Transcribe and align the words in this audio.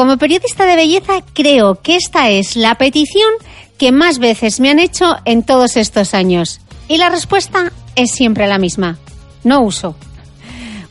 Como 0.00 0.16
periodista 0.16 0.64
de 0.64 0.76
belleza, 0.76 1.22
creo 1.34 1.82
que 1.82 1.94
esta 1.94 2.30
es 2.30 2.56
la 2.56 2.76
petición 2.76 3.28
que 3.76 3.92
más 3.92 4.18
veces 4.18 4.58
me 4.58 4.70
han 4.70 4.78
hecho 4.78 5.16
en 5.26 5.42
todos 5.42 5.76
estos 5.76 6.14
años. 6.14 6.62
Y 6.88 6.96
la 6.96 7.10
respuesta 7.10 7.70
es 7.96 8.10
siempre 8.10 8.46
la 8.46 8.56
misma. 8.56 8.96
No 9.44 9.60
uso. 9.60 9.94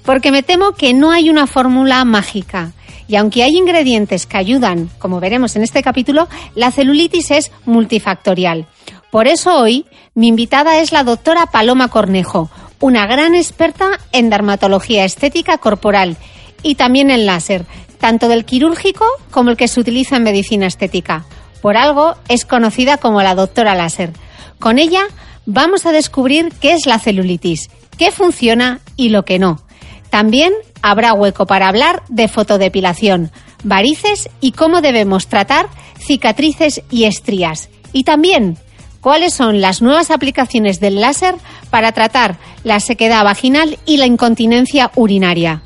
Porque 0.05 0.29
me 0.29 0.43
temo 0.43 0.73
que 0.73 0.93
no 0.93 1.09
hay 1.09 1.31
una 1.31 1.47
fórmula 1.47 2.05
mágica. 2.05 2.73
Y 3.07 3.15
aunque 3.15 3.41
hay 3.41 3.57
ingredientes 3.57 4.27
que 4.27 4.37
ayudan, 4.37 4.91
como 4.99 5.19
veremos 5.19 5.55
en 5.55 5.63
este 5.63 5.81
capítulo, 5.81 6.27
la 6.53 6.69
celulitis 6.69 7.31
es 7.31 7.51
multifactorial. 7.65 8.67
Por 9.09 9.27
eso 9.27 9.57
hoy 9.57 9.87
mi 10.13 10.27
invitada 10.27 10.81
es 10.81 10.91
la 10.91 11.03
doctora 11.03 11.47
Paloma 11.47 11.87
Cornejo, 11.87 12.51
una 12.79 13.07
gran 13.07 13.33
experta 13.33 13.87
en 14.11 14.29
dermatología 14.29 15.03
estética 15.03 15.57
corporal 15.57 16.15
y 16.61 16.75
también 16.75 17.09
en 17.09 17.25
láser, 17.25 17.65
tanto 17.99 18.27
del 18.27 18.45
quirúrgico 18.45 19.05
como 19.31 19.51
el 19.51 19.57
que 19.57 19.67
se 19.67 19.79
utiliza 19.79 20.15
en 20.15 20.23
medicina 20.23 20.67
estética. 20.67 21.25
Por 21.61 21.77
algo 21.77 22.15
es 22.27 22.45
conocida 22.45 22.97
como 22.97 23.21
la 23.21 23.35
doctora 23.35 23.75
láser. 23.75 24.13
Con 24.59 24.79
ella 24.79 25.01
vamos 25.45 25.85
a 25.85 25.91
descubrir 25.91 26.53
qué 26.59 26.73
es 26.73 26.85
la 26.85 26.99
celulitis, 26.99 27.69
qué 27.97 28.11
funciona 28.11 28.79
y 28.95 29.09
lo 29.09 29.25
que 29.25 29.39
no. 29.39 29.61
También 30.09 30.53
habrá 30.81 31.13
hueco 31.13 31.45
para 31.45 31.67
hablar 31.67 32.03
de 32.09 32.27
fotodepilación, 32.27 33.31
varices 33.63 34.29
y 34.39 34.53
cómo 34.53 34.81
debemos 34.81 35.27
tratar 35.27 35.67
cicatrices 35.99 36.81
y 36.89 37.03
estrías. 37.03 37.69
Y 37.91 38.03
también 38.03 38.57
cuáles 39.01 39.33
son 39.33 39.61
las 39.61 39.81
nuevas 39.81 40.11
aplicaciones 40.11 40.79
del 40.79 41.01
láser 41.01 41.35
para 41.69 41.91
tratar 41.91 42.37
la 42.63 42.79
sequedad 42.79 43.23
vaginal 43.23 43.77
y 43.85 43.97
la 43.97 44.05
incontinencia 44.05 44.91
urinaria. 44.95 45.63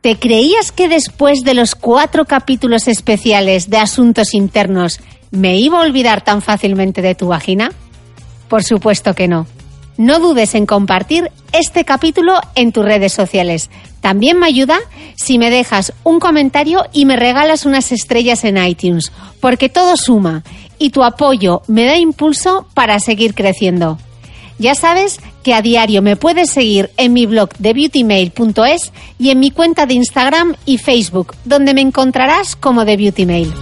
¿Te 0.00 0.16
creías 0.16 0.70
que 0.70 0.88
después 0.88 1.40
de 1.42 1.54
los 1.54 1.74
cuatro 1.74 2.24
capítulos 2.24 2.86
especiales 2.86 3.68
de 3.68 3.78
asuntos 3.78 4.32
internos 4.32 5.00
me 5.32 5.56
iba 5.56 5.78
a 5.78 5.82
olvidar 5.82 6.22
tan 6.22 6.40
fácilmente 6.40 7.02
de 7.02 7.16
tu 7.16 7.28
vagina? 7.28 7.72
Por 8.48 8.62
supuesto 8.62 9.14
que 9.14 9.26
no. 9.26 9.46
No 9.96 10.20
dudes 10.20 10.54
en 10.54 10.66
compartir 10.66 11.32
este 11.52 11.84
capítulo 11.84 12.40
en 12.54 12.70
tus 12.70 12.84
redes 12.84 13.12
sociales. 13.12 13.70
También 14.00 14.38
me 14.38 14.46
ayuda 14.46 14.78
si 15.16 15.36
me 15.36 15.50
dejas 15.50 15.92
un 16.04 16.20
comentario 16.20 16.84
y 16.92 17.04
me 17.04 17.16
regalas 17.16 17.66
unas 17.66 17.90
estrellas 17.90 18.44
en 18.44 18.56
iTunes, 18.56 19.10
porque 19.40 19.68
todo 19.68 19.96
suma 19.96 20.44
y 20.78 20.90
tu 20.90 21.02
apoyo 21.02 21.62
me 21.66 21.84
da 21.84 21.96
impulso 21.96 22.68
para 22.72 23.00
seguir 23.00 23.34
creciendo. 23.34 23.98
Ya 24.58 24.74
sabes 24.74 25.20
que 25.44 25.54
a 25.54 25.62
diario 25.62 26.02
me 26.02 26.16
puedes 26.16 26.50
seguir 26.50 26.90
en 26.96 27.12
mi 27.12 27.26
blog 27.26 27.50
de 27.58 27.72
beautymail.es 27.72 28.92
y 29.18 29.30
en 29.30 29.38
mi 29.38 29.52
cuenta 29.52 29.86
de 29.86 29.94
Instagram 29.94 30.56
y 30.64 30.78
Facebook, 30.78 31.34
donde 31.44 31.74
me 31.74 31.80
encontrarás 31.80 32.56
como 32.56 32.84
de 32.84 32.96
Beautymail. 32.96 33.52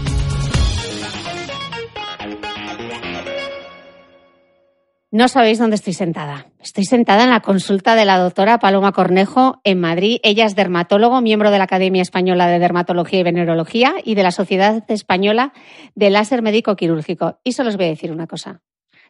No 5.11 5.29
sabéis 5.29 5.59
dónde 5.59 5.77
estoy 5.77 5.93
sentada. 5.93 6.47
Estoy 6.61 6.85
sentada 6.85 7.25
en 7.25 7.31
la 7.31 7.41
consulta 7.41 7.95
de 7.95 8.05
la 8.05 8.19
doctora 8.19 8.59
Paloma 8.59 8.93
Cornejo 8.93 9.61
en 9.65 9.81
Madrid. 9.81 10.19
Ella 10.23 10.45
es 10.45 10.57
dermatólogo, 10.57 11.21
miembro 11.21 11.51
de 11.51 11.59
la 11.59 11.65
Academia 11.65 12.03
Española 12.03 12.49
de 12.49 12.59
Dermatología 12.59 13.21
y 13.21 13.23
Venerología 13.23 13.95
y 14.05 14.15
de 14.15 14.23
la 14.23 14.31
Sociedad 14.31 14.85
Española 14.89 15.53
de 15.95 16.11
Láser 16.11 16.43
Médico 16.43 16.77
Quirúrgico. 16.77 17.39
Y 17.45 17.53
solo 17.53 17.71
os 17.71 17.77
voy 17.77 17.87
a 17.87 17.91
decir 17.91 18.13
una 18.13 18.27
cosa. 18.27 18.61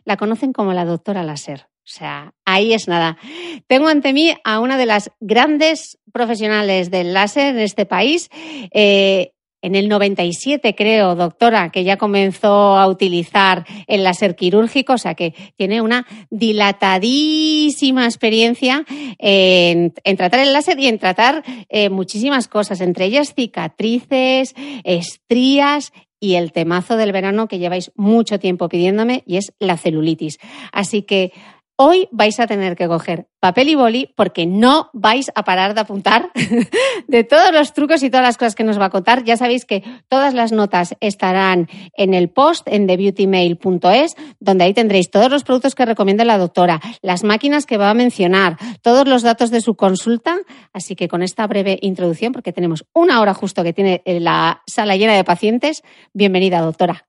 La 0.07 0.17
conocen 0.17 0.55
como 0.55 0.73
la 0.73 0.87
doctora 0.87 1.23
láser. 1.23 1.67
O 1.87 1.89
sea, 1.89 2.33
ahí 2.45 2.73
es 2.73 2.89
nada. 2.89 3.19
Tengo 3.67 3.89
ante 3.89 4.13
mí 4.13 4.35
a 4.45 4.61
una 4.61 4.79
de 4.79 4.87
las 4.87 5.11
grandes 5.21 5.99
profesionales 6.13 6.91
del 6.91 7.13
láser 7.13 7.55
en 7.55 7.61
este 7.61 7.87
país. 7.87 8.31
Eh, 8.73 9.33
en 9.63 9.75
el 9.75 9.89
97, 9.89 10.75
creo, 10.77 11.17
doctora, 11.17 11.71
que 11.71 11.83
ya 11.83 11.97
comenzó 11.97 12.77
a 12.77 12.87
utilizar 12.87 13.65
el 13.89 14.05
láser 14.05 14.37
quirúrgico, 14.37 14.93
o 14.93 14.99
sea 14.99 15.15
que 15.15 15.35
tiene 15.57 15.81
una 15.81 16.07
dilatadísima 16.31 18.05
experiencia 18.05 18.85
en, 19.19 19.93
tratar 20.17 20.41
el 20.41 20.53
láser 20.53 20.79
y 20.79 20.87
en 20.87 20.99
tratar 20.99 21.43
eh, 21.69 21.89
muchísimas 21.89 22.47
cosas, 22.47 22.81
entre 22.81 23.07
ellas 23.07 23.35
cicatrices, 23.35 24.55
estrías 24.85 25.93
y 26.21 26.35
el 26.35 26.53
temazo 26.53 26.97
del 26.97 27.13
verano 27.13 27.49
que 27.49 27.59
lleváis 27.59 27.93
mucho 27.95 28.39
tiempo 28.39 28.69
pidiéndome 28.69 29.23
y 29.27 29.37
es 29.37 29.53
la 29.59 29.77
celulitis. 29.77 30.39
Así 30.73 31.03
que 31.03 31.33
Hoy 31.79 32.09
vais 32.11 32.41
a 32.41 32.47
tener 32.47 32.75
que 32.75 32.89
coger 32.89 33.29
papel 33.39 33.69
y 33.69 33.75
boli 33.75 34.15
porque 34.17 34.47
no 34.47 34.89
vais 34.95 35.31
a 35.35 35.45
parar 35.45 35.75
de 35.75 35.83
apuntar 35.83 36.31
de 37.07 37.23
todos 37.23 37.53
los 37.53 37.75
trucos 37.75 38.03
y 38.03 38.09
todas 38.09 38.25
las 38.25 38.39
cosas 38.39 38.55
que 38.55 38.65
nos 38.65 38.81
va 38.81 38.87
a 38.87 38.91
contar. 38.91 39.25
Ya 39.25 39.37
sabéis 39.37 39.67
que 39.67 39.85
todas 40.09 40.33
las 40.33 40.53
notas 40.53 40.97
estarán 41.01 41.69
en 41.95 42.15
el 42.15 42.31
post 42.31 42.67
en 42.67 42.87
thebeautymail.es, 42.87 44.17
donde 44.41 44.65
ahí 44.65 44.73
tendréis 44.73 45.11
todos 45.11 45.31
los 45.31 45.45
productos 45.45 45.75
que 45.75 45.85
recomienda 45.85 46.25
la 46.25 46.39
doctora, 46.39 46.81
las 47.03 47.25
máquinas 47.25 47.67
que 47.67 47.77
va 47.77 47.91
a 47.91 47.95
mencionar, 47.95 48.57
todos 48.81 49.07
los 49.07 49.23
datos 49.23 49.51
de 49.51 49.61
su 49.61 49.75
consulta. 49.75 50.39
Así 50.73 50.97
que 50.97 51.09
con 51.09 51.23
esta 51.23 51.47
breve 51.47 51.79
introducción, 51.83 52.33
porque 52.33 52.55
tenemos 52.55 52.87
una 52.95 53.21
hora 53.21 53.35
justo 53.35 53.63
que 53.63 53.75
tiene 53.75 54.03
la 54.07 54.63
sala 54.67 54.97
llena 54.97 55.15
de 55.15 55.25
pacientes, 55.25 55.83
bienvenida, 56.15 56.63
doctora. 56.63 57.06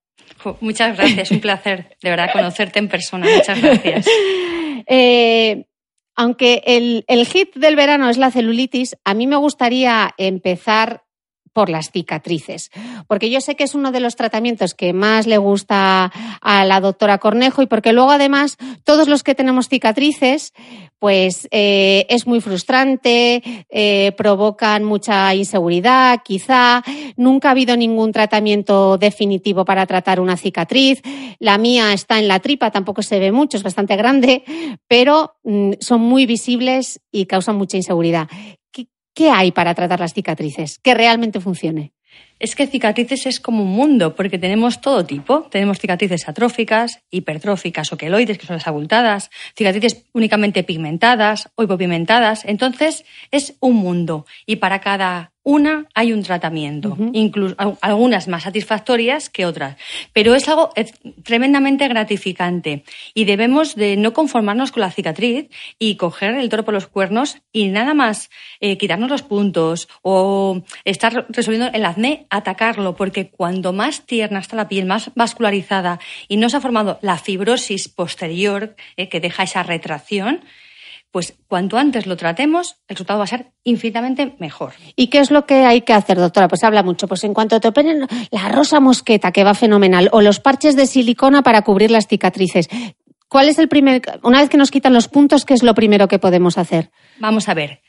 Muchas 0.62 0.98
gracias, 0.98 1.32
un 1.32 1.40
placer 1.40 1.98
de 2.02 2.10
verdad 2.10 2.32
conocerte 2.32 2.80
en 2.80 2.88
persona. 2.88 3.28
Muchas 3.34 3.62
gracias. 3.62 4.08
Eh, 4.90 5.66
aunque 6.16 6.64
el, 6.66 7.04
el 7.10 7.26
hit 7.26 7.54
del 7.56 7.76
verano 7.76 8.10
es 8.10 8.18
la 8.18 8.32
celulitis, 8.32 8.96
a 9.04 9.14
mí 9.14 9.28
me 9.28 9.36
gustaría 9.36 10.14
empezar 10.18 11.04
por 11.58 11.70
las 11.72 11.90
cicatrices, 11.90 12.70
porque 13.08 13.32
yo 13.32 13.42
sé 13.42 13.56
que 13.56 13.64
es 13.64 13.74
uno 13.74 13.92
de 13.92 14.00
los 14.00 14.16
tratamientos 14.16 14.76
que 14.76 14.94
más 14.94 15.26
le 15.26 15.40
gusta 15.40 16.12
a 16.40 16.66
la 16.66 16.80
doctora 16.82 17.18
Cornejo 17.18 17.64
y 17.64 17.66
porque 17.66 17.94
luego 17.94 18.12
además 18.12 18.58
todos 18.84 19.08
los 19.08 19.24
que 19.24 19.34
tenemos 19.34 19.68
cicatrices, 19.68 20.54
pues 21.00 21.48
eh, 21.50 22.06
es 22.10 22.28
muy 22.28 22.42
frustrante, 22.42 23.42
eh, 23.72 24.12
provocan 24.16 24.84
mucha 24.84 25.34
inseguridad, 25.34 26.22
quizá 26.24 26.84
nunca 27.16 27.48
ha 27.48 27.52
habido 27.54 27.76
ningún 27.76 28.12
tratamiento 28.12 29.00
definitivo 29.00 29.66
para 29.66 29.88
tratar 29.88 30.20
una 30.20 30.38
cicatriz. 30.38 31.02
La 31.40 31.58
mía 31.58 31.92
está 31.92 32.20
en 32.20 32.28
la 32.28 32.40
tripa, 32.40 32.70
tampoco 32.70 33.02
se 33.02 33.18
ve 33.18 33.32
mucho, 33.32 33.58
es 33.58 33.64
bastante 33.64 33.96
grande, 33.96 34.44
pero 34.88 35.38
mm, 35.44 35.72
son 35.80 36.02
muy 36.02 36.28
visibles 36.28 37.00
y 37.12 37.26
causan 37.26 37.56
mucha 37.56 37.78
inseguridad. 37.78 38.28
¿Qué 39.18 39.32
hay 39.32 39.52
para 39.52 39.74
tratar 39.74 40.00
las 40.00 40.14
cicatrices 40.14 40.78
que 40.78 40.94
realmente 40.94 41.42
funcione? 41.42 41.92
Es 42.40 42.56
que 42.56 42.68
cicatrices 42.68 43.26
es 43.26 43.40
como 43.40 43.64
un 43.64 43.72
mundo, 43.72 44.16
porque 44.16 44.38
tenemos 44.38 44.82
todo 44.82 45.06
tipo. 45.06 45.44
Tenemos 45.50 45.80
cicatrices 45.80 46.28
atróficas, 46.28 47.02
hipertróficas 47.10 47.92
o 47.92 47.98
queloides, 47.98 48.38
que 48.38 48.46
son 48.46 48.58
las 48.58 48.68
abultadas, 48.68 49.30
cicatrices 49.56 50.06
únicamente 50.14 50.64
pigmentadas 50.64 51.50
o 51.56 51.64
hipopigmentadas. 51.64 52.46
Entonces, 52.46 53.06
es 53.32 53.56
un 53.60 53.76
mundo. 53.76 54.26
Y 54.46 54.58
para 54.58 54.82
cada 54.82 55.32
una 55.48 55.86
hay 55.96 56.12
un 56.12 56.24
tratamiento, 56.24 56.98
incluso 57.14 57.56
algunas 57.80 58.28
más 58.28 58.44
satisfactorias 58.44 59.30
que 59.30 59.46
otras, 59.46 59.78
pero 60.12 60.36
es 60.36 60.46
algo 60.50 60.72
tremendamente 61.24 61.88
gratificante 61.88 62.84
y 63.14 63.24
debemos 63.24 63.74
de 63.76 63.96
no 63.96 64.12
conformarnos 64.12 64.74
con 64.74 64.82
la 64.82 64.92
cicatriz 64.92 65.48
y 65.80 65.96
coger 65.96 66.36
el 66.36 66.50
toro 66.50 66.66
por 66.66 66.74
los 66.74 66.88
cuernos 66.88 67.38
y 67.54 67.70
nada 67.70 67.94
más 67.94 68.30
eh, 68.60 68.78
quitarnos 68.78 69.10
los 69.10 69.22
puntos 69.22 69.88
o 70.02 70.64
estar 70.84 71.26
resolviendo 71.30 71.72
el 71.74 71.86
acné, 71.86 72.27
atacarlo, 72.30 72.96
porque 72.96 73.30
cuando 73.30 73.74
más 73.74 74.02
tierna 74.02 74.40
está 74.40 74.56
la 74.56 74.68
piel, 74.68 74.86
más 74.86 75.12
vascularizada 75.16 76.00
y 76.28 76.38
no 76.38 76.50
se 76.50 76.58
ha 76.58 76.62
formado 76.62 77.00
la 77.02 77.18
fibrosis 77.18 77.88
posterior 77.88 78.76
eh, 78.96 79.10
que 79.10 79.20
deja 79.20 79.44
esa 79.44 79.64
retracción, 79.64 80.42
pues 81.12 81.34
cuanto 81.48 81.78
antes 81.78 82.06
lo 82.06 82.18
tratemos, 82.18 82.76
el 82.88 82.96
resultado 82.96 83.20
va 83.20 83.24
a 83.24 83.28
ser 83.28 83.48
infinitamente 83.64 84.36
mejor. 84.40 84.74
¿Y 84.96 85.08
qué 85.08 85.20
es 85.20 85.32
lo 85.32 85.46
que 85.46 85.66
hay 85.66 85.82
que 85.82 85.94
hacer, 85.94 86.18
doctora? 86.18 86.48
Pues 86.48 86.64
habla 86.64 86.84
mucho. 86.84 87.08
Pues 87.08 87.24
en 87.24 87.34
cuanto 87.34 87.60
te 87.60 87.68
operen 87.68 88.06
la 88.30 88.50
rosa 88.50 88.80
mosqueta, 88.80 89.32
que 89.32 89.44
va 89.44 89.54
fenomenal, 89.54 90.10
o 90.12 90.22
los 90.22 90.40
parches 90.40 90.76
de 90.76 90.86
silicona 90.86 91.42
para 91.42 91.62
cubrir 91.64 91.92
las 91.92 92.08
cicatrices, 92.08 92.70
¿cuál 93.30 93.50
es 93.50 93.58
el 93.58 93.68
primer, 93.68 94.02
una 94.22 94.42
vez 94.42 94.50
que 94.50 94.58
nos 94.58 94.70
quitan 94.70 94.94
los 94.94 95.08
puntos, 95.08 95.46
qué 95.46 95.54
es 95.54 95.64
lo 95.64 95.74
primero 95.74 96.08
que 96.08 96.20
podemos 96.20 96.58
hacer? 96.58 96.92
Vamos 97.20 97.50
a 97.50 97.54
ver. 97.54 97.82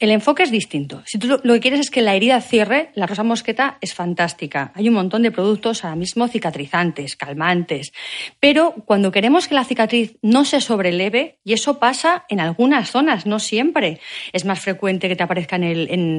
El 0.00 0.10
enfoque 0.10 0.42
es 0.42 0.50
distinto. 0.50 1.04
Si 1.06 1.18
tú 1.18 1.40
lo 1.44 1.54
que 1.54 1.60
quieres 1.60 1.78
es 1.78 1.90
que 1.90 2.02
la 2.02 2.16
herida 2.16 2.40
cierre, 2.40 2.90
la 2.96 3.06
rosa 3.06 3.22
mosqueta 3.22 3.78
es 3.80 3.94
fantástica. 3.94 4.72
Hay 4.74 4.88
un 4.88 4.94
montón 4.94 5.22
de 5.22 5.30
productos 5.30 5.84
ahora 5.84 5.94
mismo 5.94 6.26
cicatrizantes, 6.26 7.14
calmantes. 7.14 7.92
Pero 8.40 8.74
cuando 8.86 9.12
queremos 9.12 9.46
que 9.46 9.54
la 9.54 9.64
cicatriz 9.64 10.16
no 10.20 10.44
se 10.44 10.60
sobreleve, 10.60 11.38
y 11.44 11.52
eso 11.52 11.78
pasa 11.78 12.24
en 12.28 12.40
algunas 12.40 12.90
zonas, 12.90 13.24
no 13.24 13.38
siempre, 13.38 14.00
es 14.32 14.44
más 14.44 14.58
frecuente 14.58 15.08
que 15.08 15.14
te 15.14 15.22
aparezca 15.22 15.54
en 15.54 15.62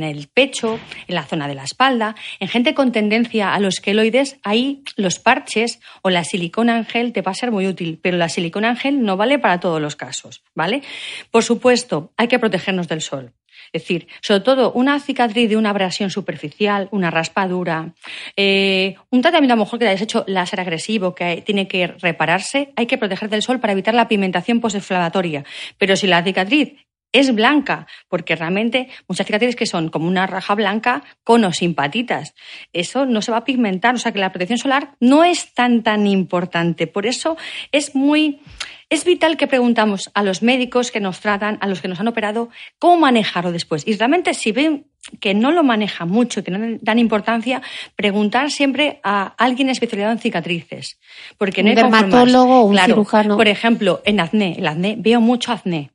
el, 0.04 0.30
pecho, 0.34 0.80
en 1.08 1.16
la 1.16 1.24
zona 1.24 1.50
de 1.50 1.56
la 1.56 1.66
espalda. 1.66 2.16
En 2.40 2.48
gente 2.48 2.74
con 2.76 2.94
tendencia 2.94 3.54
a 3.54 3.60
los 3.60 3.82
queloides, 3.82 4.38
ahí 4.44 4.84
los 4.96 5.20
parches 5.20 5.82
o 6.02 6.10
la 6.10 6.24
silicona 6.24 6.78
en 6.78 6.86
gel 6.86 7.12
te 7.12 7.22
va 7.22 7.34
a 7.34 7.36
ser 7.36 7.52
muy 7.52 7.68
útil, 7.68 8.00
pero 8.02 8.16
la 8.16 8.30
silicona 8.30 8.70
en 8.70 8.78
gel 8.78 9.04
no 9.04 9.18
vale 9.18 9.38
para 9.38 9.60
todos 9.60 9.82
los 9.82 9.98
casos, 9.98 10.44
¿vale? 10.56 10.82
Por 11.30 11.44
supuesto, 11.44 12.14
hay 12.16 12.30
que 12.30 12.40
protegernos 12.40 12.88
del 12.88 13.02
sol. 13.02 13.34
Es 13.76 13.82
decir, 13.82 14.08
sobre 14.22 14.40
todo 14.40 14.72
una 14.72 15.02
cicatriz 15.02 15.50
de 15.50 15.58
una 15.58 15.72
abrasión 15.72 16.10
superficial, 16.10 16.88
una 16.92 17.12
raspadura, 17.12 17.94
eh, 18.38 18.96
un 19.10 19.22
tratamiento 19.22 19.52
a 19.54 19.58
lo 19.58 19.64
mejor 19.66 19.80
que 19.80 19.88
hayas 19.90 20.02
hecho 20.02 20.24
láser 20.28 20.62
agresivo 20.62 21.14
que 21.14 21.44
tiene 21.46 21.68
que 21.68 21.88
repararse, 21.88 22.72
hay 22.78 22.86
que 22.86 22.98
proteger 22.98 23.30
del 23.30 23.42
sol 23.42 23.60
para 23.60 23.74
evitar 23.74 23.94
la 23.94 24.08
pigmentación 24.08 24.62
postinflamatoria. 24.62 25.44
Pero 25.78 25.98
si 25.98 26.08
la 26.08 26.24
cicatriz 26.24 26.86
es 27.12 27.36
blanca, 27.36 27.86
porque 28.08 28.38
realmente 28.38 28.88
muchas 29.10 29.28
cicatrices 29.28 29.58
que 29.58 29.66
son 29.66 29.90
como 29.90 30.08
una 30.08 30.26
raja 30.26 30.56
blanca 30.56 31.04
con 31.26 31.44
o 31.44 31.52
sin 31.52 31.76
patitas. 31.76 32.34
Eso 32.72 33.06
no 33.06 33.22
se 33.22 33.32
va 33.32 33.40
a 33.40 33.44
pigmentar, 33.44 33.96
o 33.96 33.98
sea 33.98 34.14
que 34.14 34.20
la 34.20 34.32
protección 34.32 34.58
solar 34.58 34.96
no 35.02 35.26
es 35.26 35.54
tan 35.54 35.84
tan 35.84 36.08
importante. 36.08 36.88
Por 36.88 37.06
eso 37.06 37.36
es 37.74 37.94
muy 37.94 38.40
es 38.90 39.04
vital 39.06 39.38
que 39.38 39.48
preguntamos 39.48 40.12
a 40.14 40.24
los 40.24 40.42
médicos 40.42 40.92
que 40.92 41.00
nos 41.00 41.20
tratan, 41.20 41.58
a 41.62 41.68
los 41.68 41.82
que 41.82 41.88
nos 41.88 42.00
han 42.00 42.08
operado, 42.08 42.50
cómo 42.80 42.98
manejarlo 42.98 43.52
después. 43.52 43.84
Y 43.88 43.96
realmente 43.96 44.34
si 44.34 44.52
ven 44.52 44.86
que 45.20 45.34
no 45.34 45.52
lo 45.52 45.64
maneja 45.64 46.06
mucho, 46.06 46.44
que 46.44 46.52
no 46.52 46.78
dan 46.82 47.00
importancia, 47.00 47.62
preguntar 47.96 48.50
siempre 48.52 49.00
a 49.04 49.34
alguien 49.38 49.70
especializado 49.70 50.14
en 50.14 50.20
cicatrices. 50.20 51.00
Porque 51.38 51.64
no 51.64 51.70
un 51.70 51.76
dermatólogo 51.76 52.62
o 52.62 52.64
un 52.66 52.78
cirujano. 52.78 53.38
Por 53.38 53.48
ejemplo, 53.48 54.02
en 54.06 54.20
acné, 54.20 54.56
el 54.58 54.68
acné, 54.68 54.96
veo 54.98 55.22
mucho 55.22 55.52
acné. 55.52 55.92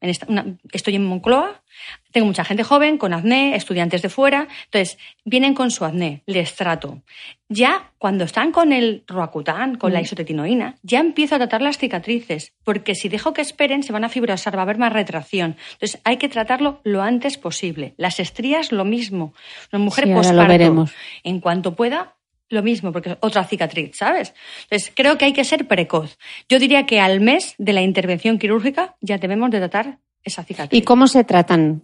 estoy 0.72 0.94
en 0.96 1.04
Moncloa 1.04 1.62
tengo 2.12 2.26
mucha 2.26 2.44
gente 2.44 2.64
joven 2.64 2.98
con 2.98 3.12
acné, 3.12 3.54
estudiantes 3.54 4.02
de 4.02 4.08
fuera, 4.08 4.48
entonces 4.64 4.98
vienen 5.24 5.54
con 5.54 5.70
su 5.70 5.84
acné, 5.84 6.22
les 6.26 6.54
trato. 6.56 7.02
Ya 7.48 7.92
cuando 7.98 8.24
están 8.24 8.52
con 8.52 8.72
el 8.72 9.04
roacután, 9.06 9.76
con 9.76 9.92
la 9.92 10.00
isotretinoína, 10.00 10.76
ya 10.82 11.00
empiezo 11.00 11.34
a 11.34 11.38
tratar 11.38 11.62
las 11.62 11.78
cicatrices, 11.78 12.52
porque 12.64 12.94
si 12.94 13.08
dejo 13.08 13.32
que 13.32 13.42
esperen 13.42 13.82
se 13.82 13.92
van 13.92 14.04
a 14.04 14.08
fibrosar, 14.08 14.56
va 14.56 14.60
a 14.60 14.62
haber 14.62 14.78
más 14.78 14.92
retracción. 14.92 15.56
Entonces 15.72 16.00
hay 16.04 16.16
que 16.16 16.28
tratarlo 16.28 16.80
lo 16.84 17.02
antes 17.02 17.38
posible. 17.38 17.94
Las 17.96 18.20
estrías 18.20 18.72
lo 18.72 18.84
mismo. 18.84 19.34
Una 19.72 19.84
mujer 19.84 20.04
sí, 20.04 20.12
en 21.24 21.40
cuanto 21.40 21.74
pueda, 21.74 22.16
lo 22.50 22.62
mismo, 22.62 22.92
porque 22.92 23.10
es 23.10 23.16
otra 23.20 23.44
cicatriz, 23.44 23.96
¿sabes? 23.96 24.34
Entonces, 24.64 24.92
creo 24.94 25.16
que 25.16 25.24
hay 25.24 25.32
que 25.32 25.44
ser 25.44 25.68
precoz. 25.68 26.18
Yo 26.48 26.58
diría 26.58 26.84
que 26.84 27.00
al 27.00 27.20
mes 27.20 27.54
de 27.58 27.72
la 27.72 27.80
intervención 27.80 28.38
quirúrgica 28.38 28.96
ya 29.00 29.18
debemos 29.18 29.50
de 29.50 29.58
tratar 29.58 29.98
esa 30.24 30.44
cicatriz. 30.44 30.78
¿Y 30.78 30.84
cómo 30.84 31.06
se 31.06 31.24
tratan? 31.24 31.82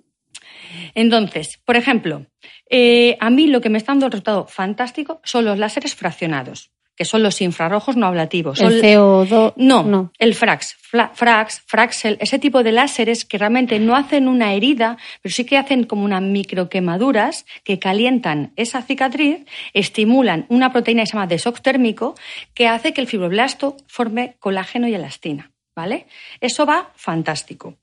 Entonces, 0.95 1.61
por 1.65 1.77
ejemplo, 1.77 2.27
eh, 2.71 3.17
a 3.21 3.31
mí 3.31 3.47
lo 3.47 3.61
que 3.61 3.69
me 3.69 3.79
está 3.79 3.93
dando 3.93 4.07
el 4.07 4.13
resultado 4.13 4.47
fantástico 4.47 5.21
son 5.25 5.45
los 5.45 5.59
láseres 5.59 5.95
fraccionados, 5.95 6.71
que 6.97 7.05
son 7.05 7.23
los 7.23 7.41
infrarrojos 7.43 7.97
no 7.97 8.07
ablativos. 8.07 8.61
¿El 8.61 8.83
CO2? 8.83 9.53
No, 9.57 9.83
no, 9.83 10.13
el 10.19 10.35
Frax, 10.35 10.77
Frax, 11.15 11.63
Fraxel, 11.67 12.17
ese 12.21 12.39
tipo 12.39 12.63
de 12.63 12.73
láseres 12.73 13.25
que 13.25 13.39
realmente 13.39 13.79
no 13.79 13.95
hacen 13.95 14.27
una 14.27 14.55
herida, 14.55 14.97
pero 15.23 15.35
sí 15.35 15.45
que 15.45 15.59
hacen 15.59 15.85
como 15.85 16.05
unas 16.05 16.23
microquemaduras 16.23 17.45
que 17.63 17.79
calientan 17.79 18.53
esa 18.57 18.83
cicatriz, 18.83 19.45
estimulan 19.75 20.47
una 20.49 20.73
proteína 20.73 21.03
que 21.03 21.09
se 21.09 21.13
llama 21.13 21.27
desox 21.27 21.63
térmico 21.63 22.15
que 22.55 22.69
hace 22.69 22.95
que 22.95 23.03
el 23.03 23.07
fibroblasto 23.07 23.77
forme 23.87 24.37
colágeno 24.41 24.89
y 24.89 24.95
elastina. 24.95 25.53
¿Vale? 25.75 26.07
Eso 26.41 26.65
va 26.65 26.91
fantástico. 26.97 27.77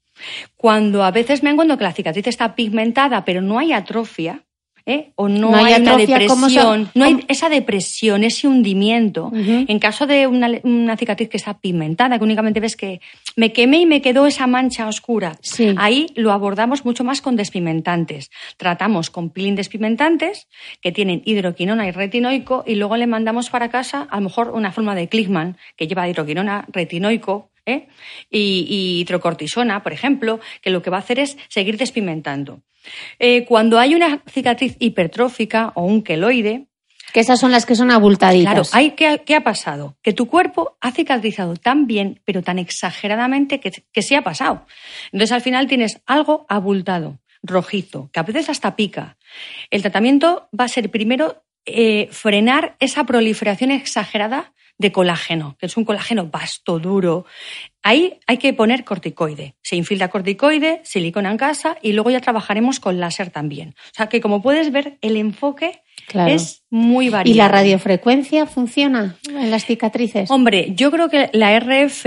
Cuando 0.56 1.04
a 1.04 1.12
veces 1.12 1.44
me 1.44 1.50
encuentro 1.50 1.78
que 1.78 1.84
la 1.84 1.94
cicatriz 1.94 2.28
está 2.28 2.56
pigmentada, 2.56 3.26
pero 3.26 3.42
no 3.42 3.60
hay 3.60 3.74
atrofia, 3.74 4.44
¿eh? 4.86 5.12
o 5.16 5.30
no, 5.30 5.56
hay, 5.56 5.82
una 5.82 5.98
depresión, 5.98 6.90
no 6.94 7.06
hay 7.06 7.24
esa 7.28 7.50
depresión, 7.50 8.24
ese 8.24 8.48
hundimiento. 8.48 9.32
En 9.34 9.80
caso 9.80 10.08
de 10.08 10.28
una, 10.28 10.98
cicatriz 10.98 11.30
que 11.30 11.38
está 11.38 11.60
pigmentada, 11.60 12.18
que 12.18 12.24
únicamente 12.24 12.60
ves 12.60 12.76
que 12.76 13.02
me 13.36 13.54
quemé 13.54 13.80
y 13.80 13.86
me 13.86 14.02
quedó 14.02 14.26
esa 14.26 14.48
mancha 14.48 14.88
oscura, 14.88 15.38
ahí 15.78 16.08
lo 16.16 16.32
abordamos 16.32 16.86
mucho 16.86 17.04
más 17.04 17.22
con 17.22 17.36
despigmentantes. 17.36 18.32
Tratamos 18.58 19.10
con 19.10 19.30
peeling 19.30 19.56
despigmentantes 19.56 20.48
que 20.82 20.92
tienen 20.92 21.22
hidroquinona 21.26 21.88
y 21.88 21.92
retinoico 21.92 22.64
y 22.66 22.76
luego 22.76 22.98
le 22.98 23.08
mandamos 23.08 23.50
para 23.50 23.70
casa 23.70 24.08
a 24.10 24.18
lo 24.18 24.24
mejor 24.24 24.52
una 24.52 24.72
forma 24.72 24.96
de 24.96 25.08
Klickman 25.08 25.58
que 25.76 25.88
lleva 25.88 26.08
hidroquinona, 26.08 26.66
retinoico, 26.72 27.53
¿eh? 27.66 27.88
y, 28.30 29.00
hidrocortisona, 29.02 29.84
por 29.84 29.94
ejemplo, 29.94 30.40
que 30.62 30.70
lo 30.70 30.82
que 30.82 30.90
va 30.90 30.98
a 30.98 31.02
hacer 31.02 31.20
es 31.20 31.38
seguir 31.50 31.78
despimentando. 31.78 32.62
Eh, 33.20 33.46
cuando 33.46 33.80
hay 33.80 33.96
una 33.96 34.22
cicatriz 34.30 34.76
hipertrófica 34.80 35.72
o 35.76 35.84
un 35.84 36.04
queloide, 36.04 36.68
Que 37.14 37.20
esas 37.20 37.40
son 37.40 37.52
las 37.52 37.66
que 37.66 37.76
son 37.76 37.92
abultaditas. 37.92 38.54
Claro, 38.54 38.64
hay, 38.72 38.92
¿qué, 38.92 39.22
¿qué 39.24 39.36
ha 39.36 39.44
pasado? 39.44 39.98
Que 40.02 40.14
tu 40.14 40.28
cuerpo 40.28 40.78
ha 40.82 40.92
cicatrizado 40.92 41.56
tan 41.56 41.86
bien, 41.86 42.22
pero 42.26 42.42
tan 42.42 42.58
exageradamente 42.58 43.60
que, 43.60 43.72
que 43.92 44.02
se 44.02 44.16
ha 44.16 44.24
pasado. 44.24 44.66
Entonces 45.12 45.32
al 45.32 45.42
final 45.42 45.68
tienes 45.68 46.02
algo 46.08 46.46
abultado, 46.50 47.20
rojizo, 47.44 48.10
que 48.12 48.20
a 48.20 48.24
veces 48.24 48.50
hasta 48.50 48.76
pica. 48.76 49.18
El 49.70 49.82
tratamiento 49.82 50.50
va 50.60 50.66
a 50.66 50.70
ser 50.70 50.90
primero 50.90 51.44
eh, 51.66 52.10
frenar 52.12 52.76
esa 52.80 53.06
proliferación 53.06 53.72
exagerada 53.72 54.54
de 54.78 54.92
colágeno, 54.92 55.56
que 55.60 55.68
es 55.68 55.78
un 55.78 55.86
colágeno 55.86 56.28
vasto, 56.28 56.80
duro. 56.80 57.26
Ahí 57.82 58.20
hay 58.28 58.38
que 58.38 58.54
poner 58.54 58.84
corticoide. 58.84 59.56
Se 59.62 59.76
infiltra 59.76 60.10
corticoide, 60.10 60.82
silicona 60.84 61.32
en 61.32 61.38
casa 61.38 61.78
y 61.82 61.94
luego 61.94 62.10
ya 62.10 62.22
trabajaremos 62.22 62.80
con 62.80 63.00
láser 63.00 63.30
también. 63.30 63.76
O 63.78 63.96
sea 63.96 64.08
que 64.08 64.22
como 64.22 64.42
puedes 64.42 64.72
ver, 64.72 64.98
el 65.02 65.18
enfoque 65.18 65.82
es 66.14 66.64
muy 66.70 67.10
variado. 67.10 67.34
¿Y 67.34 67.38
la 67.38 67.48
radiofrecuencia 67.48 68.46
funciona 68.46 69.18
en 69.28 69.52
las 69.52 69.66
cicatrices? 69.66 70.32
Hombre, 70.32 70.74
yo 70.76 70.92
creo 70.92 71.10
que 71.10 71.30
la 71.34 71.58
RF 71.60 72.06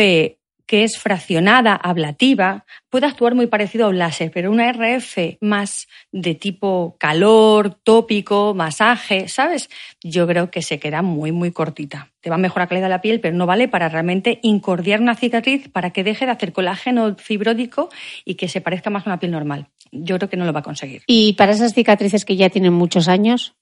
que 0.66 0.84
es 0.84 0.98
fraccionada, 0.98 1.74
ablativa, 1.74 2.64
puede 2.90 3.06
actuar 3.06 3.34
muy 3.34 3.46
parecido 3.46 3.86
a 3.86 3.88
un 3.88 3.98
láser, 3.98 4.30
pero 4.32 4.50
una 4.50 4.68
RF 4.70 5.38
más 5.40 5.86
de 6.10 6.34
tipo 6.34 6.96
calor, 6.98 7.74
tópico, 7.82 8.52
masaje, 8.54 9.28
¿sabes? 9.28 9.70
Yo 10.02 10.26
creo 10.26 10.50
que 10.50 10.62
se 10.62 10.78
queda 10.78 11.02
muy, 11.02 11.32
muy 11.32 11.52
cortita. 11.52 12.10
Te 12.20 12.30
va 12.30 12.36
a 12.36 12.38
mejorar 12.38 12.66
la 12.66 12.68
calidad 12.68 12.86
de 12.86 12.90
la 12.90 13.00
piel, 13.00 13.20
pero 13.20 13.36
no 13.36 13.46
vale 13.46 13.68
para 13.68 13.88
realmente 13.88 14.40
incordiar 14.42 15.00
una 15.00 15.14
cicatriz 15.14 15.68
para 15.68 15.90
que 15.90 16.02
deje 16.02 16.26
de 16.26 16.32
hacer 16.32 16.52
colágeno 16.52 17.14
fibródico 17.16 17.88
y 18.24 18.34
que 18.34 18.48
se 18.48 18.60
parezca 18.60 18.90
más 18.90 19.06
a 19.06 19.10
una 19.10 19.20
piel 19.20 19.32
normal. 19.32 19.68
Yo 19.92 20.16
creo 20.16 20.28
que 20.28 20.36
no 20.36 20.44
lo 20.44 20.52
va 20.52 20.60
a 20.60 20.64
conseguir. 20.64 21.02
¿Y 21.06 21.34
para 21.34 21.52
esas 21.52 21.74
cicatrices 21.74 22.24
que 22.24 22.36
ya 22.36 22.50
tienen 22.50 22.72
muchos 22.72 23.06
años? 23.06 23.54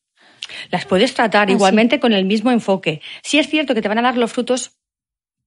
Las 0.70 0.84
puedes 0.86 1.14
tratar 1.14 1.48
Ah, 1.48 1.52
igualmente 1.52 2.00
con 2.00 2.12
el 2.12 2.24
mismo 2.24 2.50
enfoque. 2.50 3.00
Sí 3.22 3.38
es 3.38 3.48
cierto 3.48 3.74
que 3.74 3.82
te 3.82 3.88
van 3.88 3.98
a 3.98 4.02
dar 4.02 4.16
los 4.16 4.32
frutos 4.32 4.72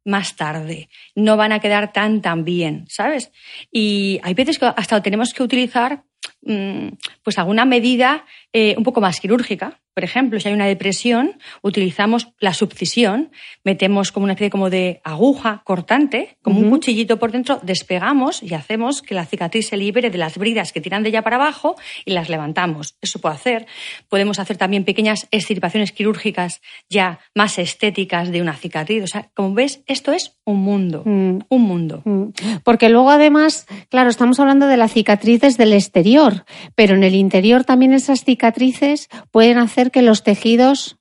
más 0.08 0.36
tarde, 0.36 0.90
no 1.16 1.38
van 1.38 1.52
a 1.52 1.60
quedar 1.60 1.92
tan 1.92 2.22
tan 2.22 2.44
bien, 2.44 2.86
¿sabes? 2.88 3.32
Y 3.72 4.20
hay 4.24 4.34
veces 4.34 4.58
que 4.58 4.66
hasta 4.66 5.02
tenemos 5.04 5.34
que 5.34 5.44
utilizar 5.44 6.04
mm, 6.42 6.88
pues 7.24 7.38
alguna 7.38 7.66
medida 7.66 8.26
eh, 8.54 8.76
un 8.78 8.84
poco 8.84 9.02
más 9.02 9.20
quirúrgica. 9.20 9.80
Por 9.98 10.04
ejemplo, 10.04 10.40
si 10.40 10.48
hay 10.48 10.54
una 10.54 10.68
depresión, 10.68 11.40
utilizamos 11.64 12.28
la 12.40 12.54
subcisión, 12.54 13.32
metemos 13.64 14.12
como 14.12 14.26
una 14.26 14.34
especie 14.34 14.52
como 14.52 14.70
de 14.70 15.02
aguja 15.04 15.64
cortante, 15.64 16.38
como 16.44 16.60
un 16.60 16.70
cuchillito 16.70 17.18
por 17.18 17.32
dentro, 17.32 17.60
despegamos 17.64 18.44
y 18.44 18.54
hacemos 18.54 19.02
que 19.02 19.16
la 19.16 19.26
cicatriz 19.26 19.70
se 19.70 19.76
libere 19.76 20.12
de 20.12 20.20
las 20.20 20.38
bridas 20.38 20.72
que 20.72 20.82
tiran 20.82 21.02
de 21.02 21.10
ella 21.10 21.24
para 21.24 21.38
abajo 21.38 21.78
y 22.06 22.12
las 22.12 22.30
levantamos. 22.30 22.96
Eso 23.02 23.18
puede 23.18 23.34
hacer. 23.34 23.66
Podemos 24.08 24.38
hacer 24.38 24.56
también 24.56 24.84
pequeñas 24.84 25.28
extirpaciones 25.32 25.92
quirúrgicas 25.92 26.62
ya 26.92 27.18
más 27.34 27.58
estéticas 27.58 28.30
de 28.30 28.44
una 28.44 28.54
cicatriz. 28.54 29.04
O 29.04 29.08
sea, 29.08 29.32
como 29.34 29.56
ves, 29.56 29.82
esto 29.88 30.12
es 30.12 30.38
un 30.46 30.58
mundo. 30.58 31.02
Mm. 31.06 31.40
Un 31.50 31.62
mundo. 31.64 32.04
Mm. 32.06 32.26
Porque 32.64 32.90
luego 32.90 33.10
además, 33.10 33.66
claro, 33.90 34.12
estamos 34.12 34.40
hablando 34.40 34.68
de 34.68 34.78
la 34.78 34.90
cicatriz 34.90 35.42
desde 35.42 35.64
el 35.64 35.74
exterior, 35.74 36.46
pero 36.76 36.94
en 36.94 37.04
el 37.04 37.16
interior 37.16 37.64
también 37.64 37.94
esas 37.94 38.24
cicatrices 38.24 39.10
pueden 39.32 39.58
hacer 39.58 39.87
que 39.92 40.02
los 40.02 40.24
tejidos 40.24 40.98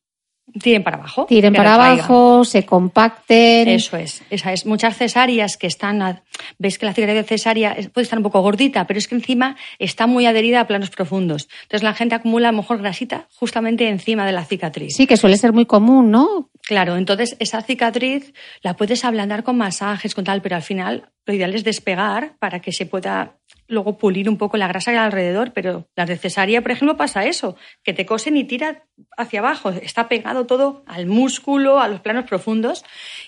Tiren 0.62 0.84
para 0.84 0.96
abajo. 0.98 1.26
tiren 1.26 1.52
para 1.52 1.74
abajo, 1.74 2.44
se 2.44 2.64
compacten. 2.64 3.68
Eso 3.68 3.96
es, 3.96 4.22
esa 4.30 4.52
es. 4.52 4.64
Muchas 4.64 4.96
cesáreas 4.96 5.56
que 5.56 5.66
están, 5.66 6.00
a- 6.02 6.22
ves 6.58 6.78
que 6.78 6.86
la 6.86 6.94
cicatriz 6.94 7.26
cesárea 7.26 7.72
es- 7.72 7.88
puede 7.90 8.04
estar 8.04 8.18
un 8.18 8.22
poco 8.22 8.40
gordita, 8.40 8.86
pero 8.86 8.96
es 8.98 9.08
que 9.08 9.16
encima 9.16 9.56
está 9.78 10.06
muy 10.06 10.24
adherida 10.24 10.60
a 10.60 10.66
planos 10.66 10.90
profundos. 10.90 11.48
Entonces 11.62 11.82
la 11.82 11.94
gente 11.94 12.14
acumula 12.14 12.48
a 12.48 12.52
lo 12.52 12.58
mejor 12.58 12.78
grasita 12.78 13.26
justamente 13.34 13.88
encima 13.88 14.24
de 14.24 14.32
la 14.32 14.44
cicatriz. 14.44 14.94
Sí, 14.96 15.06
que 15.06 15.16
suele 15.16 15.36
ser 15.36 15.52
muy 15.52 15.66
común, 15.66 16.10
¿no? 16.12 16.48
Claro, 16.62 16.96
entonces 16.96 17.36
esa 17.40 17.60
cicatriz 17.62 18.32
la 18.62 18.76
puedes 18.76 19.04
ablandar 19.04 19.42
con 19.42 19.56
masajes, 19.58 20.14
con 20.14 20.24
tal, 20.24 20.42
pero 20.42 20.56
al 20.56 20.62
final 20.62 21.10
lo 21.26 21.34
ideal 21.34 21.54
es 21.54 21.64
despegar 21.64 22.36
para 22.38 22.60
que 22.60 22.72
se 22.72 22.86
pueda 22.86 23.36
luego 23.68 23.98
pulir 23.98 24.28
un 24.28 24.36
poco 24.38 24.56
la 24.56 24.68
grasa 24.68 24.90
que 24.92 24.98
hay 24.98 25.04
alrededor, 25.04 25.52
pero 25.52 25.86
las 25.96 26.08
de 26.08 26.16
cesárea, 26.16 26.62
por 26.62 26.70
ejemplo, 26.70 26.96
pasa 26.96 27.24
eso, 27.24 27.56
que 27.82 27.92
te 27.92 28.06
cosen 28.06 28.36
y 28.36 28.44
tira 28.44 28.84
hacia 29.16 29.40
abajo, 29.40 29.70
está 29.70 30.08
pegado 30.08 30.46
todo 30.46 30.84
al 30.86 31.06
músculo, 31.06 31.80
a 31.80 31.88
los 31.88 32.00
planos 32.00 32.24
profundos, 32.26 32.84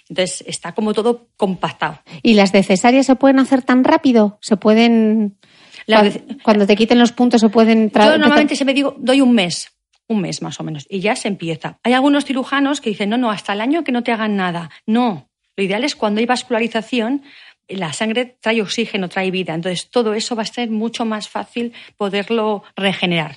entonces 0.08 0.44
está 0.46 0.72
como 0.72 0.94
todo 0.94 1.28
compactado. 1.36 2.00
¿Y 2.22 2.34
las 2.34 2.52
de 2.52 2.62
cesárea 2.62 3.02
se 3.02 3.16
pueden 3.16 3.38
hacer 3.38 3.62
tan 3.62 3.84
rápido? 3.84 4.38
¿Se 4.40 4.56
pueden... 4.56 5.38
De- 5.86 6.36
Cuando 6.42 6.66
te 6.66 6.76
quiten 6.76 6.98
los 6.98 7.12
puntos 7.12 7.40
se 7.40 7.48
pueden... 7.48 7.90
tra- 7.90 8.04
Yo 8.12 8.18
normalmente 8.18 8.54
siempre 8.56 8.74
digo, 8.74 8.94
doy 8.98 9.20
un 9.20 9.32
mes, 9.32 9.72
un 10.06 10.20
mes 10.20 10.42
más 10.42 10.60
o 10.60 10.64
menos, 10.64 10.86
y 10.88 11.00
ya 11.00 11.16
se 11.16 11.28
empieza. 11.28 11.78
Hay 11.82 11.94
algunos 11.94 12.24
cirujanos 12.24 12.80
que 12.80 12.90
dicen, 12.90 13.08
no, 13.10 13.16
no, 13.16 13.30
hasta 13.30 13.52
el 13.54 13.60
año 13.60 13.84
que 13.84 13.92
no 13.92 14.02
te 14.02 14.12
hagan 14.12 14.36
nada. 14.36 14.70
No, 14.86 15.28
lo 15.56 15.64
ideal 15.64 15.82
es 15.84 15.96
cuando 15.96 16.20
hay 16.20 16.26
vascularización, 16.26 17.22
la 17.68 17.92
sangre 17.92 18.36
trae 18.40 18.62
oxígeno, 18.62 19.08
trae 19.08 19.30
vida. 19.30 19.54
Entonces 19.54 19.90
todo 19.90 20.14
eso 20.14 20.34
va 20.34 20.42
a 20.42 20.46
ser 20.46 20.70
mucho 20.70 21.04
más 21.04 21.28
fácil 21.28 21.72
poderlo 21.96 22.62
regenerar. 22.76 23.34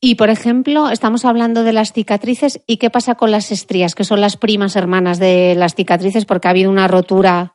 Y, 0.00 0.14
por 0.16 0.30
ejemplo, 0.30 0.90
estamos 0.90 1.24
hablando 1.24 1.62
de 1.62 1.72
las 1.72 1.92
cicatrices. 1.92 2.60
¿Y 2.66 2.78
qué 2.78 2.90
pasa 2.90 3.14
con 3.14 3.30
las 3.30 3.52
estrías, 3.52 3.94
que 3.94 4.04
son 4.04 4.20
las 4.20 4.36
primas 4.36 4.76
hermanas 4.76 5.18
de 5.18 5.54
las 5.56 5.74
cicatrices, 5.74 6.24
porque 6.24 6.48
ha 6.48 6.50
habido 6.50 6.70
una 6.70 6.88
rotura 6.88 7.54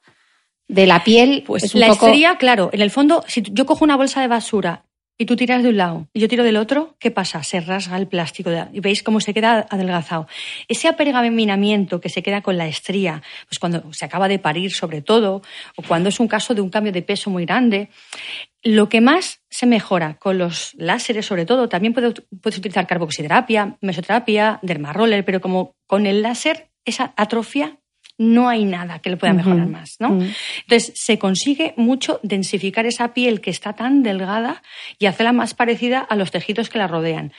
de 0.68 0.88
la 0.88 1.04
piel? 1.04 1.44
Pues 1.46 1.64
es 1.64 1.76
un 1.76 1.82
la 1.82 1.88
poco- 1.90 2.08
estría, 2.08 2.38
claro, 2.38 2.70
en 2.74 2.82
el 2.82 2.90
fondo, 2.92 3.24
si 3.28 3.44
yo 3.52 3.66
cojo 3.66 3.84
una 3.86 3.98
bolsa 3.98 4.22
de 4.22 4.28
basura 4.28 4.86
y 5.18 5.26
tú 5.26 5.36
tiras 5.36 5.64
de 5.64 5.70
un 5.70 5.78
lado 5.78 6.08
y 6.14 6.20
yo 6.20 6.28
tiro 6.28 6.44
del 6.44 6.58
otro, 6.58 6.96
¿qué 7.00 7.10
pasa? 7.12 7.42
Se 7.44 7.62
rasga 7.62 7.98
el 7.98 8.08
plástico 8.08 8.52
y 8.74 8.80
veis 8.82 9.02
cómo 9.02 9.20
se 9.22 9.34
queda 9.34 9.66
adelgazado. 9.70 10.28
Ese 10.68 10.88
apergaminamiento 10.88 12.02
que 12.02 12.10
se 12.10 12.22
queda 12.22 12.42
con 12.42 12.58
la 12.58 12.68
estría, 12.68 13.22
pues 13.48 13.60
cuando 13.60 13.94
se 13.94 14.06
acaba 14.06 14.28
de 14.28 14.40
parir 14.40 14.74
sobre 14.74 15.02
todo, 15.02 15.42
o 15.78 15.82
cuando 15.84 16.10
es 16.10 16.20
un 16.20 16.28
caso 16.28 16.54
de 16.54 16.62
un 16.62 16.70
cambio 16.70 16.92
de 16.92 17.02
peso 17.02 17.30
muy 17.30 17.46
grande, 17.46 17.90
lo 18.64 18.90
que 18.90 19.00
más 19.00 19.42
se 19.50 19.66
mejora 19.68 20.16
con 20.16 20.38
los 20.38 20.74
láseres, 20.76 21.26
sobre 21.26 21.46
todo, 21.46 21.70
también 21.70 21.94
puede- 21.94 22.14
puedes 22.42 22.58
utilizar 22.58 22.88
carboxiderapia, 22.88 23.78
mesoterapia, 23.82 24.60
dermaroller, 24.64 25.24
pero 25.24 25.40
como 25.40 25.76
con 25.88 26.08
el 26.08 26.22
láser, 26.24 26.70
esa 26.84 27.14
atrofia 27.16 27.78
no 28.18 28.48
hay 28.48 28.64
nada 28.66 29.00
que 29.00 29.10
le 29.10 29.18
pueda 29.18 29.34
mejorar 29.34 29.68
más, 29.68 29.96
¿no? 30.00 30.10
Ujú. 30.10 30.26
Entonces, 30.62 30.94
se 30.96 31.20
consigue 31.20 31.74
mucho 31.78 32.20
densificar 32.24 32.86
esa 32.86 33.14
piel 33.14 33.42
que 33.42 33.50
está 33.50 33.74
tan 33.74 34.04
delgada 34.04 34.64
y 35.00 35.08
hacerla 35.08 35.34
más 35.34 35.54
parecida 35.54 36.00
a 36.00 36.16
los 36.16 36.32
tejidos 36.32 36.70
que 36.70 36.78
la 36.78 36.88
rodean. 36.88 37.34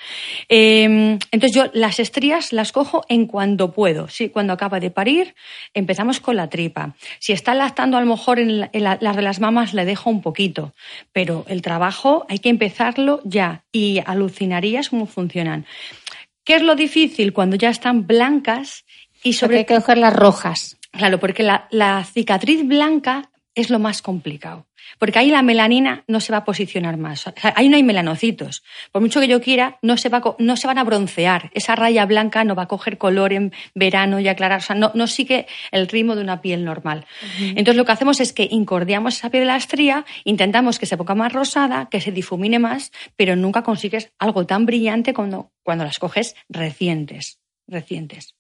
Eh, 0.49 1.18
entonces, 1.30 1.52
yo 1.54 1.71
las 1.73 1.99
estrías 2.00 2.52
las 2.52 2.73
cojo 2.73 3.04
en 3.09 3.26
cuanto 3.26 3.73
puedo. 3.73 4.09
Sí, 4.09 4.28
cuando 4.28 4.52
acaba 4.52 4.80
de 4.80 4.90
parir, 4.90 5.35
empezamos 5.75 6.21
con 6.21 6.37
la 6.37 6.49
tripa. 6.49 6.95
Si 7.18 7.33
está 7.33 7.54
lactando, 7.54 7.97
a 7.97 8.00
lo 8.00 8.06
mejor 8.06 8.38
en, 8.38 8.61
la- 8.61 8.71
en 8.73 8.85
la- 8.85 8.99
las 9.00 9.16
de 9.16 9.23
las 9.23 9.40
mamas 9.40 9.75
le 9.75 9.85
dejo 9.85 10.11
un 10.11 10.23
poquito, 10.23 10.73
pero 11.12 11.45
el 11.49 11.62
trabajo 11.62 12.26
hay 12.28 12.38
que 12.38 12.49
empezarlo 12.50 13.21
ya 13.25 13.64
y 13.73 14.00
alucinarías 14.04 14.90
cómo 14.90 15.06
funcionan. 15.06 15.66
¿Qué 16.45 16.54
es 16.54 16.62
lo 16.62 16.76
difícil? 16.76 17.33
Cuando 17.33 17.56
ya 17.56 17.71
están 17.71 18.06
blancas 18.06 18.85
y 19.23 19.30
Porque 19.30 19.32
sobre 19.32 19.58
hay 19.58 19.64
que 19.64 19.75
coger 19.76 19.99
las 19.99 20.14
rojas. 20.14 20.76
Claro, 20.92 21.18
porque 21.18 21.42
la, 21.42 21.68
la 21.70 22.04
cicatriz 22.04 22.66
blanca 22.66 23.30
es 23.54 23.70
lo 23.70 23.78
más 23.78 24.02
complicado. 24.02 24.66
Porque 24.99 25.18
ahí 25.18 25.30
la 25.30 25.42
melanina 25.42 26.04
no 26.06 26.20
se 26.20 26.32
va 26.32 26.38
a 26.38 26.44
posicionar 26.44 26.96
más. 26.96 27.26
O 27.26 27.32
sea, 27.37 27.52
ahí 27.56 27.68
no 27.68 27.76
hay 27.76 27.82
melanocitos. 27.82 28.62
Por 28.92 29.02
mucho 29.02 29.20
que 29.20 29.28
yo 29.28 29.40
quiera, 29.40 29.78
no 29.82 29.96
se, 29.96 30.08
va, 30.08 30.23
no 30.38 30.56
se 30.56 30.66
van 30.66 30.78
a 30.78 30.85
broncear. 30.85 31.50
Esa 31.54 31.75
raya 31.75 32.06
blanca 32.06 32.44
no 32.44 32.54
va 32.54 32.64
a 32.64 32.68
coger 32.68 32.99
color 32.99 33.32
en 33.32 33.52
verano 33.75 34.20
y 34.20 34.28
aclarar. 34.28 34.61
O 34.61 34.62
sea, 34.62 34.76
no, 34.76 34.92
no 34.94 35.06
sigue 35.06 35.46
el 35.73 35.88
ritmo 35.88 36.14
de 36.14 36.23
una 36.23 36.40
piel 36.40 36.64
normal. 36.64 37.06
Entonces, 37.40 37.76
lo 37.76 37.85
que 37.85 37.92
hacemos 37.92 38.20
es 38.20 38.32
que 38.32 38.49
incordiamos 38.50 39.16
esa 39.16 39.30
piel 39.30 39.42
de 39.42 39.46
la 39.49 39.56
estría, 39.56 40.04
intentamos 40.25 40.78
que 40.78 40.87
se 40.87 40.96
ponga 40.96 41.14
más 41.14 41.32
rosada, 41.32 41.88
que 41.90 42.00
se 42.00 42.12
difumine 42.12 42.58
más, 42.58 42.92
pero 43.16 43.37
nunca 43.37 43.62
consigues 43.62 44.12
algo 44.18 44.46
tan 44.46 44.66
brillante 44.66 45.14
cuando, 45.14 45.50
cuando 45.62 45.85
las 45.85 45.99
coges 45.99 46.37
recientes. 46.49 47.38
Recientes. 47.66 48.35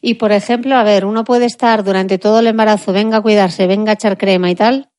Y, 0.00 0.14
por 0.14 0.32
ejemplo, 0.32 0.76
a 0.76 0.82
ver, 0.82 1.04
uno 1.04 1.24
puede 1.24 1.46
estar 1.46 1.84
durante 1.84 2.18
todo 2.18 2.40
el 2.40 2.46
embarazo, 2.46 2.92
venga 2.92 3.18
a 3.18 3.22
cuidarse, 3.22 3.66
venga 3.66 3.92
a 3.92 3.94
echar 3.94 4.18
crema 4.18 4.50
y 4.50 4.54
tal, 4.54 4.90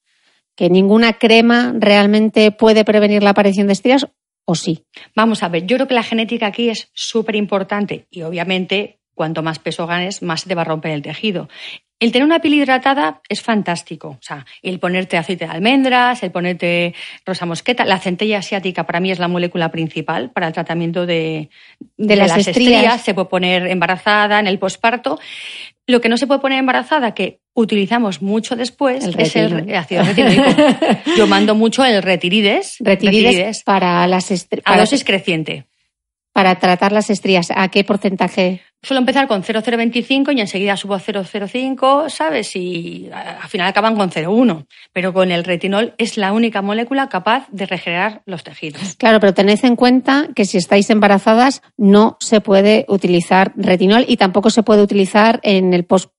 que 0.55 0.69
ninguna 0.69 1.13
crema 1.13 1.73
realmente 1.77 2.51
puede 2.51 2.85
prevenir 2.85 3.23
la 3.23 3.31
aparición 3.31 3.67
de 3.67 3.73
estrías, 3.73 4.07
o 4.45 4.55
sí. 4.55 4.85
Vamos 5.15 5.43
a 5.43 5.49
ver, 5.49 5.65
yo 5.65 5.77
creo 5.77 5.87
que 5.87 5.95
la 5.95 6.03
genética 6.03 6.47
aquí 6.47 6.69
es 6.69 6.89
súper 6.93 7.35
importante 7.35 8.07
y 8.09 8.21
obviamente 8.21 8.99
cuanto 9.15 9.41
más 9.41 9.59
peso 9.59 9.87
ganes, 9.87 10.21
más 10.21 10.41
se 10.41 10.49
te 10.49 10.55
va 10.55 10.61
a 10.61 10.65
romper 10.65 10.91
el 10.91 11.01
tejido. 11.01 11.47
El 11.97 12.11
tener 12.11 12.25
una 12.25 12.39
piel 12.39 12.55
hidratada 12.55 13.21
es 13.29 13.41
fantástico. 13.41 14.09
O 14.09 14.21
sea, 14.21 14.45
el 14.61 14.79
ponerte 14.79 15.17
aceite 15.17 15.45
de 15.45 15.51
almendras, 15.51 16.21
el 16.23 16.31
ponerte 16.31 16.93
rosa 17.25 17.45
mosqueta. 17.45 17.85
La 17.85 17.99
centella 17.99 18.39
asiática 18.39 18.85
para 18.85 18.99
mí 18.99 19.11
es 19.11 19.19
la 19.19 19.29
molécula 19.29 19.71
principal 19.71 20.29
para 20.31 20.47
el 20.47 20.53
tratamiento 20.53 21.05
de, 21.05 21.49
De 21.97 22.15
las 22.17 22.35
estrías. 22.37 23.01
Se 23.01 23.13
puede 23.13 23.29
poner 23.29 23.67
embarazada 23.67 24.39
en 24.39 24.47
el 24.47 24.59
posparto. 24.59 25.19
Lo 25.87 26.01
que 26.01 26.09
no 26.09 26.17
se 26.17 26.27
puede 26.27 26.41
poner 26.41 26.59
embarazada, 26.59 27.13
que 27.13 27.39
utilizamos 27.53 28.21
mucho 28.21 28.57
después, 28.57 29.05
El 29.05 29.19
es 29.19 29.35
el 29.35 29.73
ácido 29.73 30.03
retinílico. 30.03 30.43
Yo 31.17 31.27
mando 31.27 31.55
mucho 31.55 31.85
el 31.85 32.03
retirides. 32.03 32.75
Retirides 32.79 33.63
para 33.63 34.05
las 34.07 34.31
estrías. 34.31 34.63
a 34.65 34.77
dosis 34.77 35.05
creciente. 35.05 35.65
para 36.33 36.55
tratar 36.59 36.91
las 36.91 37.09
estrías? 37.09 37.47
¿A 37.55 37.69
qué 37.69 37.85
porcentaje? 37.85 38.61
Suelo 38.85 38.99
empezar 38.99 39.27
con 39.27 39.41
0,025 39.41 40.31
y 40.31 40.41
enseguida 40.41 40.77
subo 40.77 40.93
a 40.93 40.99
0,05, 40.99 42.07
¿sabes? 42.11 42.55
Y 42.55 43.09
al 43.11 43.49
final 43.49 43.67
acaban 43.67 43.95
con 43.95 44.11
0,1. 44.11 44.67
Pero 44.93 45.11
con 45.11 45.31
el 45.31 45.43
retinol 45.43 45.95
es 45.97 46.17
la 46.17 46.33
única 46.33 46.61
molécula 46.61 47.09
capaz 47.09 47.47
de 47.49 47.65
regenerar 47.65 48.21
los 48.27 48.43
tejidos. 48.43 48.93
Claro, 48.99 49.19
pero 49.19 49.33
tened 49.33 49.57
en 49.63 49.75
cuenta 49.75 50.27
que 50.35 50.45
si 50.45 50.59
estáis 50.59 50.87
embarazadas 50.91 51.63
no 51.77 52.15
se 52.19 52.41
puede 52.41 52.85
utilizar 52.87 53.53
retinol 53.55 54.05
y 54.07 54.17
tampoco 54.17 54.51
se 54.51 54.61
puede 54.61 54.83
utilizar 54.83 55.39
en 55.41 55.73
el 55.73 55.85
post 55.85 56.11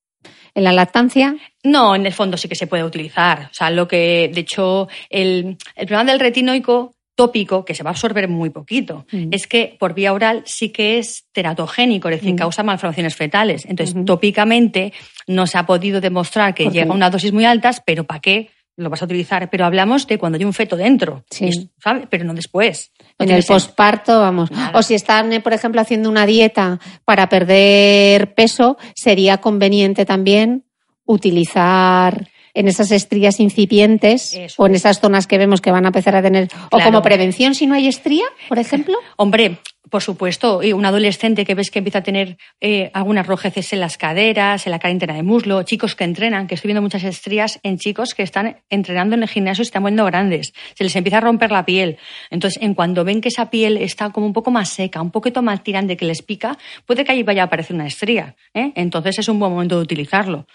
en 0.57 0.65
la 0.65 0.73
lactancia? 0.73 1.37
No, 1.63 1.95
en 1.95 2.05
el 2.05 2.13
fondo 2.13 2.37
sí 2.37 2.49
que 2.49 2.57
se 2.57 2.67
puede 2.67 2.83
utilizar. 2.83 3.49
O 3.53 3.55
sea, 3.55 3.71
lo 3.71 3.87
que, 3.87 4.29
de 4.35 4.41
hecho, 4.41 4.89
el, 5.09 5.57
el 5.77 5.87
problema 5.87 6.11
del 6.11 6.19
retinoico 6.19 6.96
tópico, 7.17 7.65
que 7.65 7.75
se 7.75 7.83
va 7.83 7.91
a 7.91 7.95
absorber 7.95 8.29
muy 8.29 8.51
poquito, 8.51 9.07
mm. 9.11 9.29
es 9.33 9.49
que 9.49 9.77
por 9.81 9.95
vía 9.95 10.13
oral 10.13 10.43
sí 10.47 10.69
que 10.69 10.99
es 10.99 11.27
teratogénico, 11.33 12.09
es 12.09 12.21
decir, 12.21 12.35
mm. 12.35 12.39
causa 12.39 12.63
malformaciones 12.63 13.17
fetales. 13.17 13.65
Entonces, 13.65 13.97
tópicamente 14.05 14.93
no 15.27 15.49
se 15.49 15.59
ha 15.59 15.67
podido 15.67 16.01
demostrar 16.01 16.55
que 16.55 16.71
llega 16.71 16.93
a 16.93 16.95
una 16.95 17.11
dosis 17.11 17.33
muy 17.33 17.45
altas, 17.45 17.83
pero 17.85 18.05
¿para 18.05 18.21
qué? 18.21 18.51
lo 18.77 18.91
vas 18.91 19.01
a 19.01 19.07
utilizar, 19.07 19.49
pero 19.49 19.65
hablamos 19.65 20.07
de 20.07 20.19
cuando 20.19 20.37
hay 20.37 20.45
un 20.45 20.53
feto 20.53 20.77
dentro, 20.77 21.25
sí. 21.31 21.71
¿sabes? 21.83 22.07
Pero 22.11 22.25
no 22.25 22.35
después. 22.35 22.93
en 23.19 23.31
el 23.31 23.43
posparto, 23.43 24.21
vamos. 24.21 24.51
O 24.75 24.83
si 24.83 24.95
están, 24.95 25.33
eh, 25.33 25.41
por 25.41 25.55
ejemplo, 25.55 25.81
haciendo 25.81 26.11
una 26.11 26.27
dieta 26.27 26.79
para 27.07 27.29
perder 27.29 28.35
peso, 28.35 28.77
sería 28.95 29.39
conveniente 29.39 30.05
también 30.05 30.65
utilizar 31.07 32.29
en 32.57 32.69
esas 32.69 32.91
estrías 32.91 33.39
incipientes 33.39 34.37
o 34.57 34.67
en 34.67 34.75
esas 34.75 35.01
zonas 35.01 35.27
que 35.27 35.39
vemos 35.39 35.61
que 35.61 35.71
van 35.71 35.85
a 35.85 35.89
empezar 35.89 36.17
a 36.17 36.23
tener, 36.23 36.49
o 36.71 36.81
como 36.81 37.03
prevención 37.03 37.55
si 37.55 37.67
no 37.67 37.75
hay 37.75 37.87
estría, 37.87 38.25
por 38.49 38.59
ejemplo. 38.59 38.97
Hombre, 39.17 39.59
por 39.91 40.03
supuesto, 40.03 40.61
un 40.75 40.85
adolescente 40.85 41.45
que 41.45 41.55
ves 41.55 41.71
que 41.71 41.79
empieza 41.79 41.99
a 41.99 42.03
tener 42.03 42.39
eh, 42.61 42.91
algunas 42.93 43.27
rojeces 43.27 43.73
en 43.73 43.81
las 43.81 43.99
caderas, 43.99 44.67
en 44.67 44.73
la 44.73 44.79
cara 44.79 44.91
interna 44.91 45.15
de 45.15 45.23
muslo, 45.23 45.63
chicos 45.63 45.95
que 45.95 46.05
entrenan, 46.05 46.47
que 46.47 46.57
estoy 46.57 46.69
viendo 46.69 46.83
muchas 46.83 47.05
estrías 47.05 47.61
en 47.63 47.79
chicos 47.79 48.15
que 48.15 48.23
están 48.23 48.57
entrenando 48.69 49.15
en 49.15 49.23
el 49.23 49.29
gimnasio 49.29 49.63
y 49.63 49.67
están 49.67 49.83
poniendo 49.83 50.05
grandes, 50.07 50.55
se 50.75 50.83
les 50.83 50.97
empieza 50.97 51.19
a 51.19 51.21
romper 51.21 51.53
la 51.53 51.65
piel. 51.65 51.99
Entonces, 52.31 52.61
en 52.63 52.75
cuando 52.75 53.05
ven 53.05 53.21
que 53.21 53.29
esa 53.29 53.49
piel 53.49 53.77
está 53.77 54.11
como 54.11 54.27
un 54.27 54.33
poco 54.33 54.51
más 54.51 54.71
seca, 54.71 55.01
un 55.01 55.11
poquito 55.11 55.43
más 55.43 55.63
tirante 55.63 55.97
que 55.97 56.05
les 56.05 56.23
pica, 56.23 56.59
puede 56.85 57.05
que 57.05 57.13
ahí 57.13 57.23
vaya 57.23 57.43
a 57.43 57.47
aparecer 57.47 57.77
una 57.77 57.87
estría. 57.87 58.35
¿eh? 58.55 58.73
Entonces, 58.75 59.19
es 59.21 59.29
un 59.29 59.39
buen 59.39 59.53
momento 59.53 59.77
de 59.77 59.83
utilizarlo. 59.83 60.47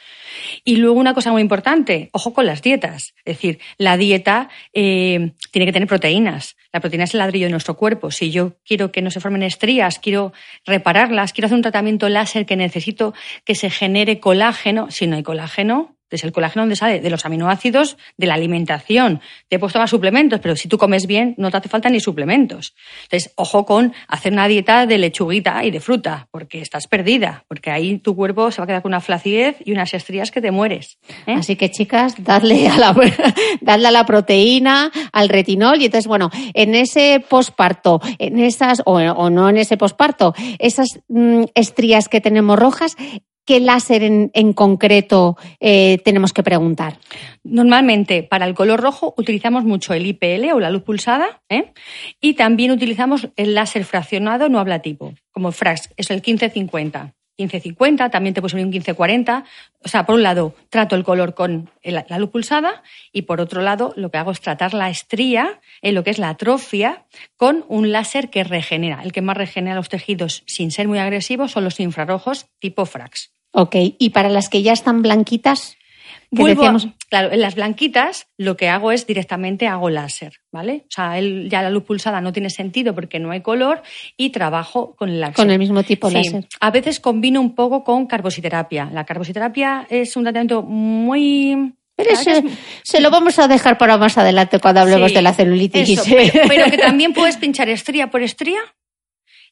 Y 0.64 0.78
luego 0.78 1.00
una 1.00 1.14
cosa 1.14 1.32
muy 1.32 1.42
importante, 1.42 2.10
ojo 2.14 2.34
con 2.34 2.46
las 2.46 2.62
dietas. 2.62 3.14
Es 3.26 3.38
decir, 3.38 3.60
la 3.78 3.98
dieta 3.98 4.50
eh, 4.74 5.32
tiene 5.52 5.66
que 5.66 5.74
tener 5.74 5.88
proteínas. 5.88 6.56
La 6.72 6.80
proteína 6.80 7.04
es 7.04 7.14
el 7.14 7.20
ladrillo 7.20 7.48
de 7.48 7.52
nuestro 7.52 7.76
cuerpo. 7.76 8.12
Si 8.12 8.32
yo 8.32 8.54
quiero 8.66 8.92
que 8.92 9.02
no 9.02 9.12
se 9.12 9.20
formen 9.20 9.44
estrías, 9.44 10.00
quiero 10.00 10.34
repararlas, 10.66 11.34
quiero 11.34 11.48
hacer 11.48 11.58
un 11.58 11.64
tratamiento 11.64 12.10
láser 12.10 12.46
que 12.46 12.56
necesito 12.56 13.14
que 13.46 13.56
se 13.56 13.70
genere 13.70 14.20
colágeno, 14.20 14.92
si 14.92 15.08
no 15.08 15.18
hay 15.18 15.24
colágeno, 15.24 15.96
es 16.16 16.24
el 16.24 16.32
colágeno 16.32 16.64
donde 16.64 16.76
sale 16.76 17.00
de 17.00 17.10
los 17.10 17.26
aminoácidos 17.26 17.98
de 18.18 18.28
la 18.28 18.36
alimentación. 18.36 19.22
Te 19.50 19.56
he 19.56 19.60
puesto 19.60 19.80
más 19.80 19.90
suplementos, 19.90 20.40
pero 20.40 20.56
si 20.56 20.68
tú 20.68 20.78
comes 20.78 21.08
bien, 21.08 21.36
no 21.38 21.52
te 21.52 21.58
hace 21.58 21.70
falta 21.70 21.90
ni 21.90 22.00
suplementos. 22.00 22.76
Entonces, 23.04 23.34
ojo 23.36 23.66
con 23.66 23.94
hacer 24.08 24.34
una 24.34 24.48
dieta 24.48 24.86
de 24.86 24.98
lechuguita 24.98 25.64
y 25.64 25.72
de 25.72 25.80
fruta, 25.80 26.28
porque 26.32 26.62
estás 26.62 26.88
perdida, 26.88 27.46
porque 27.48 27.72
ahí 27.72 27.98
tu 28.00 28.16
cuerpo 28.16 28.52
se 28.52 28.58
va 28.60 28.66
a 28.66 28.68
quedar 28.68 28.82
con 28.82 28.90
una 28.90 29.02
flacidez 29.02 29.58
y 29.64 29.72
unas 29.72 29.94
estrías 29.94 30.32
que 30.32 30.42
te 30.42 30.52
mueres. 30.52 30.98
¿eh? 31.28 31.34
Así 31.34 31.56
que, 31.56 31.72
chicas, 31.72 32.16
dadle 32.18 32.68
a, 32.68 32.78
la, 32.78 32.96
dadle 33.62 33.88
a 33.88 33.92
la 33.92 34.06
proteína, 34.06 34.92
al 35.12 35.30
retinol, 35.30 35.82
y 35.82 35.86
entonces, 35.86 36.08
bueno, 36.08 36.30
en 36.54 36.76
ese 36.76 37.24
posparto, 37.28 38.02
en 38.20 38.40
esas, 38.40 38.82
o, 38.86 39.30
no 39.30 39.50
en 39.50 39.58
ese 39.58 39.78
posparto, 39.78 40.34
esas 40.60 40.88
mm, 41.08 41.44
estrías 41.56 42.08
que 42.08 42.22
tenemos 42.22 42.58
rojas, 42.58 42.96
¿Qué 43.52 43.60
láser 43.60 44.02
en, 44.02 44.54
concreto 44.54 45.36
eh, 45.60 45.98
tenemos 46.06 46.32
que 46.32 46.42
preguntar? 46.42 47.00
Normalmente 47.44 48.24
para 48.24 48.46
el 48.46 48.54
color 48.54 48.80
rojo 48.80 49.14
utilizamos 49.18 49.66
mucho 49.66 49.94
el 49.94 50.06
IPL 50.06 50.54
o 50.54 50.62
la 50.62 50.70
luz 50.70 50.84
pulsada 50.84 51.42
¿eh? 51.50 51.74
y 52.22 52.36
también 52.36 52.72
utilizamos 52.72 53.28
el 53.36 53.54
láser 53.54 53.84
fraccionado 53.84 54.48
no 54.48 54.58
habla 54.58 54.80
tipo, 54.80 55.14
como 55.34 55.52
FRAX, 55.52 55.90
es 55.98 56.10
el 56.12 56.22
1550. 56.26 57.14
1550, 57.40 58.10
también 58.10 58.34
te 58.34 58.40
puedes 58.40 58.54
poner 58.54 58.68
un 58.68 58.72
1540. 58.72 59.44
O 59.84 59.90
sea, 59.90 60.06
por 60.06 60.16
un 60.16 60.24
lado, 60.24 60.56
trato 60.70 60.96
el 60.96 61.04
color 61.04 61.34
con 61.34 61.70
la 61.84 62.20
luz 62.20 62.30
pulsada 62.30 62.84
y 63.12 63.24
por 63.24 63.42
otro 63.42 63.62
lado, 63.62 63.92
lo 63.98 64.12
que 64.12 64.18
hago 64.18 64.32
es 64.32 64.40
tratar 64.40 64.74
la 64.74 64.90
estría, 64.90 65.60
en 65.82 65.96
lo 65.96 66.06
que 66.06 66.12
es 66.12 66.20
la 66.20 66.30
atrofia, 66.30 67.06
con 67.36 67.66
un 67.68 67.92
láser 67.92 68.30
que 68.30 68.46
regenera. 68.46 69.02
El 69.04 69.12
que 69.12 69.22
más 69.22 69.36
regenera 69.36 69.76
los 69.76 69.90
tejidos 69.90 70.44
sin 70.46 70.72
ser 70.72 70.88
muy 70.88 71.00
agresivo 71.00 71.50
son 71.50 71.66
los 71.66 71.82
infrarrojos 71.82 72.48
tipo 72.60 72.86
FRAX. 72.86 73.34
Ok, 73.52 73.76
y 73.98 74.10
para 74.12 74.30
las 74.30 74.50
que 74.50 74.62
ya 74.62 74.72
están 74.72 75.02
blanquitas, 75.02 75.78
claro, 77.10 77.32
en 77.32 77.42
las 77.42 77.56
blanquitas 77.56 78.28
lo 78.38 78.56
que 78.56 78.70
hago 78.70 78.92
es 78.92 79.06
directamente 79.06 79.68
hago 79.68 79.90
láser, 79.90 80.34
¿vale? 80.52 80.86
O 80.86 80.92
sea, 80.92 81.20
ya 81.20 81.62
la 81.62 81.70
luz 81.70 81.84
pulsada 81.84 82.22
no 82.22 82.32
tiene 82.32 82.50
sentido 82.50 82.96
porque 82.96 83.20
no 83.20 83.32
hay 83.32 83.42
color 83.42 83.84
y 84.16 84.30
trabajo 84.30 84.96
con 84.96 85.10
el 85.10 85.20
láser. 85.20 85.36
Con 85.36 85.52
el 85.52 85.60
mismo 85.60 85.84
tipo 85.84 86.08
de 86.08 86.16
láser. 86.16 86.48
A 86.60 86.72
veces 86.72 87.00
combino 87.00 87.42
un 87.42 87.54
poco 87.54 87.84
con 87.84 88.08
carbositerapia. 88.08 88.90
La 88.92 89.06
carbositerapia 89.06 89.86
es 89.90 90.16
un 90.16 90.24
tratamiento 90.24 90.62
muy 90.62 91.74
pero 91.94 92.16
se 92.84 93.00
lo 93.00 93.12
vamos 93.12 93.38
a 93.38 93.48
dejar 93.48 93.78
para 93.78 93.98
más 93.98 94.18
adelante 94.18 94.60
cuando 94.60 94.82
hablemos 94.82 95.14
de 95.14 95.22
la 95.22 95.34
celulitis. 95.34 96.02
pero, 96.48 96.72
que 96.72 96.78
también 96.78 97.14
puedes 97.14 97.38
pinchar 97.38 97.70
estría 97.70 98.10
por 98.10 98.24
estría 98.24 98.60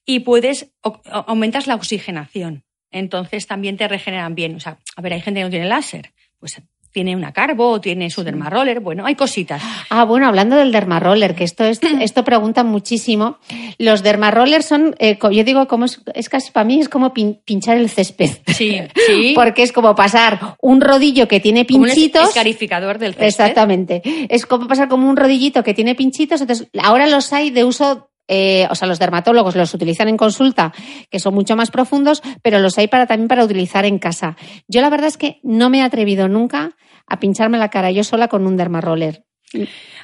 y 0.05 0.21
puedes 0.21 0.71
aumentar 0.81 1.67
la 1.67 1.75
oxigenación 1.75 2.63
entonces 2.91 3.47
también 3.47 3.77
te 3.77 3.87
regeneran 3.87 4.35
bien. 4.35 4.55
O 4.55 4.59
sea, 4.59 4.77
a 4.95 5.01
ver, 5.01 5.13
hay 5.13 5.21
gente 5.21 5.39
que 5.39 5.43
no 5.43 5.49
tiene 5.49 5.67
láser, 5.67 6.13
pues 6.39 6.61
tiene 6.91 7.15
una 7.15 7.31
carbo 7.31 7.69
o 7.69 7.81
tiene 7.81 8.09
su 8.09 8.23
dermaroller, 8.23 8.79
bueno, 8.79 9.05
hay 9.05 9.15
cositas. 9.15 9.61
Ah, 9.89 10.05
bueno, 10.05 10.27
hablando 10.27 10.55
del 10.55 10.71
dermaroller, 10.71 11.35
que 11.35 11.43
esto 11.43 11.63
es, 11.63 11.79
esto 12.01 12.23
preguntan 12.23 12.67
muchísimo. 12.67 13.37
Los 13.77 14.01
dermarollers 14.01 14.65
son, 14.65 14.95
eh, 14.99 15.17
yo 15.21 15.43
digo, 15.43 15.67
como 15.67 15.85
es, 15.85 16.29
casi 16.29 16.51
para 16.51 16.63
mí 16.63 16.79
es 16.79 16.89
como 16.89 17.13
pinchar 17.13 17.77
el 17.77 17.89
césped. 17.89 18.31
Sí, 18.47 18.79
sí. 19.07 19.33
Porque 19.35 19.63
es 19.63 19.71
como 19.71 19.95
pasar 19.95 20.57
un 20.61 20.81
rodillo 20.81 21.27
que 21.27 21.39
tiene 21.39 21.65
pinchitos. 21.65 22.21
Como 22.21 22.23
un 22.23 22.29
escarificador 22.29 22.97
del 22.97 23.13
césped. 23.13 23.27
Exactamente. 23.27 24.01
Es 24.29 24.45
como 24.45 24.67
pasar 24.67 24.87
como 24.87 25.07
un 25.09 25.15
rodillito 25.15 25.63
que 25.63 25.73
tiene 25.73 25.95
pinchitos. 25.95 26.41
Entonces, 26.41 26.67
ahora 26.81 27.07
los 27.07 27.31
hay 27.33 27.51
de 27.51 27.63
uso 27.63 28.08
eh, 28.29 28.67
o 28.69 28.75
sea, 28.75 28.87
los 28.87 28.99
dermatólogos 28.99 29.55
los 29.55 29.73
utilizan 29.73 30.07
en 30.07 30.15
consulta, 30.15 30.71
que 31.09 31.19
son 31.19 31.33
mucho 31.33 31.55
más 31.55 31.71
profundos, 31.71 32.21
pero 32.43 32.59
los 32.59 32.77
hay 32.77 32.87
para, 32.87 33.07
también 33.07 33.27
para 33.27 33.43
utilizar 33.43 33.85
en 33.85 33.97
casa. 33.97 34.37
Yo 34.67 34.81
la 34.81 34.89
verdad 34.89 35.07
es 35.07 35.17
que 35.17 35.39
no 35.43 35.69
me 35.69 35.79
he 35.79 35.81
atrevido 35.81 36.27
nunca 36.27 36.77
a 37.07 37.19
pincharme 37.19 37.57
la 37.57 37.69
cara 37.69 37.91
yo 37.91 38.03
sola 38.03 38.27
con 38.27 38.45
un 38.45 38.55
dermaroller. 38.55 39.25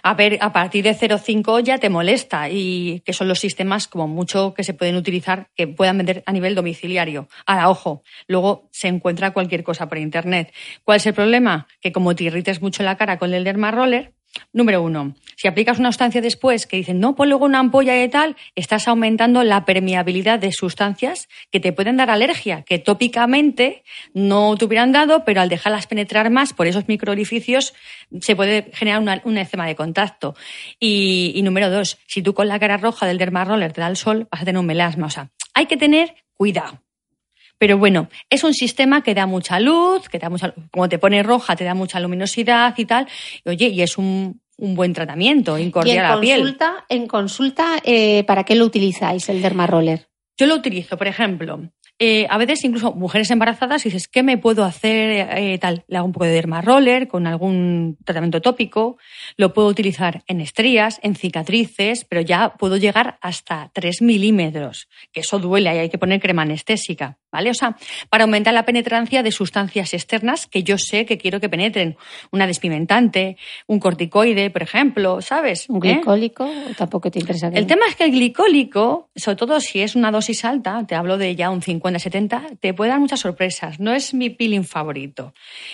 A 0.01 0.15
ver, 0.15 0.39
a 0.41 0.51
partir 0.51 0.83
de 0.83 0.95
0,5 0.95 1.63
ya 1.63 1.77
te 1.77 1.89
molesta 1.89 2.49
y 2.49 3.01
que 3.01 3.13
son 3.13 3.27
los 3.27 3.39
sistemas 3.39 3.88
como 3.88 4.07
mucho 4.07 4.55
que 4.55 4.63
se 4.63 4.73
pueden 4.73 4.95
utilizar 4.95 5.49
que 5.55 5.67
puedan 5.67 5.97
vender 5.97 6.23
a 6.25 6.31
nivel 6.31 6.55
domiciliario. 6.55 7.27
Ahora, 7.45 7.69
ojo, 7.69 8.03
luego 8.27 8.69
se 8.71 8.88
encuentra 8.88 9.33
cualquier 9.33 9.63
cosa 9.63 9.88
por 9.88 9.99
internet. 9.99 10.51
¿Cuál 10.83 10.97
es 10.97 11.05
el 11.05 11.13
problema? 11.13 11.67
Que 11.79 11.91
como 11.91 12.15
te 12.15 12.23
irrites 12.23 12.61
mucho 12.61 12.81
la 12.81 12.97
cara 12.97 13.19
con 13.19 13.33
el 13.33 13.43
dermaroller, 13.43 14.13
Número 14.54 14.82
uno, 14.82 15.15
si 15.36 15.48
aplicas 15.48 15.80
una 15.80 15.91
sustancia 15.91 16.21
después 16.21 16.65
que 16.65 16.78
dicen, 16.78 17.00
no, 17.00 17.15
pues 17.15 17.30
luego 17.30 17.45
una 17.45 17.60
ampolla 17.60 18.02
y 18.02 18.10
tal, 18.10 18.36
estás 18.56 18.88
aumentando 18.88 19.43
la 19.43 19.65
permeabilidad 19.65 20.39
de 20.39 20.52
sustancias 20.52 21.28
que 21.52 21.60
te 21.60 21.74
pueden 21.74 21.98
dar 21.98 22.10
alergia, 22.10 22.63
que 22.63 22.80
tópicamente 22.80 23.84
no 24.13 24.56
te 24.58 24.65
hubieran 24.65 24.91
dado, 24.91 25.26
pero 25.26 25.41
al 25.41 25.50
dejarlas 25.50 25.88
penetrar 25.88 26.30
más 26.30 26.54
por 26.54 26.67
esos 26.67 26.88
microorificios 26.88 27.74
se 28.21 28.36
puede 28.36 28.71
generar 28.74 29.02
una, 29.02 29.21
un 29.26 29.38
eczema 29.38 29.67
de 29.67 29.76
contacto. 29.76 30.36
Y, 30.80 31.39
número 31.43 31.69
dos, 31.69 31.98
si 32.08 32.21
tú 32.21 32.34
con 32.34 32.48
la 32.48 32.60
cara 32.60 32.78
roja 32.78 33.06
del 33.06 33.17
dermaroller 33.17 33.74
te 33.74 33.82
da 33.82 33.88
el 33.88 33.98
sol, 33.98 34.28
vas 34.32 34.41
a 34.41 34.45
tener 34.45 34.60
un 34.60 34.65
melasma. 34.65 35.08
O 35.08 35.10
sea, 35.10 35.30
hay 35.54 35.65
que 35.65 35.78
tener 35.78 36.15
cuidado. 36.34 36.85
Pero 37.58 37.78
bueno, 37.78 38.10
es 38.30 38.44
un 38.44 38.54
sistema 38.54 39.02
que 39.02 39.13
da 39.13 39.26
mucha 39.26 39.60
luz, 39.60 40.10
que 40.10 40.20
da 40.20 40.30
mucha, 40.30 40.54
como 40.72 40.89
te 40.89 41.00
pone 41.00 41.24
roja, 41.24 41.56
te 41.56 41.63
da 41.63 41.74
mucha 41.74 42.00
luminosidad 42.00 42.74
y 42.78 42.86
tal. 42.86 43.08
Y, 43.44 43.50
oye, 43.50 43.68
y 43.70 43.82
es 43.82 43.98
un, 43.98 44.41
buen 44.58 44.94
tratamiento, 44.94 45.58
incordiar 45.58 46.15
la 46.15 46.22
piel. 46.22 46.58
En 46.89 47.08
consulta, 47.08 47.78
eh, 47.84 48.24
¿para 48.26 48.44
qué 48.44 48.56
lo 48.56 48.65
utilizáis, 48.65 49.28
el 49.30 49.41
dermaroller? 49.41 50.08
Yo 50.38 50.48
lo 50.48 50.56
utilizo, 50.56 50.98
por 50.98 51.08
ejemplo, 51.08 51.62
eh, 51.99 52.27
a 52.29 52.38
veces 52.38 52.63
incluso 52.65 52.93
mujeres 52.93 53.31
embarazadas 53.31 53.84
dices, 53.84 54.08
¿qué 54.08 54.21
me 54.23 54.38
puedo 54.38 54.63
hacer? 54.65 55.27
Eh, 55.38 55.58
tal, 55.60 55.86
le 55.88 55.97
hago 55.97 56.05
un 56.08 56.12
poco 56.13 56.25
de 56.25 56.31
derma 56.31 56.62
roller 56.62 57.08
con 57.08 57.25
algún 57.27 57.97
tratamiento 58.03 58.41
tópico, 58.41 58.97
lo 59.38 59.53
puedo 59.53 59.67
utilizar 59.69 60.23
en 60.27 60.41
estrías, 60.41 60.99
en 61.03 61.15
cicatrices, 61.15 62.03
pero 62.05 62.21
ya 62.21 62.55
puedo 62.58 62.75
llegar 62.77 63.17
hasta 63.21 63.71
3 63.73 64.01
milímetros, 64.01 64.88
que 65.13 65.21
eso 65.21 65.39
duele, 65.39 65.69
ahí 65.69 65.77
hay 65.79 65.89
que 65.89 65.97
poner 65.97 66.19
crema 66.19 66.41
anestésica, 66.41 67.17
¿vale? 67.31 67.49
O 67.49 67.53
sea, 67.53 67.77
para 68.10 68.25
aumentar 68.25 68.53
la 68.53 68.65
penetrancia 68.65 69.23
de 69.23 69.31
sustancias 69.31 69.93
externas 69.93 70.47
que 70.47 70.63
yo 70.63 70.77
sé 70.77 71.05
que 71.05 71.17
quiero 71.17 71.39
que 71.39 71.47
penetren, 71.49 71.95
una 72.31 72.45
despimentante, 72.47 73.38
un 73.67 73.79
corticoide, 73.79 74.49
por 74.49 74.63
ejemplo, 74.63 75.21
¿sabes? 75.21 75.65
¿Un 75.69 75.77
¿Eh? 75.86 75.93
glicólico? 75.95 76.49
¿Tampoco 76.77 77.10
te 77.10 77.19
interesa? 77.19 77.49
que- 77.51 77.58
El 77.58 77.67
tema 77.67 77.86
es 77.88 77.95
que 77.95 78.03
el 78.03 78.12
glicólico, 78.12 79.10
sobre 79.15 79.36
todo 79.38 79.60
si 79.60 79.81
es 79.81 79.95
una 79.95 80.12
dosis 80.12 80.43
alta, 80.45 80.86
te 80.88 80.95
hablo 80.95 81.17
de 81.17 81.36
ya 81.36 81.49
un 81.49 81.62
50-70, 81.93 82.60
te 82.60 82.74
puede 82.74 82.91
dar 82.91 83.00
muchas 83.00 83.19
sorpresas. 83.19 83.80
No 83.80 83.93
es 83.93 84.13
mi 84.13 84.30
peeling 84.30 84.63
favorito. 84.63 85.34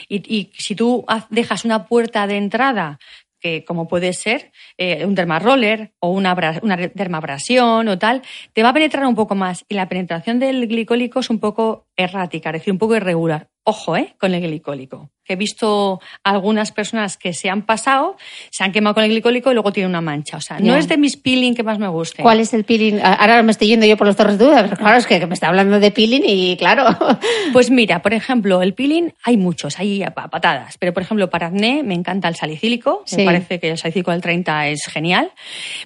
Y, 0.09 0.51
si 0.57 0.75
tú 0.75 1.05
dejas 1.29 1.65
una 1.65 1.85
puerta 1.85 2.27
de 2.27 2.37
entrada, 2.37 2.99
que 3.39 3.65
como 3.65 3.87
puede 3.87 4.13
ser 4.13 4.51
eh, 4.77 5.05
un 5.05 5.15
dermaroller 5.15 5.93
o 5.99 6.09
una, 6.09 6.35
una 6.61 6.77
dermabrasión 6.77 7.87
o 7.87 7.97
tal, 7.97 8.21
te 8.53 8.63
va 8.63 8.69
a 8.69 8.73
penetrar 8.73 9.05
un 9.05 9.15
poco 9.15 9.35
más. 9.35 9.65
Y 9.67 9.75
la 9.75 9.89
penetración 9.89 10.39
del 10.39 10.67
glicólico 10.67 11.19
es 11.19 11.29
un 11.29 11.39
poco 11.39 11.87
errática, 11.95 12.49
es 12.49 12.53
decir, 12.53 12.71
un 12.71 12.79
poco 12.79 12.95
irregular. 12.95 13.50
Ojo, 13.63 13.95
¿eh? 13.95 14.15
Con 14.19 14.33
el 14.33 14.41
glicólico. 14.41 15.11
Que 15.23 15.33
he 15.33 15.35
visto 15.35 16.01
algunas 16.23 16.71
personas 16.71 17.15
que 17.15 17.31
se 17.33 17.47
han 17.47 17.61
pasado, 17.61 18.17
se 18.49 18.63
han 18.63 18.71
quemado 18.71 18.95
con 18.95 19.03
el 19.03 19.11
glicólico 19.11 19.51
y 19.51 19.53
luego 19.53 19.71
tiene 19.71 19.87
una 19.87 20.01
mancha. 20.01 20.37
O 20.37 20.41
sea, 20.41 20.59
no 20.59 20.75
es 20.75 20.87
de 20.87 20.97
mis 20.97 21.15
peeling 21.15 21.53
que 21.53 21.61
más 21.61 21.77
me 21.77 21.87
guste. 21.87 22.23
¿Cuál 22.23 22.39
es 22.39 22.55
el 22.55 22.63
peeling? 22.63 22.99
Ahora 23.03 23.43
me 23.43 23.51
estoy 23.51 23.67
yendo 23.67 23.85
yo 23.85 23.97
por 23.97 24.07
los 24.07 24.15
torres 24.15 24.39
de 24.39 24.45
duda, 24.45 24.63
pero 24.63 24.77
claro, 24.77 24.97
es 24.97 25.05
que 25.05 25.23
me 25.27 25.35
está 25.35 25.47
hablando 25.49 25.79
de 25.79 25.91
peeling 25.91 26.23
y 26.25 26.57
claro. 26.57 26.85
Pues 27.53 27.69
mira, 27.69 28.01
por 28.01 28.13
ejemplo, 28.13 28.61
el 28.63 28.73
peeling 28.73 29.11
hay 29.23 29.37
muchos, 29.37 29.77
hay 29.77 30.03
patadas, 30.31 30.77
pero 30.79 30.91
por 30.93 31.03
ejemplo 31.03 31.29
para 31.29 31.47
acné 31.47 31.83
me 31.83 31.93
encanta 31.93 32.27
el 32.27 32.35
salicílico, 32.35 33.03
Sí. 33.05 33.17
me 33.17 33.25
parece 33.25 33.59
que 33.59 33.69
el 33.69 33.77
salicílico 33.77 34.09
al 34.11 34.21
30 34.21 34.69
es 34.69 34.85
genial. 34.87 35.31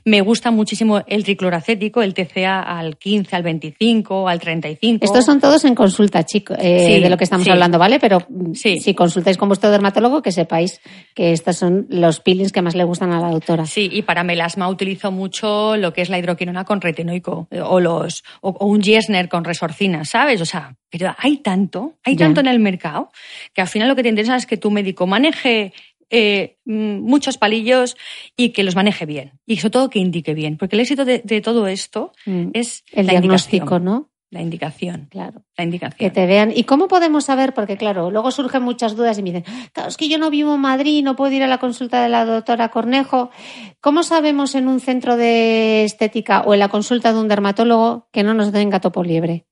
Me 0.06 0.22
gusta 0.22 0.50
muchísimo 0.52 1.02
el 1.08 1.24
tricloracético, 1.26 2.02
el 2.02 2.14
TCA 2.14 2.62
al 2.62 2.98
15, 2.98 3.36
al 3.36 3.44
25, 3.44 4.30
al 4.30 4.40
35. 4.40 5.04
Estos 5.04 5.26
son 5.26 5.42
todos 5.42 5.66
en 5.66 5.76
consulta, 5.76 6.24
chicos, 6.24 6.58
eh, 6.62 6.86
Sí, 6.88 7.00
de 7.02 7.10
lo 7.10 7.18
que 7.18 7.24
estamos 7.26 7.44
sí. 7.44 7.52
hablando, 7.52 7.65
¿vale? 7.72 8.00
Pero 8.00 8.20
mm, 8.30 8.54
Sí. 8.54 8.80
si 8.80 8.94
consultáis 8.94 9.38
con 9.38 9.50
vuestro 9.50 9.72
dermatólogo, 9.72 10.22
que 10.22 10.32
sepáis 10.32 10.82
que 11.14 11.32
estos 11.32 11.58
son 11.58 11.88
los 11.90 12.20
peelings 12.20 12.52
que 12.52 12.62
más 12.62 12.76
le 12.76 12.84
gustan 12.84 13.12
a 13.12 13.20
la 13.20 13.30
doctora. 13.32 13.66
Sí, 13.66 13.90
y 13.92 14.02
para 14.04 14.24
melasma 14.24 14.68
utilizo 14.70 15.12
mucho 15.12 15.78
lo 15.78 15.94
que 15.94 16.02
es 16.02 16.10
la 16.10 16.18
hidroquinona 16.20 16.66
con 16.66 16.82
retinoico 16.82 17.48
eh, 17.52 17.62
o 17.62 17.80
los 17.80 18.24
o, 18.42 18.50
o 18.50 18.66
un 18.68 18.82
Yesner 18.82 19.30
con 19.30 19.44
resorcina, 19.44 20.06
¿sabes? 20.06 20.42
O 20.42 20.46
sea, 20.46 20.76
pero 20.90 21.14
hay 21.18 21.38
tanto, 21.38 21.96
hay 22.04 22.16
Ya. 22.16 22.26
tanto 22.26 22.42
en 22.42 22.48
el 22.48 22.60
mercado 22.60 23.10
que 23.54 23.62
al 23.62 23.68
final 23.68 23.88
lo 23.88 23.96
que 23.96 24.04
te 24.04 24.10
interesa 24.10 24.36
es 24.36 24.46
que 24.46 24.58
tu 24.58 24.72
médico 24.72 25.08
maneje 25.08 25.74
eh, 26.12 26.58
mm, 26.66 27.00
muchos 27.02 27.38
palillos 27.40 27.98
y 28.38 28.50
que 28.50 28.64
los 28.64 28.76
maneje 28.76 29.06
bien 29.08 29.32
y 29.48 29.58
sobre 29.58 29.72
todo 29.72 29.90
que 29.90 29.98
indique 30.00 30.36
bien, 30.36 30.56
porque 30.56 30.76
el 30.76 30.82
éxito 30.82 31.04
de, 31.04 31.20
de 31.26 31.42
todo 31.42 31.68
esto 31.68 32.12
Mm. 32.28 32.50
es 32.54 32.84
El 32.94 33.08
la 33.08 33.14
diagnóstico, 33.14 33.76
indicación, 33.78 33.86
¿no? 33.86 34.10
La 34.36 34.42
indicación, 34.42 35.08
Claro. 35.10 35.44
la 35.58 35.64
indicación. 35.64 35.98
Que 35.98 36.10
te 36.14 36.26
vean. 36.26 36.52
¿Y 36.54 36.66
cómo 36.66 36.90
podemos 36.90 37.24
saber? 37.24 37.54
Porque 37.54 37.78
claro, 37.78 38.12
luego 38.12 38.32
surgen 38.32 38.64
muchas 38.64 38.98
dudas 38.98 39.18
y 39.18 39.24
me 39.24 39.32
dicen, 39.32 39.46
claro, 39.72 39.88
es 39.88 39.96
que 39.96 40.10
yo 40.10 40.18
no 40.18 40.30
vivo 40.30 40.56
en 40.56 40.60
Madrid, 40.60 41.04
no 41.06 41.16
puedo 41.16 41.32
ir 41.34 41.42
a 41.42 41.48
la 41.48 41.58
consulta 41.58 42.04
de 42.04 42.10
la 42.10 42.26
doctora 42.26 42.68
Cornejo. 42.68 43.30
¿Cómo 43.80 44.04
sabemos 44.04 44.54
en 44.56 44.68
un 44.68 44.82
centro 44.82 45.16
de 45.16 45.86
estética 45.86 46.42
o 46.42 46.54
en 46.54 46.60
la 46.60 46.68
consulta 46.68 47.14
de 47.14 47.20
un 47.20 47.30
dermatólogo 47.30 48.10
que 48.12 48.24
no 48.24 48.34
nos 48.34 48.52
den 48.52 48.70
gato 48.70 48.92
por 48.92 49.08
liebre? 49.08 49.46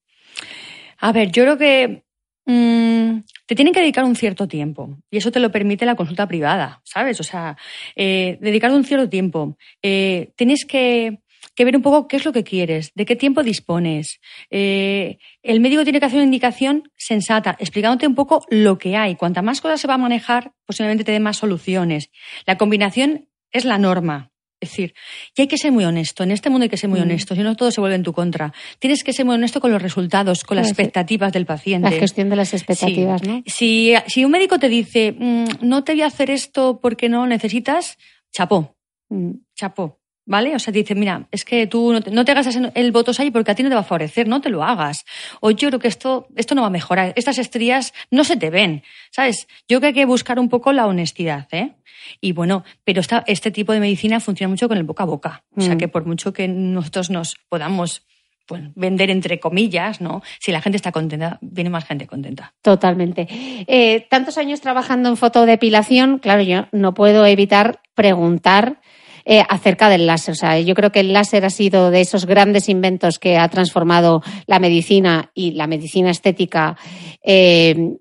A 0.99 1.13
ver, 1.13 1.31
yo 1.31 1.43
creo 1.43 1.57
que 1.57 2.03
mm, 2.45 3.19
te 3.45 3.55
tienen 3.55 3.73
que 3.73 3.79
dedicar 3.79 4.03
un 4.03 4.17
cierto 4.17 4.49
tiempo 4.49 4.97
y 5.09 5.17
eso 5.17 5.31
te 5.31 5.39
lo 5.39 5.49
permite 5.49 5.85
la 5.85 5.95
consulta 5.95 6.27
privada, 6.27 6.81
¿sabes? 6.83 7.19
O 7.21 7.23
sea, 7.23 7.55
eh, 7.95 8.37
dedicar 8.41 8.71
un 8.71 8.83
cierto 8.83 9.07
tiempo. 9.07 9.57
Eh, 9.81 10.33
tienes 10.35 10.65
que, 10.65 11.19
que 11.55 11.65
ver 11.65 11.75
un 11.75 11.81
poco 11.81 12.07
qué 12.07 12.17
es 12.17 12.25
lo 12.25 12.31
que 12.33 12.43
quieres, 12.43 12.91
de 12.95 13.05
qué 13.05 13.15
tiempo 13.15 13.43
dispones. 13.43 14.19
Eh, 14.49 15.17
el 15.41 15.59
médico 15.59 15.83
tiene 15.83 15.99
que 15.99 16.05
hacer 16.05 16.17
una 16.17 16.25
indicación 16.25 16.91
sensata, 16.97 17.55
explicándote 17.59 18.07
un 18.07 18.15
poco 18.15 18.45
lo 18.49 18.77
que 18.77 18.95
hay. 18.95 19.15
Cuanta 19.15 19.41
más 19.41 19.61
cosas 19.61 19.79
se 19.81 19.87
va 19.87 19.95
a 19.95 19.97
manejar, 19.97 20.53
posiblemente 20.65 21.03
te 21.03 21.11
dé 21.11 21.19
más 21.19 21.37
soluciones. 21.37 22.09
La 22.45 22.57
combinación 22.57 23.29
es 23.51 23.65
la 23.65 23.77
norma. 23.77 24.29
Es 24.59 24.69
decir, 24.69 24.93
y 25.35 25.41
hay 25.41 25.47
que 25.47 25.57
ser 25.57 25.73
muy 25.73 25.83
honesto. 25.83 26.23
En 26.23 26.31
este 26.31 26.49
mundo 26.49 26.63
hay 26.63 26.69
que 26.69 26.77
ser 26.77 26.89
muy 26.89 27.01
Mm. 27.01 27.03
honesto, 27.03 27.35
si 27.35 27.41
no 27.41 27.53
todo 27.57 27.69
se 27.69 27.81
vuelve 27.81 27.97
en 27.97 28.03
tu 28.03 28.13
contra. 28.13 28.53
Tienes 28.79 29.03
que 29.03 29.11
ser 29.11 29.25
muy 29.25 29.35
honesto 29.35 29.59
con 29.59 29.71
los 29.73 29.81
resultados, 29.81 30.45
con 30.45 30.55
las 30.55 30.69
expectativas 30.69 31.33
del 31.33 31.45
paciente. 31.45 31.89
La 31.89 31.95
gestión 31.97 32.29
de 32.29 32.37
las 32.37 32.53
expectativas, 32.53 33.19
Sí. 33.21 33.27
¿no? 33.27 33.43
Si, 33.45 33.93
si 34.07 34.23
un 34.23 34.31
médico 34.31 34.59
te 34.59 34.69
dice, 34.69 35.11
"Mm, 35.19 35.45
no 35.67 35.83
te 35.83 35.91
voy 35.91 36.03
a 36.03 36.05
hacer 36.05 36.29
esto 36.31 36.79
porque 36.81 37.09
no 37.09 37.19
lo 37.23 37.27
necesitas, 37.27 37.97
chapó, 38.31 38.77
Mm. 39.09 39.31
chapó. 39.53 39.99
¿Vale? 40.25 40.55
O 40.55 40.59
sea, 40.59 40.71
te 40.71 40.79
dice, 40.79 40.95
mira, 40.95 41.27
es 41.31 41.43
que 41.43 41.67
tú 41.67 41.91
no 41.91 42.01
te, 42.01 42.09
no 42.09 42.23
te 42.23 42.31
hagas 42.31 42.47
el 42.75 42.91
votos 42.93 43.19
ahí 43.19 43.29
porque 43.29 43.51
a 43.51 43.55
ti 43.55 43.63
no 43.63 43.67
te 43.69 43.75
va 43.75 43.81
a 43.81 43.83
favorecer, 43.83 44.25
no 44.27 44.39
te 44.39 44.49
lo 44.49 44.63
hagas. 44.63 45.03
O 45.41 45.51
yo 45.51 45.67
creo 45.67 45.79
que 45.81 45.89
esto, 45.89 46.27
esto 46.37 46.55
no 46.55 46.61
va 46.61 46.67
a 46.67 46.71
mejorar. 46.71 47.11
Estas 47.17 47.37
estrías 47.37 47.93
no 48.09 48.23
se 48.23 48.37
te 48.37 48.49
ven, 48.49 48.83
¿sabes? 49.11 49.47
Yo 49.67 49.79
creo 49.79 49.81
que 49.81 49.87
hay 49.87 49.93
que 49.93 50.05
buscar 50.05 50.39
un 50.39 50.47
poco 50.47 50.71
la 50.71 50.87
honestidad, 50.87 51.47
¿eh? 51.51 51.73
Y 52.21 52.31
bueno, 52.31 52.63
pero 52.85 53.01
esta, 53.01 53.23
este 53.27 53.51
tipo 53.51 53.73
de 53.73 53.79
medicina 53.81 54.19
funciona 54.21 54.49
mucho 54.49 54.67
con 54.69 54.77
el 54.77 54.83
boca 54.83 55.03
a 55.03 55.07
boca. 55.07 55.43
O 55.57 55.61
sea, 55.61 55.75
Mm. 55.75 55.77
que 55.77 55.87
por 55.89 56.05
mucho 56.05 56.31
que 56.31 56.47
nosotros 56.47 57.09
nos 57.09 57.35
podamos 57.49 58.03
pues, 58.45 58.61
vender 58.75 59.09
entre 59.09 59.39
comillas, 59.39 60.01
¿no? 60.01 60.21
Si 60.39 60.51
la 60.51 60.61
gente 60.61 60.75
está 60.75 60.91
contenta, 60.91 61.37
viene 61.41 61.69
más 61.69 61.85
gente 61.85 62.07
contenta. 62.07 62.53
Totalmente. 62.61 63.25
Eh, 63.67 64.05
tantos 64.09 64.37
años 64.37 64.59
trabajando 64.59 65.07
en 65.07 65.15
fotodepilación, 65.17 66.19
claro, 66.19 66.41
yo 66.43 66.67
no 66.73 66.93
puedo 66.93 67.25
evitar 67.25 67.79
preguntar 67.93 68.81
eh, 69.25 69.43
acerca 69.47 69.89
del 69.89 70.05
láser. 70.05 70.33
O 70.33 70.35
sea, 70.35 70.59
yo 70.59 70.75
creo 70.75 70.91
que 70.91 70.99
el 70.99 71.13
láser 71.13 71.45
ha 71.45 71.49
sido 71.49 71.91
de 71.91 72.01
esos 72.01 72.25
grandes 72.25 72.69
inventos 72.69 73.19
que 73.19 73.37
ha 73.37 73.47
transformado 73.49 74.21
la 74.47 74.59
medicina 74.59 75.31
y 75.33 75.51
la 75.51 75.67
medicina 75.67 76.11
estética. 76.11 76.77
Eh, 77.23 77.95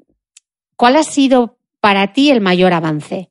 ¿Cuál 0.76 0.96
ha 0.96 1.04
sido 1.04 1.58
para 1.80 2.12
ti 2.12 2.30
el 2.30 2.40
mayor 2.40 2.72
avance? 2.72 3.30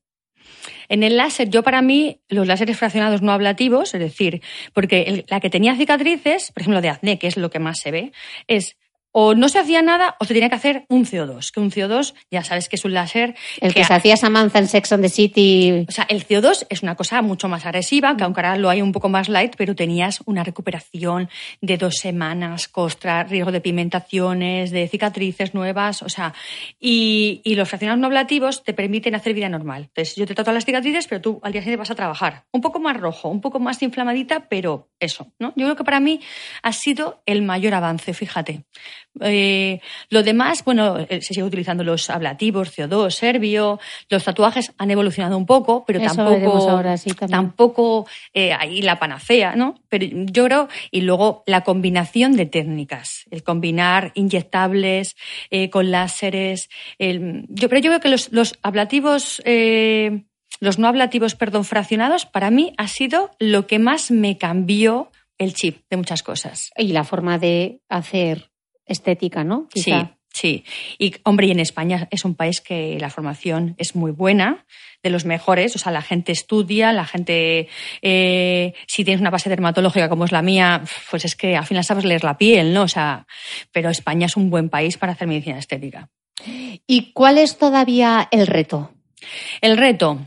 En 0.91 1.04
el 1.04 1.15
láser, 1.15 1.49
yo 1.49 1.63
para 1.63 1.82
mí, 1.82 2.19
los 2.27 2.47
láseres 2.47 2.77
fraccionados 2.77 3.21
no 3.21 3.32
ablativos, 3.32 3.93
es 3.93 3.99
decir, 4.01 4.41
porque 4.73 5.23
la 5.30 5.39
que 5.39 5.49
tenía 5.49 5.75
cicatrices, 5.75 6.51
por 6.51 6.62
ejemplo, 6.62 6.82
de 6.82 6.89
acné, 6.89 7.17
que 7.17 7.27
es 7.27 7.38
lo 7.38 7.49
que 7.49 7.60
más 7.60 7.80
se 7.80 7.91
ve, 7.91 8.12
es 8.47 8.75
o 9.12 9.36
no 9.36 9.50
se 9.50 9.60
hacía 9.60 9.82
nada 9.82 10.15
o 10.19 10.26
se 10.26 10.34
tenía 10.34 10.50
que 10.50 10.56
hacer 10.56 10.86
un 10.89 11.06
CO2, 11.06 11.52
que 11.52 11.60
un 11.60 11.71
CO2 11.71 12.13
ya 12.30 12.43
sabes 12.43 12.69
que 12.69 12.76
es 12.76 12.86
un 12.86 12.93
láser 12.93 13.36
El 13.60 13.74
que, 13.74 13.82
que 13.82 13.86
se 13.86 13.93
hacía 13.93 14.17
Samantha 14.17 14.60
en 14.60 14.67
Sex 14.67 14.91
on 14.91 15.02
the 15.02 15.10
City. 15.10 15.86
O 15.88 15.91
sea, 15.91 16.06
el 16.10 16.26
CO2 16.26 16.65
es 16.69 16.84
una 16.84 16.95
cosa 16.95 17.21
mucho 17.21 17.47
más 17.47 17.65
agresiva, 17.65 18.15
que 18.15 18.24
aunque 18.24 18.41
ahora 18.41 18.58
lo 18.58 18.69
hay 18.69 18.82
un 18.82 18.91
poco 18.91 19.10
más 19.10 19.30
light, 19.30 19.56
pero 19.58 19.76
tenías 19.76 20.21
una 20.26 20.43
recuperación 20.43 21.30
de 21.62 21.78
dos 21.78 21.95
semanas, 21.95 22.67
costra, 22.67 23.24
riesgo 23.24 23.52
de 23.52 23.62
pigmentaciones, 23.62 24.71
de 24.71 24.88
cicatrices 24.88 25.54
nuevas, 25.54 26.02
o 26.02 26.10
sea, 26.10 26.34
y, 26.80 27.41
y 27.43 27.56
los 27.56 27.67
fraccionados 27.67 28.00
no 28.00 28.08
ablativos 28.08 28.63
te 28.63 28.74
permiten 28.74 29.15
hacer 29.15 29.34
vida 29.34 29.50
normal. 29.50 29.84
Entonces, 29.84 30.15
yo 30.15 30.26
te 30.26 30.36
trato 30.36 30.52
las 30.52 30.65
cicatrices, 30.65 31.08
pero 31.08 31.21
tú 31.21 31.39
al 31.43 31.52
día 31.52 31.62
siguiente 31.62 31.80
vas 31.80 31.91
a 31.91 31.95
trabajar. 31.95 32.43
Un 32.52 32.62
poco 32.62 32.80
más 32.80 32.97
rojo, 32.97 33.30
un 33.30 33.41
poco 33.41 33.60
más 33.60 33.82
inflamadita, 33.82 34.47
pero 34.47 34.89
eso, 35.00 35.32
¿no? 35.39 35.54
Yo 35.56 35.65
creo 35.65 35.76
que 35.76 35.84
para 35.84 36.00
mí 36.00 36.21
ha 36.63 36.74
sido 36.74 37.21
el 37.26 37.41
mayor 37.41 37.74
avance, 37.74 38.13
fíjate. 38.13 38.63
Eh, 39.19 39.82
lo 40.10 40.24
demás, 40.24 40.63
bueno, 40.63 40.97
eh, 41.00 41.21
se 41.21 41.34
sigue 41.34 41.43
utilizando 41.43 41.84
los 41.84 42.10
ablativos, 42.10 42.76
CO2, 42.78 43.10
Servio, 43.12 43.80
los 44.10 44.24
tatuajes 44.24 44.71
han 44.78 44.89
evolucionado 44.89 45.38
un 45.38 45.45
poco, 45.45 45.84
pero 45.86 46.00
Eso 46.00 46.15
tampoco, 46.15 46.69
ahora, 46.69 46.97
sí, 46.97 47.12
tampoco 47.30 48.08
eh, 48.34 48.54
ahí 48.54 48.82
la 48.82 49.00
panacea, 49.00 49.56
¿no? 49.56 49.76
Pero 49.89 50.06
yo 50.10 50.45
creo, 50.45 50.67
y 50.91 51.02
luego 51.02 51.43
la 51.45 51.62
combinación 51.62 52.38
de 52.38 52.45
técnicas, 52.45 53.26
el 53.32 53.43
combinar 53.43 54.12
inyectables 54.15 55.15
eh, 55.50 55.69
con 55.69 55.91
láseres, 55.91 56.69
el- 56.97 57.45
yo, 57.50 57.67
pero 57.67 57.82
yo 57.82 57.89
creo 57.89 58.00
que 58.00 58.10
los, 58.10 58.32
los 58.32 58.58
ablativos, 58.63 59.41
los 60.62 60.80
no 60.80 60.88
ablativos, 60.88 61.36
perdón, 61.36 61.65
fraccionados, 61.65 62.26
para 62.26 62.52
mí 62.52 62.74
ha 62.78 62.88
sido 62.88 63.32
lo 63.39 63.67
que 63.67 63.80
más 63.80 64.12
me 64.12 64.38
cambió 64.38 65.12
el 65.38 65.54
chip 65.54 65.82
de 65.89 65.97
muchas 65.97 66.21
cosas. 66.24 66.71
Y 66.78 66.89
la 66.89 67.04
forma 67.04 67.39
de 67.39 67.82
hacer 67.89 68.50
estética, 68.91 69.43
¿no? 69.43 69.67
Quizá. 69.69 70.17
Sí, 70.34 70.63
sí. 70.63 70.63
Y, 70.99 71.15
hombre, 71.23 71.47
y 71.47 71.51
en 71.51 71.60
España 71.60 72.08
es 72.12 72.25
un 72.25 72.36
país 72.36 72.62
que 72.62 72.97
la 72.99 73.10
formación 73.10 73.75
es 73.77 73.95
muy 73.95 74.12
buena, 74.12 74.65
de 75.04 75.10
los 75.10 75.25
mejores. 75.25 75.75
O 75.75 75.80
sea, 75.80 75.91
la 75.91 76.01
gente 76.01 76.32
estudia, 76.32 76.93
la 76.93 77.06
gente. 77.06 77.67
eh, 78.01 78.73
si 78.88 79.04
tienes 79.04 79.21
una 79.21 79.30
base 79.30 79.49
dermatológica 79.49 80.10
como 80.10 80.25
es 80.25 80.32
la 80.32 80.41
mía, 80.41 80.84
pues 81.10 81.25
es 81.25 81.36
que 81.36 81.56
al 81.56 81.65
final 81.65 81.84
sabes 81.84 82.06
leer 82.06 82.23
la 82.23 82.38
piel, 82.38 82.73
¿no? 82.73 82.84
O 82.84 82.88
sea, 82.88 83.25
pero 83.71 83.89
España 83.89 84.25
es 84.25 84.38
un 84.38 84.49
buen 84.49 84.69
país 84.69 84.97
para 84.97 85.13
hacer 85.13 85.27
medicina 85.27 85.60
estética. 85.60 86.10
¿Y 86.88 87.12
cuál 87.13 87.38
es 87.38 87.58
todavía 87.58 88.27
el 88.32 88.47
reto? 88.47 88.91
El 89.62 89.77
reto, 89.77 90.19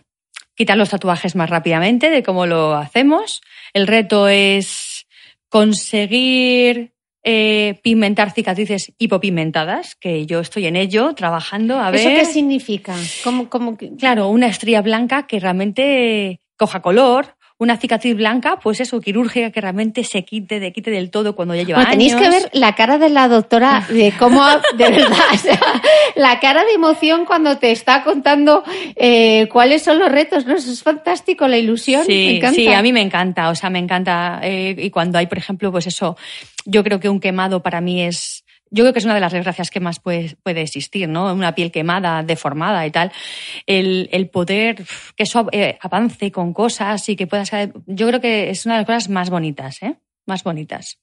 quitar 0.54 0.76
los 0.76 0.90
tatuajes 0.90 1.34
más 1.34 1.50
rápidamente 1.50 2.10
de 2.10 2.22
cómo 2.22 2.46
lo 2.46 2.74
hacemos. 2.74 3.42
El 3.72 3.86
reto 3.86 4.28
es 4.28 5.06
conseguir 5.48 6.93
eh, 7.24 7.80
pigmentar 7.82 8.32
cicatrices 8.32 8.92
hipopigmentadas, 8.98 9.96
que 9.96 10.26
yo 10.26 10.40
estoy 10.40 10.66
en 10.66 10.76
ello, 10.76 11.14
trabajando. 11.14 11.78
A 11.78 11.90
ver. 11.90 12.00
¿Eso 12.00 12.10
qué 12.10 12.24
significa? 12.26 12.94
¿Cómo, 13.24 13.48
cómo 13.48 13.76
que- 13.76 13.96
Claro, 13.96 14.28
una 14.28 14.46
estría 14.46 14.82
blanca 14.82 15.26
que 15.26 15.40
realmente 15.40 16.40
coja 16.56 16.82
color, 16.82 17.36
una 17.56 17.76
cicatriz 17.76 18.16
blanca, 18.16 18.58
pues 18.60 18.80
eso, 18.80 19.00
quirúrgica 19.00 19.50
que 19.50 19.60
realmente 19.60 20.02
se 20.04 20.24
quite, 20.24 20.58
de 20.60 20.72
quite 20.72 20.90
del 20.90 21.10
todo 21.10 21.36
cuando 21.36 21.54
ya 21.54 21.62
lleva 21.62 21.78
Bueno, 21.78 21.90
tenéis 21.92 22.14
años. 22.14 22.24
que 22.24 22.30
ver 22.30 22.50
la 22.52 22.74
cara 22.74 22.98
de 22.98 23.08
la 23.10 23.28
doctora 23.28 23.86
de 23.88 24.12
cómo, 24.18 24.44
de 24.76 24.90
verdad, 24.90 25.18
o 25.32 25.38
sea, 25.38 25.60
la 26.16 26.40
cara 26.40 26.64
de 26.64 26.72
emoción 26.72 27.24
cuando 27.24 27.56
te 27.58 27.70
está 27.70 28.02
contando 28.02 28.64
eh, 28.96 29.48
cuáles 29.52 29.82
son 29.82 29.98
los 30.00 30.10
retos, 30.10 30.46
¿no? 30.46 30.54
Eso 30.56 30.70
es 30.72 30.82
fantástico, 30.82 31.46
la 31.46 31.56
ilusión. 31.56 32.00
me 32.00 32.06
Sí, 32.06 32.36
encanta. 32.36 32.54
sí, 32.56 32.66
a 32.72 32.82
mí 32.82 32.92
me 32.92 33.02
encanta, 33.02 33.48
o 33.50 33.54
sea, 33.54 33.70
me 33.70 33.78
encanta. 33.78 34.40
eh, 34.42 34.74
y 34.76 34.90
cuando 34.90 35.18
hay, 35.18 35.26
por 35.26 35.38
ejemplo, 35.38 35.70
pues 35.70 35.86
eso, 35.86 36.16
yo 36.64 36.82
creo 36.82 36.98
que 37.00 37.08
un 37.08 37.20
quemado 37.20 37.62
para 37.62 37.80
mí 37.80 38.02
es. 38.02 38.43
Yo 38.74 38.82
creo 38.82 38.92
que 38.92 38.98
es 38.98 39.04
una 39.04 39.14
de 39.14 39.20
las 39.20 39.32
desgracias 39.32 39.70
que 39.70 39.78
más 39.78 40.00
puede, 40.00 40.36
puede 40.42 40.62
existir, 40.62 41.08
¿no? 41.08 41.32
Una 41.32 41.54
piel 41.54 41.70
quemada, 41.70 42.24
deformada 42.24 42.84
y 42.84 42.90
tal. 42.90 43.12
El, 43.66 44.08
el 44.10 44.28
poder 44.28 44.84
que 45.14 45.22
eso 45.22 45.46
eh, 45.52 45.78
avance 45.80 46.32
con 46.32 46.52
cosas 46.52 47.08
y 47.08 47.14
que 47.14 47.28
puedas. 47.28 47.52
Yo 47.86 48.08
creo 48.08 48.20
que 48.20 48.50
es 48.50 48.66
una 48.66 48.74
de 48.74 48.80
las 48.80 48.86
cosas 48.86 49.08
más 49.10 49.30
bonitas, 49.30 49.80
¿eh? 49.80 49.94
Más 50.26 50.42
bonitas. 50.42 50.98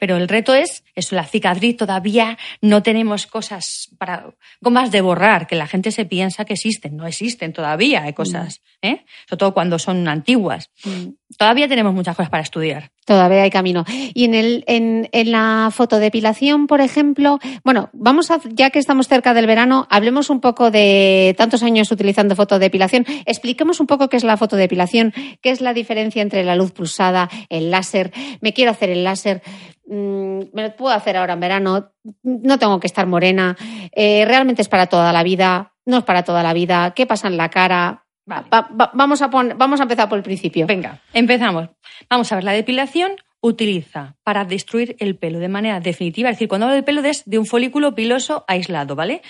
Pero 0.00 0.16
el 0.16 0.26
reto 0.26 0.54
es 0.54 0.82
eso, 0.96 1.14
la 1.14 1.24
cicatriz 1.24 1.76
todavía 1.76 2.36
no 2.60 2.82
tenemos 2.82 3.28
cosas 3.28 3.90
para 3.98 4.34
gomas 4.60 4.90
de 4.90 5.00
borrar, 5.00 5.46
que 5.46 5.54
la 5.54 5.68
gente 5.68 5.92
se 5.92 6.04
piensa 6.04 6.44
que 6.44 6.54
existen, 6.54 6.96
no 6.96 7.06
existen 7.06 7.52
todavía, 7.52 8.02
hay 8.02 8.12
cosas, 8.12 8.60
¿eh? 8.82 9.04
Sobre 9.28 9.38
todo 9.38 9.54
cuando 9.54 9.78
son 9.78 10.06
antiguas. 10.08 10.70
Mm. 10.84 11.10
Todavía 11.36 11.68
tenemos 11.68 11.92
muchas 11.92 12.16
cosas 12.16 12.30
para 12.30 12.42
estudiar. 12.42 12.90
Todavía 13.04 13.42
hay 13.42 13.50
camino. 13.50 13.84
Y 14.14 14.24
en, 14.24 14.34
el, 14.34 14.64
en, 14.66 15.08
en 15.12 15.30
la 15.30 15.70
fotodepilación, 15.70 16.66
por 16.66 16.80
ejemplo, 16.80 17.38
bueno, 17.64 17.90
vamos 17.92 18.30
a, 18.30 18.40
ya 18.44 18.70
que 18.70 18.78
estamos 18.78 19.08
cerca 19.08 19.34
del 19.34 19.46
verano, 19.46 19.86
hablemos 19.90 20.30
un 20.30 20.40
poco 20.40 20.70
de 20.70 21.34
tantos 21.36 21.62
años 21.62 21.92
utilizando 21.92 22.34
fotodepilación. 22.34 23.04
Expliquemos 23.26 23.78
un 23.78 23.86
poco 23.86 24.08
qué 24.08 24.16
es 24.16 24.24
la 24.24 24.38
fotodepilación, 24.38 25.12
qué 25.42 25.50
es 25.50 25.60
la 25.60 25.74
diferencia 25.74 26.22
entre 26.22 26.44
la 26.44 26.56
luz 26.56 26.72
pulsada, 26.72 27.28
el 27.50 27.70
láser. 27.70 28.10
Me 28.40 28.54
quiero 28.54 28.70
hacer 28.70 28.88
el 28.88 29.04
láser, 29.04 29.42
mm, 29.86 30.40
me 30.54 30.62
lo 30.62 30.76
puedo 30.76 30.94
hacer 30.94 31.18
ahora 31.18 31.34
en 31.34 31.40
verano, 31.40 31.90
no 32.22 32.58
tengo 32.58 32.80
que 32.80 32.86
estar 32.86 33.06
morena, 33.06 33.54
eh, 33.92 34.24
realmente 34.26 34.62
es 34.62 34.68
para 34.68 34.86
toda 34.86 35.12
la 35.12 35.22
vida, 35.22 35.74
no 35.84 35.98
es 35.98 36.04
para 36.04 36.22
toda 36.22 36.42
la 36.42 36.54
vida, 36.54 36.92
qué 36.94 37.06
pasa 37.06 37.28
en 37.28 37.36
la 37.36 37.50
cara. 37.50 38.06
Vale. 38.28 38.46
Va- 38.52 38.68
va- 38.78 38.90
vamos, 38.92 39.22
a 39.22 39.30
pon- 39.30 39.54
vamos 39.56 39.80
a 39.80 39.84
empezar 39.84 40.08
por 40.08 40.18
el 40.18 40.24
principio. 40.24 40.66
Venga, 40.66 41.00
empezamos. 41.14 41.70
Vamos 42.10 42.30
a 42.30 42.34
ver, 42.36 42.44
la 42.44 42.52
depilación 42.52 43.12
utiliza 43.40 44.16
para 44.22 44.44
destruir 44.44 44.96
el 44.98 45.16
pelo 45.16 45.38
de 45.38 45.48
manera 45.48 45.80
definitiva, 45.80 46.28
es 46.28 46.36
decir, 46.36 46.48
cuando 46.48 46.66
hablo 46.66 46.74
del 46.74 46.84
pelo 46.84 47.02
es 47.04 47.22
de 47.24 47.38
un 47.38 47.46
folículo 47.46 47.94
piloso 47.94 48.44
aislado, 48.48 48.94
¿vale? 48.96 49.22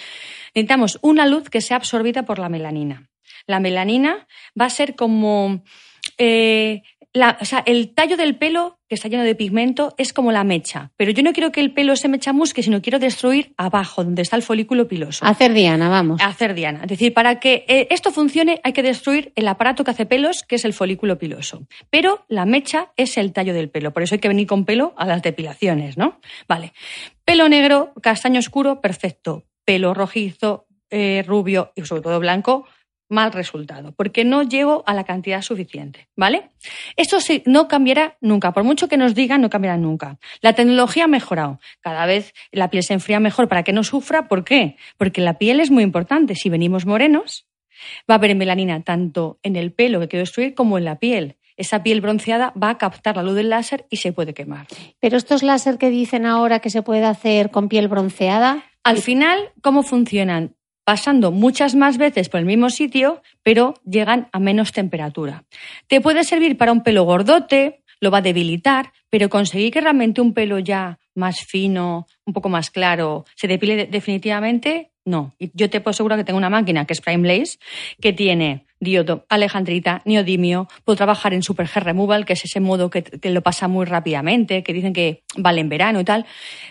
Necesitamos 0.54 0.98
una 1.02 1.26
luz 1.26 1.48
que 1.48 1.60
sea 1.60 1.76
absorbida 1.76 2.24
por 2.24 2.38
la 2.38 2.48
melanina. 2.48 3.08
La 3.46 3.60
melanina 3.60 4.26
va 4.60 4.64
a 4.64 4.70
ser 4.70 4.96
como 4.96 5.62
eh, 6.16 6.82
la- 7.14 7.38
o 7.40 7.44
sea, 7.44 7.62
el 7.66 7.94
tallo 7.94 8.16
del 8.16 8.36
pelo 8.36 8.78
que 8.88 8.94
está 8.94 9.08
lleno 9.08 9.22
de 9.22 9.34
pigmento 9.34 9.94
es 9.98 10.12
como 10.12 10.32
la 10.32 10.44
mecha, 10.44 10.92
pero 10.96 11.10
yo 11.10 11.22
no 11.22 11.32
quiero 11.32 11.52
que 11.52 11.60
el 11.60 11.72
pelo 11.74 11.94
se 11.96 12.08
me 12.08 12.18
chamusque, 12.18 12.62
sino 12.62 12.80
quiero 12.80 12.98
destruir 12.98 13.52
abajo, 13.56 14.04
donde 14.04 14.22
está 14.22 14.36
el 14.36 14.42
folículo 14.42 14.88
piloso. 14.88 15.24
Hacer 15.26 15.52
Diana, 15.52 15.88
vamos. 15.88 16.20
Hacer 16.22 16.54
diana. 16.54 16.80
Es 16.82 16.88
decir, 16.88 17.12
para 17.12 17.40
que 17.40 17.64
eh, 17.68 17.88
esto 17.90 18.12
funcione 18.12 18.60
hay 18.64 18.72
que 18.72 18.82
destruir 18.82 19.32
el 19.36 19.48
aparato 19.48 19.84
que 19.84 19.90
hace 19.90 20.06
pelos, 20.06 20.42
que 20.42 20.56
es 20.56 20.64
el 20.64 20.72
folículo 20.72 21.18
piloso. 21.18 21.66
Pero 21.90 22.24
la 22.28 22.44
mecha 22.46 22.92
es 22.96 23.16
el 23.18 23.32
tallo 23.32 23.52
del 23.52 23.68
pelo. 23.70 23.92
Por 23.92 24.02
eso 24.02 24.14
hay 24.14 24.20
que 24.20 24.28
venir 24.28 24.46
con 24.46 24.64
pelo 24.64 24.94
a 24.96 25.06
las 25.06 25.22
depilaciones, 25.22 25.98
¿no? 25.98 26.20
Vale. 26.48 26.72
Pelo 27.24 27.48
negro, 27.48 27.92
castaño 28.02 28.38
oscuro, 28.38 28.80
perfecto. 28.80 29.44
Pelo 29.64 29.92
rojizo, 29.92 30.66
eh, 30.90 31.22
rubio 31.26 31.72
y 31.76 31.82
sobre 31.84 32.00
todo 32.00 32.18
blanco, 32.20 32.66
mal 33.08 33.32
resultado, 33.32 33.92
porque 33.92 34.24
no 34.24 34.42
llego 34.42 34.82
a 34.86 34.94
la 34.94 35.04
cantidad 35.04 35.42
suficiente, 35.42 36.08
¿vale? 36.16 36.50
Esto 36.96 37.20
sí, 37.20 37.42
no 37.46 37.68
cambiará 37.68 38.16
nunca, 38.20 38.52
por 38.52 38.64
mucho 38.64 38.88
que 38.88 38.96
nos 38.96 39.14
digan, 39.14 39.40
no 39.40 39.50
cambiará 39.50 39.76
nunca. 39.76 40.18
La 40.40 40.52
tecnología 40.52 41.04
ha 41.04 41.08
mejorado, 41.08 41.60
cada 41.80 42.06
vez 42.06 42.34
la 42.52 42.70
piel 42.70 42.82
se 42.82 42.94
enfría 42.94 43.20
mejor 43.20 43.48
para 43.48 43.62
que 43.62 43.72
no 43.72 43.84
sufra, 43.84 44.28
¿por 44.28 44.44
qué? 44.44 44.76
Porque 44.96 45.20
la 45.20 45.38
piel 45.38 45.60
es 45.60 45.70
muy 45.70 45.82
importante, 45.82 46.34
si 46.34 46.48
venimos 46.48 46.86
morenos, 46.86 47.46
va 48.10 48.14
a 48.14 48.18
haber 48.18 48.34
melanina 48.36 48.82
tanto 48.82 49.38
en 49.42 49.56
el 49.56 49.72
pelo 49.72 50.00
que 50.00 50.08
quiero 50.08 50.22
destruir 50.22 50.54
como 50.54 50.78
en 50.78 50.84
la 50.84 50.98
piel. 50.98 51.36
Esa 51.56 51.82
piel 51.82 52.00
bronceada 52.00 52.52
va 52.60 52.70
a 52.70 52.78
captar 52.78 53.16
la 53.16 53.24
luz 53.24 53.34
del 53.34 53.50
láser 53.50 53.86
y 53.90 53.96
se 53.96 54.12
puede 54.12 54.32
quemar. 54.32 54.68
Pero 55.00 55.16
estos 55.16 55.42
láser 55.42 55.76
que 55.76 55.90
dicen 55.90 56.24
ahora 56.24 56.60
que 56.60 56.70
se 56.70 56.82
puede 56.82 57.04
hacer 57.04 57.50
con 57.50 57.68
piel 57.68 57.88
bronceada, 57.88 58.64
Al 58.84 58.98
final, 58.98 59.50
¿cómo 59.60 59.82
funcionan? 59.82 60.54
Pasando 60.88 61.32
muchas 61.32 61.74
más 61.74 61.98
veces 61.98 62.30
por 62.30 62.40
el 62.40 62.46
mismo 62.46 62.70
sitio, 62.70 63.20
pero 63.42 63.74
llegan 63.84 64.30
a 64.32 64.38
menos 64.38 64.72
temperatura. 64.72 65.44
Te 65.86 66.00
puede 66.00 66.24
servir 66.24 66.56
para 66.56 66.72
un 66.72 66.82
pelo 66.82 67.02
gordote, 67.02 67.82
lo 68.00 68.10
va 68.10 68.18
a 68.18 68.22
debilitar, 68.22 68.94
pero 69.10 69.28
conseguir 69.28 69.70
que 69.70 69.82
realmente 69.82 70.22
un 70.22 70.32
pelo 70.32 70.58
ya 70.58 70.98
más 71.14 71.40
fino, 71.44 72.06
un 72.24 72.32
poco 72.32 72.48
más 72.48 72.70
claro, 72.70 73.26
se 73.36 73.46
depile 73.48 73.76
de- 73.76 73.86
definitivamente, 73.86 74.92
no. 75.04 75.34
Y 75.38 75.50
yo 75.52 75.68
te 75.68 75.82
puedo 75.82 75.90
asegurar 75.90 76.18
que 76.18 76.24
tengo 76.24 76.38
una 76.38 76.48
máquina 76.48 76.86
que 76.86 76.94
es 76.94 77.02
Prime 77.02 77.28
Lace, 77.28 77.58
que 78.00 78.14
tiene 78.14 78.64
diodo, 78.80 79.26
alejandrita, 79.28 80.00
neodimio, 80.06 80.68
puedo 80.86 80.96
trabajar 80.96 81.34
en 81.34 81.42
Super 81.42 81.68
Hair 81.68 81.84
Removal, 81.84 82.24
que 82.24 82.32
es 82.32 82.46
ese 82.46 82.60
modo 82.60 82.88
que, 82.88 83.02
que 83.02 83.28
lo 83.28 83.42
pasa 83.42 83.68
muy 83.68 83.84
rápidamente, 83.84 84.62
que 84.62 84.72
dicen 84.72 84.94
que 84.94 85.22
vale 85.36 85.60
en 85.60 85.68
verano 85.68 86.00
y 86.00 86.04
tal. 86.04 86.24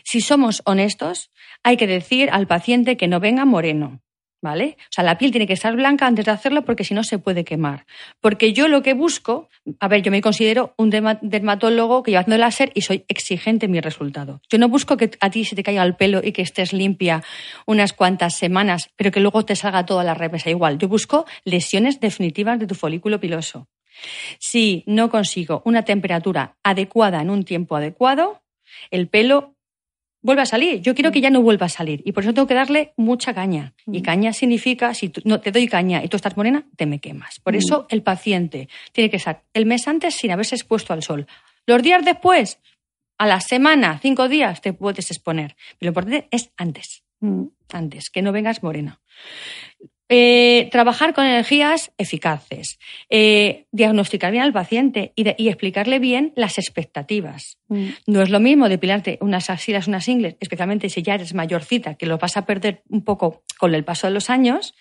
Si 0.03 0.21
somos 0.21 0.63
honestos, 0.65 1.29
hay 1.61 1.77
que 1.77 1.85
decir 1.85 2.29
al 2.31 2.47
paciente 2.47 2.97
que 2.97 3.07
no 3.07 3.19
venga 3.19 3.45
moreno. 3.45 4.01
¿Vale? 4.39 4.77
O 4.81 4.91
sea, 4.91 5.03
la 5.03 5.17
piel 5.17 5.31
tiene 5.31 5.47
que 5.47 5.53
estar 5.53 5.75
blanca 5.75 6.05
antes 6.05 6.25
de 6.25 6.31
hacerlo 6.31 6.63
porque 6.63 6.83
si 6.83 6.93
no 6.93 7.03
se 7.03 7.17
puede 7.17 7.43
quemar. 7.43 7.87
Porque 8.21 8.53
yo 8.53 8.67
lo 8.67 8.83
que 8.83 8.93
busco, 8.93 9.49
a 9.79 9.87
ver, 9.87 10.03
yo 10.03 10.11
me 10.11 10.21
considero 10.21 10.75
un 10.77 10.91
derma- 10.91 11.17
dermatólogo 11.23 12.03
que 12.03 12.11
lleva 12.11 12.21
haciendo 12.21 12.37
láser 12.37 12.71
y 12.75 12.81
soy 12.81 13.03
exigente 13.07 13.65
en 13.65 13.71
mi 13.71 13.81
resultado. 13.81 14.39
Yo 14.47 14.59
no 14.59 14.69
busco 14.69 14.95
que 14.95 15.09
a 15.21 15.31
ti 15.31 15.43
se 15.43 15.55
te 15.55 15.63
caiga 15.63 15.83
el 15.83 15.95
pelo 15.95 16.21
y 16.23 16.33
que 16.33 16.43
estés 16.43 16.71
limpia 16.71 17.23
unas 17.65 17.93
cuantas 17.93 18.35
semanas, 18.35 18.91
pero 18.95 19.09
que 19.09 19.21
luego 19.21 19.43
te 19.43 19.55
salga 19.55 19.87
toda 19.87 20.03
la 20.03 20.13
revesa 20.13 20.51
igual. 20.51 20.77
Yo 20.77 20.87
busco 20.87 21.25
lesiones 21.43 21.99
definitivas 21.99 22.59
de 22.59 22.67
tu 22.67 22.75
folículo 22.75 23.19
piloso. 23.19 23.67
Si 24.39 24.83
no 24.85 25.09
consigo 25.09 25.63
una 25.65 25.81
temperatura 25.81 26.57
adecuada 26.63 27.21
en 27.21 27.31
un 27.31 27.43
tiempo 27.43 27.75
adecuado, 27.75 28.43
el 28.91 29.07
pelo 29.07 29.55
vuelve 30.27 30.41
a 30.43 30.45
salir. 30.45 30.81
Yo 30.81 30.93
quiero 30.93 31.11
que 31.11 31.21
ya 31.21 31.29
no 31.29 31.41
vuelva 31.41 31.65
a 31.67 31.69
salir 31.69 32.01
y 32.05 32.11
por 32.11 32.21
eso 32.23 32.33
tengo 32.33 32.47
que 32.47 32.53
darle 32.53 32.93
mucha 32.97 33.33
caña. 33.33 33.73
Y 33.87 34.01
caña 34.01 34.33
significa, 34.33 34.93
si 34.93 35.09
tú- 35.09 35.21
no 35.23 35.39
te 35.39 35.51
doy 35.51 35.67
caña 35.67 36.03
y 36.03 36.09
tú 36.09 36.17
estás 36.17 36.35
morena, 36.37 36.65
te 36.75 36.85
me 36.85 36.99
quemas. 36.99 37.39
Por 37.39 37.55
eso 37.55 37.87
el 37.89 38.03
paciente 38.03 38.67
tiene 38.91 39.09
que 39.09 39.17
estar 39.17 39.43
el 39.53 39.65
mes 39.65 39.87
antes 39.87 40.15
sin 40.15 40.31
haberse 40.31 40.55
expuesto 40.55 40.91
al 40.93 41.01
sol. 41.01 41.25
Los 41.65 41.81
días 41.81 42.03
después, 42.03 42.59
a 43.17 43.25
la 43.25 43.39
semana, 43.39 43.99
cinco 44.01 44.27
días, 44.27 44.61
te 44.61 44.73
puedes 44.73 45.09
exponer. 45.09 45.55
Pero 45.79 45.87
lo 45.87 45.99
importante 45.99 46.27
es 46.29 46.51
antes 46.57 47.03
mm, 47.21 47.43
antes, 47.73 48.09
que 48.09 48.21
no 48.21 48.31
vengas 48.31 48.61
morena. 48.63 48.99
Eh, 50.09 50.69
trabajar 50.71 51.13
con 51.13 51.25
energías 51.25 51.91
eficaces, 51.97 52.79
eh, 53.09 53.65
diagnosticar 53.71 54.31
bien 54.31 54.43
al 54.43 54.53
paciente 54.53 55.11
y, 55.15 55.23
de- 55.23 55.35
y 55.37 55.49
explicarle 55.49 55.99
bien 55.99 56.31
las 56.35 56.57
expectativas. 56.57 57.57
mm. 57.67 57.87
No 58.07 58.21
es 58.21 58.29
lo 58.29 58.39
mismo 58.39 58.69
depilarte 58.69 59.17
unas 59.21 59.49
axilas, 59.49 59.87
unas 59.87 60.07
ingles, 60.07 60.37
especialmente 60.39 60.89
si 60.89 61.01
ya 61.03 61.15
eres 61.15 61.33
mayorcita, 61.33 61.95
que 61.95 62.05
lo 62.05 62.17
vas 62.17 62.37
a 62.37 62.45
perder 62.45 62.83
un 62.89 63.03
poco 63.03 63.43
con 63.59 63.75
el 63.75 63.83
paso 63.83 64.07
de 64.07 64.13
los 64.13 64.29
años, 64.29 64.73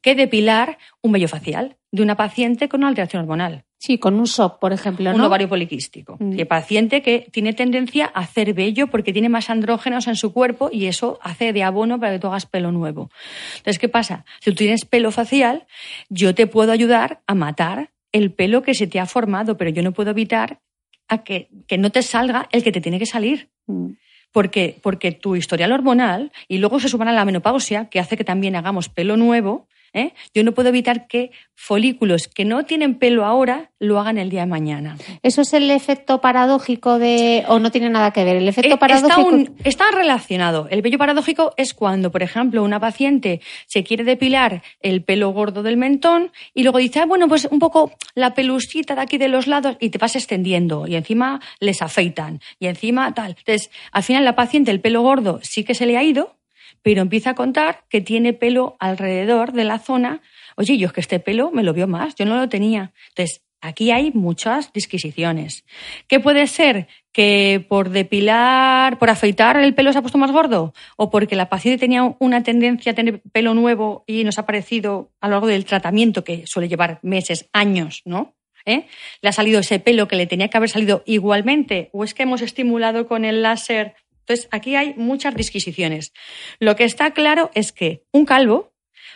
que 0.00 0.14
depilar 0.14 0.78
un 1.02 1.12
vello 1.12 1.28
facial 1.28 1.76
de 1.92 2.02
una 2.02 2.16
paciente 2.16 2.68
con 2.68 2.80
una 2.80 2.88
alteración 2.88 3.22
hormonal 3.22 3.64
sí, 3.80 3.98
con 3.98 4.14
un 4.14 4.26
SOP, 4.26 4.60
por 4.60 4.72
ejemplo, 4.72 5.10
un 5.10 5.16
¿no? 5.16 5.26
ovario 5.26 5.48
poliquístico. 5.48 6.16
Mm. 6.20 6.38
El 6.38 6.46
paciente 6.46 7.00
que 7.00 7.26
tiene 7.32 7.54
tendencia 7.54 8.10
a 8.14 8.20
hacer 8.20 8.52
vello 8.52 8.88
porque 8.88 9.12
tiene 9.12 9.30
más 9.30 9.48
andrógenos 9.48 10.06
en 10.06 10.16
su 10.16 10.32
cuerpo 10.32 10.68
y 10.70 10.86
eso 10.86 11.18
hace 11.22 11.52
de 11.52 11.64
abono 11.64 11.98
para 11.98 12.12
que 12.12 12.18
tú 12.18 12.26
hagas 12.28 12.44
pelo 12.46 12.70
nuevo. 12.72 13.10
Entonces, 13.56 13.78
¿qué 13.78 13.88
pasa? 13.88 14.26
Si 14.40 14.50
tú 14.50 14.56
tienes 14.56 14.84
pelo 14.84 15.10
facial, 15.10 15.66
yo 16.10 16.34
te 16.34 16.46
puedo 16.46 16.72
ayudar 16.72 17.22
a 17.26 17.34
matar 17.34 17.90
el 18.12 18.32
pelo 18.32 18.62
que 18.62 18.74
se 18.74 18.86
te 18.86 19.00
ha 19.00 19.06
formado, 19.06 19.56
pero 19.56 19.70
yo 19.70 19.82
no 19.82 19.92
puedo 19.92 20.10
evitar 20.10 20.60
a 21.08 21.24
que, 21.24 21.48
que 21.66 21.78
no 21.78 21.90
te 21.90 22.02
salga 22.02 22.48
el 22.52 22.62
que 22.62 22.72
te 22.72 22.82
tiene 22.82 22.98
que 22.98 23.06
salir. 23.06 23.48
Mm. 23.66 23.92
Porque, 24.30 24.78
porque 24.80 25.10
tu 25.10 25.34
historial 25.34 25.72
hormonal 25.72 26.30
y 26.46 26.58
luego 26.58 26.78
se 26.78 26.88
suman 26.88 27.08
a 27.08 27.12
la 27.12 27.24
menopausia, 27.24 27.88
que 27.88 27.98
hace 27.98 28.16
que 28.16 28.22
también 28.22 28.54
hagamos 28.54 28.88
pelo 28.88 29.16
nuevo, 29.16 29.66
¿eh? 29.92 30.12
Yo 30.34 30.44
no 30.44 30.52
puedo 30.52 30.68
evitar 30.70 31.06
que 31.06 31.30
folículos 31.54 32.26
que 32.28 32.44
no 32.44 32.64
tienen 32.64 32.94
pelo 32.98 33.24
ahora 33.24 33.70
lo 33.78 33.98
hagan 34.00 34.16
el 34.18 34.30
día 34.30 34.40
de 34.40 34.46
mañana. 34.46 34.96
¿Eso 35.22 35.42
es 35.42 35.52
el 35.52 35.70
efecto 35.70 36.20
paradójico 36.20 36.98
de... 36.98 37.44
o 37.48 37.58
no 37.58 37.70
tiene 37.70 37.90
nada 37.90 38.12
que 38.12 38.24
ver? 38.24 38.36
El 38.36 38.48
efecto 38.48 38.74
Eh, 38.74 38.78
paradójico... 38.78 39.20
Está, 39.20 39.30
un- 39.30 39.56
está 39.64 39.84
relacionado. 39.92 40.68
El 40.70 40.80
vello 40.82 40.96
paradójico 40.98 41.52
es 41.56 41.74
cuando, 41.74 42.10
por 42.10 42.22
ejemplo, 42.22 42.62
una 42.62 42.80
paciente 42.80 43.40
se 43.66 43.84
quiere 43.84 44.04
depilar 44.04 44.62
el 44.80 45.02
pelo 45.04 45.30
gordo 45.30 45.62
del 45.62 45.76
mentón 45.76 46.32
y 46.54 46.62
luego 46.62 46.78
dice, 46.78 47.00
ah, 47.00 47.06
bueno, 47.06 47.28
pues 47.28 47.46
un 47.50 47.58
poco 47.58 47.92
la 48.14 48.34
pelusita 48.34 48.94
de 48.94 49.02
aquí 49.02 49.18
de 49.18 49.28
los 49.28 49.46
lados 49.46 49.76
y 49.80 49.90
te 49.90 49.98
vas 49.98 50.16
extendiendo 50.16 50.86
y 50.86 50.94
encima 50.96 51.40
les 51.60 51.82
afeitan 51.82 52.40
y 52.58 52.66
encima 52.66 53.12
tal. 53.14 53.36
Entonces, 53.38 53.70
al 53.92 54.02
final 54.02 54.24
la 54.24 54.34
paciente 54.34 54.70
el 54.70 54.80
pelo 54.80 55.02
gordo 55.02 55.40
sí 55.42 55.64
que 55.64 55.74
se 55.74 55.86
le 55.86 55.96
ha 55.98 56.02
ido, 56.02 56.36
pero 56.82 57.02
empieza 57.02 57.30
a 57.30 57.34
contar 57.34 57.84
que 57.88 58.00
tiene 58.00 58.32
pelo 58.32 58.76
alrededor 58.80 59.52
de 59.52 59.64
la 59.64 59.78
zona. 59.78 60.22
Oye, 60.56 60.78
yo 60.78 60.86
es 60.86 60.92
que 60.92 61.00
este 61.00 61.20
pelo 61.20 61.50
me 61.50 61.62
lo 61.62 61.72
vio 61.72 61.86
más, 61.86 62.14
yo 62.14 62.24
no 62.24 62.36
lo 62.36 62.48
tenía. 62.48 62.92
Entonces, 63.10 63.42
aquí 63.60 63.90
hay 63.90 64.10
muchas 64.12 64.72
disquisiciones. 64.72 65.64
¿Qué 66.08 66.20
puede 66.20 66.46
ser? 66.46 66.88
Que 67.12 67.64
por 67.68 67.90
depilar, 67.90 68.98
por 68.98 69.10
afeitar 69.10 69.56
el 69.56 69.74
pelo 69.74 69.92
se 69.92 69.98
ha 69.98 70.02
puesto 70.02 70.18
más 70.18 70.32
gordo, 70.32 70.72
o 70.96 71.10
porque 71.10 71.36
la 71.36 71.48
paciente 71.48 71.78
tenía 71.78 72.16
una 72.18 72.42
tendencia 72.42 72.92
a 72.92 72.94
tener 72.94 73.20
pelo 73.32 73.54
nuevo 73.54 74.04
y 74.06 74.24
nos 74.24 74.38
ha 74.38 74.46
parecido 74.46 75.12
a 75.20 75.28
lo 75.28 75.32
largo 75.32 75.46
del 75.48 75.64
tratamiento, 75.64 76.24
que 76.24 76.44
suele 76.46 76.68
llevar 76.68 77.00
meses, 77.02 77.48
años, 77.52 78.02
¿no? 78.04 78.34
¿Eh? 78.66 78.86
Le 79.22 79.28
ha 79.28 79.32
salido 79.32 79.60
ese 79.60 79.78
pelo 79.78 80.06
que 80.06 80.16
le 80.16 80.26
tenía 80.26 80.48
que 80.48 80.56
haber 80.56 80.68
salido 80.68 81.02
igualmente, 81.06 81.88
o 81.92 82.04
es 82.04 82.14
que 82.14 82.24
hemos 82.24 82.42
estimulado 82.42 83.06
con 83.06 83.24
el 83.24 83.42
láser. 83.42 83.94
Entonces, 84.30 84.48
aquí 84.52 84.76
hay 84.76 84.94
muchas 84.96 85.34
disquisiciones. 85.34 86.12
Lo 86.60 86.76
que 86.76 86.84
está 86.84 87.10
claro 87.10 87.50
es 87.54 87.72
que 87.72 88.04
un 88.12 88.24
calvo, 88.24 88.72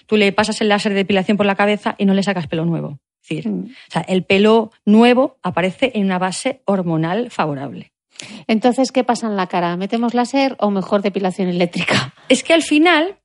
tú 0.07 0.17
le 0.17 0.33
pasas 0.33 0.61
el 0.61 0.69
láser 0.69 0.91
de 0.93 0.97
depilación 0.99 1.37
por 1.37 1.47
la 1.47 1.55
cabeza 1.55 1.95
y 1.99 2.05
no 2.05 2.15
le 2.15 2.23
sacas 2.25 2.49
pelo 2.49 2.65
nuevo. 2.65 2.99
Es 3.23 3.29
decir, 3.29 3.49
Mm. 3.49 3.65
o 3.67 3.91
sea, 3.93 4.03
el 4.03 4.25
pelo 4.25 4.73
nuevo 4.85 5.39
aparece 5.43 5.93
en 5.95 6.05
una 6.07 6.19
base 6.19 6.63
hormonal 6.65 7.31
favorable. 7.31 7.93
Entonces, 8.49 8.91
¿qué 8.91 9.05
pasa 9.05 9.29
en 9.29 9.37
la 9.37 9.47
cara? 9.47 9.77
¿Metemos 9.77 10.15
láser 10.15 10.57
o 10.59 10.71
mejor 10.71 11.01
depilación 11.03 11.49
eléctrica? 11.49 12.13
Es 12.29 12.43
que 12.43 12.53
al 12.55 12.63
final, 12.63 13.17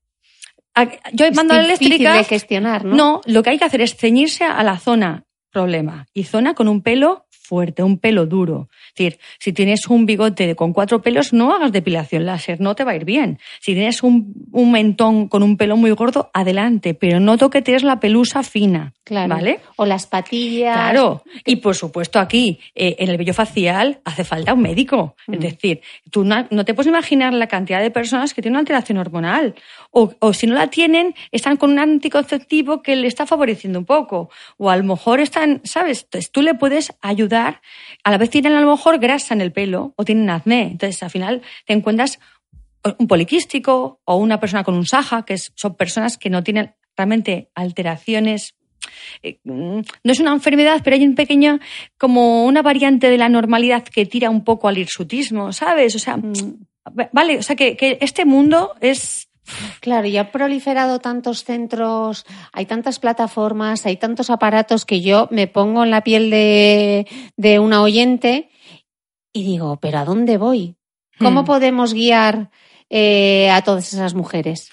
yo 1.14 1.26
Es 1.26 1.36
mando 1.36 1.56
a 1.56 1.58
la 1.58 1.64
difícil 1.64 1.88
eléctrica. 1.88 2.14
de 2.14 2.24
gestionar, 2.24 2.86
¿no? 2.86 2.96
No, 2.96 3.22
lo 3.26 3.42
que 3.44 3.50
hay 3.50 3.58
que 3.58 3.66
hacer 3.66 3.82
es 3.82 3.96
ceñirse 3.96 4.44
a 4.46 4.62
la 4.64 4.78
zona 4.78 5.26
problema 5.52 6.06
y 6.14 6.24
zona 6.26 6.54
con 6.54 6.68
un 6.68 6.82
pelo 6.84 7.26
fuerte, 7.50 7.82
un 7.82 7.98
pelo 7.98 8.28
duro. 8.28 8.70
Es 8.90 8.96
decir, 8.96 9.20
si 9.40 9.54
tienes 9.54 9.88
un 9.88 10.06
bigote 10.06 10.56
con 10.56 10.72
cuatro 10.72 11.02
pelos, 11.02 11.34
no 11.34 11.52
hagas 11.52 11.72
depilación 11.72 12.26
láser, 12.26 12.62
no 12.62 12.76
te 12.76 12.84
va 12.84 12.92
a 12.92 12.96
ir 12.96 13.06
bien. 13.06 13.40
Si 13.60 13.74
tienes 13.74 14.04
un, 14.04 14.34
un 14.52 14.72
mentón 14.72 15.28
con 15.28 15.42
un 15.42 15.58
pelo 15.58 15.76
muy 15.76 15.92
gordo, 15.92 16.30
adelante, 16.34 16.94
pero 16.94 17.20
no 17.20 17.38
toquetees 17.38 17.84
la 17.84 18.00
pelusa 18.00 18.44
fina. 18.44 18.94
Claro. 19.04 19.34
¿Vale? 19.36 19.60
O 19.78 19.86
las 19.86 20.06
patillas. 20.06 20.76
Claro, 20.76 21.24
y 21.44 21.56
por 21.56 21.76
supuesto 21.76 22.20
aquí, 22.20 22.60
eh, 22.76 22.98
en 23.00 23.10
el 23.10 23.18
vello 23.18 23.34
facial, 23.34 24.00
hace 24.06 24.24
falta 24.24 24.54
un 24.54 24.62
médico. 24.62 25.16
Es 25.32 25.40
decir, 25.40 25.82
tú 26.12 26.24
no, 26.24 26.46
no 26.52 26.64
te 26.66 26.76
puedes 26.76 26.90
imaginar 26.90 27.34
la 27.34 27.48
cantidad 27.48 27.82
de 27.82 27.90
personas 27.90 28.36
que 28.36 28.44
tienen 28.44 28.58
una 28.58 28.60
alteración 28.60 29.00
hormonal. 29.00 29.56
O, 29.90 30.14
o 30.20 30.34
si 30.34 30.46
no 30.46 30.54
la 30.54 30.68
tienen, 30.68 31.16
están 31.32 31.58
con 31.58 31.72
un 31.72 31.80
anticonceptivo 31.80 32.84
que 32.84 32.96
le 32.96 33.08
está 33.08 33.26
favoreciendo 33.26 33.80
un 33.80 33.86
poco. 33.86 34.30
O 34.58 34.70
a 34.70 34.78
lo 34.78 34.84
mejor 34.84 35.20
están, 35.20 35.62
¿sabes? 35.64 36.04
Entonces 36.04 36.32
tú 36.32 36.44
le 36.44 36.54
puedes 36.54 36.94
ayudar. 37.02 37.39
A 37.40 38.12
la 38.12 38.18
vez 38.18 38.30
tienen 38.30 38.54
a 38.54 38.62
lo 38.62 38.72
mejor 38.72 39.00
grasa 39.00 39.34
en 39.34 39.42
el 39.42 39.52
pelo 39.52 39.94
o 39.96 40.06
tienen 40.06 40.30
acné. 40.30 40.64
Entonces 40.64 41.02
al 41.04 41.10
final 41.10 41.42
te 41.66 41.74
encuentras 41.74 42.20
un 42.98 43.08
poliquístico 43.08 44.02
o 44.06 44.16
una 44.16 44.40
persona 44.40 44.64
con 44.64 44.76
un 44.76 44.86
saja, 44.86 45.24
que 45.24 45.38
son 45.38 45.76
personas 45.76 46.18
que 46.18 46.30
no 46.30 46.44
tienen 46.44 46.74
realmente 46.96 47.50
alteraciones 47.56 48.56
eh, 49.22 49.40
mm, 49.44 49.82
no 50.04 50.12
es 50.12 50.20
una 50.20 50.32
enfermedad, 50.32 50.82
pero 50.84 50.96
hay 50.96 51.06
un 51.06 51.16
pequeño, 51.16 51.60
como 51.98 52.46
una 52.46 52.62
variante 52.62 53.10
de 53.10 53.18
la 53.18 53.30
normalidad 53.30 53.84
que 53.84 54.06
tira 54.06 54.30
un 54.30 54.44
poco 54.44 54.68
al 54.68 54.78
hirsutismo, 54.78 55.52
¿sabes? 55.54 55.96
O 55.96 56.00
sea, 56.00 56.18
Mm. 56.18 56.66
vale, 57.12 57.38
o 57.38 57.44
sea 57.44 57.56
que, 57.56 57.76
que 57.76 57.98
este 58.02 58.26
mundo 58.26 58.76
es. 58.82 59.29
Claro, 59.80 60.08
y 60.08 60.18
ha 60.18 60.32
proliferado 60.32 61.00
tantos 61.00 61.44
centros, 61.44 62.26
hay 62.52 62.66
tantas 62.66 63.00
plataformas, 63.00 63.86
hay 63.86 63.98
tantos 63.98 64.30
aparatos 64.30 64.86
que 64.86 65.02
yo 65.02 65.28
me 65.32 65.48
pongo 65.48 65.84
en 65.84 65.92
la 65.92 66.02
piel 66.04 66.30
de, 66.30 67.08
de 67.38 67.60
una 67.60 67.82
oyente 67.82 68.50
y 69.34 69.44
digo, 69.44 69.78
¿pero 69.82 70.00
a 70.00 70.06
dónde 70.06 70.38
voy? 70.38 70.76
¿Cómo 71.20 71.44
Hmm. 71.44 71.46
podemos 71.46 71.94
guiar 71.94 72.50
eh, 72.90 73.50
a 73.52 73.62
todas 73.62 73.94
esas 73.94 74.14
mujeres? 74.14 74.72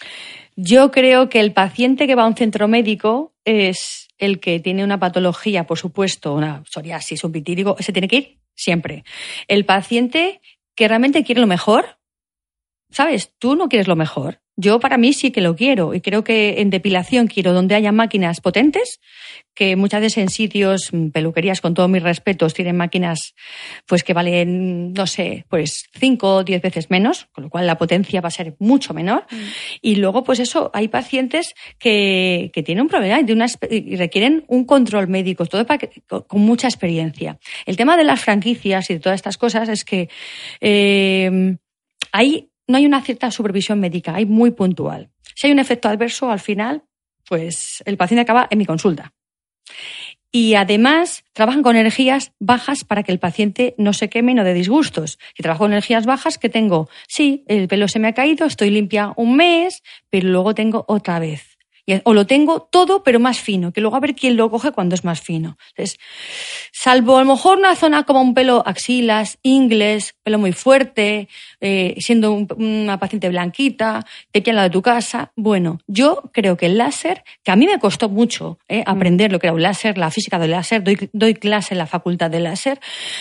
Yo 0.56 0.90
creo 0.90 1.28
que 1.28 1.40
el 1.40 1.52
paciente 1.52 2.06
que 2.06 2.14
va 2.14 2.22
a 2.22 2.26
un 2.28 2.36
centro 2.36 2.66
médico 2.66 3.34
es 3.44 4.08
el 4.18 4.40
que 4.40 4.60
tiene 4.60 4.82
una 4.82 4.98
patología, 4.98 5.66
por 5.66 5.78
supuesto, 5.78 6.34
una 6.34 6.62
psoriasis, 6.64 7.22
un 7.24 7.32
vitíligo, 7.32 7.76
ese 7.78 7.92
tiene 7.92 8.08
que 8.08 8.16
ir 8.16 8.38
siempre. 8.54 9.04
El 9.48 9.66
paciente 9.66 10.40
que 10.74 10.88
realmente 10.88 11.24
quiere 11.24 11.40
lo 11.40 11.46
mejor, 11.46 11.95
¿sabes? 12.90 13.32
Tú 13.38 13.56
no 13.56 13.68
quieres 13.68 13.88
lo 13.88 13.96
mejor. 13.96 14.40
Yo 14.58 14.80
para 14.80 14.96
mí 14.96 15.12
sí 15.12 15.32
que 15.32 15.42
lo 15.42 15.54
quiero 15.54 15.92
y 15.92 16.00
creo 16.00 16.24
que 16.24 16.62
en 16.62 16.70
depilación 16.70 17.26
quiero 17.26 17.52
donde 17.52 17.74
haya 17.74 17.92
máquinas 17.92 18.40
potentes, 18.40 19.00
que 19.54 19.76
muchas 19.76 20.00
veces 20.00 20.16
en 20.16 20.28
sitios, 20.30 20.88
mm, 20.92 21.08
peluquerías 21.08 21.60
con 21.60 21.74
todos 21.74 21.90
mis 21.90 22.02
respetos, 22.02 22.54
tienen 22.54 22.74
máquinas 22.74 23.34
pues 23.86 24.02
que 24.02 24.14
valen, 24.14 24.94
no 24.94 25.06
sé, 25.06 25.44
pues 25.50 25.84
5 25.98 26.36
o 26.36 26.42
10 26.44 26.62
veces 26.62 26.88
menos, 26.88 27.26
con 27.32 27.44
lo 27.44 27.50
cual 27.50 27.66
la 27.66 27.76
potencia 27.76 28.22
va 28.22 28.28
a 28.28 28.30
ser 28.30 28.56
mucho 28.58 28.94
menor. 28.94 29.26
Y 29.82 29.96
luego, 29.96 30.24
pues 30.24 30.38
eso, 30.40 30.70
hay 30.72 30.88
pacientes 30.88 31.52
que, 31.78 32.50
que 32.54 32.62
tienen 32.62 32.80
un 32.82 32.88
problema 32.88 33.20
y, 33.20 33.24
de 33.24 33.34
una, 33.34 33.46
y 33.70 33.96
requieren 33.96 34.46
un 34.48 34.64
control 34.64 35.06
médico, 35.08 35.44
todo 35.44 35.66
para 35.66 35.76
que- 35.78 36.00
con, 36.08 36.22
con 36.22 36.40
mucha 36.40 36.66
experiencia. 36.66 37.38
El 37.66 37.76
tema 37.76 37.98
de 37.98 38.04
las 38.04 38.20
franquicias 38.22 38.88
y 38.88 38.94
de 38.94 39.00
todas 39.00 39.16
estas 39.18 39.36
cosas 39.36 39.68
es 39.68 39.84
que 39.84 40.08
eh, 40.62 41.56
hay, 42.12 42.48
no 42.66 42.76
hay 42.76 42.86
una 42.86 43.02
cierta 43.02 43.30
supervisión 43.30 43.80
médica, 43.80 44.14
hay 44.14 44.26
muy 44.26 44.50
puntual. 44.50 45.10
Si 45.34 45.46
hay 45.46 45.52
un 45.52 45.58
efecto 45.58 45.88
adverso, 45.88 46.30
al 46.30 46.40
final, 46.40 46.84
pues 47.28 47.82
el 47.86 47.96
paciente 47.96 48.22
acaba 48.22 48.48
en 48.50 48.58
mi 48.58 48.66
consulta. 48.66 49.12
Y 50.32 50.54
además 50.54 51.24
trabajan 51.32 51.62
con 51.62 51.76
energías 51.76 52.32
bajas 52.38 52.84
para 52.84 53.02
que 53.02 53.12
el 53.12 53.18
paciente 53.18 53.74
no 53.78 53.92
se 53.92 54.10
queme 54.10 54.34
no 54.34 54.44
dé 54.44 54.52
disgustos. 54.52 55.18
Si 55.34 55.42
trabajo 55.42 55.64
con 55.64 55.72
energías 55.72 56.04
bajas, 56.04 56.36
que 56.36 56.48
tengo? 56.48 56.90
Sí, 57.08 57.44
el 57.46 57.68
pelo 57.68 57.88
se 57.88 57.98
me 57.98 58.08
ha 58.08 58.12
caído, 58.12 58.46
estoy 58.46 58.70
limpia 58.70 59.12
un 59.16 59.36
mes, 59.36 59.82
pero 60.10 60.28
luego 60.28 60.54
tengo 60.54 60.84
otra 60.88 61.18
vez. 61.20 61.55
O 62.04 62.14
lo 62.14 62.26
tengo 62.26 62.62
todo, 62.62 63.02
pero 63.04 63.20
más 63.20 63.38
fino, 63.40 63.72
que 63.72 63.80
luego 63.80 63.96
a 63.96 64.00
ver 64.00 64.14
quién 64.16 64.36
lo 64.36 64.50
coge 64.50 64.72
cuando 64.72 64.94
es 64.96 65.04
más 65.04 65.20
fino. 65.20 65.56
Entonces, 65.70 65.98
salvo 66.72 67.16
a 67.18 67.24
lo 67.24 67.32
mejor 67.34 67.58
una 67.58 67.76
zona 67.76 68.02
como 68.04 68.20
un 68.20 68.34
pelo 68.34 68.62
axilas, 68.66 69.38
ingles, 69.42 70.14
pelo 70.24 70.38
muy 70.38 70.52
fuerte, 70.52 71.28
eh, 71.60 71.94
siendo 71.98 72.32
un- 72.32 72.48
una 72.58 72.98
paciente 72.98 73.28
blanquita, 73.28 74.04
te 74.32 74.42
queda 74.42 74.64
de 74.64 74.70
tu 74.70 74.82
casa. 74.82 75.32
Bueno, 75.36 75.78
yo 75.86 76.22
creo 76.32 76.56
que 76.56 76.66
el 76.66 76.76
láser, 76.78 77.22
que 77.44 77.52
a 77.52 77.56
mí 77.56 77.66
me 77.66 77.78
costó 77.78 78.08
mucho 78.08 78.58
eh, 78.68 78.82
aprender 78.84 79.30
lo 79.30 79.38
que 79.38 79.46
era 79.46 79.54
un 79.54 79.62
láser, 79.62 79.96
la 79.96 80.10
física 80.10 80.38
del 80.38 80.50
láser, 80.50 80.82
doy, 80.82 81.08
doy 81.12 81.34
clase 81.34 81.74
en 81.74 81.78
la 81.78 81.86
facultad 81.86 82.30
de 82.30 82.40
láser, 82.40 82.80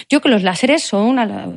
yo 0.09 0.21
creo 0.21 0.21
que 0.21 0.29
los 0.29 0.43
láseres 0.43 0.81
son 0.83 1.05
una- 1.07 1.47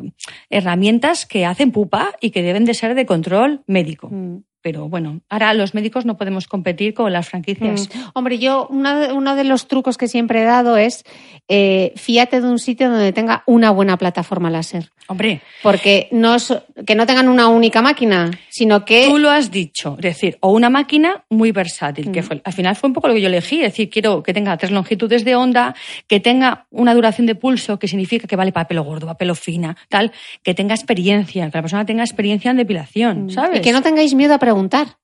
herramientas 0.50 1.26
que 1.26 1.46
hacen 1.46 1.72
pupa 1.72 2.10
y 2.20 2.30
que 2.30 2.42
deben 2.42 2.64
de 2.64 2.74
ser 2.74 2.94
de 2.94 3.06
control 3.06 3.62
médico. 3.66 4.08
Mm. 4.10 4.42
Pero 4.68 4.86
bueno, 4.86 5.22
ahora 5.30 5.54
los 5.54 5.72
médicos 5.72 6.04
no 6.04 6.18
podemos 6.18 6.46
competir 6.46 6.92
con 6.92 7.10
las 7.10 7.26
franquicias. 7.26 7.88
Mm. 7.88 8.00
Hombre, 8.12 8.38
yo 8.38 8.66
una 8.68 9.14
uno 9.14 9.34
de 9.34 9.44
los 9.44 9.66
trucos 9.66 9.96
que 9.96 10.08
siempre 10.08 10.42
he 10.42 10.44
dado 10.44 10.76
es 10.76 11.06
eh, 11.48 11.94
fíate 11.96 12.42
de 12.42 12.46
un 12.46 12.58
sitio 12.58 12.90
donde 12.90 13.14
tenga 13.14 13.44
una 13.46 13.70
buena 13.70 13.96
plataforma 13.96 14.50
láser. 14.50 14.90
Hombre, 15.06 15.40
Porque 15.62 16.08
no 16.12 16.34
es, 16.34 16.52
que 16.86 16.94
no 16.94 17.06
tengan 17.06 17.28
una 17.28 17.48
única 17.48 17.82
máquina, 17.82 18.30
sino 18.48 18.84
que 18.84 19.06
Tú 19.08 19.18
lo 19.18 19.30
has 19.30 19.50
dicho, 19.50 19.96
es 19.98 20.02
decir, 20.02 20.38
o 20.40 20.52
una 20.52 20.70
máquina 20.70 21.24
muy 21.28 21.50
versátil, 21.52 22.08
Mm. 22.10 22.12
que 22.12 22.22
fue, 22.22 22.40
al 22.44 22.52
final 22.52 22.76
fue 22.76 22.88
un 22.88 22.94
poco 22.94 23.08
lo 23.08 23.14
que 23.14 23.20
yo 23.20 23.28
elegí, 23.28 23.56
es 23.56 23.72
decir, 23.72 23.90
quiero 23.90 24.22
que 24.22 24.32
tenga 24.32 24.56
tres 24.56 24.70
longitudes 24.70 25.24
de 25.24 25.34
onda, 25.34 25.74
que 26.06 26.20
tenga 26.20 26.66
una 26.70 26.94
duración 26.94 27.26
de 27.26 27.34
pulso, 27.34 27.78
que 27.78 27.88
significa 27.88 28.26
que 28.28 28.36
vale 28.36 28.52
para 28.52 28.68
pelo 28.68 28.84
gordo, 28.84 29.06
para 29.06 29.18
pelo 29.18 29.34
fina, 29.34 29.76
tal, 29.88 30.12
que 30.42 30.54
tenga 30.54 30.74
experiencia, 30.74 31.50
que 31.50 31.58
la 31.58 31.62
persona 31.62 31.84
tenga 31.84 32.04
experiencia 32.04 32.50
en 32.50 32.56
depilación, 32.58 33.30
¿sabes? 33.30 33.52
Mm. 33.52 33.56
y 33.56 33.60
que 33.60 33.72
no 33.72 33.82
tengáis 33.82 34.14
miedo 34.14 34.34
a 34.34 34.38
preguntar. 34.38 34.98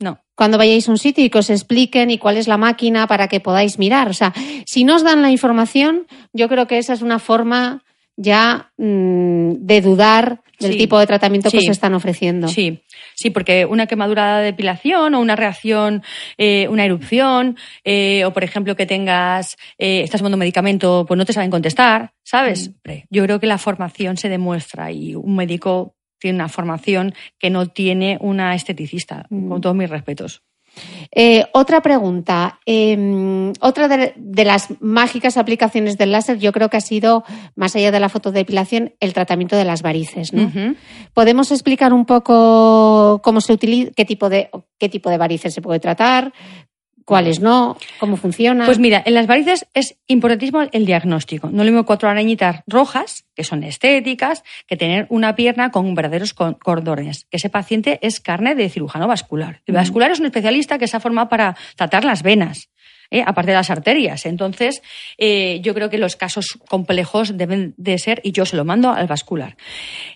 No. 0.00 0.18
Cuando 0.34 0.58
vayáis 0.58 0.88
a 0.88 0.90
un 0.90 0.98
sitio 0.98 1.24
y 1.24 1.30
que 1.30 1.38
os 1.38 1.48
expliquen 1.48 2.10
y 2.10 2.18
cuál 2.18 2.36
es 2.36 2.48
la 2.48 2.56
máquina 2.56 3.06
para 3.06 3.28
que 3.28 3.38
podáis 3.38 3.78
mirar. 3.78 4.08
O 4.08 4.14
sea, 4.14 4.32
si 4.66 4.82
no 4.82 4.96
os 4.96 5.04
dan 5.04 5.22
la 5.22 5.30
información, 5.30 6.08
yo 6.32 6.48
creo 6.48 6.66
que 6.66 6.78
esa 6.78 6.92
es 6.92 7.02
una 7.02 7.20
forma 7.20 7.84
ya 8.16 8.72
mm, 8.78 9.52
de 9.60 9.80
dudar 9.80 10.42
del 10.60 10.72
Sí. 10.72 10.78
tipo 10.78 10.98
de 10.98 11.06
tratamiento 11.08 11.50
que 11.50 11.58
os 11.58 11.68
están 11.68 11.92
ofreciendo. 11.94 12.46
Sí, 12.46 12.82
sí, 13.16 13.30
porque 13.30 13.66
una 13.66 13.86
quemadura 13.88 14.38
de 14.38 14.44
depilación 14.44 15.14
o 15.14 15.20
una 15.20 15.34
reacción, 15.34 16.02
eh, 16.38 16.68
una 16.68 16.84
erupción, 16.84 17.56
eh, 17.84 18.24
o 18.24 18.32
por 18.32 18.44
ejemplo 18.44 18.76
que 18.76 18.86
tengas, 18.86 19.56
eh, 19.78 20.02
estás 20.02 20.20
tomando 20.20 20.36
medicamento, 20.36 21.04
pues 21.08 21.18
no 21.18 21.24
te 21.24 21.32
saben 21.32 21.50
contestar, 21.50 22.12
¿sabes? 22.22 22.70
Mm. 22.84 22.90
Yo 23.10 23.24
creo 23.24 23.40
que 23.40 23.46
la 23.48 23.58
formación 23.58 24.16
se 24.16 24.28
demuestra 24.28 24.92
y 24.92 25.14
un 25.16 25.34
médico 25.34 25.96
tiene 26.20 26.36
una 26.36 26.48
formación 26.48 27.14
que 27.40 27.50
no 27.50 27.66
tiene 27.66 28.16
una 28.20 28.54
esteticista, 28.54 29.26
Mm. 29.30 29.48
con 29.48 29.60
todos 29.60 29.74
mis 29.74 29.90
respetos. 29.90 30.42
Eh, 31.10 31.44
otra 31.52 31.82
pregunta. 31.82 32.58
Eh, 32.66 33.52
otra 33.60 33.88
de, 33.88 34.14
de, 34.16 34.44
las 34.44 34.68
mágicas 34.80 35.36
aplicaciones 35.36 35.98
del 35.98 36.12
láser, 36.12 36.38
yo 36.38 36.52
creo 36.52 36.70
que 36.70 36.78
ha 36.78 36.80
sido, 36.80 37.24
más 37.54 37.76
allá 37.76 37.90
de 37.90 38.00
la 38.00 38.08
fotodepilación, 38.08 38.94
el 39.00 39.12
tratamiento 39.12 39.56
de 39.56 39.64
las 39.64 39.82
varices. 39.82 40.32
¿no? 40.32 40.44
Uh 40.44 40.50
-huh. 40.50 40.76
¿Podemos 41.12 41.50
explicar 41.50 41.92
un 41.92 42.06
poco 42.06 43.20
cómo 43.22 43.40
se 43.40 43.52
utiliza, 43.52 43.90
qué 43.94 44.04
tipo 44.04 44.28
de, 44.28 44.50
qué 44.78 44.88
tipo 44.88 45.10
de 45.10 45.18
varices 45.18 45.52
se 45.52 45.60
puede 45.60 45.80
tratar? 45.80 46.32
¿Cuáles 47.04 47.40
no? 47.40 47.76
¿Cómo 47.98 48.16
funciona? 48.16 48.66
Pues 48.66 48.78
mira, 48.78 49.02
en 49.04 49.14
las 49.14 49.26
varices 49.26 49.66
es 49.74 49.96
importantísimo 50.06 50.62
el 50.72 50.86
diagnóstico. 50.86 51.50
No 51.50 51.64
le 51.64 51.70
mismo 51.70 51.84
cuatro 51.84 52.08
arañitas 52.08 52.62
rojas, 52.66 53.24
que 53.34 53.44
son 53.44 53.64
estéticas, 53.64 54.44
que 54.66 54.76
tener 54.76 55.06
una 55.08 55.34
pierna 55.34 55.70
con 55.70 55.94
verdaderos 55.94 56.34
cordones. 56.34 57.26
Que 57.30 57.38
ese 57.38 57.50
paciente 57.50 57.98
es 58.02 58.20
carne 58.20 58.54
de 58.54 58.68
cirujano 58.68 59.08
vascular. 59.08 59.62
El 59.66 59.74
vascular 59.74 60.10
es 60.10 60.20
un 60.20 60.26
especialista 60.26 60.78
que 60.78 60.86
se 60.86 60.96
ha 60.96 61.00
formado 61.00 61.28
para 61.28 61.56
tratar 61.76 62.04
las 62.04 62.22
venas. 62.22 62.68
¿eh? 63.12 63.22
aparte 63.24 63.52
de 63.52 63.56
las 63.56 63.70
arterias. 63.70 64.26
Entonces, 64.26 64.82
eh, 65.18 65.60
yo 65.62 65.74
creo 65.74 65.90
que 65.90 65.98
los 65.98 66.16
casos 66.16 66.58
complejos 66.68 67.36
deben 67.36 67.74
de 67.76 67.98
ser, 67.98 68.20
y 68.24 68.32
yo 68.32 68.46
se 68.46 68.56
lo 68.56 68.64
mando 68.64 68.90
al 68.90 69.06
vascular. 69.06 69.56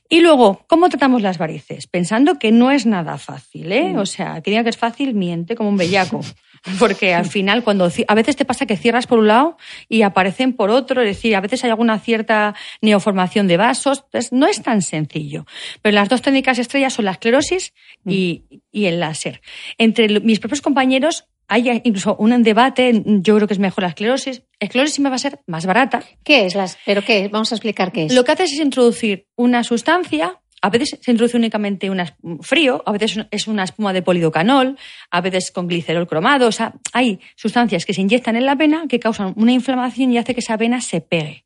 Y 0.09 0.21
luego, 0.21 0.65
¿cómo 0.67 0.89
tratamos 0.89 1.23
las 1.23 1.39
varices? 1.39 1.87
Pensando 1.87 2.39
que 2.39 2.51
no 2.51 2.71
es 2.71 2.87
nada 2.87 3.19
fácil, 3.19 3.71
¿eh? 3.71 3.97
O 3.99 4.07
sea, 4.07 4.41
que 4.41 4.51
diga 4.51 4.65
que 4.65 4.71
es 4.71 4.79
fácil, 4.79 5.15
miente 5.15 5.55
como 5.55 5.69
un 5.69 5.77
bellaco. 5.77 6.21
Porque 6.79 7.15
al 7.15 7.27
final, 7.27 7.63
cuando 7.63 7.91
a 8.09 8.15
veces 8.15 8.37
te 8.37 8.45
pasa 8.45 8.67
que 8.67 8.77
cierras 8.77 9.07
por 9.07 9.19
un 9.19 9.29
lado 9.29 9.57
y 9.89 10.03
aparecen 10.03 10.53
por 10.53 10.71
otro, 10.71 11.03
es 11.03 11.09
decir, 11.09 11.37
a 11.37 11.41
veces 11.41 11.63
hay 11.65 11.71
alguna 11.71 11.99
cierta 11.99 12.55
neoformación 12.81 13.47
de 13.47 13.57
vasos, 13.57 14.05
entonces 14.07 14.33
no 14.33 14.47
es 14.47 14.63
tan 14.63 14.83
sencillo. 14.83 15.47
Pero 15.83 15.95
las 15.95 16.09
dos 16.09 16.23
técnicas 16.23 16.59
estrellas 16.59 16.93
son 16.93 17.05
la 17.05 17.13
esclerosis 17.13 17.73
y, 18.05 18.45
y 18.73 18.87
el 18.87 19.01
láser. 19.01 19.41
Entre 19.79 20.21
mis 20.21 20.41
propios 20.41 20.61
compañeros 20.61 21.27
hay 21.49 21.81
incluso 21.85 22.17
un 22.17 22.43
debate, 22.43 23.03
yo 23.05 23.37
creo 23.37 23.47
que 23.47 23.55
es 23.55 23.61
mejor 23.61 23.83
la 23.83 23.89
esclerosis. 23.89 24.43
Esclerosis 24.59 24.99
me 25.01 25.09
va 25.09 25.17
a 25.17 25.19
ser 25.19 25.41
más 25.47 25.67
barata. 25.67 26.03
¿Qué 26.25 26.47
es? 26.47 26.55
Las, 26.55 26.77
¿Pero 26.85 27.03
qué? 27.03 27.29
Vamos 27.29 27.53
a 27.53 27.55
explicar 27.55 27.93
qué 27.93 28.07
es. 28.07 28.15
Lo 28.15 28.25
que 28.25 28.33
haces 28.33 28.53
es 28.53 28.59
introducir 28.59 29.29
una 29.37 29.63
sustancia, 29.63 30.41
a 30.67 30.71
veces 30.71 30.99
se 31.01 31.13
introduce 31.13 31.37
únicamente 31.37 31.89
un 31.89 32.43
frío, 32.43 32.83
a 32.87 32.91
veces 32.91 33.25
es 33.31 33.47
una 33.47 33.63
espuma 33.63 33.93
de 33.93 34.03
polidocanol, 34.03 34.77
a 35.13 35.21
veces 35.21 35.53
con 35.53 35.69
glicerol 35.69 36.09
cromado. 36.09 36.49
O 36.49 36.53
sea, 36.53 36.75
hay 36.93 37.21
sustancias 37.37 37.87
que 37.87 37.95
se 37.95 38.01
inyectan 38.01 38.35
en 38.35 38.47
la 38.47 38.57
vena 38.57 38.87
que 38.89 38.99
causan 38.99 39.33
una 39.37 39.53
inflamación 39.53 40.13
y 40.13 40.19
hace 40.19 40.35
que 40.35 40.41
esa 40.41 40.57
vena 40.57 40.81
se 40.81 41.01
pegue. 41.01 41.45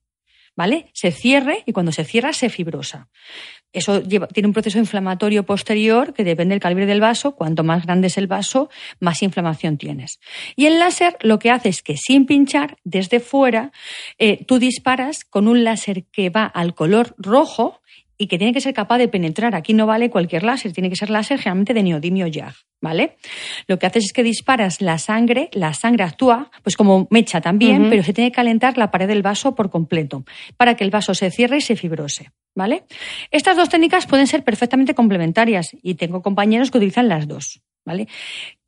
¿Vale? 0.57 0.91
Se 0.95 1.11
cierre 1.11 1.62
y 1.64 1.73
cuando 1.73 1.93
se 1.93 2.05
cierra 2.05 2.33
se 2.33 2.49
fibrosa. 2.51 3.09
Eso 3.73 4.03
tiene 4.03 4.49
un 4.49 4.53
proceso 4.53 4.79
inflamatorio 4.79 5.45
posterior 5.45 6.12
que 6.12 6.25
depende 6.25 6.55
del 6.55 6.61
calibre 6.61 6.87
del 6.87 7.01
vaso. 7.01 7.37
Cuanto 7.37 7.62
más 7.62 7.85
grande 7.85 8.09
es 8.09 8.18
el 8.18 8.27
vaso, 8.27 8.68
más 8.99 9.23
inflamación 9.23 9.79
tienes. 9.79 10.18
Y 10.57 10.66
el 10.66 10.79
láser 10.79 11.16
lo 11.21 11.39
que 11.39 11.51
hace 11.51 11.68
es 11.68 11.83
que 11.83 11.97
sin 11.97 12.27
pinchar, 12.27 12.79
desde 12.85 13.21
fuera, 13.21 13.71
eh, 14.18 14.45
tú 14.45 14.59
disparas 14.59 15.25
con 15.25 15.47
un 15.47 15.62
láser 15.62 16.05
que 16.11 16.31
va 16.31 16.47
al 16.47 16.75
color 16.75 17.14
rojo 17.16 17.81
y 18.21 18.27
que 18.27 18.37
tiene 18.37 18.53
que 18.53 18.61
ser 18.61 18.75
capaz 18.75 18.99
de 18.99 19.09
penetrar. 19.09 19.55
Aquí 19.55 19.73
no 19.73 19.87
vale 19.87 20.11
cualquier 20.11 20.43
láser, 20.43 20.75
tiene 20.75 20.91
que 20.91 20.97
ser 20.97 21.09
láser 21.09 21.39
generalmente 21.39 21.73
de 21.73 21.83
neodimio 21.83 22.27
YAG, 22.27 22.55
¿vale? 22.83 23.16
Lo 23.66 23.79
que 23.79 23.87
haces 23.87 24.05
es 24.05 24.12
que 24.12 24.23
disparas 24.23 24.83
la 24.83 24.99
sangre, 24.99 25.49
la 25.55 25.73
sangre 25.73 26.05
actúa, 26.05 26.51
pues 26.62 26.77
como 26.77 27.09
mecha 27.11 27.41
también, 27.41 27.81
uh 27.81 27.87
-huh. 27.87 27.91
pero 27.91 28.03
se 28.03 28.12
tiene 28.12 28.31
que 28.31 28.37
calentar 28.37 28.77
la 28.77 28.91
pared 28.91 29.09
del 29.09 29.23
vaso 29.23 29.55
por 29.55 29.71
completo 29.71 30.25
para 30.59 30.75
que 30.77 30.85
el 30.85 30.91
vaso 30.91 31.14
se 31.14 31.31
cierre 31.31 31.57
y 31.57 31.61
se 31.62 31.77
fibrose, 31.77 32.31
¿vale? 32.55 32.85
Estas 33.31 33.57
dos 33.57 33.71
técnicas 33.71 34.07
pueden 34.07 34.27
ser 34.27 34.45
perfectamente 34.45 34.95
complementarias 34.95 35.75
y 35.83 35.95
tengo 35.95 36.21
compañeros 36.21 36.71
que 36.71 36.77
utilizan 36.77 37.09
las 37.09 37.27
dos, 37.27 37.62
¿vale? 37.87 38.07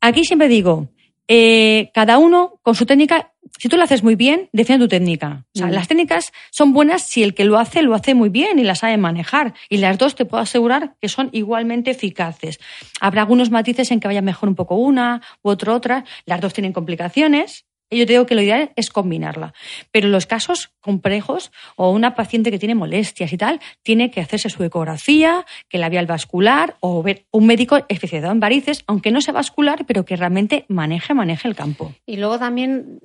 Aquí 0.01 0.23
siempre 0.25 0.47
digo, 0.47 0.89
eh, 1.27 1.91
cada 1.93 2.17
uno 2.17 2.59
con 2.61 2.75
su 2.75 2.85
técnica, 2.85 3.31
si 3.57 3.69
tú 3.69 3.77
lo 3.77 3.83
haces 3.83 4.03
muy 4.03 4.15
bien, 4.15 4.49
defiende 4.51 4.85
tu 4.85 4.89
técnica. 4.89 5.45
O 5.55 5.57
sea, 5.57 5.67
mm. 5.67 5.71
las 5.71 5.87
técnicas 5.87 6.31
son 6.51 6.73
buenas 6.73 7.03
si 7.03 7.23
el 7.23 7.33
que 7.33 7.45
lo 7.45 7.57
hace 7.57 7.81
lo 7.81 7.93
hace 7.93 8.13
muy 8.13 8.29
bien 8.29 8.59
y 8.59 8.63
las 8.63 8.79
sabe 8.79 8.97
manejar. 8.97 9.53
Y 9.69 9.77
las 9.77 9.97
dos 9.97 10.15
te 10.15 10.25
puedo 10.25 10.43
asegurar 10.43 10.95
que 10.99 11.09
son 11.09 11.29
igualmente 11.31 11.91
eficaces. 11.91 12.59
Habrá 12.99 13.21
algunos 13.21 13.51
matices 13.51 13.91
en 13.91 13.99
que 13.99 14.07
vaya 14.07 14.21
mejor 14.21 14.49
un 14.49 14.55
poco 14.55 14.75
una 14.75 15.21
u 15.41 15.49
otra 15.49 15.73
otra. 15.73 16.05
Las 16.25 16.41
dos 16.41 16.53
tienen 16.53 16.73
complicaciones. 16.73 17.65
Yo 17.89 18.05
te 18.05 18.13
digo 18.13 18.25
que 18.25 18.35
lo 18.35 18.41
ideal 18.41 18.71
es 18.75 18.89
combinarla. 18.89 19.53
Pero 19.91 20.07
los 20.09 20.25
casos 20.25 20.71
complejos 20.81 21.51
o 21.75 21.91
una 21.91 22.15
paciente 22.15 22.51
que 22.51 22.59
tiene 22.59 22.75
molestias 22.75 23.31
y 23.31 23.37
tal, 23.37 23.59
tiene 23.83 24.11
que 24.11 24.19
hacerse 24.19 24.49
su 24.49 24.63
ecografía, 24.63 25.45
que 25.69 25.77
la 25.77 25.89
labial 25.93 26.07
vascular 26.07 26.75
o 26.79 27.03
ver 27.03 27.25
un 27.31 27.45
médico 27.45 27.77
especializado 27.87 28.33
en 28.33 28.39
varices, 28.39 28.83
aunque 28.87 29.11
no 29.11 29.21
sea 29.21 29.33
vascular, 29.33 29.85
pero 29.85 30.05
que 30.05 30.15
realmente 30.15 30.65
maneje, 30.67 31.13
maneje 31.13 31.47
el 31.47 31.55
campo. 31.55 31.93
Y 32.07 32.17
luego 32.17 32.39
también 32.39 32.99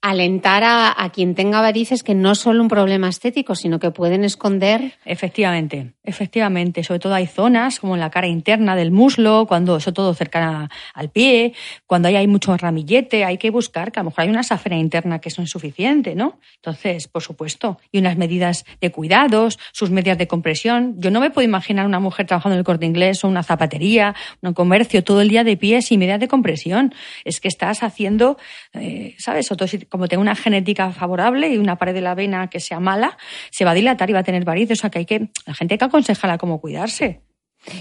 alentar 0.00 0.62
a, 0.62 0.94
a, 1.02 1.10
quien 1.10 1.34
tenga 1.34 1.60
varices 1.60 2.02
que 2.02 2.14
no 2.14 2.34
solo 2.34 2.62
un 2.62 2.68
problema 2.68 3.08
estético, 3.08 3.54
sino 3.54 3.78
que 3.78 3.90
pueden 3.90 4.24
esconder. 4.24 4.94
Efectivamente, 5.04 5.94
efectivamente. 6.04 6.84
Sobre 6.84 7.00
todo 7.00 7.14
hay 7.14 7.26
zonas 7.26 7.80
como 7.80 7.94
en 7.94 8.00
la 8.00 8.10
cara 8.10 8.26
interna 8.26 8.76
del 8.76 8.92
muslo, 8.92 9.46
cuando 9.48 9.80
sobre 9.80 9.94
todo 9.94 10.14
cercana 10.14 10.70
al 10.94 11.10
pie, 11.10 11.54
cuando 11.86 12.08
hay, 12.08 12.16
hay 12.16 12.26
mucho 12.26 12.56
ramillete, 12.56 13.24
hay 13.24 13.38
que 13.38 13.50
buscar 13.50 13.90
que 13.90 14.00
a 14.00 14.02
lo 14.02 14.10
mejor 14.10 14.22
hay 14.22 14.30
una 14.30 14.42
safena 14.42 14.76
interna 14.76 15.18
que 15.18 15.28
es 15.28 15.38
insuficiente, 15.38 16.14
¿no? 16.14 16.38
Entonces, 16.56 17.08
por 17.08 17.22
supuesto, 17.22 17.78
y 17.90 17.98
unas 17.98 18.16
medidas 18.16 18.64
de 18.80 18.92
cuidados, 18.92 19.58
sus 19.72 19.90
medidas 19.90 20.18
de 20.18 20.26
compresión. 20.26 20.94
Yo 20.98 21.10
no 21.10 21.20
me 21.20 21.30
puedo 21.30 21.44
imaginar 21.44 21.86
una 21.86 22.00
mujer 22.00 22.26
trabajando 22.26 22.54
en 22.54 22.60
el 22.60 22.64
corte 22.64 22.86
inglés 22.86 23.24
o 23.24 23.28
una 23.28 23.42
zapatería, 23.42 24.14
un 24.40 24.54
comercio 24.54 25.02
todo 25.02 25.20
el 25.20 25.28
día 25.28 25.44
de 25.44 25.56
pie 25.56 25.82
sin 25.82 25.98
medidas 25.98 26.20
de 26.20 26.28
compresión. 26.28 26.94
Es 27.24 27.40
que 27.40 27.48
estás 27.48 27.82
haciendo, 27.82 28.38
eh, 28.72 29.14
¿sabes? 29.18 29.50
Otro 29.50 29.66
como 29.88 30.08
tengo 30.08 30.20
una 30.20 30.34
genética 30.34 30.90
favorable 30.92 31.48
y 31.48 31.58
una 31.58 31.76
pared 31.76 31.94
de 31.94 32.00
la 32.00 32.14
vena 32.14 32.48
que 32.48 32.60
sea 32.60 32.80
mala, 32.80 33.16
se 33.50 33.64
va 33.64 33.72
a 33.72 33.74
dilatar 33.74 34.10
y 34.10 34.12
va 34.12 34.20
a 34.20 34.24
tener 34.24 34.44
varices. 34.44 34.78
O 34.78 34.80
sea 34.82 34.90
que 34.90 34.98
hay 35.00 35.06
que, 35.06 35.30
la 35.46 35.54
gente 35.54 35.74
hay 35.74 35.78
que 35.78 35.84
aconsejarla 35.84 36.38
cómo 36.38 36.60
cuidarse. 36.60 37.22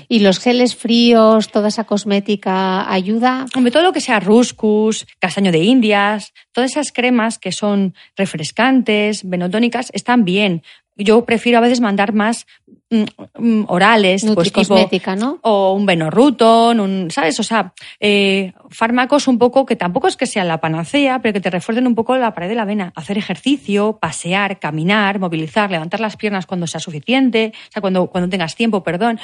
¿Y 0.08 0.20
los 0.20 0.40
geles 0.40 0.76
fríos, 0.76 1.52
toda 1.52 1.68
esa 1.68 1.84
cosmética 1.84 2.92
ayuda? 2.92 3.46
Hombre, 3.56 3.72
todo 3.72 3.84
lo 3.84 3.94
que 3.94 4.02
sea 4.02 4.20
ruscus, 4.20 5.06
castaño 5.20 5.52
de 5.52 5.60
indias, 5.60 6.34
todas 6.52 6.72
esas 6.72 6.92
cremas 6.92 7.38
que 7.38 7.52
son 7.52 7.94
refrescantes, 8.16 9.28
venotónicas, 9.28 9.92
están 9.94 10.26
bien. 10.26 10.64
Yo 10.98 11.26
prefiero 11.26 11.58
a 11.58 11.62
veces 11.62 11.82
mandar 11.82 12.14
más 12.14 12.48
mm, 12.90 13.64
orales, 13.68 14.26
pues 14.34 14.52
tipo, 14.54 14.78
¿no? 15.18 15.40
o 15.42 15.74
un 15.74 15.86
Benorruton, 15.86 16.80
un, 16.80 17.12
¿sabes? 17.12 17.38
O 17.40 17.44
sea, 17.44 17.74
eh, 18.00 18.54
fármacos 18.70 19.28
un 19.28 19.38
poco 19.38 19.66
que 19.66 19.76
tampoco 19.76 20.08
es 20.08 20.16
que 20.16 20.26
sean 20.26 20.48
la 20.48 20.62
panacea, 20.62 21.20
pero 21.20 21.34
que 21.34 21.42
te 21.42 21.50
refuercen 21.50 21.86
un 21.86 21.96
poco 21.96 22.16
la 22.16 22.34
pared 22.34 22.48
de 22.48 22.56
la 22.56 22.64
vena. 22.64 22.94
Hacer 22.96 23.18
ejercicio, 23.18 23.98
pasear, 24.00 24.60
caminar, 24.60 25.20
movilizar, 25.20 25.70
levantar 25.70 26.00
las 26.00 26.16
piernas 26.16 26.46
cuando 26.46 26.66
sea 26.66 26.80
suficiente, 26.80 27.52
o 27.70 27.72
sea, 27.72 27.82
cuando, 27.82 28.08
cuando 28.08 28.30
tengas 28.30 28.56
tiempo, 28.56 28.84
perdón. 28.84 29.20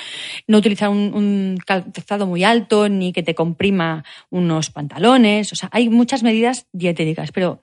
No 0.47 0.57
utilizar 0.57 0.89
un, 0.89 1.13
un 1.13 1.57
calzado 1.65 2.27
muy 2.27 2.43
alto 2.43 2.89
ni 2.89 3.13
que 3.13 3.23
te 3.23 3.33
comprima 3.33 4.03
unos 4.29 4.69
pantalones. 4.71 5.53
O 5.53 5.55
sea, 5.55 5.69
hay 5.71 5.87
muchas 5.87 6.21
medidas 6.23 6.65
dietéticas, 6.73 7.31
pero 7.31 7.61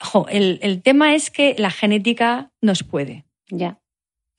jo, 0.00 0.26
el, 0.28 0.58
el 0.62 0.82
tema 0.82 1.14
es 1.14 1.30
que 1.30 1.54
la 1.58 1.70
genética 1.70 2.50
nos 2.60 2.82
puede. 2.82 3.24
Ya. 3.48 3.78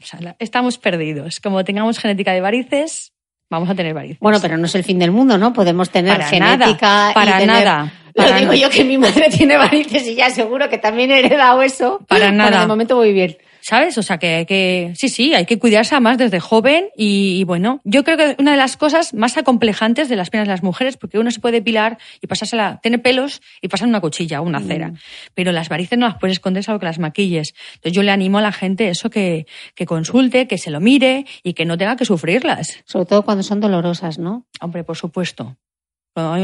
O 0.01 0.05
sea, 0.05 0.35
estamos 0.39 0.77
perdidos. 0.77 1.39
Como 1.39 1.63
tengamos 1.63 1.99
genética 1.99 2.33
de 2.33 2.41
varices, 2.41 3.13
vamos 3.49 3.69
a 3.69 3.75
tener 3.75 3.93
varices. 3.93 4.19
Bueno, 4.19 4.39
pero 4.41 4.57
no 4.57 4.65
es 4.65 4.75
el 4.75 4.83
fin 4.83 4.99
del 4.99 5.11
mundo, 5.11 5.37
¿no? 5.37 5.53
Podemos 5.53 5.89
tener 5.89 6.17
para 6.17 6.27
genética. 6.27 6.87
Nada, 6.87 7.13
para 7.13 7.31
y 7.31 7.39
tener... 7.45 7.65
nada. 7.65 7.93
Lo 8.13 8.31
digo 8.31 8.53
yo 8.53 8.69
que 8.69 8.83
mi 8.83 8.97
madre 8.97 9.29
tiene 9.35 9.57
varices 9.57 10.07
y 10.07 10.15
ya 10.15 10.29
seguro 10.29 10.69
que 10.69 10.77
también 10.77 11.11
he 11.11 11.19
heredado 11.19 11.61
eso. 11.61 11.99
Para 12.07 12.31
nada. 12.31 12.61
De 12.61 12.67
momento 12.67 12.95
voy 12.95 13.13
bien. 13.13 13.37
¿Sabes? 13.67 13.97
O 13.97 14.03
sea, 14.03 14.19
que, 14.19 14.35
hay 14.35 14.45
que 14.45 14.93
sí, 14.95 15.09
sí, 15.09 15.33
hay 15.33 15.47
que 15.47 15.57
cuidarse 15.57 15.99
más 15.99 16.19
desde 16.19 16.39
joven 16.39 16.89
y, 16.95 17.39
y, 17.39 17.43
bueno, 17.45 17.81
yo 17.83 18.03
creo 18.03 18.15
que 18.15 18.35
una 18.37 18.51
de 18.51 18.57
las 18.57 18.77
cosas 18.77 19.15
más 19.15 19.37
acomplejantes 19.37 20.07
de 20.07 20.15
las 20.15 20.29
piernas 20.29 20.47
de 20.47 20.53
las 20.53 20.61
mujeres, 20.61 20.97
porque 20.97 21.17
uno 21.17 21.31
se 21.31 21.39
puede 21.39 21.53
depilar 21.53 21.97
y 22.21 22.27
pasársela, 22.27 22.79
tiene 22.83 22.99
pelos 22.99 23.41
y 23.63 23.67
pasar 23.67 23.87
una 23.87 24.01
cuchilla 24.01 24.39
o 24.39 24.43
una 24.43 24.59
cera, 24.59 24.89
mm. 24.89 24.97
pero 25.33 25.51
las 25.51 25.67
varices 25.67 25.97
no 25.97 26.05
las 26.05 26.19
puedes 26.19 26.37
esconder 26.37 26.63
salvo 26.63 26.79
que 26.79 26.85
las 26.85 26.99
maquilles. 26.99 27.55
Entonces 27.73 27.93
yo 27.93 28.03
le 28.03 28.11
animo 28.11 28.37
a 28.37 28.43
la 28.43 28.51
gente 28.51 28.87
eso 28.87 29.09
que, 29.09 29.47
que 29.73 29.87
consulte, 29.87 30.47
que 30.47 30.59
se 30.59 30.69
lo 30.69 30.79
mire 30.79 31.25
y 31.41 31.53
que 31.53 31.65
no 31.65 31.75
tenga 31.75 31.95
que 31.95 32.05
sufrirlas. 32.05 32.83
Sobre 32.85 33.07
todo 33.07 33.23
cuando 33.23 33.41
son 33.41 33.61
dolorosas, 33.61 34.19
¿no? 34.19 34.45
Hombre, 34.61 34.83
por 34.83 34.95
supuesto 34.95 35.57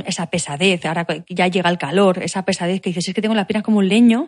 esa 0.06 0.30
pesadez, 0.30 0.86
ahora 0.86 1.08
ya 1.30 1.48
llega 1.48 1.70
el 1.70 1.78
calor, 1.78 2.22
esa 2.22 2.44
pesadez 2.44 2.82
que 2.82 2.90
dices, 2.90 3.08
es 3.08 3.14
que 3.14 3.22
tengo 3.22 3.36
la 3.36 3.48
pierna 3.48 3.64
como 3.64 3.78
un 3.78 3.88
leño. 3.88 4.28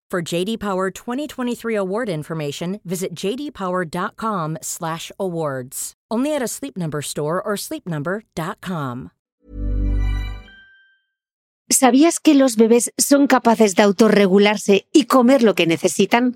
For 0.11 0.21
JD 0.21 0.59
Power 0.59 0.91
2023 0.91 1.73
award 1.73 2.09
information, 2.09 2.81
visit 2.83 3.15
jdpower.com/awards. 3.15 5.93
Only 6.11 6.35
at 6.35 6.41
a 6.41 6.49
Sleep 6.49 6.77
Number 6.77 7.01
store 7.01 7.41
or 7.41 7.55
sleepnumber.com. 7.55 9.11
¿Sabías 11.69 12.19
que 12.19 12.35
los 12.35 12.57
bebés 12.57 12.91
son 12.97 13.27
capaces 13.27 13.75
de 13.75 13.83
autorregularse 13.83 14.89
y 14.91 15.05
comer 15.05 15.43
lo 15.43 15.55
que 15.55 15.65
necesitan? 15.65 16.35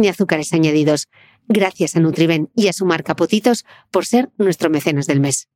ni 0.00 0.08
azúcares 0.08 0.52
añadidos. 0.52 1.08
Gracias 1.48 1.96
a 1.96 2.00
Nutriben 2.00 2.50
y 2.54 2.68
a 2.68 2.72
su 2.72 2.86
marca 2.86 3.16
Potitos 3.16 3.64
por 3.90 4.06
ser 4.06 4.30
nuestro 4.38 4.70
mecenas 4.70 5.06
del 5.06 5.20
mes. 5.20 5.48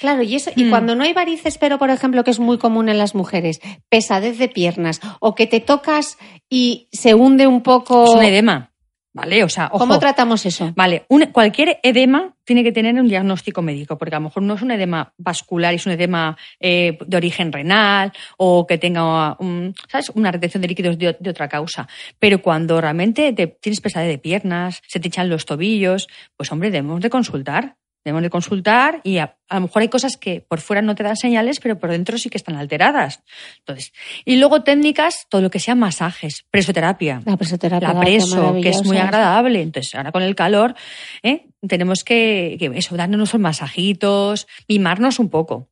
Claro, 0.00 0.22
y 0.22 0.34
eso, 0.34 0.50
y 0.56 0.64
Mm. 0.64 0.70
cuando 0.70 0.94
no 0.94 1.04
hay 1.04 1.12
varices, 1.12 1.58
pero 1.58 1.78
por 1.78 1.90
ejemplo, 1.90 2.24
que 2.24 2.30
es 2.30 2.38
muy 2.40 2.56
común 2.56 2.88
en 2.88 2.96
las 2.96 3.14
mujeres, 3.14 3.60
pesadez 3.90 4.38
de 4.38 4.48
piernas, 4.48 5.00
o 5.20 5.34
que 5.34 5.46
te 5.46 5.60
tocas 5.60 6.16
y 6.48 6.88
se 6.92 7.14
hunde 7.14 7.46
un 7.46 7.62
poco. 7.62 8.04
Es 8.04 8.10
un 8.14 8.22
edema. 8.22 8.69
¿Vale? 9.12 9.42
O 9.42 9.48
sea, 9.48 9.66
ojo. 9.72 9.78
¿Cómo 9.80 9.98
tratamos 9.98 10.46
eso? 10.46 10.72
Vale, 10.76 11.04
un- 11.08 11.26
cualquier 11.32 11.80
edema 11.82 12.36
tiene 12.44 12.62
que 12.62 12.70
tener 12.70 12.94
un 12.94 13.08
diagnóstico 13.08 13.60
médico, 13.60 13.98
porque 13.98 14.14
a 14.14 14.18
lo 14.18 14.24
mejor 14.24 14.44
no 14.44 14.54
es 14.54 14.62
un 14.62 14.70
edema 14.70 15.12
vascular, 15.18 15.74
es 15.74 15.84
un 15.84 15.92
edema 15.92 16.36
eh, 16.60 16.96
de 17.04 17.16
origen 17.16 17.52
renal 17.52 18.12
o 18.36 18.66
que 18.68 18.78
tenga 18.78 19.36
un- 19.40 19.74
¿sabes? 19.88 20.10
una 20.14 20.30
retención 20.30 20.60
de 20.62 20.68
líquidos 20.68 20.96
de, 20.96 21.16
de 21.18 21.30
otra 21.30 21.48
causa. 21.48 21.88
Pero 22.20 22.40
cuando 22.40 22.80
realmente 22.80 23.32
te, 23.32 23.48
tienes 23.48 23.80
pesadez 23.80 24.08
de 24.08 24.18
piernas, 24.18 24.80
se 24.86 25.00
te 25.00 25.08
echan 25.08 25.28
los 25.28 25.44
tobillos, 25.44 26.06
pues 26.36 26.50
hombre, 26.52 26.70
debemos 26.70 27.00
de 27.00 27.10
consultar. 27.10 27.76
Debemos 28.04 28.22
de 28.22 28.30
consultar 28.30 29.00
y 29.04 29.18
a, 29.18 29.36
a 29.48 29.56
lo 29.56 29.62
mejor 29.62 29.82
hay 29.82 29.88
cosas 29.88 30.16
que 30.16 30.40
por 30.40 30.60
fuera 30.60 30.80
no 30.80 30.94
te 30.94 31.02
dan 31.02 31.16
señales, 31.16 31.60
pero 31.60 31.78
por 31.78 31.90
dentro 31.90 32.16
sí 32.18 32.30
que 32.30 32.38
están 32.38 32.56
alteradas. 32.56 33.22
Entonces, 33.58 33.92
y 34.24 34.36
luego 34.36 34.62
técnicas, 34.62 35.26
todo 35.28 35.42
lo 35.42 35.50
que 35.50 35.58
sea 35.58 35.74
masajes, 35.74 36.44
presoterapia 36.50 37.22
La 37.26 37.36
presoterapia. 37.36 37.92
la 37.92 38.00
preso, 38.00 38.56
que 38.62 38.70
es 38.70 38.84
muy 38.84 38.96
agradable. 38.96 39.60
Entonces, 39.60 39.94
ahora 39.94 40.12
con 40.12 40.22
el 40.22 40.34
calor, 40.34 40.74
¿eh? 41.22 41.48
tenemos 41.68 42.04
que, 42.04 42.56
que 42.58 42.70
eso, 42.74 42.96
darnos 42.96 43.16
unos 43.34 43.40
masajitos, 43.40 44.46
mimarnos 44.68 45.18
un 45.18 45.28
poco. 45.28 45.68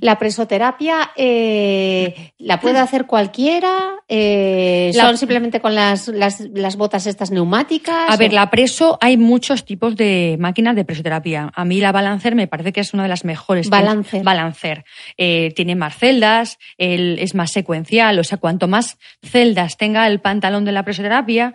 La 0.00 0.18
presoterapia 0.18 1.10
eh, 1.16 2.32
la 2.38 2.60
puede 2.60 2.78
hacer 2.78 3.06
cualquiera. 3.06 3.94
eh, 4.08 4.92
La- 4.94 5.04
son 5.06 5.18
simplemente 5.18 5.60
con 5.60 5.74
las, 5.74 6.08
las, 6.08 6.40
las 6.40 6.76
botas 6.76 7.06
estas 7.06 7.30
neumáticas. 7.30 8.08
A 8.08 8.16
ver, 8.16 8.32
la 8.32 8.50
preso, 8.50 8.98
hay 9.00 9.16
muchos 9.16 9.64
tipos 9.64 9.96
de 9.96 10.36
máquinas 10.38 10.76
de 10.76 10.84
presoterapia. 10.84 11.50
A 11.54 11.64
mí 11.64 11.80
la 11.80 11.92
Balancer 11.92 12.34
me 12.34 12.46
parece 12.46 12.72
que 12.72 12.80
es 12.80 12.94
una 12.94 13.02
de 13.04 13.08
las 13.08 13.24
mejores. 13.24 13.68
Balancer. 13.68 14.22
Balancer. 14.22 14.84
Eh, 15.16 15.52
tiene 15.56 15.74
más 15.74 15.96
celdas, 15.96 16.58
el- 16.78 17.18
es 17.18 17.34
más 17.34 17.50
secuencial, 17.52 18.18
o 18.18 18.24
sea, 18.24 18.38
cuanto 18.38 18.68
más 18.68 18.98
celdas 19.22 19.76
tenga 19.76 20.06
el 20.06 20.20
pantalón 20.20 20.64
de 20.64 20.72
la 20.72 20.84
presoterapia, 20.84 21.54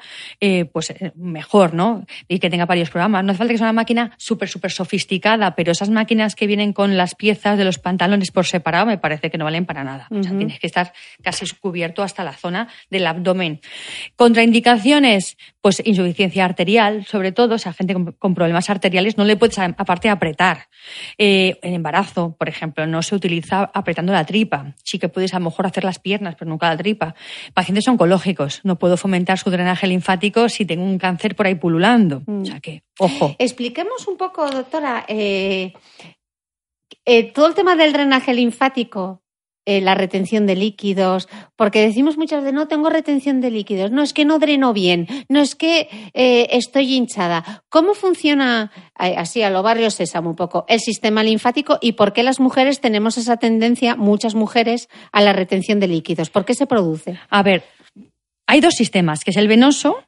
pues 0.71 0.93
mejor, 1.15 1.73
¿no? 1.73 2.05
Y 2.27 2.39
que 2.39 2.49
tenga 2.49 2.65
varios 2.65 2.89
programas. 2.89 3.23
No 3.23 3.31
hace 3.31 3.37
falta 3.39 3.53
que 3.53 3.57
sea 3.57 3.65
una 3.67 3.73
máquina 3.73 4.11
súper, 4.17 4.49
súper 4.49 4.71
sofisticada, 4.71 5.55
pero 5.55 5.71
esas 5.71 5.89
máquinas 5.89 6.35
que 6.35 6.47
vienen 6.47 6.73
con 6.73 6.97
las 6.97 7.15
piezas 7.15 7.57
de 7.57 7.63
los 7.65 7.77
pantalones 7.79 8.10
por 8.31 8.45
separado 8.45 8.85
me 8.85 8.97
parece 8.97 9.29
que 9.29 9.37
no 9.37 9.45
valen 9.45 9.65
para 9.65 9.83
nada. 9.83 10.07
O 10.11 10.21
sea, 10.23 10.31
tienes 10.37 10.59
que 10.59 10.67
estar 10.67 10.93
casi 11.21 11.45
cubierto 11.55 12.03
hasta 12.03 12.23
la 12.23 12.33
zona 12.33 12.67
del 12.89 13.07
abdomen. 13.07 13.61
Contraindicaciones, 14.15 15.37
pues 15.61 15.81
insuficiencia 15.85 16.45
arterial, 16.45 17.05
sobre 17.05 17.31
todo, 17.31 17.55
o 17.55 17.57
sea, 17.57 17.73
gente 17.73 17.93
con, 17.93 18.11
con 18.13 18.35
problemas 18.35 18.69
arteriales 18.69 19.17
no 19.17 19.25
le 19.25 19.35
puedes 19.35 19.57
aparte 19.59 20.09
apretar. 20.09 20.67
Eh, 21.17 21.59
el 21.61 21.73
embarazo, 21.73 22.35
por 22.37 22.49
ejemplo, 22.49 22.85
no 22.87 23.01
se 23.01 23.15
utiliza 23.15 23.69
apretando 23.73 24.13
la 24.13 24.25
tripa. 24.25 24.73
Sí 24.83 24.99
que 24.99 25.09
puedes 25.09 25.33
a 25.33 25.39
lo 25.39 25.45
mejor 25.45 25.65
hacer 25.65 25.83
las 25.83 25.99
piernas, 25.99 26.35
pero 26.37 26.49
nunca 26.49 26.69
la 26.69 26.77
tripa. 26.77 27.15
Pacientes 27.53 27.87
oncológicos, 27.87 28.61
no 28.63 28.77
puedo 28.77 28.97
fomentar 28.97 29.37
su 29.37 29.49
drenaje 29.49 29.87
linfático 29.87 30.49
si 30.49 30.65
tengo 30.65 30.83
un 30.83 30.97
cáncer 30.97 31.35
por 31.35 31.47
ahí 31.47 31.55
pululando. 31.55 32.23
O 32.27 32.45
sea 32.45 32.59
que, 32.59 32.83
ojo. 32.99 33.35
Expliquemos 33.39 34.07
un 34.07 34.17
poco, 34.17 34.49
doctora, 34.49 35.05
eh, 35.07 35.73
eh, 37.05 37.31
todo 37.31 37.47
el 37.47 37.55
tema 37.55 37.75
del 37.75 37.93
drenaje 37.93 38.33
linfático, 38.33 39.21
eh, 39.65 39.79
la 39.79 39.93
retención 39.93 40.47
de 40.47 40.55
líquidos, 40.55 41.29
porque 41.55 41.81
decimos 41.81 42.17
muchas 42.17 42.41
veces, 42.41 42.55
no 42.55 42.67
tengo 42.67 42.89
retención 42.89 43.41
de 43.41 43.51
líquidos, 43.51 43.91
no 43.91 44.01
es 44.01 44.11
que 44.11 44.25
no 44.25 44.39
dreno 44.39 44.73
bien, 44.73 45.07
no 45.29 45.39
es 45.39 45.55
que 45.55 45.87
eh, 46.13 46.47
estoy 46.51 46.95
hinchada. 46.95 47.63
¿Cómo 47.69 47.93
funciona, 47.93 48.71
así 48.95 49.43
a 49.43 49.51
lo 49.51 49.61
barrio 49.61 49.91
sésamo 49.91 50.31
un 50.31 50.35
poco, 50.35 50.65
el 50.67 50.79
sistema 50.79 51.23
linfático 51.23 51.77
y 51.79 51.91
por 51.91 52.11
qué 52.11 52.23
las 52.23 52.39
mujeres 52.39 52.81
tenemos 52.81 53.17
esa 53.19 53.37
tendencia, 53.37 53.95
muchas 53.95 54.33
mujeres, 54.33 54.89
a 55.11 55.21
la 55.21 55.31
retención 55.31 55.79
de 55.79 55.87
líquidos? 55.87 56.31
¿Por 56.31 56.43
qué 56.43 56.55
se 56.55 56.65
produce? 56.65 57.19
A 57.29 57.43
ver, 57.43 57.63
hay 58.47 58.61
dos 58.61 58.73
sistemas, 58.73 59.23
que 59.23 59.31
es 59.31 59.37
el 59.37 59.47
venoso 59.47 59.99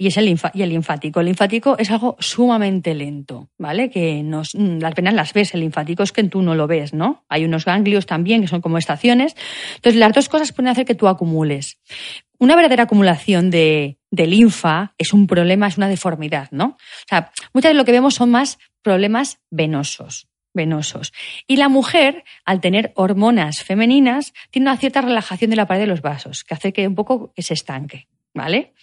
y 0.00 0.06
es 0.06 0.16
el, 0.16 0.26
linfático. 0.26 1.18
El 1.18 1.26
linfático 1.26 1.76
es 1.76 1.90
algo 1.90 2.16
sumamente 2.20 2.94
lento, 2.94 3.50
¿vale? 3.58 3.90
Que 3.90 4.22
nos, 4.22 4.54
mm, 4.54 4.78
las 4.78 4.94
venas 4.94 5.12
las 5.12 5.32
ves, 5.32 5.52
el 5.54 5.60
linfático 5.60 6.04
es 6.04 6.12
que 6.12 6.22
tú 6.22 6.40
no 6.40 6.54
lo 6.54 6.68
ves, 6.68 6.94
¿no? 6.94 7.24
Hay 7.28 7.44
unos 7.44 7.64
ganglios 7.64 8.06
también 8.06 8.40
que 8.40 8.46
son 8.46 8.60
como 8.60 8.78
estaciones. 8.78 9.34
Entonces, 9.74 9.98
las 9.98 10.12
dos 10.12 10.28
cosas 10.28 10.52
pueden 10.52 10.68
hacer 10.68 10.84
que 10.84 10.94
tú 10.94 11.08
acumules. 11.08 11.80
Una 12.38 12.54
verdadera 12.54 12.84
acumulación 12.84 13.50
de, 13.50 13.98
de 14.12 14.26
linfa 14.28 14.94
es 14.98 15.12
un 15.12 15.26
problema, 15.26 15.66
es 15.66 15.76
una 15.76 15.88
deformidad, 15.88 16.48
¿no? 16.52 16.64
O 16.66 17.08
sea, 17.08 17.32
muchas 17.52 17.70
veces 17.70 17.76
lo 17.76 17.84
que 17.84 17.92
vemos 17.92 18.14
son 18.14 18.30
más 18.30 18.58
problemas 18.82 19.40
venosos 19.50 20.28
venosos. 20.54 21.12
Y 21.46 21.56
la 21.56 21.68
mujer, 21.68 22.24
al 22.44 22.60
tener 22.60 22.92
hormonas 22.96 23.62
femeninas, 23.62 24.32
tiene 24.50 24.68
una 24.68 24.76
cierta 24.76 25.02
relajación 25.02 25.50
de 25.50 25.56
la 25.56 25.66
pared 25.66 25.82
de 25.82 25.86
los 25.86 26.02
vasos, 26.02 26.42
que 26.42 26.54
hace 26.54 26.72
que 26.72 26.88
un 26.88 26.96
poco 26.96 27.32
se 27.36 27.54
estanque. 27.54 28.08
¿Vale? 28.34 28.74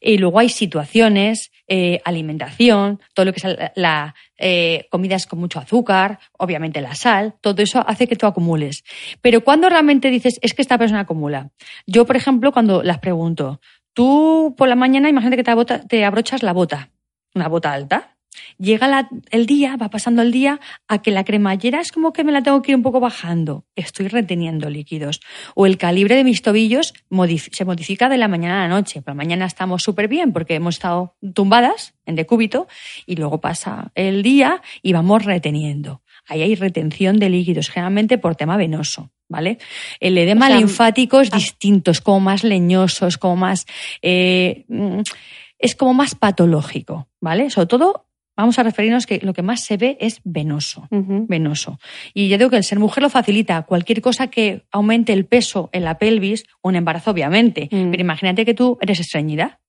Y 0.00 0.18
luego 0.18 0.38
hay 0.38 0.48
situaciones, 0.48 1.50
eh, 1.66 2.00
alimentación, 2.04 3.00
todo 3.14 3.26
lo 3.26 3.32
que 3.32 3.46
es 3.46 3.56
la, 3.76 4.14
eh, 4.38 4.86
comidas 4.90 5.26
con 5.26 5.38
mucho 5.38 5.58
azúcar, 5.58 6.18
obviamente 6.38 6.80
la 6.80 6.94
sal, 6.94 7.34
todo 7.40 7.62
eso 7.62 7.84
hace 7.86 8.06
que 8.06 8.16
tú 8.16 8.26
acumules. 8.26 8.84
Pero 9.20 9.42
cuando 9.42 9.68
realmente 9.68 10.10
dices, 10.10 10.38
es 10.42 10.54
que 10.54 10.62
esta 10.62 10.78
persona 10.78 11.00
acumula. 11.00 11.50
Yo, 11.86 12.06
por 12.06 12.16
ejemplo, 12.16 12.52
cuando 12.52 12.82
las 12.82 12.98
pregunto, 12.98 13.60
tú 13.92 14.54
por 14.56 14.68
la 14.68 14.76
mañana 14.76 15.08
imagínate 15.08 15.42
que 15.42 15.44
te, 15.44 15.78
te 15.88 16.04
abrochas 16.04 16.42
la 16.42 16.52
bota, 16.52 16.90
una 17.34 17.48
bota 17.48 17.72
alta, 17.72 18.13
Llega 18.58 19.08
el 19.30 19.46
día, 19.46 19.76
va 19.76 19.90
pasando 19.90 20.22
el 20.22 20.32
día, 20.32 20.60
a 20.88 21.02
que 21.02 21.10
la 21.10 21.24
cremallera 21.24 21.80
es 21.80 21.92
como 21.92 22.12
que 22.12 22.24
me 22.24 22.32
la 22.32 22.42
tengo 22.42 22.62
que 22.62 22.72
ir 22.72 22.76
un 22.76 22.82
poco 22.82 23.00
bajando. 23.00 23.64
Estoy 23.76 24.08
reteniendo 24.08 24.70
líquidos. 24.70 25.20
O 25.54 25.66
el 25.66 25.78
calibre 25.78 26.16
de 26.16 26.24
mis 26.24 26.42
tobillos 26.42 26.94
se 27.52 27.64
modifica 27.64 28.08
de 28.08 28.18
la 28.18 28.28
mañana 28.28 28.64
a 28.64 28.68
la 28.68 28.74
noche. 28.74 29.02
Por 29.02 29.12
la 29.12 29.16
mañana 29.16 29.46
estamos 29.46 29.82
súper 29.82 30.08
bien 30.08 30.32
porque 30.32 30.54
hemos 30.54 30.76
estado 30.76 31.16
tumbadas 31.34 31.94
en 32.06 32.16
decúbito 32.16 32.68
y 33.06 33.16
luego 33.16 33.40
pasa 33.40 33.92
el 33.94 34.22
día 34.22 34.62
y 34.82 34.92
vamos 34.92 35.24
reteniendo. 35.24 36.02
Ahí 36.26 36.42
hay 36.42 36.54
retención 36.54 37.18
de 37.18 37.28
líquidos, 37.28 37.68
generalmente 37.68 38.18
por 38.18 38.36
tema 38.36 38.56
venoso. 38.56 39.10
¿Vale? 39.26 39.58
El 40.00 40.18
edema 40.18 40.50
linfático 40.50 41.20
es 41.20 41.30
ah. 41.32 41.36
distinto, 41.36 41.90
es 41.90 42.02
como 42.02 42.20
más 42.20 42.44
leñoso, 42.44 43.06
es 43.06 43.16
como 43.16 43.36
más. 43.36 43.66
Eh, 44.02 44.64
mm, 44.68 45.00
es 45.58 45.74
como 45.74 45.94
más 45.94 46.14
patológico, 46.14 47.08
¿vale? 47.20 47.48
Sobre 47.48 47.66
todo 47.66 48.06
vamos 48.36 48.58
a 48.58 48.62
referirnos 48.62 49.06
que 49.06 49.20
lo 49.22 49.32
que 49.32 49.42
más 49.42 49.64
se 49.64 49.76
ve 49.76 49.96
es 50.00 50.20
venoso, 50.24 50.88
venoso. 50.90 51.78
Y 52.12 52.28
ya 52.28 52.38
digo 52.38 52.50
que 52.50 52.56
el 52.56 52.64
ser 52.64 52.78
mujer 52.78 53.02
lo 53.02 53.10
facilita. 53.10 53.62
Cualquier 53.62 54.00
cosa 54.00 54.28
que 54.28 54.64
aumente 54.70 55.12
el 55.12 55.26
peso 55.26 55.70
en 55.72 55.84
la 55.84 55.98
pelvis, 55.98 56.44
un 56.62 56.76
embarazo 56.76 57.10
obviamente, 57.10 57.68
mm. 57.70 57.90
pero 57.90 58.00
imagínate 58.00 58.44
que 58.44 58.54
tú 58.54 58.78
eres 58.80 59.00
estreñida. 59.00 59.60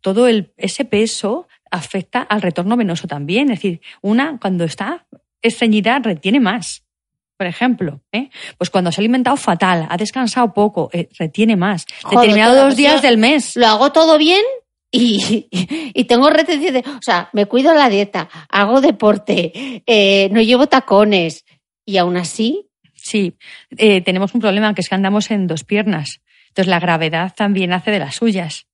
Todo 0.00 0.28
el, 0.28 0.52
ese 0.56 0.84
peso 0.84 1.48
afecta 1.70 2.20
al 2.22 2.40
retorno 2.40 2.76
venoso 2.76 3.08
también. 3.08 3.50
Es 3.50 3.58
decir, 3.58 3.80
una 4.00 4.38
cuando 4.38 4.64
está 4.64 5.06
estreñida 5.42 5.98
retiene 5.98 6.40
más. 6.40 6.84
Por 7.36 7.48
ejemplo, 7.48 8.00
¿eh? 8.12 8.30
pues 8.58 8.70
cuando 8.70 8.92
se 8.92 9.00
ha 9.00 9.02
alimentado 9.02 9.36
fatal, 9.36 9.88
ha 9.90 9.96
descansado 9.96 10.54
poco, 10.54 10.88
eh, 10.92 11.08
retiene 11.18 11.56
más. 11.56 11.84
Determinados 12.08 12.76
días 12.76 13.02
del 13.02 13.18
mes. 13.18 13.56
Lo 13.56 13.66
hago 13.66 13.90
todo 13.90 14.18
bien, 14.18 14.44
y, 14.96 16.04
tengo 16.04 16.30
retención 16.30 16.74
de, 16.74 16.80
o 16.80 17.02
sea, 17.02 17.28
me 17.32 17.46
cuido 17.46 17.74
la 17.74 17.88
dieta, 17.88 18.28
hago 18.48 18.80
deporte, 18.80 19.82
eh, 19.86 20.28
no 20.30 20.40
llevo 20.40 20.68
tacones 20.68 21.44
y 21.84 21.96
aún 21.96 22.16
así. 22.16 22.68
Sí, 22.94 23.36
eh, 23.76 24.00
tenemos 24.02 24.34
un 24.34 24.40
problema 24.40 24.72
que 24.74 24.80
es 24.80 24.88
que 24.88 24.94
andamos 24.94 25.30
en 25.30 25.46
dos 25.46 25.64
piernas. 25.64 26.20
Entonces 26.48 26.68
la 26.68 26.78
gravedad 26.78 27.34
también 27.36 27.72
hace 27.72 27.90
de 27.90 27.98
las 27.98 28.14
suyas. 28.14 28.66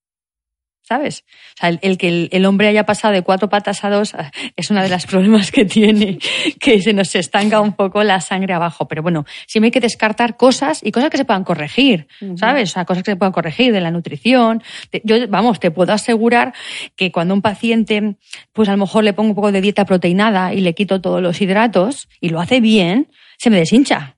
¿Sabes? 0.90 1.24
O 1.54 1.60
sea, 1.60 1.78
el, 1.80 1.98
que 1.98 2.28
el, 2.32 2.46
hombre 2.46 2.66
haya 2.66 2.84
pasado 2.84 3.14
de 3.14 3.22
cuatro 3.22 3.48
patas 3.48 3.84
a 3.84 3.90
dos 3.90 4.12
es 4.56 4.70
uno 4.72 4.82
de 4.82 4.88
los 4.88 5.06
problemas 5.12 5.52
que 5.52 5.64
tiene, 5.64 6.18
que 6.58 6.82
se 6.82 6.92
nos 6.92 7.14
estanca 7.14 7.60
un 7.60 7.74
poco 7.74 8.02
la 8.02 8.20
sangre 8.20 8.54
abajo. 8.54 8.88
Pero 8.88 9.00
bueno, 9.00 9.24
siempre 9.46 9.68
hay 9.68 9.70
que 9.70 9.80
descartar 9.80 10.36
cosas 10.36 10.80
y 10.82 10.90
cosas 10.90 11.10
que 11.10 11.16
se 11.16 11.24
puedan 11.24 11.44
corregir, 11.44 12.08
¿sabes? 12.34 12.70
O 12.70 12.72
sea, 12.72 12.84
cosas 12.84 13.04
que 13.04 13.12
se 13.12 13.16
puedan 13.16 13.32
corregir 13.32 13.72
de 13.72 13.80
la 13.80 13.92
nutrición. 13.92 14.64
Yo, 15.04 15.28
vamos, 15.28 15.60
te 15.60 15.70
puedo 15.70 15.92
asegurar 15.92 16.54
que 16.96 17.12
cuando 17.12 17.34
un 17.34 17.42
paciente, 17.42 18.16
pues 18.52 18.68
a 18.68 18.72
lo 18.72 18.78
mejor 18.78 19.04
le 19.04 19.12
pongo 19.12 19.28
un 19.28 19.36
poco 19.36 19.52
de 19.52 19.60
dieta 19.60 19.84
proteinada 19.84 20.52
y 20.54 20.60
le 20.60 20.74
quito 20.74 21.00
todos 21.00 21.22
los 21.22 21.40
hidratos 21.40 22.08
y 22.20 22.30
lo 22.30 22.40
hace 22.40 22.60
bien, 22.60 23.12
se 23.38 23.48
me 23.48 23.58
deshincha. 23.58 24.16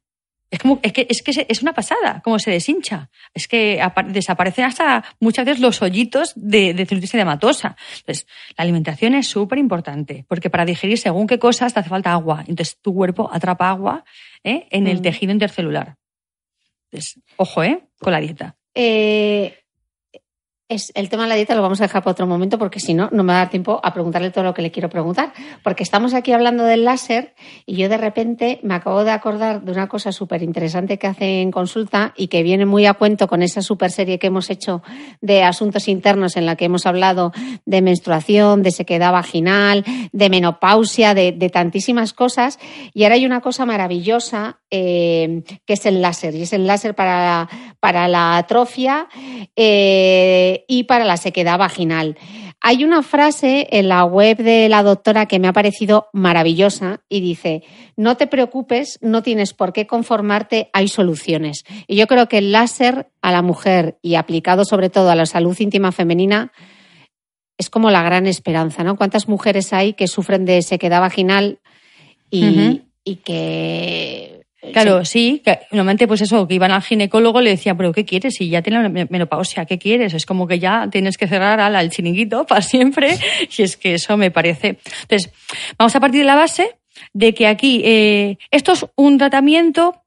Es, 0.52 0.58
como, 0.58 0.80
es, 0.82 0.92
que, 0.92 1.06
es 1.08 1.22
que 1.22 1.46
es 1.48 1.62
una 1.62 1.72
pasada, 1.72 2.20
como 2.22 2.38
se 2.38 2.50
deshincha. 2.50 3.08
Es 3.32 3.48
que 3.48 3.82
desaparecen 4.08 4.66
hasta 4.66 5.02
muchas 5.18 5.46
veces 5.46 5.62
los 5.62 5.80
hoyitos 5.80 6.34
de, 6.36 6.74
de 6.74 6.84
celulitis 6.84 7.14
edematosa. 7.14 7.74
Entonces, 8.00 8.26
la 8.58 8.64
alimentación 8.64 9.14
es 9.14 9.28
súper 9.28 9.58
importante, 9.58 10.26
porque 10.28 10.50
para 10.50 10.66
digerir 10.66 10.98
según 10.98 11.26
qué 11.26 11.38
cosas 11.38 11.72
te 11.72 11.80
hace 11.80 11.88
falta 11.88 12.12
agua. 12.12 12.44
Entonces, 12.46 12.76
tu 12.82 12.94
cuerpo 12.94 13.30
atrapa 13.32 13.70
agua 13.70 14.04
¿eh? 14.44 14.66
en 14.70 14.88
el 14.88 14.98
mm. 14.98 15.02
tejido 15.02 15.32
intercelular. 15.32 15.96
Entonces, 16.90 17.18
ojo, 17.36 17.62
¿eh? 17.62 17.88
Con 17.98 18.12
la 18.12 18.20
dieta. 18.20 18.54
Eh, 18.74 19.61
el 20.94 21.08
tema 21.08 21.24
de 21.24 21.28
la 21.28 21.34
dieta 21.34 21.54
lo 21.54 21.62
vamos 21.62 21.80
a 21.80 21.84
dejar 21.84 22.02
para 22.02 22.12
otro 22.12 22.26
momento 22.26 22.58
porque 22.58 22.80
si 22.80 22.94
no, 22.94 23.08
no 23.12 23.22
me 23.22 23.32
va 23.32 23.40
a 23.40 23.42
dar 23.42 23.50
tiempo 23.50 23.80
a 23.82 23.92
preguntarle 23.92 24.30
todo 24.30 24.44
lo 24.44 24.54
que 24.54 24.62
le 24.62 24.70
quiero 24.70 24.88
preguntar. 24.88 25.32
Porque 25.62 25.82
estamos 25.82 26.14
aquí 26.14 26.32
hablando 26.32 26.64
del 26.64 26.84
láser 26.84 27.34
y 27.66 27.76
yo 27.76 27.88
de 27.88 27.98
repente 27.98 28.60
me 28.62 28.74
acabo 28.74 29.04
de 29.04 29.10
acordar 29.10 29.62
de 29.62 29.72
una 29.72 29.88
cosa 29.88 30.12
súper 30.12 30.42
interesante 30.42 30.98
que 30.98 31.06
hace 31.06 31.40
en 31.40 31.50
consulta 31.50 32.14
y 32.16 32.28
que 32.28 32.42
viene 32.42 32.66
muy 32.66 32.86
a 32.86 32.94
cuento 32.94 33.28
con 33.28 33.42
esa 33.42 33.62
super 33.62 33.90
serie 33.90 34.18
que 34.18 34.28
hemos 34.28 34.50
hecho 34.50 34.82
de 35.20 35.42
asuntos 35.42 35.88
internos 35.88 36.36
en 36.36 36.46
la 36.46 36.56
que 36.56 36.64
hemos 36.64 36.86
hablado 36.86 37.32
de 37.66 37.82
menstruación, 37.82 38.62
de 38.62 38.70
sequedad 38.70 39.12
vaginal, 39.12 39.84
de 40.12 40.30
menopausia, 40.30 41.14
de, 41.14 41.32
tantísimas 41.52 42.12
cosas. 42.12 42.58
Y 42.94 43.02
ahora 43.04 43.16
hay 43.16 43.26
una 43.26 43.40
cosa 43.40 43.66
maravillosa 43.66 44.60
eh, 44.72 45.44
que 45.64 45.74
es 45.74 45.86
el 45.86 46.02
láser 46.02 46.34
y 46.34 46.42
es 46.42 46.52
el 46.52 46.66
láser 46.66 46.96
para, 46.96 47.48
para 47.78 48.08
la 48.08 48.38
atrofia. 48.38 49.06
Eh, 49.54 50.64
y 50.66 50.84
para 50.84 51.04
la 51.04 51.18
sequedad 51.18 51.58
vaginal. 51.58 52.16
Hay 52.60 52.84
una 52.84 53.02
frase 53.02 53.68
en 53.72 53.88
la 53.88 54.04
web 54.04 54.38
de 54.38 54.68
la 54.68 54.82
doctora 54.82 55.26
que 55.26 55.38
me 55.38 55.48
ha 55.48 55.52
parecido 55.52 56.08
maravillosa 56.12 57.02
y 57.08 57.20
dice, 57.20 57.64
no 57.96 58.16
te 58.16 58.26
preocupes, 58.26 58.98
no 59.02 59.22
tienes 59.22 59.52
por 59.52 59.72
qué 59.72 59.86
conformarte, 59.86 60.70
hay 60.72 60.88
soluciones. 60.88 61.64
Y 61.86 61.96
yo 61.96 62.06
creo 62.06 62.28
que 62.28 62.38
el 62.38 62.52
láser 62.52 63.10
a 63.20 63.32
la 63.32 63.42
mujer 63.42 63.98
y 64.00 64.14
aplicado 64.14 64.64
sobre 64.64 64.90
todo 64.90 65.10
a 65.10 65.16
la 65.16 65.26
salud 65.26 65.58
íntima 65.58 65.92
femenina 65.92 66.52
es 67.58 67.68
como 67.68 67.90
la 67.90 68.02
gran 68.02 68.26
esperanza, 68.26 68.84
¿no? 68.84 68.96
¿Cuántas 68.96 69.28
mujeres 69.28 69.72
hay 69.72 69.92
que 69.92 70.08
sufren 70.08 70.44
de 70.44 70.62
sequedad 70.62 71.00
vaginal 71.00 71.58
y, 72.30 72.82
y 73.04 73.16
que 73.16 74.31
Claro, 74.70 75.04
sí, 75.04 75.42
normalmente 75.72 76.06
pues 76.06 76.20
eso, 76.20 76.46
que 76.46 76.54
iban 76.54 76.70
al 76.70 76.82
ginecólogo 76.82 77.40
le 77.40 77.50
decía, 77.50 77.74
pero 77.76 77.92
¿qué 77.92 78.04
quieres? 78.04 78.34
Si 78.34 78.48
ya 78.48 78.62
tienes 78.62 79.10
menopausia, 79.10 79.64
¿qué 79.64 79.76
quieres? 79.76 80.14
Es 80.14 80.24
como 80.24 80.46
que 80.46 80.60
ya 80.60 80.88
tienes 80.88 81.18
que 81.18 81.26
cerrar 81.26 81.58
al, 81.58 81.90
chiringuito 81.90 82.46
para 82.46 82.62
siempre 82.62 83.18
y 83.56 83.62
es 83.62 83.76
que 83.76 83.94
eso 83.94 84.16
me 84.16 84.30
parece. 84.30 84.78
Entonces, 85.02 85.32
vamos 85.76 85.96
a 85.96 86.00
partir 86.00 86.20
de 86.20 86.26
la 86.26 86.36
base 86.36 86.76
de 87.12 87.34
que 87.34 87.48
aquí 87.48 87.82
eh, 87.84 88.38
esto 88.52 88.72
es 88.72 88.86
un 88.94 89.18
tratamiento 89.18 90.04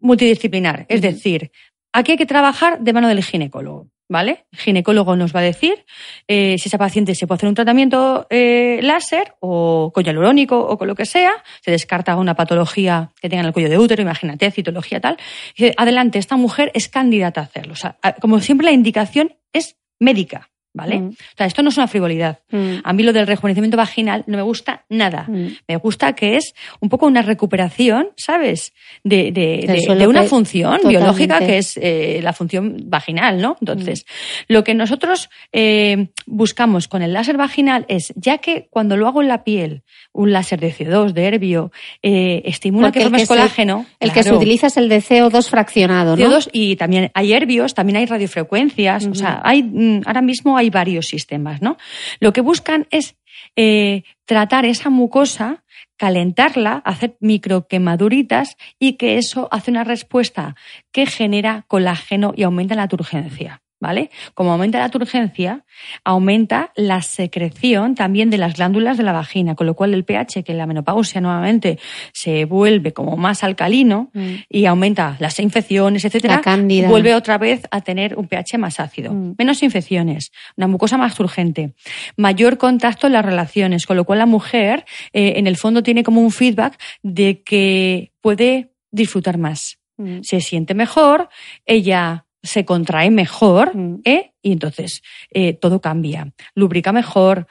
multidisciplinar, 0.00 0.84
es 0.88 1.00
decir, 1.00 1.52
aquí 1.92 2.12
hay 2.12 2.18
que 2.18 2.26
trabajar 2.26 2.80
de 2.80 2.92
mano 2.92 3.06
del 3.06 3.22
ginecólogo. 3.22 3.91
¿Vale? 4.12 4.44
El 4.52 4.58
ginecólogo 4.58 5.16
nos 5.16 5.34
va 5.34 5.40
a 5.40 5.42
decir 5.42 5.84
eh, 6.28 6.56
si 6.58 6.68
esa 6.68 6.78
paciente 6.78 7.14
se 7.16 7.26
puede 7.26 7.38
hacer 7.38 7.48
un 7.48 7.54
tratamiento 7.56 8.26
eh, 8.30 8.78
láser 8.82 9.34
o 9.40 9.90
con 9.92 10.04
hialurónico 10.04 10.60
o 10.60 10.78
con 10.78 10.86
lo 10.86 10.94
que 10.94 11.06
sea, 11.06 11.32
se 11.62 11.72
descarta 11.72 12.14
una 12.16 12.34
patología 12.34 13.10
que 13.20 13.28
tenga 13.28 13.40
en 13.40 13.46
el 13.46 13.52
cuello 13.52 13.70
de 13.70 13.78
útero, 13.78 14.02
imagínate, 14.02 14.50
citología 14.52 15.00
tal. 15.00 15.16
Y 15.56 15.64
dice, 15.64 15.74
adelante, 15.76 16.18
esta 16.18 16.36
mujer 16.36 16.70
es 16.74 16.88
candidata 16.88 17.40
a 17.40 17.44
hacerlo. 17.44 17.72
O 17.72 17.76
sea, 17.76 17.96
como 18.20 18.38
siempre, 18.40 18.66
la 18.66 18.72
indicación 18.72 19.34
es 19.52 19.76
médica. 19.98 20.51
¿Vale? 20.74 21.00
Mm. 21.00 21.08
O 21.08 21.36
sea, 21.36 21.46
esto 21.46 21.62
no 21.62 21.68
es 21.68 21.76
una 21.76 21.88
frivolidad. 21.88 22.40
Mm. 22.50 22.76
A 22.82 22.92
mí 22.92 23.02
lo 23.02 23.12
del 23.12 23.26
rejuvenecimiento 23.26 23.76
vaginal 23.76 24.24
no 24.26 24.36
me 24.36 24.42
gusta 24.42 24.84
nada. 24.88 25.26
Mm. 25.28 25.48
Me 25.68 25.76
gusta 25.76 26.14
que 26.14 26.36
es 26.36 26.54
un 26.80 26.88
poco 26.88 27.06
una 27.06 27.22
recuperación, 27.22 28.08
¿sabes? 28.16 28.72
De, 29.04 29.32
de, 29.32 30.06
una 30.06 30.24
función 30.24 30.80
biológica 30.86 31.38
que 31.40 31.58
es 31.58 31.78
eh, 31.80 32.20
la 32.22 32.32
función 32.32 32.76
vaginal, 32.84 33.40
¿no? 33.40 33.56
Entonces, 33.60 34.06
lo 34.48 34.64
que 34.64 34.74
nosotros 34.74 35.30
eh, 35.52 36.08
buscamos 36.26 36.88
con 36.88 37.02
el 37.02 37.12
láser 37.12 37.36
vaginal 37.36 37.84
es, 37.88 38.12
ya 38.16 38.38
que 38.38 38.68
cuando 38.70 38.96
lo 38.96 39.06
hago 39.06 39.22
en 39.22 39.28
la 39.28 39.44
piel, 39.44 39.82
un 40.12 40.32
láser 40.32 40.60
de 40.60 40.72
CO2, 40.72 41.12
de 41.12 41.24
herbio, 41.24 41.72
eh, 42.02 42.42
estimula 42.44 42.92
que 42.92 43.02
formes 43.02 43.28
colágeno. 43.28 43.86
el 44.00 44.12
que 44.12 44.22
se 44.22 44.32
utiliza 44.32 44.66
es 44.66 44.76
el 44.76 44.88
de 44.88 44.98
CO2 44.98 45.48
fraccionado, 45.48 46.16
¿no? 46.16 46.24
CO2 46.24 46.48
y 46.52 46.76
también 46.76 47.10
hay 47.14 47.32
herbios, 47.32 47.74
también 47.74 47.96
hay 47.96 48.06
radiofrecuencias, 48.06 49.06
o 49.06 49.14
sea, 49.14 49.40
hay, 49.44 50.00
ahora 50.04 50.22
mismo 50.22 50.56
hay 50.56 50.61
varios 50.70 51.06
sistemas, 51.06 51.62
¿no? 51.62 51.76
Lo 52.20 52.32
que 52.32 52.40
buscan 52.40 52.86
es 52.90 53.16
eh, 53.56 54.02
tratar 54.24 54.64
esa 54.64 54.90
mucosa, 54.90 55.64
calentarla, 55.96 56.82
hacer 56.84 57.16
microquemaduritas 57.20 58.56
y 58.78 58.94
que 58.94 59.18
eso 59.18 59.48
hace 59.50 59.70
una 59.70 59.84
respuesta 59.84 60.56
que 60.90 61.06
genera 61.06 61.64
colágeno 61.68 62.32
y 62.36 62.42
aumenta 62.42 62.74
la 62.74 62.88
turgencia. 62.88 63.61
¿Vale? 63.82 64.10
Como 64.34 64.52
aumenta 64.52 64.78
la 64.78 64.90
turgencia, 64.90 65.64
aumenta 66.04 66.70
la 66.76 67.02
secreción 67.02 67.96
también 67.96 68.30
de 68.30 68.38
las 68.38 68.54
glándulas 68.54 68.96
de 68.96 69.02
la 69.02 69.10
vagina, 69.10 69.56
con 69.56 69.66
lo 69.66 69.74
cual 69.74 69.92
el 69.92 70.04
pH, 70.04 70.44
que 70.44 70.52
en 70.52 70.58
la 70.58 70.66
menopausia 70.66 71.20
nuevamente 71.20 71.80
se 72.12 72.44
vuelve 72.44 72.92
como 72.92 73.16
más 73.16 73.42
alcalino 73.42 74.10
mm. 74.14 74.34
y 74.48 74.66
aumenta 74.66 75.16
las 75.18 75.40
infecciones, 75.40 76.04
etcétera, 76.04 76.40
vuelve 76.88 77.16
otra 77.16 77.38
vez 77.38 77.62
a 77.72 77.80
tener 77.80 78.16
un 78.16 78.28
pH 78.28 78.56
más 78.56 78.78
ácido. 78.78 79.12
Mm. 79.12 79.34
Menos 79.36 79.64
infecciones, 79.64 80.30
una 80.56 80.68
mucosa 80.68 80.96
más 80.96 81.16
turgente, 81.16 81.74
mayor 82.16 82.58
contacto 82.58 83.08
en 83.08 83.14
las 83.14 83.24
relaciones, 83.24 83.86
con 83.86 83.96
lo 83.96 84.04
cual 84.04 84.20
la 84.20 84.26
mujer 84.26 84.84
eh, 85.12 85.32
en 85.36 85.48
el 85.48 85.56
fondo 85.56 85.82
tiene 85.82 86.04
como 86.04 86.20
un 86.20 86.30
feedback 86.30 86.80
de 87.02 87.42
que 87.42 88.12
puede 88.20 88.70
disfrutar 88.92 89.38
más. 89.38 89.80
Mm. 89.96 90.20
Se 90.22 90.40
siente 90.40 90.74
mejor, 90.74 91.28
ella 91.66 92.26
se 92.42 92.64
contrae 92.64 93.10
mejor 93.10 93.76
Mm. 93.76 94.00
¿eh? 94.04 94.32
y 94.42 94.52
entonces 94.52 95.02
eh, 95.30 95.52
todo 95.54 95.80
cambia. 95.80 96.32
Lubrica 96.54 96.92
mejor, 96.92 97.46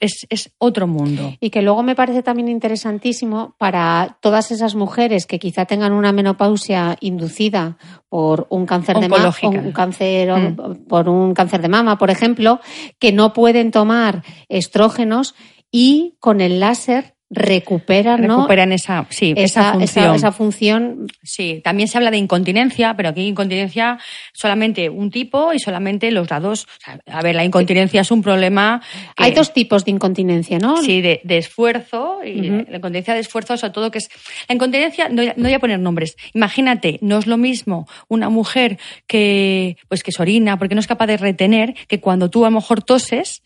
es, 0.00 0.26
es 0.30 0.50
otro 0.58 0.86
mundo. 0.86 1.34
Y 1.38 1.50
que 1.50 1.62
luego 1.62 1.82
me 1.82 1.94
parece 1.94 2.22
también 2.22 2.48
interesantísimo 2.48 3.54
para 3.58 4.18
todas 4.20 4.50
esas 4.50 4.74
mujeres 4.74 5.26
que 5.26 5.38
quizá 5.38 5.66
tengan 5.66 5.92
una 5.92 6.10
menopausia 6.12 6.96
inducida 7.00 7.76
por 8.08 8.46
un 8.50 8.66
cáncer 8.66 8.98
de 8.98 9.08
mama, 9.08 9.32
un 9.42 9.72
cáncer, 9.72 10.30
Mm. 10.32 10.86
por 10.88 11.08
un 11.08 11.34
cáncer 11.34 11.60
de 11.62 11.68
mama, 11.68 11.98
por 11.98 12.10
ejemplo, 12.10 12.58
que 12.98 13.12
no 13.12 13.32
pueden 13.32 13.70
tomar 13.70 14.24
estrógenos 14.48 15.34
y 15.70 16.16
con 16.18 16.40
el 16.40 16.58
láser 16.58 17.14
recuperan, 17.34 18.20
¿no? 18.26 18.36
Recuperan 18.36 18.72
esa, 18.72 19.06
sí, 19.10 19.32
esa, 19.36 19.42
esa 19.44 19.72
función. 19.72 20.04
esa- 20.04 20.14
esa 20.16 20.32
función. 20.32 21.06
Sí, 21.22 21.60
también 21.64 21.88
se 21.88 21.96
habla 21.98 22.10
de 22.10 22.18
incontinencia, 22.18 22.94
pero 22.96 23.08
aquí 23.08 23.26
incontinencia 23.26 23.98
solamente 24.34 24.90
un 24.90 25.10
tipo 25.10 25.52
y 25.52 25.58
solamente 25.58 26.10
los 26.10 26.28
o 26.30 26.54
sea, 26.84 26.98
a 27.10 27.22
ver, 27.22 27.34
la 27.34 27.44
incontinencia 27.44 28.00
es 28.02 28.10
un 28.10 28.22
problema. 28.22 28.82
que- 29.16 29.24
Hay 29.24 29.32
dos 29.32 29.52
tipos 29.52 29.84
de 29.84 29.90
incontinencia, 29.92 30.58
¿no? 30.58 30.76
Sí, 30.82 31.00
de, 31.00 31.20
de 31.24 31.38
esfuerzo, 31.38 32.18
y 32.24 32.42
la 32.68 32.76
incontinencia 32.76 33.14
de 33.14 33.20
esfuerzo, 33.20 33.56
sobre 33.56 33.72
todo 33.72 33.90
que 33.90 33.98
es. 33.98 34.08
La 34.48 34.54
incontinencia, 34.54 35.08
no, 35.08 35.22
no 35.24 35.32
voy 35.44 35.54
a 35.54 35.58
poner 35.58 35.78
nombres. 35.80 36.16
Imagínate, 36.34 36.98
no 37.00 37.18
es 37.18 37.26
lo 37.26 37.36
mismo 37.38 37.86
una 38.08 38.28
mujer 38.28 38.78
que, 39.06 39.76
pues 39.88 40.02
que 40.02 40.12
se 40.12 40.20
orina 40.22 40.58
porque 40.58 40.74
no 40.74 40.80
es 40.80 40.86
capaz 40.86 41.06
de 41.06 41.16
retener 41.16 41.74
que 41.88 42.00
cuando 42.00 42.30
tú 42.30 42.44
a 42.44 42.50
lo 42.50 42.56
mejor 42.56 42.82
toses 42.82 43.42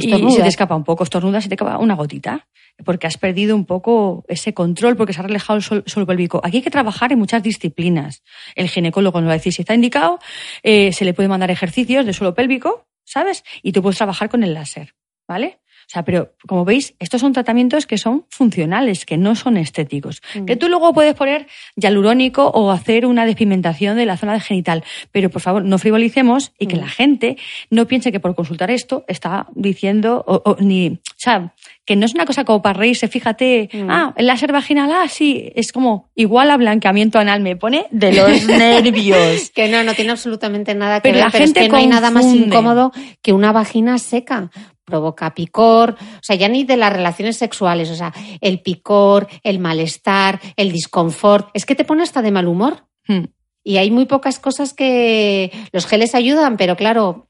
Y 0.00 0.10
se 0.10 0.42
te 0.42 0.48
escapa 0.48 0.74
un 0.74 0.84
poco, 0.84 1.04
estornudas 1.04 1.44
y 1.46 1.48
te 1.48 1.54
escapa 1.54 1.78
una 1.78 1.94
gotita. 1.94 2.46
Porque 2.84 3.06
has 3.06 3.18
perdido 3.18 3.54
un 3.54 3.66
poco 3.66 4.24
ese 4.28 4.54
control, 4.54 4.96
porque 4.96 5.12
se 5.12 5.20
ha 5.20 5.24
relajado 5.24 5.58
el 5.58 5.62
suelo, 5.62 5.82
suelo 5.86 6.06
pélvico. 6.06 6.40
Aquí 6.42 6.58
hay 6.58 6.62
que 6.62 6.70
trabajar 6.70 7.12
en 7.12 7.18
muchas 7.18 7.42
disciplinas. 7.42 8.22
El 8.54 8.68
ginecólogo 8.68 9.20
nos 9.20 9.28
va 9.28 9.32
a 9.32 9.36
decir 9.36 9.52
si 9.52 9.62
está 9.62 9.74
indicado, 9.74 10.18
eh, 10.62 10.92
se 10.92 11.04
le 11.04 11.12
puede 11.12 11.28
mandar 11.28 11.50
ejercicios 11.50 12.06
de 12.06 12.12
suelo 12.14 12.34
pélvico, 12.34 12.86
¿sabes? 13.04 13.44
Y 13.62 13.72
tú 13.72 13.82
puedes 13.82 13.98
trabajar 13.98 14.30
con 14.30 14.42
el 14.42 14.54
láser, 14.54 14.94
¿vale? 15.28 15.60
O 15.92 15.94
sea, 15.94 16.04
pero 16.04 16.32
como 16.48 16.64
veis, 16.64 16.94
estos 17.00 17.20
son 17.20 17.34
tratamientos 17.34 17.86
que 17.86 17.98
son 17.98 18.24
funcionales, 18.30 19.04
que 19.04 19.18
no 19.18 19.34
son 19.36 19.58
estéticos. 19.58 20.22
Mm. 20.34 20.46
Que 20.46 20.56
tú 20.56 20.70
luego 20.70 20.94
puedes 20.94 21.14
poner 21.14 21.46
hialurónico 21.76 22.46
o 22.48 22.70
hacer 22.70 23.04
una 23.04 23.26
despigmentación 23.26 23.98
de 23.98 24.06
la 24.06 24.16
zona 24.16 24.40
genital. 24.40 24.84
Pero 25.10 25.28
por 25.28 25.42
favor, 25.42 25.62
no 25.66 25.76
frivolicemos 25.76 26.52
y 26.58 26.66
que 26.66 26.76
Mm. 26.76 26.80
la 26.80 26.88
gente 26.88 27.36
no 27.68 27.86
piense 27.86 28.10
que 28.10 28.20
por 28.20 28.34
consultar 28.34 28.70
esto 28.70 29.04
está 29.06 29.48
diciendo, 29.54 30.24
o, 30.26 30.40
o 30.50 30.56
ni, 30.60 30.88
o 30.88 30.98
sea, 31.18 31.52
que 31.84 31.94
no 31.94 32.06
es 32.06 32.14
una 32.14 32.24
cosa 32.24 32.44
como 32.44 32.62
para 32.62 32.78
reírse, 32.78 33.06
fíjate, 33.08 33.68
Mm. 33.70 33.90
ah, 33.90 34.14
el 34.16 34.26
láser 34.28 34.50
vaginal, 34.50 34.90
ah, 34.92 35.08
sí, 35.08 35.52
es 35.54 35.72
como 35.72 36.08
igual 36.14 36.50
a 36.50 36.56
blanqueamiento 36.56 37.18
anal, 37.18 37.42
me 37.42 37.54
pone 37.56 37.84
de 37.90 38.12
los 38.14 38.46
nervios. 38.46 39.50
Que 39.54 39.68
no, 39.68 39.82
no 39.84 39.92
tiene 39.92 40.12
absolutamente 40.12 40.74
nada 40.74 41.00
que 41.00 41.10
Pero 41.10 41.16
ver, 41.16 41.24
la 41.26 41.30
pero 41.30 41.44
gente 41.44 41.60
es 41.60 41.66
que 41.66 41.70
no 41.72 41.76
hay 41.76 41.86
nada 41.86 42.10
más 42.10 42.24
incómodo 42.24 42.92
que 43.20 43.34
una 43.34 43.52
vagina 43.52 43.98
seca. 43.98 44.50
Provoca 44.84 45.34
picor, 45.34 45.96
o 45.98 46.22
sea, 46.22 46.36
ya 46.36 46.48
ni 46.48 46.64
de 46.64 46.76
las 46.76 46.92
relaciones 46.92 47.36
sexuales, 47.36 47.90
o 47.90 47.94
sea, 47.94 48.12
el 48.40 48.60
picor, 48.60 49.28
el 49.44 49.58
malestar, 49.58 50.40
el 50.56 50.72
disconfort, 50.72 51.50
es 51.54 51.64
que 51.64 51.74
te 51.74 51.84
pone 51.84 52.02
hasta 52.02 52.22
de 52.22 52.32
mal 52.32 52.48
humor. 52.48 52.86
Hmm. 53.06 53.24
Y 53.64 53.76
hay 53.76 53.92
muy 53.92 54.06
pocas 54.06 54.40
cosas 54.40 54.74
que 54.74 55.52
los 55.72 55.86
geles 55.86 56.16
ayudan, 56.16 56.56
pero 56.56 56.76
claro, 56.76 57.28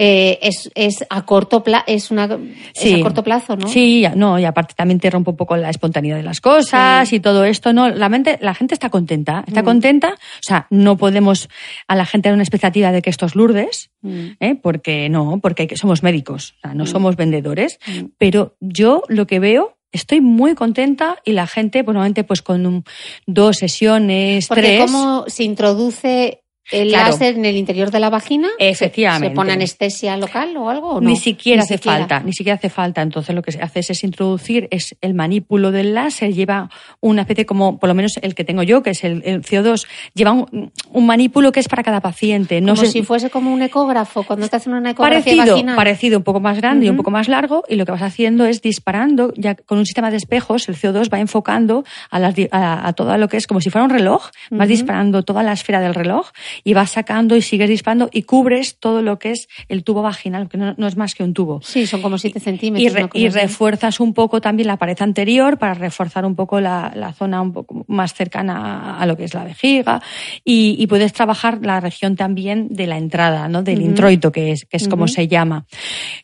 eh, 0.00 0.38
es, 0.42 0.70
es 0.76 1.04
a 1.10 1.26
corto 1.26 1.64
plazo, 1.64 1.82
es 1.88 2.12
una 2.12 2.38
es 2.72 2.94
a 2.94 3.00
corto 3.02 3.24
plazo, 3.24 3.56
¿no? 3.56 3.66
Sí, 3.66 4.02
ya- 4.02 4.14
no, 4.14 4.38
y 4.38 4.44
aparte 4.44 4.74
también 4.76 5.00
te 5.00 5.10
rompe 5.10 5.30
un 5.30 5.36
poco 5.36 5.56
la 5.56 5.70
espontaneidad 5.70 6.16
de 6.16 6.22
las 6.22 6.40
cosas 6.40 7.08
Sí. 7.08 7.16
y 7.16 7.20
todo 7.20 7.44
esto, 7.44 7.72
¿no? 7.72 7.88
La, 7.88 8.08
mente, 8.08 8.38
la 8.40 8.54
gente 8.54 8.74
está 8.74 8.90
contenta, 8.90 9.42
está 9.46 9.62
Mm. 9.62 9.64
contenta, 9.64 10.08
o 10.14 10.42
sea, 10.42 10.68
no 10.70 10.96
podemos 10.96 11.48
a 11.88 11.96
la 11.96 12.06
gente 12.06 12.28
dar 12.28 12.34
una 12.34 12.44
expectativa 12.44 12.92
de 12.92 13.02
que 13.02 13.10
esto 13.10 13.26
es 13.26 13.34
Lourdes, 13.34 13.90
Mm. 14.02 14.26
¿eh? 14.38 14.54
porque 14.62 15.08
no, 15.08 15.40
porque 15.42 15.68
somos 15.76 16.04
médicos, 16.04 16.54
o 16.58 16.60
sea, 16.60 16.74
no 16.74 16.84
Mm. 16.84 16.86
somos 16.86 17.16
vendedores, 17.16 17.80
pero 18.18 18.54
yo 18.60 19.02
lo 19.08 19.26
que 19.26 19.40
veo, 19.40 19.74
estoy 19.90 20.20
muy 20.20 20.54
contenta 20.54 21.16
y 21.24 21.32
la 21.32 21.46
gente, 21.48 21.82
pues 21.82 21.94
normalmente 21.94 22.22
pues 22.22 22.40
con 22.42 22.66
un- 22.66 22.84
dos 23.26 23.56
sesiones, 23.56 24.46
Porque 24.46 24.62
tres... 24.62 24.80
cómo 24.90 25.24
se 25.26 25.42
introduce 25.44 26.42
el 26.72 26.88
Claro. 26.88 27.10
láser 27.12 27.36
en 27.36 27.44
el 27.44 27.56
interior 27.56 27.90
de 27.90 28.00
la 28.00 28.10
vagina, 28.10 28.48
Efectivamente. 28.58 29.28
¿se 29.28 29.34
pone 29.34 29.52
anestesia 29.52 30.16
local 30.16 30.56
o 30.56 30.68
algo? 30.70 30.94
o 30.94 31.00
no? 31.00 31.08
Ni 31.08 31.16
siquiera 31.16 31.58
Ni 31.58 31.64
hace 31.64 31.74
siquiera. 31.74 31.98
falta, 31.98 32.20
ni 32.20 32.32
siquiera 32.32 32.56
hace 32.56 32.68
falta. 32.70 33.02
Entonces 33.02 33.34
lo 33.34 33.42
que 33.42 33.52
se 33.52 33.60
hace 33.60 33.80
es 33.80 34.04
introducir 34.04 34.68
es 34.70 34.96
el 35.00 35.14
manípulo 35.14 35.70
del 35.70 35.94
láser, 35.94 36.32
lleva 36.34 36.70
una 37.00 37.22
especie 37.22 37.46
como, 37.46 37.78
por 37.78 37.88
lo 37.88 37.94
menos 37.94 38.18
el 38.22 38.34
que 38.34 38.44
tengo 38.44 38.62
yo, 38.62 38.82
que 38.82 38.90
es 38.90 39.04
el, 39.04 39.22
el 39.24 39.42
CO2, 39.42 39.86
lleva 40.14 40.32
un, 40.32 40.72
un 40.92 41.06
manípulo 41.06 41.52
que 41.52 41.60
es 41.60 41.68
para 41.68 41.82
cada 41.82 42.00
paciente. 42.00 42.60
No 42.60 42.74
Como 42.74 42.86
sé, 42.86 42.92
si 42.92 43.02
fuese 43.02 43.30
como 43.30 43.52
un 43.52 43.62
ecógrafo, 43.62 44.22
cuando 44.24 44.48
te 44.48 44.56
hacen 44.56 44.74
una 44.74 44.90
ecografía 44.90 45.22
parecido, 45.22 45.54
vaginal. 45.54 45.76
parecido, 45.76 46.18
un 46.18 46.24
poco 46.24 46.40
más 46.40 46.56
grande 46.58 46.86
y 46.86 46.88
un 46.90 46.96
poco 46.96 47.10
más 47.10 47.28
largo, 47.28 47.64
y 47.68 47.76
lo 47.76 47.84
que 47.86 47.92
vas 47.92 48.02
haciendo 48.02 48.44
es 48.44 48.60
disparando, 48.62 49.32
ya 49.36 49.54
con 49.54 49.78
un 49.78 49.86
sistema 49.86 50.10
de 50.10 50.16
espejos, 50.16 50.68
el 50.68 50.76
CO2 50.76 51.12
va 51.12 51.20
enfocando 51.20 51.84
a, 52.10 52.18
las 52.18 52.34
di- 52.34 52.48
a, 52.50 52.86
a 52.86 52.92
todo 52.92 53.16
lo 53.16 53.28
que 53.28 53.36
es 53.36 53.46
como 53.46 53.60
si 53.60 53.70
fuera 53.70 53.84
un 53.84 53.90
reloj, 53.90 54.26
vas 54.50 54.68
disparando 54.68 55.22
toda 55.22 55.42
la 55.42 55.52
esfera 55.52 55.80
del 55.80 55.94
reloj 55.94 56.28
y 56.64 56.74
vas 56.74 56.90
sacando 56.90 57.36
y 57.36 57.42
sigues 57.42 57.68
disparando 57.68 58.08
y 58.12 58.22
cubres 58.22 58.78
todo 58.78 59.02
lo 59.02 59.18
que 59.18 59.30
es 59.32 59.48
el 59.68 59.84
tubo 59.84 60.02
vaginal, 60.02 60.48
que 60.48 60.58
no- 60.58 60.74
no 60.76 60.86
es 60.86 60.96
más 60.96 61.14
que 61.14 61.22
un 61.24 61.34
tubo 61.34 61.60
Sí, 61.62 61.86
son 61.86 62.02
como 62.02 62.18
7 62.18 62.38
y, 62.38 62.42
centímetros. 62.42 62.92
re- 62.94 63.08
y 63.14 63.28
refuerzas 63.28 64.00
un 64.00 64.14
poco 64.14 64.40
también 64.40 64.66
la 64.66 64.76
pared 64.76 64.96
anterior 65.00 65.58
para 65.58 65.74
reforzar 65.74 66.24
un 66.24 66.34
poco 66.36 66.60
la, 66.60 66.92
la 66.94 67.12
zona 67.12 67.40
un 67.42 67.52
poco 67.52 67.84
más 67.88 68.14
cercana 68.14 68.98
a 68.98 69.06
lo 69.06 69.16
que 69.16 69.24
es 69.24 69.34
la 69.34 69.44
vejiga 69.44 70.02
y, 70.44 70.76
y 70.78 70.86
puedes 70.86 71.12
trabajar 71.12 71.58
la 71.62 71.80
región 71.80 72.16
también 72.16 72.68
de 72.70 72.86
la 72.86 72.96
entrada, 72.98 73.48
¿no? 73.48 73.62
del 73.62 73.82
introito, 73.82 74.32
que 74.32 74.52
es, 74.52 74.64
que 74.64 74.76
es 74.76 74.88
como 74.88 75.08
se 75.08 75.28
llama. 75.28 75.66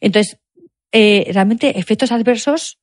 Entonces, 0.00 0.38
eh, 0.92 1.28
realmente 1.32 1.78
efectos 1.78 2.12
adversos 2.12 2.78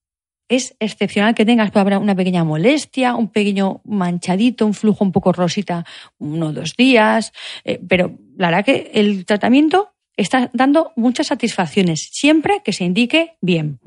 es 0.51 0.75
excepcional 0.79 1.33
que 1.33 1.45
tengas. 1.45 1.71
Puede 1.71 1.81
haber 1.81 1.97
una 1.97 2.15
pequeña 2.15 2.43
molestia, 2.43 3.15
un 3.15 3.29
pequeño 3.29 3.81
manchadito, 3.85 4.65
un 4.65 4.73
flujo 4.73 5.03
un 5.03 5.13
poco 5.13 5.31
rosita 5.31 5.85
uno 6.19 6.47
o 6.47 6.53
dos 6.53 6.75
días, 6.75 7.31
eh, 7.63 7.79
pero 7.87 8.19
la 8.37 8.49
verdad 8.49 8.65
que 8.65 8.91
el 8.93 9.25
tratamiento 9.25 9.93
está 10.17 10.49
dando 10.53 10.91
muchas 10.95 11.27
satisfacciones, 11.27 12.09
siempre 12.11 12.61
que 12.63 12.73
se 12.73 12.83
indique 12.83 13.33
bien. 13.41 13.79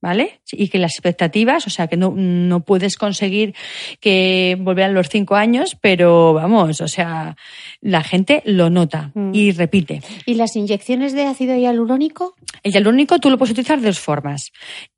¿Vale? 0.00 0.40
Y 0.50 0.68
que 0.68 0.78
las 0.78 0.94
expectativas, 0.94 1.66
o 1.66 1.70
sea, 1.70 1.86
que 1.86 1.96
no, 1.96 2.12
no 2.16 2.60
puedes 2.60 2.96
conseguir 2.96 3.54
que 4.00 4.56
volver 4.58 4.84
a 4.84 4.88
los 4.88 5.08
cinco 5.08 5.36
años, 5.36 5.76
pero 5.80 6.32
vamos, 6.32 6.80
o 6.80 6.88
sea, 6.88 7.36
la 7.80 8.02
gente 8.02 8.42
lo 8.46 8.70
nota 8.70 9.12
y 9.32 9.52
repite. 9.52 10.02
¿Y 10.24 10.34
las 10.34 10.56
inyecciones 10.56 11.12
de 11.12 11.24
ácido 11.24 11.56
hialurónico? 11.56 12.34
El 12.62 12.72
hialurónico 12.72 13.18
tú 13.18 13.30
lo 13.30 13.38
puedes 13.38 13.52
utilizar 13.52 13.80
de 13.80 13.86
dos 13.86 14.00
formas. 14.00 14.52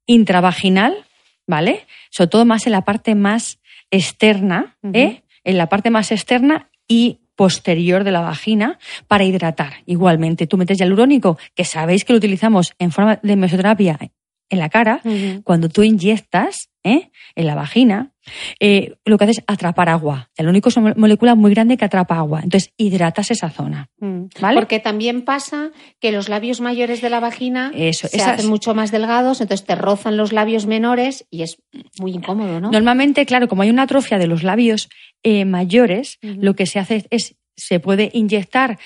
Intravaginal, 0.06 1.04
¿vale? 1.48 1.86
Sobre 2.10 2.28
todo 2.28 2.44
más 2.44 2.66
en 2.66 2.72
la 2.72 2.82
parte 2.82 3.16
más 3.16 3.58
externa, 3.90 4.76
¿eh? 4.92 5.22
En 5.42 5.58
la 5.58 5.68
parte 5.68 5.90
más 5.90 6.12
externa 6.12 6.70
y 6.86 7.18
posterior 7.34 8.04
de 8.04 8.12
la 8.12 8.20
vagina 8.20 8.78
para 9.08 9.24
hidratar. 9.24 9.74
Igualmente, 9.86 10.46
tú 10.46 10.56
metes 10.56 10.78
hialurónico, 10.78 11.38
que 11.54 11.64
sabéis 11.64 12.04
que 12.04 12.12
lo 12.12 12.18
utilizamos 12.18 12.74
en 12.78 12.92
forma 12.92 13.18
de 13.22 13.36
mesoterapia 13.36 13.98
en 14.50 14.58
la 14.58 14.68
cara, 14.68 15.00
cuando 15.44 15.68
tú 15.68 15.82
inyectas 15.82 16.70
¿eh? 16.88 17.10
en 17.34 17.46
la 17.46 17.54
vagina, 17.54 18.12
eh, 18.60 18.96
lo 19.04 19.16
que 19.16 19.24
haces 19.24 19.38
es 19.38 19.44
atrapar 19.46 19.88
agua. 19.88 20.30
El 20.36 20.48
único 20.48 20.68
es 20.68 20.76
una 20.76 20.94
molécula 20.96 21.34
muy 21.34 21.52
grande 21.52 21.76
que 21.76 21.84
atrapa 21.84 22.16
agua. 22.16 22.40
Entonces, 22.42 22.72
hidratas 22.76 23.30
esa 23.30 23.50
zona. 23.50 23.88
Mm. 24.00 24.24
¿Vale? 24.40 24.58
Porque 24.60 24.80
también 24.80 25.22
pasa 25.22 25.70
que 26.00 26.12
los 26.12 26.28
labios 26.28 26.60
mayores 26.60 27.00
de 27.00 27.10
la 27.10 27.20
vagina 27.20 27.70
Eso, 27.74 28.08
se 28.08 28.16
esas- 28.16 28.34
hacen 28.40 28.50
mucho 28.50 28.74
más 28.74 28.90
delgados, 28.90 29.40
entonces 29.40 29.66
te 29.66 29.74
rozan 29.74 30.16
los 30.16 30.32
labios 30.32 30.66
menores 30.66 31.26
y 31.30 31.42
es 31.42 31.62
muy 32.00 32.12
incómodo, 32.12 32.60
¿no? 32.60 32.70
Normalmente, 32.70 33.24
claro, 33.26 33.48
como 33.48 33.62
hay 33.62 33.70
una 33.70 33.82
atrofia 33.82 34.18
de 34.18 34.26
los 34.26 34.42
labios 34.42 34.88
eh, 35.22 35.44
mayores, 35.44 36.18
lo 36.22 36.54
que 36.54 36.66
se 36.66 36.78
hace 36.78 37.06
es 37.10 37.36
se 37.58 37.80
puede 37.80 38.10
inyectar 38.14 38.78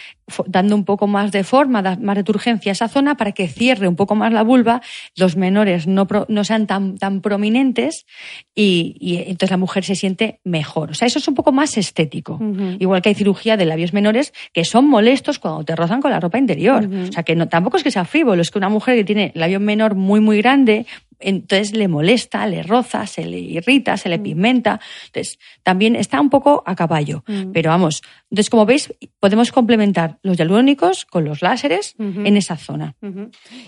dando 0.46 0.74
un 0.76 0.84
poco 0.86 1.06
más 1.06 1.30
de 1.30 1.44
forma, 1.44 1.82
más 2.00 2.16
de 2.16 2.24
turgencia 2.24 2.70
a 2.70 2.74
esa 2.74 2.88
zona 2.88 3.16
para 3.16 3.32
que 3.32 3.48
cierre 3.48 3.86
un 3.86 3.96
poco 3.96 4.14
más 4.14 4.32
la 4.32 4.42
vulva, 4.42 4.80
los 5.14 5.36
menores 5.36 5.86
no, 5.86 6.06
pro- 6.06 6.24
no 6.30 6.42
sean 6.44 6.66
tan, 6.66 6.96
tan 6.96 7.20
prominentes 7.20 8.06
y, 8.54 8.96
y 8.98 9.16
entonces 9.18 9.50
la 9.50 9.56
mujer 9.58 9.84
se 9.84 9.94
siente 9.94 10.40
mejor. 10.44 10.92
O 10.92 10.94
sea, 10.94 11.06
eso 11.06 11.18
es 11.18 11.28
un 11.28 11.34
poco 11.34 11.52
más 11.52 11.76
estético. 11.76 12.38
Igual 12.80 13.02
que 13.02 13.10
hay 13.10 13.14
cirugía 13.14 13.56
de 13.58 13.66
labios 13.66 13.92
menores 13.92 14.32
que 14.54 14.64
son 14.64 14.88
molestos 14.88 15.38
cuando 15.38 15.64
te 15.64 15.76
rozan 15.76 16.00
con 16.00 16.10
la 16.10 16.20
ropa 16.20 16.38
interior. 16.38 16.88
O 17.08 17.12
sea, 17.12 17.22
que 17.24 17.36
no, 17.36 17.48
tampoco 17.48 17.76
es 17.76 17.82
que 17.82 17.90
sea 17.90 18.04
frívolo, 18.06 18.40
es 18.40 18.50
que 18.50 18.58
una 18.58 18.70
mujer 18.70 18.96
que 18.96 19.04
tiene 19.04 19.32
labio 19.34 19.60
menor 19.60 19.94
muy, 19.96 20.20
muy 20.20 20.38
grande, 20.38 20.86
entonces 21.22 21.74
le 21.74 21.88
molesta, 21.88 22.46
le 22.46 22.62
roza, 22.62 23.06
se 23.06 23.24
le 23.24 23.38
irrita, 23.38 23.96
se 23.96 24.08
le 24.08 24.18
pigmenta. 24.18 24.80
Entonces, 25.06 25.38
también 25.62 25.96
está 25.96 26.20
un 26.20 26.30
poco 26.30 26.62
a 26.66 26.74
caballo. 26.74 27.24
Mm. 27.26 27.52
Pero 27.52 27.70
vamos, 27.70 28.02
entonces 28.30 28.50
como 28.50 28.66
veis, 28.66 28.92
podemos 29.20 29.52
complementar 29.52 30.18
los 30.22 30.36
hialurónicos 30.36 31.04
con 31.04 31.24
los 31.24 31.42
láseres 31.42 31.94
en 31.98 32.36
esa 32.36 32.56
zona. 32.56 32.96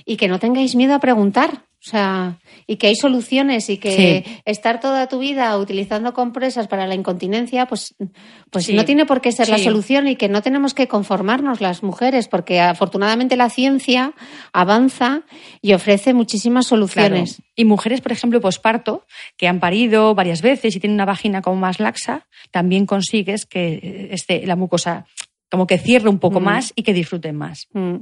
Y 0.04 0.16
que 0.16 0.28
no 0.28 0.38
tengáis 0.38 0.74
miedo 0.74 0.94
a 0.94 0.98
preguntar. 0.98 1.64
O 1.84 1.90
sea, 1.90 2.38
y 2.66 2.76
que 2.76 2.86
hay 2.86 2.96
soluciones 2.96 3.68
y 3.68 3.76
que 3.76 4.24
estar 4.46 4.80
toda 4.80 5.06
tu 5.06 5.18
vida 5.18 5.54
utilizando 5.58 6.14
compresas 6.14 6.66
para 6.66 6.86
la 6.86 6.94
incontinencia, 6.94 7.66
pues, 7.66 7.94
pues 8.48 8.72
no 8.72 8.86
tiene 8.86 9.04
por 9.04 9.20
qué 9.20 9.32
ser 9.32 9.50
la 9.50 9.58
solución 9.58 10.08
y 10.08 10.16
que 10.16 10.30
no 10.30 10.40
tenemos 10.40 10.72
que 10.72 10.88
conformarnos 10.88 11.60
las 11.60 11.82
mujeres, 11.82 12.26
porque 12.26 12.58
afortunadamente 12.58 13.36
la 13.36 13.50
ciencia 13.50 14.14
avanza 14.54 15.24
y 15.60 15.74
ofrece 15.74 16.14
muchísimas 16.14 16.66
soluciones. 16.68 17.42
Y 17.54 17.66
mujeres, 17.66 18.00
por 18.00 18.12
ejemplo, 18.12 18.40
posparto, 18.40 19.04
que 19.36 19.46
han 19.46 19.60
parido 19.60 20.14
varias 20.14 20.40
veces 20.40 20.74
y 20.74 20.80
tienen 20.80 20.94
una 20.94 21.04
vagina 21.04 21.42
como 21.42 21.56
más 21.56 21.80
laxa, 21.80 22.26
también 22.50 22.86
consigues 22.86 23.44
que 23.44 24.08
este, 24.10 24.46
la 24.46 24.56
mucosa 24.56 25.04
como 25.50 25.66
que 25.66 25.78
cierre 25.78 26.08
un 26.08 26.18
poco 26.18 26.40
mm. 26.40 26.44
más 26.44 26.72
y 26.74 26.82
que 26.82 26.92
disfruten 26.92 27.36
más. 27.36 27.68
Mm. 27.72 27.96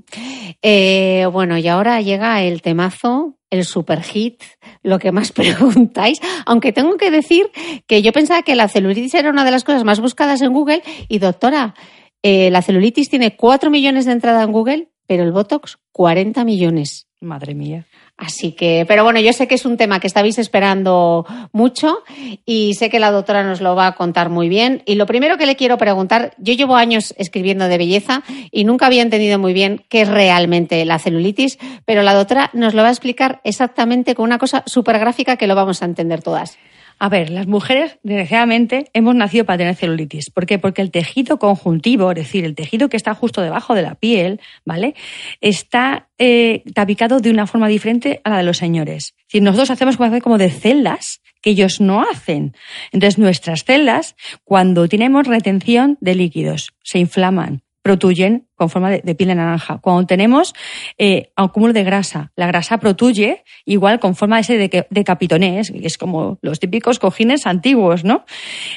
Eh, 0.63 1.27
bueno, 1.33 1.59
y 1.59 1.69
ahora 1.69 2.01
llega 2.01 2.43
el 2.43 2.63
temazo 2.63 3.37
el 3.53 3.67
super 3.67 4.03
hit, 4.03 4.43
lo 4.83 4.99
que 4.99 5.13
más 5.13 5.31
preguntáis, 5.33 6.21
aunque 6.47 6.73
tengo 6.73 6.97
que 6.97 7.11
decir 7.11 7.51
que 7.87 8.01
yo 8.01 8.11
pensaba 8.13 8.43
que 8.43 8.57
la 8.57 8.67
celulitis 8.67 9.15
era 9.15 9.31
una 9.31 9.45
de 9.45 9.51
las 9.51 9.63
cosas 9.63 9.85
más 9.85 10.01
buscadas 10.01 10.41
en 10.41 10.55
Google 10.55 10.83
y 11.09 11.19
doctora, 11.19 11.75
eh, 12.23 12.51
la 12.51 12.63
celulitis 12.63 13.11
tiene 13.11 13.37
4 13.37 13.71
millones 13.71 14.07
de 14.07 14.13
entrada 14.13 14.43
en 14.43 14.53
Google, 14.53 14.89
pero 15.07 15.23
el 15.23 15.33
Botox 15.33 15.79
40 15.93 16.45
millones. 16.45 17.09
Madre 17.21 17.55
mía. 17.55 17.87
Así 18.17 18.53
que, 18.53 18.85
pero 18.87 19.03
bueno, 19.03 19.19
yo 19.19 19.33
sé 19.33 19.49
que 19.49 19.57
es 19.57 19.65
un 19.65 19.77
tema 19.77 19.99
que 19.99 20.07
estabais 20.07 20.39
esperando 20.39 21.27
mucho 21.53 22.05
y 22.47 22.75
sé 22.75 22.89
que 22.89 23.01
la 23.01 23.11
doctora 23.11 23.43
nos 23.43 23.61
lo 23.61 23.75
va 23.75 23.89
a 23.89 23.95
contar 23.97 24.29
muy 24.29 24.49
bien. 24.49 24.83
Y 24.87 24.95
lo 24.95 25.07
primero 25.07 25.39
que 25.39 25.47
le 25.47 25.57
quiero 25.57 25.77
preguntar, 25.77 26.35
yo 26.39 26.55
llevo 26.55 26.77
años 26.77 27.15
escribiendo 27.19 27.67
de 27.67 27.79
belleza 27.79 28.23
y 28.53 28.65
nunca 28.65 28.87
había 28.87 29.03
entendido 29.03 29.39
muy 29.39 29.53
bien 29.53 29.85
qué 29.89 30.03
es 30.03 30.09
realmente 30.09 30.85
la 30.85 31.01
celulitis, 31.01 31.59
pero 31.85 32.03
la 32.03 32.15
doctora 32.15 32.51
nos 32.53 32.75
lo 32.75 32.83
va 32.83 32.89
a 32.89 32.93
explicar 32.93 33.41
exactamente 33.43 34.15
con 34.15 34.27
una 34.27 34.39
cosa 34.39 34.63
súper 34.67 34.99
gráfica 35.01 35.37
que 35.37 35.49
lo 35.49 35.57
vamos 35.57 35.83
a 35.83 35.87
entender 35.87 36.23
todas. 36.23 36.59
A 37.03 37.09
ver, 37.09 37.31
las 37.31 37.49
mujeres, 37.49 37.99
desgraciadamente, 38.05 38.89
hemos 38.93 39.17
nacido 39.17 39.45
para 39.45 39.59
tener 39.59 39.75
celulitis. 39.75 40.31
¿Por 40.31 40.47
qué? 40.47 40.61
Porque 40.61 40.83
el 40.83 40.93
tejido 40.93 41.41
conjuntivo, 41.41 42.09
es 42.13 42.17
decir, 42.17 42.45
el 42.45 42.55
tejido 42.55 42.89
que 42.89 42.97
está 42.97 43.13
justo 43.13 43.43
debajo 43.43 43.75
de 43.75 43.83
la 43.83 43.97
piel, 43.97 44.41
¿vale? 44.65 44.95
Está 45.41 46.11
eh, 46.19 46.63
tabicado 46.75 47.19
de 47.19 47.31
una 47.31 47.49
forma 47.49 47.67
diferente 47.67 48.21
a 48.23 48.31
la 48.31 48.37
de 48.37 48.45
los 48.45 48.59
señores. 48.59 49.17
Es 49.19 49.25
decir, 49.27 49.43
nosotros 49.43 49.73
hacemos 49.73 49.97
como 49.97 50.39
de 50.39 50.51
celdas 50.51 51.23
que 51.41 51.51
ellos 51.51 51.81
no 51.81 52.05
hacen. 52.09 52.55
Entonces, 52.93 53.19
nuestras 53.19 53.65
celdas, 53.65 54.15
cuando 54.45 54.87
tenemos 54.87 55.27
retención 55.27 55.99
de 56.01 56.15
líquidos, 56.15 56.73
se 56.85 57.01
inflaman, 57.01 57.63
protuyen 57.83 58.47
con 58.55 58.71
forma 58.71 58.91
de, 58.91 59.15
piel 59.15 59.29
de 59.29 59.35
naranja. 59.35 59.79
Cuando 59.79 60.07
tenemos 60.07 60.55
eh, 60.99 61.33
acúmulo 61.37 61.73
de 61.73 61.83
grasa, 61.83 62.33
la 62.37 62.47
grasa 62.47 62.79
protuye 62.79 63.45
igual 63.65 63.99
con 63.99 64.15
forma 64.15 64.39
ese 64.39 64.57
de, 64.57 64.87
de 64.89 65.05
capitonés, 65.05 65.71
que 65.73 65.87
es 65.87 65.99
como 65.99 66.39
los 66.43 66.61
típicos 66.61 66.99
cojines 66.99 67.47
antiguos, 67.47 68.05
¿no? 68.05 68.25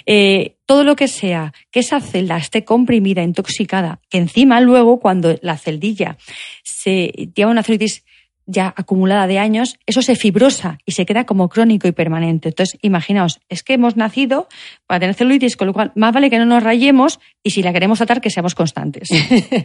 Eh, 0.08 0.56
todo 0.66 0.84
lo 0.84 0.95
que 0.95 1.08
sea 1.08 1.53
que 1.72 1.82
esa 1.82 2.01
celda 2.01 2.38
esté 2.38 2.66
comprimida, 2.66 3.22
intoxicada, 3.22 3.99
que 4.10 4.18
encima 4.18 4.60
luego 4.60 4.99
cuando 4.99 5.36
la 5.41 5.58
celdilla 5.58 6.18
se 6.64 7.30
lleva 7.36 7.51
una 7.51 7.62
celulitis 7.62 8.05
ya 8.46 8.74
acumulada 8.76 9.28
de 9.28 9.39
años, 9.39 9.78
eso 9.86 10.02
se 10.02 10.16
fibrosa 10.16 10.78
y 10.86 10.91
se 10.91 11.06
queda 11.06 11.26
como 11.26 11.50
crónico 11.50 11.88
y 11.88 11.91
permanente. 11.91 12.50
Entonces, 12.50 12.78
imaginaos, 12.82 13.39
es 13.50 13.64
que 13.64 13.74
hemos 13.74 13.98
nacido 13.98 14.48
para 14.88 15.00
tener 15.00 15.16
celulitis, 15.16 15.58
con 15.58 15.68
lo 15.68 15.74
cual 15.74 15.91
más 15.96 16.14
vale 16.14 16.30
que 16.30 16.38
no 16.38 16.46
nos 16.46 16.64
rayemos 16.64 17.20
y 17.43 17.52
si 17.52 17.64
la 17.64 17.74
queremos 17.74 18.00
tratar, 18.00 18.22
que 18.22 18.30
seamos 18.30 18.56
constantes. 18.56 19.10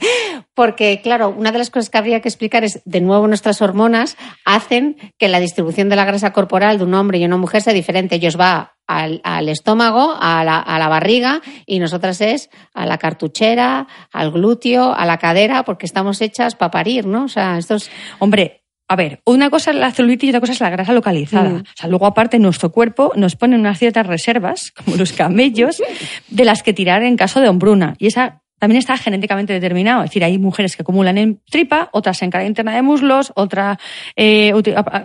Porque, 0.54 1.00
claro, 1.02 1.30
una 1.30 1.52
de 1.52 1.58
las 1.58 1.70
cosas 1.70 1.90
que 1.90 1.98
habría 1.98 2.20
que 2.20 2.28
explicar 2.28 2.64
es, 2.64 2.82
de 2.84 3.00
nuevo, 3.00 3.26
nuestras 3.26 3.60
hormonas 3.62 4.16
hacen 4.44 4.96
que 5.18 5.28
la 5.28 5.40
distribución 5.40 5.88
de 5.88 5.96
la 5.96 6.04
grasa 6.04 6.32
corporal 6.32 6.78
de 6.78 6.84
un 6.84 6.94
hombre 6.94 7.18
y 7.18 7.24
una 7.24 7.36
mujer 7.36 7.62
sea 7.62 7.72
diferente. 7.72 8.16
Ellos 8.16 8.38
va 8.38 8.74
al, 8.86 9.48
estómago, 9.48 10.16
a 10.18 10.42
la, 10.44 10.58
a 10.58 10.78
la, 10.78 10.88
barriga, 10.88 11.40
y 11.64 11.78
nosotras 11.78 12.20
es 12.20 12.50
a 12.74 12.86
la 12.86 12.98
cartuchera, 12.98 13.86
al 14.12 14.32
glúteo, 14.32 14.92
a 14.92 15.06
la 15.06 15.18
cadera, 15.18 15.62
porque 15.64 15.86
estamos 15.86 16.20
hechas 16.20 16.56
para 16.56 16.70
parir, 16.70 17.06
¿no? 17.06 17.24
O 17.24 17.28
sea, 17.28 17.56
estos... 17.56 17.88
Hombre, 18.18 18.62
a 18.90 18.96
ver, 18.96 19.20
una 19.24 19.50
cosa 19.50 19.70
es 19.70 19.76
la 19.76 19.92
celulitis 19.92 20.26
y 20.26 20.30
otra 20.30 20.40
cosa 20.40 20.52
es 20.52 20.60
la 20.60 20.68
grasa 20.68 20.92
localizada. 20.92 21.50
Mm. 21.50 21.60
O 21.60 21.76
sea, 21.76 21.88
luego 21.88 22.06
aparte 22.06 22.40
nuestro 22.40 22.72
cuerpo 22.72 23.12
nos 23.14 23.36
pone 23.36 23.54
unas 23.54 23.78
ciertas 23.78 24.04
reservas, 24.04 24.72
como 24.72 24.96
los 24.96 25.12
camellos, 25.12 25.80
de 26.26 26.44
las 26.44 26.64
que 26.64 26.72
tirar 26.72 27.04
en 27.04 27.16
caso 27.16 27.40
de 27.40 27.48
hombruna. 27.48 27.94
Y 27.98 28.08
esa 28.08 28.42
también 28.60 28.78
está 28.78 28.96
genéticamente 28.96 29.54
determinado. 29.54 30.04
Es 30.04 30.10
decir, 30.10 30.22
hay 30.22 30.38
mujeres 30.38 30.76
que 30.76 30.82
acumulan 30.82 31.18
en 31.18 31.40
tripa, 31.50 31.88
otras 31.92 32.22
en 32.22 32.30
cara 32.30 32.44
interna 32.44 32.74
de 32.74 32.82
muslos, 32.82 33.32
otras 33.34 33.78
eh, 34.16 34.52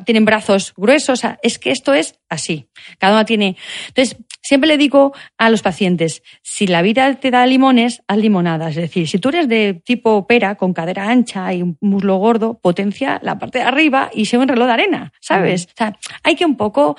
tienen 0.06 0.26
brazos 0.26 0.74
gruesos. 0.76 1.20
O 1.20 1.22
sea, 1.22 1.40
es 1.42 1.58
que 1.58 1.72
esto 1.72 1.94
es 1.94 2.20
así. 2.30 2.68
Cada 3.00 3.14
una 3.14 3.26
tiene. 3.26 3.56
Entonces, 3.88 4.18
siempre 4.42 4.68
le 4.68 4.78
digo 4.78 5.14
a 5.38 5.50
los 5.50 5.62
pacientes, 5.62 6.22
si 6.44 6.68
la 6.68 6.82
vida 6.82 7.14
te 7.16 7.32
da 7.32 7.46
limones, 7.46 8.04
haz 8.08 8.18
limonadas. 8.18 8.72
Es 8.72 8.84
decir, 8.84 9.08
si 9.08 9.20
tú 9.20 9.30
eres 9.30 9.48
de 9.48 9.82
tipo 9.86 10.28
pera, 10.28 10.56
con 10.56 10.74
cadera 10.74 11.10
ancha 11.10 11.54
y 11.54 11.62
un 11.62 11.78
muslo 11.80 12.18
gordo, 12.18 12.60
potencia 12.62 13.20
la 13.24 13.40
parte 13.40 13.60
de 13.60 13.64
arriba 13.64 14.12
y 14.14 14.26
sea 14.26 14.40
un 14.40 14.48
reloj 14.48 14.68
de 14.68 14.74
arena, 14.74 15.14
¿sabes? 15.22 15.68
O 15.68 15.78
sea, 15.78 15.98
hay 16.24 16.36
que 16.36 16.46
un 16.46 16.58
poco, 16.58 16.98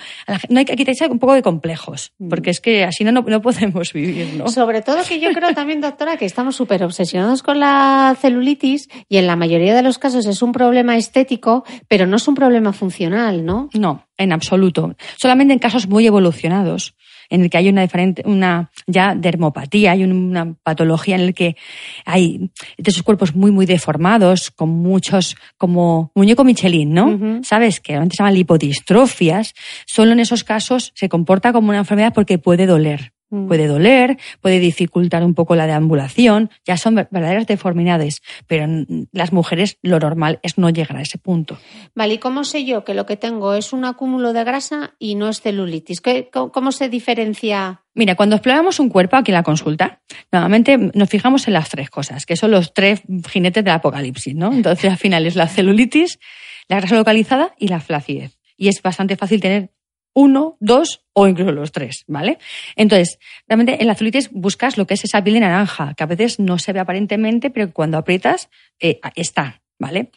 no 0.49 0.59
hay 0.59 0.65
que 0.65 0.75
quitarse 0.75 1.07
un 1.07 1.19
poco 1.19 1.35
de 1.35 1.43
complejos, 1.43 2.13
porque 2.31 2.51
es 2.51 2.61
que 2.61 2.85
así 2.85 3.05
no, 3.05 3.13
no 3.13 3.43
podemos 3.43 3.93
vivir, 3.93 4.35
¿no? 4.35 4.49
Sobre 4.49 4.81
todo 4.83 5.05
que 5.05 5.21
yo 5.21 5.33
creo 5.33 5.55
también, 5.55 5.81
doctora, 5.81 6.17
que 6.17 6.25
estamos 6.25 6.46
súper 6.53 6.85
obsesionados 6.85 7.43
con 7.43 7.61
la 7.61 8.17
celulitis 8.21 8.89
y 9.09 9.17
en 9.17 9.27
la 9.27 9.37
mayoría 9.37 9.75
de 9.75 9.83
los 9.83 9.99
casos 9.99 10.27
es 10.27 10.43
un 10.43 10.53
problema 10.53 10.97
estético, 10.97 11.65
pero 11.89 12.07
no 12.07 12.17
es 12.17 12.29
un 12.29 12.35
problema 12.35 12.73
funcional, 12.73 13.45
¿no? 13.45 13.69
No, 13.75 14.07
en 14.17 14.33
absoluto. 14.33 14.95
Solamente 15.17 15.53
en 15.53 15.59
casos 15.59 15.89
muy 15.89 16.07
evolucionados 16.07 16.95
en 17.29 17.43
el 17.43 17.51
que 17.51 17.59
hay 17.59 17.69
una 17.69 17.83
diferente, 17.83 18.23
una 18.25 18.71
ya 18.87 19.15
dermopatía, 19.15 19.93
hay 19.93 20.05
una 20.05 20.55
patología 20.63 21.17
en 21.17 21.23
el 21.23 21.35
que 21.35 21.57
hay 22.05 22.51
de 22.79 22.91
esos 22.91 23.03
cuerpos 23.03 23.35
muy, 23.35 23.51
muy 23.51 23.67
deformados, 23.67 24.51
con 24.51 24.71
muchos, 24.71 25.37
como 25.59 26.13
muñeco 26.15 26.45
Michelin, 26.45 26.93
¿no? 26.93 27.43
¿Sabes? 27.43 27.81
Que 27.81 27.95
antes 27.95 28.17
se 28.17 28.23
llaman 28.23 28.35
lipodistrofias. 28.35 29.55
Solo 29.87 30.13
en 30.13 30.21
esos 30.21 30.45
casos 30.45 30.93
se 30.95 31.09
comporta 31.09 31.53
como 31.53 31.71
una 31.71 31.79
enfermedad 31.79 32.13
porque 32.15 32.39
puede 32.39 32.67
doler. 32.67 33.16
Mm. 33.31 33.49
Puede 33.49 33.67
doler, 33.67 34.19
puede 34.41 34.61
dificultar 34.61 35.25
un 35.25 35.35
poco 35.35 35.57
la 35.57 35.67
deambulación, 35.67 36.51
ya 36.65 36.77
son 36.77 36.95
verdaderas 36.95 37.47
deformidades, 37.47 38.23
pero 38.47 38.65
en 38.65 39.09
las 39.13 39.33
mujeres 39.33 39.79
lo 39.83 39.99
normal 39.99 40.39
es 40.43 40.59
no 40.59 40.71
llegar 40.71 40.97
a 40.97 41.03
ese 41.03 41.19
punto. 41.19 41.59
Vale, 41.95 42.15
¿y 42.15 42.19
cómo 42.19 42.45
sé 42.45 42.65
yo 42.65 42.85
que 42.85 42.95
lo 42.95 43.05
que 43.05 43.17
tengo 43.17 43.55
es 43.55 43.73
un 43.73 43.85
acúmulo 43.85 44.33
de 44.33 44.45
grasa 44.45 44.95
y 44.99 45.17
no 45.17 45.29
es 45.29 45.41
celulitis? 45.41 46.01
¿Cómo 46.31 46.71
se 46.71 46.89
diferencia? 46.89 47.83
Mira, 47.95 48.15
cuando 48.15 48.37
exploramos 48.37 48.79
un 48.79 48.91
cuerpo 48.91 49.17
aquí 49.17 49.33
en 49.33 49.37
la 49.37 49.43
consulta, 49.43 50.03
normalmente 50.31 50.77
nos 50.95 51.09
fijamos 51.09 51.49
en 51.49 51.55
las 51.55 51.69
tres 51.69 51.91
cosas, 51.91 52.27
que 52.27 52.37
son 52.37 52.51
los 52.51 52.75
tres 52.75 53.03
jinetes 53.29 53.65
del 53.65 53.75
apocalipsis, 53.75 54.35
¿no? 54.35 54.53
Entonces, 54.53 54.91
al 54.91 54.99
final 54.99 55.27
es 55.27 55.35
la 55.35 55.49
celulitis, 55.49 56.19
la 56.69 56.77
grasa 56.77 56.95
localizada 56.95 57.55
y 57.59 57.69
la 57.69 57.81
flacidez. 57.81 58.39
Y 58.57 58.69
es 58.69 58.81
bastante 58.83 59.17
fácil 59.17 59.41
tener 59.41 59.71
uno, 60.17 60.57
dos 60.61 61.05
o 61.13 61.29
incluso 61.29 61.53
los 61.53 61.73
tres, 61.73 62.05
¿vale? 62.09 62.39
Entonces, 62.75 63.19
realmente 63.47 63.83
en 63.83 63.87
la 63.87 63.95
celulitis 63.95 64.31
buscas 64.33 64.79
lo 64.79 64.87
que 64.87 64.95
es 64.95 65.05
esa 65.05 65.23
piel 65.23 65.35
de 65.35 65.41
naranja, 65.41 65.93
que 65.95 66.03
a 66.03 66.07
veces 66.07 66.41
no 66.41 66.59
se 66.59 66.73
ve 66.73 66.81
aparentemente, 66.81 67.51
pero 67.51 67.71
cuando 67.71 67.99
aprietas 67.99 68.49
eh, 68.81 68.99
está, 69.15 69.61
¿vale? 69.79 70.11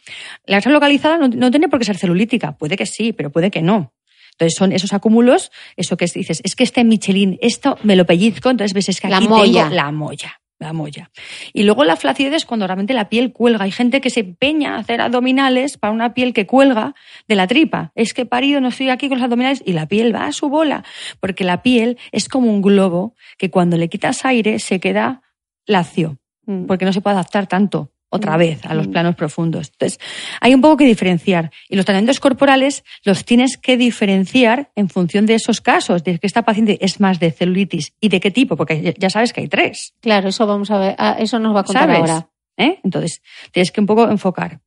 La 0.46 0.56
grasa 0.56 0.70
localizada 0.70 1.18
no, 1.18 1.50
tiene 1.50 1.68
por 1.68 1.78
qué 1.78 1.84
ser 1.84 1.98
celulítica, 1.98 2.56
puede 2.56 2.78
que 2.78 2.86
sí, 2.86 3.12
pero 3.12 3.30
puede 3.30 3.50
que 3.50 3.60
no. 3.60 3.92
Entonces 4.32 4.56
son 4.56 4.72
esos 4.72 4.94
acúmulos, 4.94 5.52
eso 5.76 5.98
que 5.98 6.06
dices, 6.06 6.40
es 6.44 6.56
que 6.56 6.64
este 6.64 6.82
Michelin, 6.82 7.38
esto 7.42 7.76
me 7.82 7.94
lo 7.94 8.06
pellizco, 8.06 8.48
entonces 8.48 8.72
ves, 8.72 8.88
es 8.88 9.00
que 9.02 9.08
aquí 9.08 9.28
la 9.28 9.42
tengo 9.42 9.68
la 9.68 9.92
molla 9.92 10.40
la 10.60 10.72
molla. 10.72 11.10
Y 11.52 11.64
luego 11.64 11.84
la 11.84 11.96
flacidez 11.96 12.34
es 12.34 12.44
cuando 12.44 12.66
realmente 12.66 12.94
la 12.94 13.08
piel 13.08 13.32
cuelga. 13.32 13.64
Hay 13.64 13.72
gente 13.72 14.00
que 14.00 14.10
se 14.10 14.20
empeña 14.20 14.76
a 14.76 14.78
hacer 14.78 15.00
abdominales 15.00 15.78
para 15.78 15.92
una 15.92 16.14
piel 16.14 16.32
que 16.32 16.46
cuelga 16.46 16.94
de 17.26 17.34
la 17.34 17.46
tripa. 17.46 17.90
Es 17.94 18.14
que 18.14 18.26
parido, 18.26 18.60
no 18.60 18.68
estoy 18.68 18.90
aquí 18.90 19.08
con 19.08 19.18
los 19.18 19.24
abdominales 19.24 19.62
y 19.64 19.72
la 19.72 19.86
piel 19.86 20.14
va 20.14 20.26
a 20.26 20.32
su 20.32 20.48
bola. 20.48 20.84
Porque 21.18 21.44
la 21.44 21.62
piel 21.62 21.98
es 22.12 22.28
como 22.28 22.50
un 22.50 22.62
globo 22.62 23.14
que 23.38 23.50
cuando 23.50 23.76
le 23.76 23.88
quitas 23.88 24.24
aire 24.24 24.58
se 24.58 24.78
queda 24.78 25.22
lacio. 25.66 26.18
Mm. 26.46 26.66
Porque 26.66 26.84
no 26.84 26.92
se 26.92 27.00
puede 27.00 27.14
adaptar 27.14 27.46
tanto 27.46 27.90
otra 28.10 28.36
mm. 28.36 28.38
vez 28.38 28.66
a 28.66 28.74
los 28.74 28.88
mm. 28.88 28.90
planos 28.90 29.14
profundos. 29.14 29.70
Entonces, 29.72 29.98
hay 30.40 30.54
un 30.54 30.60
poco 30.60 30.76
que 30.78 30.84
diferenciar. 30.84 31.50
Y 31.68 31.76
los 31.76 31.86
tratamientos 31.86 32.20
corporales 32.20 32.84
los 33.04 33.24
tienes 33.24 33.56
que 33.56 33.76
diferenciar 33.76 34.70
en 34.76 34.88
función 34.88 35.26
de 35.26 35.34
esos 35.34 35.60
casos, 35.60 36.04
de 36.04 36.18
que 36.18 36.26
esta 36.26 36.42
paciente 36.42 36.78
es 36.80 37.00
más 37.00 37.18
de 37.20 37.30
celulitis 37.30 37.94
y 38.00 38.08
de 38.08 38.20
qué 38.20 38.30
tipo, 38.30 38.56
porque 38.56 38.94
ya 38.98 39.10
sabes 39.10 39.32
que 39.32 39.40
hay 39.40 39.48
tres. 39.48 39.94
Claro, 40.00 40.28
eso 40.28 40.46
vamos 40.46 40.70
a 40.70 40.78
ver, 40.78 40.94
ah, 40.98 41.16
eso 41.18 41.38
nos 41.38 41.54
va 41.54 41.60
a 41.60 41.64
contar 41.64 41.90
ahora. 41.90 42.28
¿Eh? 42.56 42.78
Entonces, 42.84 43.22
tienes 43.52 43.70
que 43.70 43.80
un 43.80 43.86
poco 43.86 44.10
enfocar. 44.10 44.60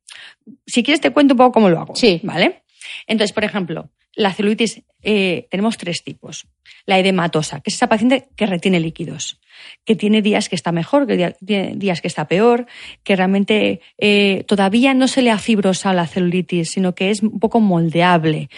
Si 0.66 0.82
quieres 0.82 1.00
te 1.00 1.10
cuento 1.10 1.34
un 1.34 1.38
poco 1.38 1.52
cómo 1.52 1.70
lo 1.70 1.78
hago. 1.78 1.94
Sí. 1.94 2.20
¿Vale? 2.24 2.64
Entonces, 3.06 3.32
por 3.32 3.44
ejemplo, 3.44 3.90
la 4.16 4.32
celulitis 4.32 4.82
eh, 5.02 5.46
tenemos 5.50 5.76
tres 5.76 6.02
tipos. 6.02 6.46
La 6.86 6.98
edematosa, 6.98 7.60
que 7.60 7.70
es 7.70 7.74
esa 7.74 7.88
paciente 7.88 8.28
que 8.36 8.46
retiene 8.46 8.80
líquidos. 8.80 9.38
Que 9.84 9.96
tiene 9.96 10.22
días 10.22 10.48
que 10.48 10.56
está 10.56 10.72
mejor, 10.72 11.06
que 11.06 11.34
tiene 11.44 11.74
días 11.76 12.00
que 12.00 12.08
está 12.08 12.26
peor, 12.26 12.66
que 13.02 13.16
realmente 13.16 13.80
eh, 13.98 14.44
todavía 14.46 14.94
no 14.94 15.08
se 15.08 15.22
le 15.22 15.30
ha 15.30 15.38
fibrosado 15.38 15.94
la 15.94 16.06
celulitis, 16.06 16.70
sino 16.70 16.94
que 16.94 17.10
es 17.10 17.22
un 17.22 17.38
poco 17.40 17.60
moldeable, 17.60 18.48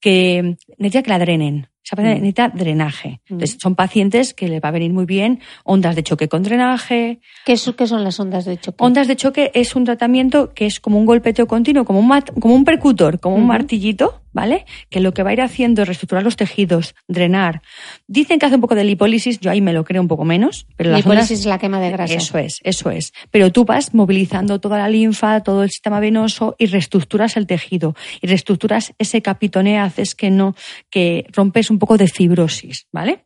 que 0.00 0.56
necesita 0.78 1.02
que 1.02 1.10
la 1.10 1.18
drenen. 1.18 1.68
Esa 1.86 1.96
paciente 1.96 2.18
Mm. 2.20 2.22
necesita 2.22 2.48
drenaje. 2.48 3.20
Entonces, 3.28 3.58
son 3.60 3.74
pacientes 3.74 4.32
que 4.32 4.48
les 4.48 4.58
va 4.62 4.68
a 4.68 4.72
venir 4.72 4.90
muy 4.90 5.04
bien 5.04 5.40
ondas 5.64 5.94
de 5.94 6.02
choque 6.02 6.28
con 6.28 6.42
drenaje. 6.42 7.20
¿Qué, 7.44 7.58
son 7.58 7.74
las 8.02 8.18
ondas 8.18 8.46
de 8.46 8.56
choque? 8.56 8.76
Ondas 8.82 9.06
de 9.06 9.16
choque 9.16 9.50
es 9.52 9.76
un 9.76 9.84
tratamiento 9.84 10.54
que 10.54 10.64
es 10.64 10.80
como 10.80 10.98
un 10.98 11.04
golpeteo 11.04 11.46
continuo, 11.46 11.84
como 11.84 11.98
un, 12.00 12.08
mat- 12.08 12.30
como 12.40 12.54
un 12.54 12.64
percutor, 12.64 13.20
como 13.20 13.36
un 13.36 13.46
martillito, 13.46 14.22
¿vale? 14.32 14.64
Que 14.88 15.00
lo 15.00 15.12
que 15.12 15.22
va 15.22 15.28
a 15.28 15.32
ir 15.34 15.42
haciendo 15.42 15.82
es 15.82 15.88
reestructurar 15.88 16.24
los 16.24 16.36
tejidos, 16.36 16.94
drenar. 17.06 17.60
Dicen 18.06 18.38
que 18.38 18.46
hace 18.46 18.54
un 18.54 18.62
poco 18.62 18.74
de 18.76 18.84
lipólisis, 18.84 19.38
yo 19.40 19.50
ahí 19.50 19.60
me 19.60 19.74
lo 19.74 19.84
creo 19.84 20.00
un 20.00 20.08
poco 20.08 20.24
menos, 20.24 20.53
pero 20.76 20.90
las 20.90 21.00
Lipólisis 21.00 21.40
es 21.40 21.46
la 21.46 21.58
quema 21.58 21.80
de 21.80 21.90
grasa. 21.90 22.14
eso 22.14 22.38
es, 22.38 22.60
eso 22.62 22.90
es. 22.90 23.12
Pero 23.30 23.52
tú 23.52 23.64
vas 23.64 23.94
movilizando 23.94 24.60
toda 24.60 24.78
la 24.78 24.88
linfa, 24.88 25.42
todo 25.42 25.62
el 25.62 25.70
sistema 25.70 26.00
venoso 26.00 26.56
y 26.58 26.66
reestructuras 26.66 27.36
el 27.36 27.46
tejido 27.46 27.94
y 28.20 28.26
reestructuras 28.26 28.94
ese 28.98 29.22
capitoneo, 29.22 29.82
haces 29.82 30.14
que 30.14 30.30
no, 30.30 30.54
que 30.90 31.26
rompes 31.32 31.70
un 31.70 31.78
poco 31.78 31.96
de 31.96 32.08
fibrosis, 32.08 32.86
¿vale? 32.92 33.24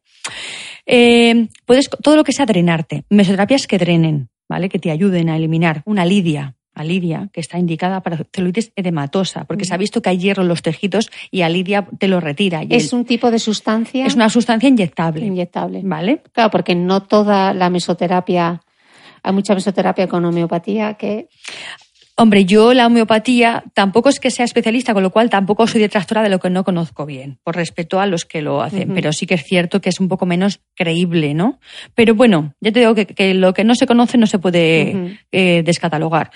Eh, 0.87 1.49
puedes, 1.65 1.89
todo 2.03 2.17
lo 2.17 2.25
que 2.25 2.33
sea 2.33 2.47
drenarte. 2.47 3.05
Mesoterapias 3.11 3.67
que 3.67 3.79
drenen, 3.79 4.31
¿vale? 4.49 4.69
Que 4.69 4.79
te 4.79 4.91
ayuden 4.91 5.29
a 5.29 5.37
eliminar 5.37 5.83
una 5.85 6.05
lidia. 6.05 6.57
A 6.79 6.85
lidia, 6.85 7.29
que 7.33 7.41
está 7.41 7.59
indicada 7.59 8.01
para 8.03 8.19
celulitis 8.33 8.73
edematosa, 8.77 9.45
porque 9.45 9.65
se 9.65 9.75
ha 9.75 9.77
visto 9.77 10.01
que 10.01 10.11
hay 10.11 10.19
hierro 10.19 10.43
en 10.43 10.49
los 10.49 10.63
tejidos 10.63 11.11
y 11.31 11.43
a 11.43 11.49
lidia 11.49 11.87
te 11.99 12.07
lo 12.09 12.21
retira. 12.21 12.63
Y 12.63 12.69
Es 12.71 12.93
el- 12.93 13.01
un 13.01 13.05
tipo 13.05 13.31
de 13.31 13.39
sustancia 13.41 14.07
es 14.07 14.15
una 14.15 14.31
sustancia 14.31 14.69
inyectable. 14.69 15.27
inyectable. 15.27 15.81
¿Vale? 15.85 16.23
Claro, 16.33 16.51
porque 16.51 16.75
no 16.75 17.03
toda 17.03 17.53
la 17.53 17.69
mesoterapia, 17.69 18.61
hay 19.23 19.33
mucha 19.33 19.55
mesoterapia 19.55 20.07
con 20.07 20.25
homeopatía 20.25 20.95
que 20.95 21.29
Hombre, 22.21 22.45
yo 22.45 22.75
la 22.75 22.89
homeopatía 22.89 23.63
tampoco 23.75 24.09
es 24.09 24.19
que 24.19 24.33
sea 24.33 24.45
especialista, 24.45 24.93
con 24.93 25.05
lo 25.05 25.11
cual 25.11 25.31
tampoco 25.31 25.69
soy 25.69 25.81
detractora 25.81 26.21
de 26.21 26.29
lo 26.29 26.41
que 26.41 26.51
no 26.51 26.65
conozco 26.65 27.07
bien, 27.07 27.39
por 27.45 27.55
respeto 27.55 28.01
a 28.01 28.07
los 28.07 28.25
que 28.25 28.43
lo 28.43 28.61
hacen. 28.61 28.93
Pero 28.93 29.13
sí 29.13 29.25
que 29.25 29.35
es 29.35 29.45
cierto 29.45 29.81
que 29.81 29.89
es 29.89 30.01
un 30.01 30.09
poco 30.09 30.27
menos 30.27 30.59
creíble, 30.75 31.33
¿no? 31.35 31.61
Pero 31.95 32.17
bueno, 32.17 32.55
ya 32.61 32.73
te 32.73 32.81
digo 32.81 32.97
que, 32.97 33.07
que 33.07 33.35
lo 33.35 33.55
que 33.55 33.63
no 33.63 33.77
se 33.77 33.87
conoce 33.87 34.19
no 34.19 34.27
se 34.27 34.41
puede 34.41 35.19
eh, 35.31 35.63
descatalogar. 35.65 36.33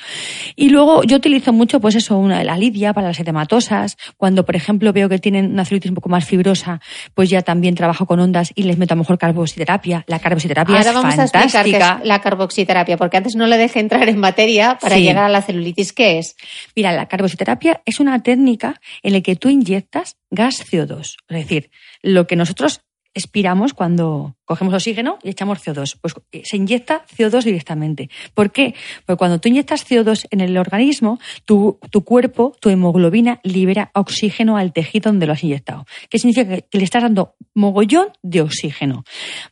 Y 0.54 0.68
luego 0.68 1.02
yo 1.02 1.16
utilizo 1.16 1.52
mucho, 1.52 1.80
pues 1.80 1.96
eso, 1.96 2.16
una, 2.16 2.44
la 2.44 2.56
lidia 2.56 2.92
para 2.92 3.08
las 3.08 3.18
edematosas. 3.18 3.96
Cuando, 4.16 4.44
por 4.44 4.54
ejemplo, 4.54 4.92
veo 4.92 5.08
que 5.08 5.18
tienen 5.18 5.50
una 5.50 5.64
celulitis 5.64 5.90
un 5.90 5.96
poco 5.96 6.08
más 6.08 6.24
fibrosa, 6.24 6.80
pues 7.14 7.28
ya 7.28 7.42
también 7.42 7.74
trabajo 7.74 8.06
con 8.06 8.20
ondas 8.20 8.52
y 8.54 8.62
les 8.62 8.78
meto 8.78 8.94
a 8.94 8.96
lo 8.96 9.02
mejor 9.02 9.18
carboxiterapia. 9.18 10.04
La 10.06 10.20
carboxiterapia 10.20 10.76
Ahora 10.76 10.90
es 10.90 10.94
vamos 10.94 11.18
a 11.18 11.22
explicar 11.24 11.42
qué 11.46 11.50
fantástica. 11.72 11.98
es 12.02 12.06
la 12.08 12.20
carboxiterapia, 12.20 12.96
porque 12.96 13.16
antes 13.16 13.34
no 13.34 13.48
le 13.48 13.58
dejé 13.58 13.80
entrar 13.80 14.08
en 14.08 14.20
materia 14.20 14.78
para 14.80 14.94
Sí. 14.94 15.02
llegar 15.02 15.24
a 15.24 15.28
la 15.28 15.42
celulitis. 15.42 15.71
¿Qué 15.74 16.18
es? 16.18 16.36
Mira, 16.74 16.92
la 16.92 17.08
carboxiterapia 17.08 17.82
es 17.84 18.00
una 18.00 18.22
técnica 18.22 18.80
en 19.02 19.12
la 19.12 19.20
que 19.20 19.36
tú 19.36 19.48
inyectas 19.48 20.16
gas 20.30 20.64
CO2, 20.70 21.16
es 21.28 21.36
decir, 21.36 21.70
lo 22.02 22.26
que 22.26 22.36
nosotros 22.36 22.82
expiramos 23.14 23.74
cuando 23.74 24.36
cogemos 24.52 24.74
oxígeno 24.74 25.18
y 25.22 25.30
echamos 25.30 25.64
CO2. 25.64 25.96
Pues 26.00 26.14
eh, 26.30 26.42
se 26.44 26.58
inyecta 26.58 27.06
CO2 27.16 27.44
directamente. 27.44 28.10
¿Por 28.34 28.52
qué? 28.52 28.74
Porque 29.06 29.16
cuando 29.16 29.40
tú 29.40 29.48
inyectas 29.48 29.88
CO2 29.88 30.26
en 30.30 30.42
el 30.42 30.58
organismo, 30.58 31.18
tu, 31.46 31.78
tu 31.90 32.04
cuerpo, 32.04 32.54
tu 32.60 32.68
hemoglobina, 32.68 33.40
libera 33.42 33.90
oxígeno 33.94 34.58
al 34.58 34.74
tejido 34.74 35.10
donde 35.10 35.26
lo 35.26 35.32
has 35.32 35.42
inyectado. 35.42 35.86
¿Qué 36.10 36.18
significa? 36.18 36.44
Que, 36.46 36.78
le 36.78 36.84
estás 36.84 37.02
dando 37.02 37.34
mogollón 37.54 38.08
de 38.22 38.42
oxígeno. 38.42 39.04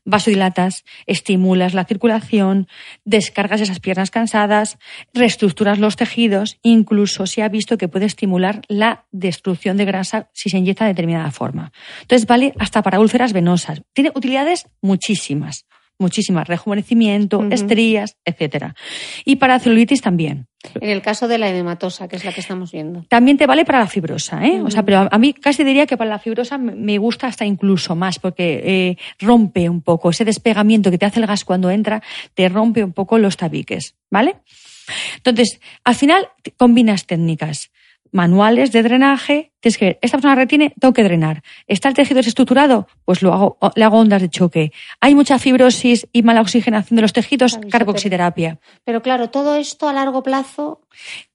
Vasodilatas, 0.05 0.85
estimulas 1.07 1.73
la 1.73 1.85
circulación, 1.85 2.69
descargas 3.05 3.63
esas 3.63 3.81
piernas 3.81 4.11
cansadas, 4.11 4.79
reestructuras 5.15 5.79
los 5.79 5.97
tejidos, 5.97 6.59
incluso 6.63 7.27
se 7.27 7.43
ha 7.43 7.49
visto 7.49 7.79
que 7.79 7.89
puede 7.89 8.07
estimular 8.07 8.63
la 8.69 9.07
destrucción 9.13 9.77
de 9.77 9.85
grasa 9.87 10.29
si 10.33 10.51
se 10.51 10.59
inyecta 10.59 10.85
de 10.85 10.91
determinada 10.91 11.31
forma. 11.31 11.73
Entonces 12.03 12.27
vale 12.27 12.53
hasta 12.59 12.83
para 12.83 13.01
úlceras 13.01 13.33
venosas. 13.33 13.83
Tiene 13.93 14.13
utilidades 14.15 14.67
muchísimas, 14.91 15.67
muchísimas. 15.99 16.49
Rejuvenecimiento, 16.49 17.45
estrías, 17.51 18.17
etcétera. 18.25 18.75
Y 19.25 19.37
para 19.37 19.59
celulitis 19.61 20.01
también. 20.03 20.47
En 20.81 20.91
el 20.91 21.01
caso 21.01 21.27
de 21.29 21.39
la 21.39 21.49
edematosa, 21.49 22.07
que 22.09 22.17
es 22.17 22.25
la 22.25 22.33
que 22.33 22.41
estamos 22.41 22.73
viendo. 22.73 23.05
También 23.09 23.37
te 23.39 23.47
vale 23.47 23.65
para 23.65 23.79
la 23.79 23.87
fibrosa, 23.87 24.45
¿eh? 24.47 24.61
O 24.63 24.71
sea, 24.71 24.83
pero 24.83 25.09
a- 25.11 25.19
mí 25.19 25.33
casi 25.33 25.65
diría 25.65 25.87
que 25.87 25.97
para 25.97 26.11
la 26.11 26.19
fibrosa 26.19 26.59
me- 26.59 26.99
gusta 26.99 27.27
hasta 27.29 27.45
incluso 27.47 27.95
más, 27.97 28.19
porque 28.19 28.47
eh, 28.65 28.97
rompe 29.21 29.69
un 29.69 29.81
poco 29.81 30.11
ese 30.11 30.25
despegamiento 30.25 30.91
que 30.91 30.99
te 30.99 31.07
hace 31.07 31.21
el 31.21 31.27
gas 31.27 31.45
cuando 31.45 31.71
entra, 31.71 32.03
te 32.35 32.49
rompe 32.49 32.83
un 32.85 32.93
poco 32.93 33.17
los 33.19 33.37
tabiques, 33.37 33.95
¿vale? 34.11 34.37
Entonces, 35.17 35.61
al 35.85 35.95
final 35.95 36.29
combinas 36.57 37.07
técnicas 37.07 37.71
manuales 38.13 38.73
de 38.73 38.83
drenaje, 38.83 39.53
tienes 39.61 39.79
que 39.79 39.85
ver, 39.87 39.99
esta 40.03 40.19
persona 40.19 40.35
retiene, 40.35 40.75
tengo 40.81 40.93
que 40.93 41.05
drenar. 41.05 41.43
¿Está 41.67 41.89
el 41.89 41.95
tejido 41.95 42.19
desestructurado? 42.19 42.87
Pues 43.05 43.23
lo 43.23 43.33
hago, 43.33 43.59
le 43.75 43.85
hago 43.85 43.99
ondas 43.99 44.23
de 44.23 44.29
choque. 44.29 44.73
¿Hay 45.01 45.15
mucha 45.15 45.39
fibrosis 45.39 46.09
y 46.13 46.23
mala 46.23 46.41
oxigenación 46.41 46.97
de 46.97 47.03
los 47.03 47.13
tejidos? 47.13 47.59
Carboxiterapia. 47.71 48.59
Pero 48.85 49.03
claro, 49.03 49.31
todo 49.31 49.57
esto 49.57 49.89
a 49.89 49.93
largo 49.93 50.23
plazo. 50.23 50.81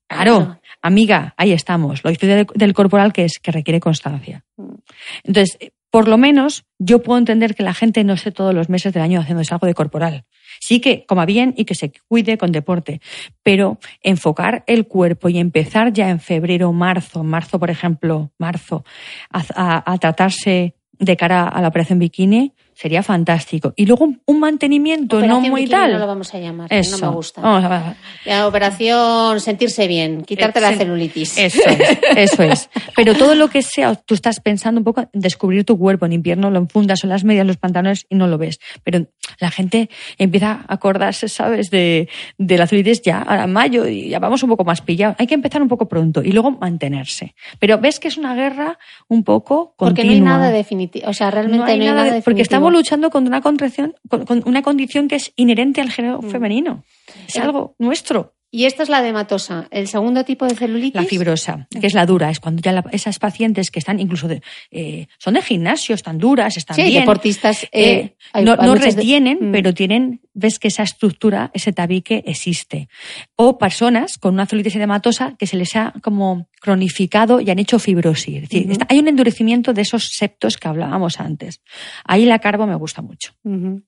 Claro, 0.08 0.60
amiga, 0.82 1.34
ahí 1.36 1.52
estamos. 1.52 2.04
Lo 2.04 2.12
difícil 2.12 2.36
del, 2.36 2.48
del 2.54 2.74
corporal 2.74 3.12
que 3.12 3.26
es 3.26 3.40
que 3.42 3.52
requiere 3.52 3.80
constancia. 3.80 4.44
Mm. 4.56 4.76
Entonces, 5.24 5.58
por 5.96 6.10
lo 6.10 6.18
menos 6.18 6.66
yo 6.78 7.02
puedo 7.02 7.18
entender 7.18 7.56
que 7.56 7.64
la 7.64 7.74
gente 7.74 8.04
no 8.04 8.16
esté 8.16 8.30
todos 8.30 8.54
los 8.54 8.68
meses 8.68 8.92
del 8.92 9.02
año 9.02 9.22
haciéndose 9.22 9.54
algo 9.54 9.66
de 9.66 9.74
corporal. 9.74 10.26
Sí 10.60 10.82
que 10.82 11.06
coma 11.06 11.26
bien 11.26 11.54
y 11.56 11.64
que 11.64 11.74
se 11.74 11.94
cuide 12.10 12.38
con 12.38 12.52
deporte, 12.52 13.00
pero 13.44 13.80
enfocar 14.02 14.66
el 14.68 14.88
cuerpo 14.88 15.30
y 15.30 15.38
empezar 15.38 15.94
ya 15.94 16.10
en 16.10 16.20
febrero, 16.20 16.74
marzo, 16.74 17.24
marzo 17.24 17.60
por 17.60 17.70
ejemplo, 17.70 18.34
marzo, 18.38 18.84
a 19.30 19.98
tratarse 20.02 20.76
de 21.00 21.16
cara 21.16 21.48
a 21.48 21.62
la 21.62 21.70
operación 21.70 22.00
bikini 22.00 22.52
sería 22.76 23.02
fantástico. 23.02 23.74
Y 23.76 23.86
luego 23.88 24.06
un, 24.06 24.22
un 24.26 24.40
mantenimiento 24.40 25.16
no 25.20 25.26
Operación 25.26 25.52
muy 25.52 25.62
bikini 25.62 25.72
tal. 25.80 25.92
No 25.94 26.00
lo 26.00 26.08
vamos 26.08 26.34
a 26.34 26.38
llamar, 26.40 26.72
Eso. 26.72 26.98
no 27.00 27.10
me 27.10 27.16
gusta. 27.16 27.42
Vamos 27.42 27.64
a- 27.64 27.96
La 28.26 28.48
operación 28.48 29.40
sentirse 29.40 29.88
bien, 29.88 30.24
quitarte 30.24 30.60
Eh, 30.60 30.62
la 30.62 30.70
sí. 30.72 30.76
celulitis. 30.78 31.38
Eso 31.38 31.62
es, 31.68 32.00
eso 32.16 32.44
es. 32.44 32.70
Pero 32.96 33.16
todo 33.16 33.34
lo 33.36 33.48
que 33.50 33.62
sea, 33.62 33.96
tú 33.96 34.14
estás 34.14 34.40
pensando 34.40 34.80
un 34.80 34.84
poco 34.86 35.02
en 35.02 35.10
descubrir 35.14 35.64
tu 35.66 35.78
cuerpo. 35.78 36.06
En 36.06 36.14
invierno 36.14 36.52
lo 36.52 36.60
enfundas 36.60 37.04
en 37.04 37.10
las 37.10 37.24
medias, 37.24 37.48
los 37.48 37.58
pantalones 37.58 38.06
y 38.10 38.16
no 38.16 38.28
lo 38.28 38.38
ves. 38.38 38.60
Pero 38.84 39.08
la 39.40 39.52
gente 39.52 39.90
empieza 40.18 40.66
a 40.68 40.74
acordarse, 40.74 41.30
¿sabes? 41.30 41.70
De, 41.72 42.10
de 42.38 42.58
la 42.58 42.68
celulitis 42.68 43.02
ya 43.02 43.22
a 43.22 43.48
mayo 43.48 43.88
y 43.88 44.10
ya 44.10 44.20
vamos 44.20 44.44
un 44.44 44.50
poco 44.50 44.64
más 44.66 44.82
pillados. 44.82 45.16
Hay 45.20 45.28
que 45.28 45.34
empezar 45.36 45.62
un 45.62 45.68
poco 45.68 45.88
pronto 45.88 46.22
y 46.22 46.32
luego 46.32 46.52
mantenerse. 46.52 47.36
Pero 47.60 47.78
ves 47.80 48.00
que 48.00 48.10
es 48.10 48.18
una 48.18 48.36
guerra 48.36 48.78
un 49.08 49.24
poco 49.24 49.74
Porque 49.78 50.02
continua. 50.02 50.30
no 50.30 50.34
hay 50.36 50.40
nada 50.42 50.52
definitivo. 50.52 51.10
O 51.10 51.14
sea, 51.14 51.32
realmente 51.32 51.58
No 51.66 51.72
hay 51.72 51.80
nada 51.80 51.92
de- 52.04 52.04
definitivo. 52.06 52.24
porque 52.26 52.42
estamos 52.42 52.65
luchando 52.72 53.10
contra 53.10 53.28
una 53.30 53.42
contracción, 53.42 53.96
con, 54.10 54.26
con 54.26 54.44
una 54.46 54.62
condición 54.62 55.08
que 55.08 55.16
es 55.16 55.34
inherente 55.36 55.82
al 55.82 55.90
género 55.92 56.22
Mm. 56.22 56.30
femenino. 56.30 56.84
Es 57.28 57.38
algo 57.38 57.76
nuestro. 57.80 58.35
Y 58.52 58.66
esta 58.66 58.84
es 58.84 58.90
la 58.90 59.02
dematosa. 59.02 59.68
El 59.70 59.88
segundo 59.90 60.24
tipo 60.24 60.46
de 60.46 60.56
celulitis. 60.56 60.96
La 61.02 61.04
fibrosa, 61.04 61.68
que 61.70 61.88
es 61.88 61.94
la 61.94 62.06
dura, 62.06 62.30
es 62.30 62.40
cuando 62.40 62.62
ya 62.62 62.72
la- 62.72 62.86
esas 62.94 63.20
pacientes 63.20 63.70
que 63.70 63.80
están 63.80 64.00
incluso 64.00 64.30
de, 64.30 64.42
eh, 64.72 65.08
son 65.18 65.34
de 65.34 65.42
gimnasio, 65.42 65.94
están 65.94 66.18
duras, 66.20 66.56
están 66.56 66.76
Sí, 66.78 66.84
bien. 66.84 67.02
deportistas. 67.02 67.64
eh, 67.64 67.70
eh, 67.74 68.16
hay- 68.32 68.46
no 68.46 68.52
hay 68.54 68.58
no 68.68 68.74
muchas 68.76 68.96
de- 68.96 69.02
retienen, 69.02 69.50
Mm. 69.50 69.52
pero 69.52 69.74
tienen, 69.74 70.22
ves 70.34 70.58
que 70.60 70.70
esa 70.70 70.84
estructura, 70.84 71.52
ese 71.54 71.74
tabique 71.74 72.24
existe. 72.28 72.88
O 73.36 73.58
personas 73.58 74.18
con 74.18 74.34
una 74.36 74.46
celulitis 74.46 74.76
edematosa 74.78 75.36
que 75.38 75.48
se 75.48 75.58
les 75.58 75.76
ha 75.76 75.94
como 76.02 76.48
cronificado 76.62 77.42
y 77.42 77.50
han 77.50 77.60
hecho 77.60 77.78
fibrosis. 77.80 78.36
Es 78.44 78.50
decir, 78.50 78.72
está- 78.72 78.88
hay 78.90 79.00
un 79.00 79.08
endurecimiento 79.10 79.74
de 79.74 79.82
esos 79.82 80.10
septos 80.14 80.56
que 80.58 80.68
hablábamos 80.70 81.20
antes. 81.20 81.62
Ahí 82.06 82.26
la 82.26 82.40
carbo 82.40 82.66
me 82.68 82.76
gusta 82.76 83.02
mucho 83.02 83.34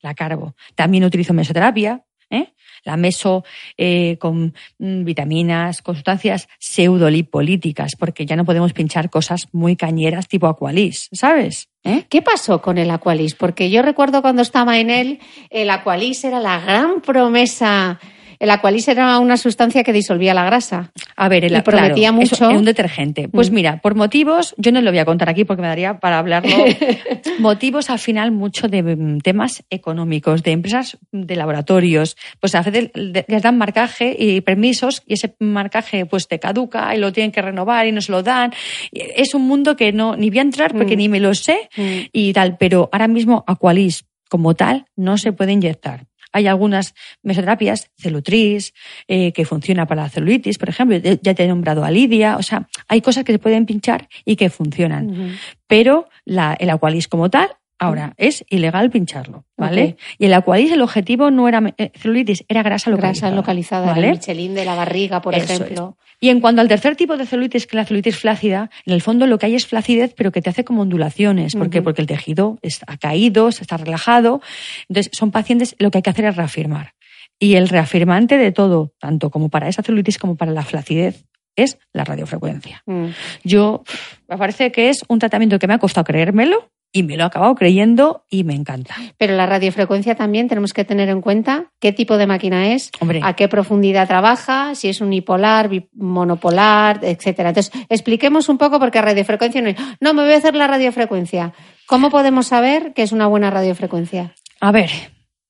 la 0.02 0.14
carbo. 0.14 0.56
También 0.76 1.06
utilizo 1.06 1.34
mesoterapia, 1.34 2.04
¿eh? 2.30 2.54
la 2.84 2.98
meso 2.98 3.44
eh, 3.78 4.18
con 4.20 4.54
mm, 4.80 5.04
vitaminas, 5.04 5.82
con 5.82 5.96
sustancias 5.96 6.48
pseudolipolíticas, 6.60 7.96
porque 7.96 8.26
ya 8.26 8.36
no 8.36 8.46
podemos 8.46 8.74
pinchar 8.74 9.10
cosas 9.10 9.48
muy 9.52 9.76
cañeras 9.76 10.28
tipo 10.28 10.48
Aqualis, 10.48 11.10
¿sabes? 11.12 11.70
¿Eh? 11.84 12.06
¿Qué 12.10 12.22
pasó 12.22 12.62
con 12.62 12.78
el 12.78 12.90
Aqualis? 12.92 13.36
Porque 13.36 13.70
yo 13.70 13.82
recuerdo 13.82 14.22
cuando 14.22 14.42
estaba 14.42 14.80
en 14.80 14.90
él, 14.90 15.20
el 15.50 15.70
Aqualis 15.70 16.24
era 16.24 16.40
la 16.40 16.60
gran 16.60 17.02
promesa. 17.02 18.00
El 18.40 18.50
Aqualis 18.52 18.88
era 18.88 19.18
una 19.20 19.38
sustancia 19.38 19.84
que 19.84 19.94
disolvía 19.94 20.34
la 20.34 20.46
grasa. 20.46 20.92
A 21.16 21.28
ver, 21.30 21.46
el, 21.46 21.56
Y 21.58 21.62
prometía 21.62 22.10
claro, 22.10 22.14
mucho. 22.14 22.36
era 22.50 22.58
un 22.58 22.66
detergente. 22.66 23.28
Pues 23.30 23.50
Mm. 23.52 23.54
mira, 23.54 23.78
por 23.82 23.96
motivos, 23.96 24.54
yo 24.58 24.72
no 24.72 24.82
lo 24.82 24.92
voy 24.92 25.00
a 25.00 25.06
contar 25.06 25.30
aquí 25.30 25.44
porque 25.46 25.62
me 25.62 25.68
daría 25.68 26.00
para 26.00 26.20
hablarlo. 26.20 26.50
motivos 27.40 27.90
al 27.90 28.00
final 28.00 28.32
mucho 28.32 28.68
de 28.68 28.84
mm, 28.84 29.20
temas 29.20 29.64
económicos, 29.70 30.44
de 30.44 30.52
empresas 30.52 30.98
de 31.12 31.36
laboratorios. 31.36 32.16
Pues 32.40 32.56
a 32.56 32.62
veces 32.62 32.92
le- 32.94 33.26
les 33.28 33.42
dan 33.42 33.58
marcaje 33.58 34.16
y 34.18 34.42
permisos 34.42 35.04
y 35.06 35.14
ese 35.16 35.36
marcaje 35.40 36.06
pues 36.06 36.28
te 36.28 36.40
caduca 36.40 36.96
y 36.96 37.00
lo 37.00 37.12
tienen 37.12 37.32
que 37.32 37.42
renovar 37.42 37.88
y 37.88 37.92
no 37.92 38.02
se 38.02 38.12
lo 38.12 38.24
dan. 38.24 38.52
Es 38.92 39.34
un 39.34 39.48
mundo 39.48 39.76
que 39.76 39.92
no 39.92 40.16
ni 40.16 40.30
voy 40.30 40.40
a 40.40 40.44
entrar 40.44 40.74
porque 40.76 40.96
Mm. 40.96 41.00
ni 41.00 41.10
me 41.10 41.20
lo 41.20 41.34
sé 41.34 41.70
Mm. 41.78 41.84
y 42.12 42.34
tal. 42.34 42.58
Pero 42.58 42.90
ahora 42.92 43.08
mismo 43.08 43.44
Aqualis 43.48 44.06
como 44.30 44.54
tal 44.56 44.86
no 44.96 45.18
se 45.18 45.32
puede 45.32 45.54
inyectar. 45.54 46.06
Hay 46.38 46.46
algunas 46.46 46.94
mesoterapias, 47.24 47.90
celutris, 47.98 48.76
eh, 49.08 49.32
que 49.32 49.44
funciona 49.44 49.88
para 49.88 50.04
la 50.04 50.10
celulitis, 50.10 50.60
por 50.60 50.70
ejemplo. 50.70 50.96
Ya 50.98 51.34
te 51.34 51.44
he 51.44 51.48
nombrado 51.48 51.84
a 51.84 51.90
Lidia. 51.90 52.38
O 52.38 52.44
sea, 52.44 52.68
hay 52.88 53.02
cosas 53.02 53.24
que 53.24 53.32
se 53.32 53.40
pueden 53.40 53.66
pinchar 53.66 54.08
y 54.24 54.36
que 54.36 54.52
funcionan. 54.52 55.36
Pero 55.66 56.10
la, 56.26 56.54
el 56.60 56.70
Aqualis 56.70 57.08
como 57.08 57.32
tal 57.32 57.50
Ahora, 57.80 58.14
es 58.18 58.44
ilegal 58.50 58.90
pincharlo, 58.90 59.46
¿vale? 59.56 59.98
Y 60.18 60.26
el 60.26 60.34
Aqualis, 60.34 60.72
el 60.72 60.82
objetivo 60.82 61.30
no 61.30 61.48
era 61.48 61.62
eh, 61.78 61.92
celulitis, 61.96 62.44
era 62.48 62.64
grasa 62.64 62.90
localizada. 62.90 63.30
Grasa 63.30 63.36
localizada, 63.36 63.86
¿vale? 63.88 64.08
el 64.08 64.14
Michelin 64.14 64.56
de 64.56 64.66
la 64.66 64.74
barriga, 64.74 65.22
por 65.22 65.36
ejemplo. 65.36 65.96
Y 66.20 66.30
en 66.30 66.40
cuanto 66.40 66.62
al 66.62 66.68
tercer 66.68 66.96
tipo 66.96 67.18
de 67.18 67.28
celulitis, 67.28 67.68
que 67.68 67.72
es 67.72 67.76
la 67.76 67.86
celulitis 67.86 68.18
flácida, 68.18 68.72
en 68.86 68.94
el 68.94 69.02
fondo 69.04 69.28
lo 69.28 69.38
que 69.38 69.46
hay 69.46 69.56
es 69.56 69.68
flacidez, 69.68 70.16
pero 70.16 70.32
que 70.32 70.42
te 70.42 70.50
hace 70.50 70.64
como 70.64 70.82
ondulaciones. 70.82 71.56
¿Por 71.56 71.70
qué? 71.70 71.84
Porque 71.84 72.02
el 72.02 72.08
tejido 72.08 72.58
está 72.64 72.98
caído, 72.98 73.50
está 73.50 73.78
relajado. 73.78 74.42
Entonces, 74.90 75.12
son 75.16 75.30
pacientes, 75.30 75.76
lo 75.78 75.92
que 75.92 76.00
hay 76.00 76.02
que 76.02 76.10
hacer 76.10 76.26
es 76.26 76.36
reafirmar. 76.36 76.96
Y 77.40 77.56
el 77.56 77.70
reafirmante 77.70 78.38
de 78.38 78.52
todo, 78.52 78.94
tanto 79.00 79.30
como 79.30 79.50
para 79.50 79.68
esa 79.68 79.84
celulitis 79.84 80.18
como 80.18 80.36
para 80.36 80.52
la 80.52 80.64
flacidez, 80.64 81.26
es 81.56 81.78
la 81.94 82.04
radiofrecuencia. 82.04 82.82
Mm. 82.88 83.08
Yo, 83.44 83.84
me 84.28 84.38
parece 84.38 84.72
que 84.72 84.90
es 84.90 85.04
un 85.08 85.20
tratamiento 85.20 85.60
que 85.60 85.68
me 85.68 85.76
ha 85.76 85.80
costado 85.80 86.06
creérmelo, 86.06 86.72
y 86.92 87.04
me 87.04 87.18
lo 87.18 87.24
he 87.24 87.26
acabado 87.28 87.56
creyendo 87.56 88.26
y 88.30 88.44
me 88.44 88.56
encanta. 88.56 88.96
Pero 89.18 89.36
la 89.36 89.46
radiofrecuencia 89.46 90.16
también 90.16 90.48
tenemos 90.48 90.74
que 90.74 90.86
tener 90.86 91.10
en 91.10 91.22
cuenta 91.22 91.72
qué 91.80 91.92
tipo 91.92 92.18
de 92.18 92.28
máquina 92.28 92.74
es, 92.74 92.92
a 93.22 93.34
qué 93.34 93.48
profundidad 93.48 94.08
trabaja, 94.08 94.76
si 94.76 94.90
es 94.90 95.02
unipolar, 95.02 95.70
monopolar, 95.94 97.00
etcétera. 97.04 97.50
Entonces, 97.50 97.72
expliquemos 97.90 98.50
un 98.50 98.58
poco 98.58 98.80
porque 98.80 99.02
radiofrecuencia 99.02 99.62
no 99.62 99.70
es, 99.70 99.76
no, 100.00 100.14
me 100.14 100.24
voy 100.24 100.34
a 100.34 100.38
hacer 100.38 100.56
la 100.56 100.68
radiofrecuencia. 100.68 101.54
¿Cómo 101.86 102.10
podemos 102.10 102.48
saber 102.48 102.94
que 102.94 103.04
es 103.04 103.12
una 103.12 103.28
buena 103.28 103.50
radiofrecuencia? 103.50 104.34
A 104.60 104.72
ver, 104.72 104.90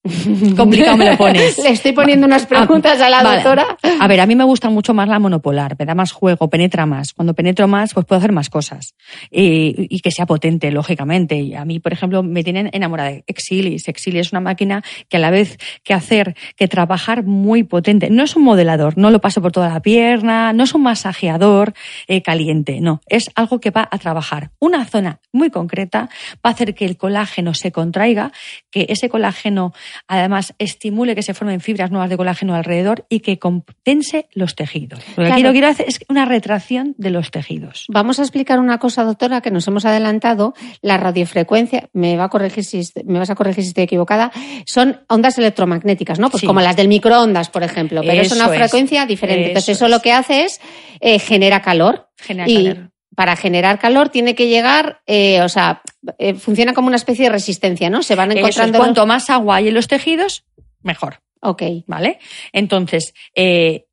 Complicado 0.57 0.97
me 0.97 1.11
lo 1.11 1.17
pones. 1.17 1.57
Le 1.57 1.69
estoy 1.69 1.91
poniendo 1.91 2.27
unas 2.27 2.43
ah, 2.43 2.47
preguntas 2.47 2.99
a 3.01 3.09
la 3.09 3.23
doctora. 3.23 3.77
A 3.99 4.07
ver, 4.07 4.19
a 4.19 4.25
mí 4.25 4.35
me 4.35 4.43
gusta 4.43 4.69
mucho 4.69 4.93
más 4.93 5.07
la 5.07 5.19
monopolar, 5.19 5.75
me 5.77 5.85
da 5.85 5.95
más 5.95 6.11
juego, 6.11 6.49
penetra 6.49 6.85
más. 6.85 7.13
Cuando 7.13 7.33
penetro 7.33 7.67
más, 7.67 7.93
pues 7.93 8.05
puedo 8.05 8.17
hacer 8.17 8.31
más 8.31 8.49
cosas. 8.49 8.95
Y, 9.31 9.99
que 10.01 10.11
sea 10.11 10.25
potente, 10.25 10.71
lógicamente. 10.71 11.55
a 11.57 11.65
mí, 11.65 11.79
por 11.79 11.91
ejemplo, 11.91 12.23
me 12.23 12.43
tienen 12.43 12.69
enamorada 12.71 13.09
de 13.09 13.23
Exilis. 13.27 13.87
Exilis 13.87 14.27
es 14.27 14.31
una 14.31 14.41
máquina 14.41 14.83
que 15.09 15.17
a 15.17 15.19
la 15.19 15.31
vez 15.31 15.57
que 15.83 15.93
hacer, 15.93 16.35
que 16.55 16.67
trabajar 16.67 17.23
muy 17.23 17.63
potente. 17.63 18.09
No 18.09 18.23
es 18.23 18.35
un 18.35 18.43
modelador, 18.43 18.97
no 18.97 19.11
lo 19.11 19.19
paso 19.19 19.41
por 19.41 19.51
toda 19.51 19.69
la 19.69 19.81
pierna, 19.81 20.53
no 20.53 20.63
es 20.63 20.73
un 20.73 20.83
masajeador 20.83 21.73
eh, 22.07 22.21
caliente, 22.21 22.79
no. 22.81 23.01
Es 23.07 23.29
algo 23.35 23.59
que 23.59 23.71
va 23.71 23.87
a 23.89 23.97
trabajar 23.97 24.51
una 24.59 24.85
zona 24.85 25.19
muy 25.31 25.49
concreta, 25.49 26.09
va 26.35 26.49
a 26.49 26.49
hacer 26.49 26.75
que 26.75 26.85
el 26.85 26.97
colágeno 26.97 27.53
se 27.53 27.71
contraiga, 27.71 28.31
que 28.71 28.85
ese 28.89 29.09
colágeno 29.09 29.73
además 30.07 30.53
estimule 30.59 31.15
que 31.15 31.23
se 31.23 31.33
formen 31.33 31.61
fibras 31.61 31.91
nuevas 31.91 32.09
de 32.09 32.17
colágeno 32.17 32.55
alrededor 32.55 33.05
y 33.09 33.19
que 33.21 33.39
compense 33.39 34.27
los 34.33 34.55
tejidos. 34.55 34.99
Lo 35.15 35.23
que 35.23 35.51
quiero, 35.51 35.67
hacer 35.67 35.87
es 35.87 35.99
una 36.09 36.25
retracción 36.25 36.95
de 36.97 37.09
los 37.09 37.31
tejidos. 37.31 37.85
Vamos 37.89 38.19
a 38.19 38.23
explicar 38.23 38.59
una 38.59 38.77
cosa, 38.77 39.03
doctora, 39.03 39.41
que 39.41 39.51
nos 39.51 39.67
hemos 39.67 39.85
adelantado. 39.85 40.53
La 40.81 40.97
radiofrecuencia, 40.97 41.89
me, 41.93 42.17
va 42.17 42.25
a 42.25 42.29
corregir 42.29 42.63
si, 42.63 42.81
me 43.05 43.19
vas 43.19 43.29
a 43.29 43.35
corregir 43.35 43.63
si 43.63 43.69
estoy 43.69 43.83
equivocada, 43.85 44.31
son 44.65 45.01
ondas 45.07 45.37
electromagnéticas, 45.37 46.19
¿no? 46.19 46.29
Pues 46.29 46.43
como 46.43 46.61
las 46.61 46.75
del 46.75 46.87
microondas, 46.87 47.49
por 47.49 47.63
ejemplo, 47.63 48.01
pero 48.01 48.21
es 48.21 48.31
una 48.31 48.49
frecuencia 48.49 49.05
diferente. 49.05 49.47
Entonces, 49.47 49.77
eso 49.77 49.87
lo 49.87 50.01
que 50.01 50.13
hace 50.13 50.43
es 50.43 50.59
eh, 50.99 51.19
genera 51.19 51.61
calor. 51.61 52.09
Genera 52.17 52.45
calor 52.45 52.91
para 53.17 53.35
generar 53.35 53.79
calor 53.79 54.09
tiene 54.09 54.35
que 54.35 54.47
llegar, 54.47 55.01
eh, 55.07 55.41
o 55.41 55.49
sea, 55.49 55.81
eh, 56.19 56.35
funciona 56.35 56.73
como 56.75 56.85
una 56.85 56.97
especie 56.97 57.25
de 57.25 57.31
resistencia, 57.31 57.89
¿no? 57.89 58.03
Se 58.03 58.13
van 58.13 58.31
encontrando. 58.31 58.77
cuanto 58.77 59.07
más 59.07 59.31
agua 59.31 59.55
hay 59.55 59.69
en 59.69 59.73
los 59.73 59.87
tejidos, 59.87 60.45
mejor. 60.83 61.19
Ok. 61.41 61.63
¿Vale? 61.87 62.19
Entonces, 62.53 63.15
eh, 63.33 63.86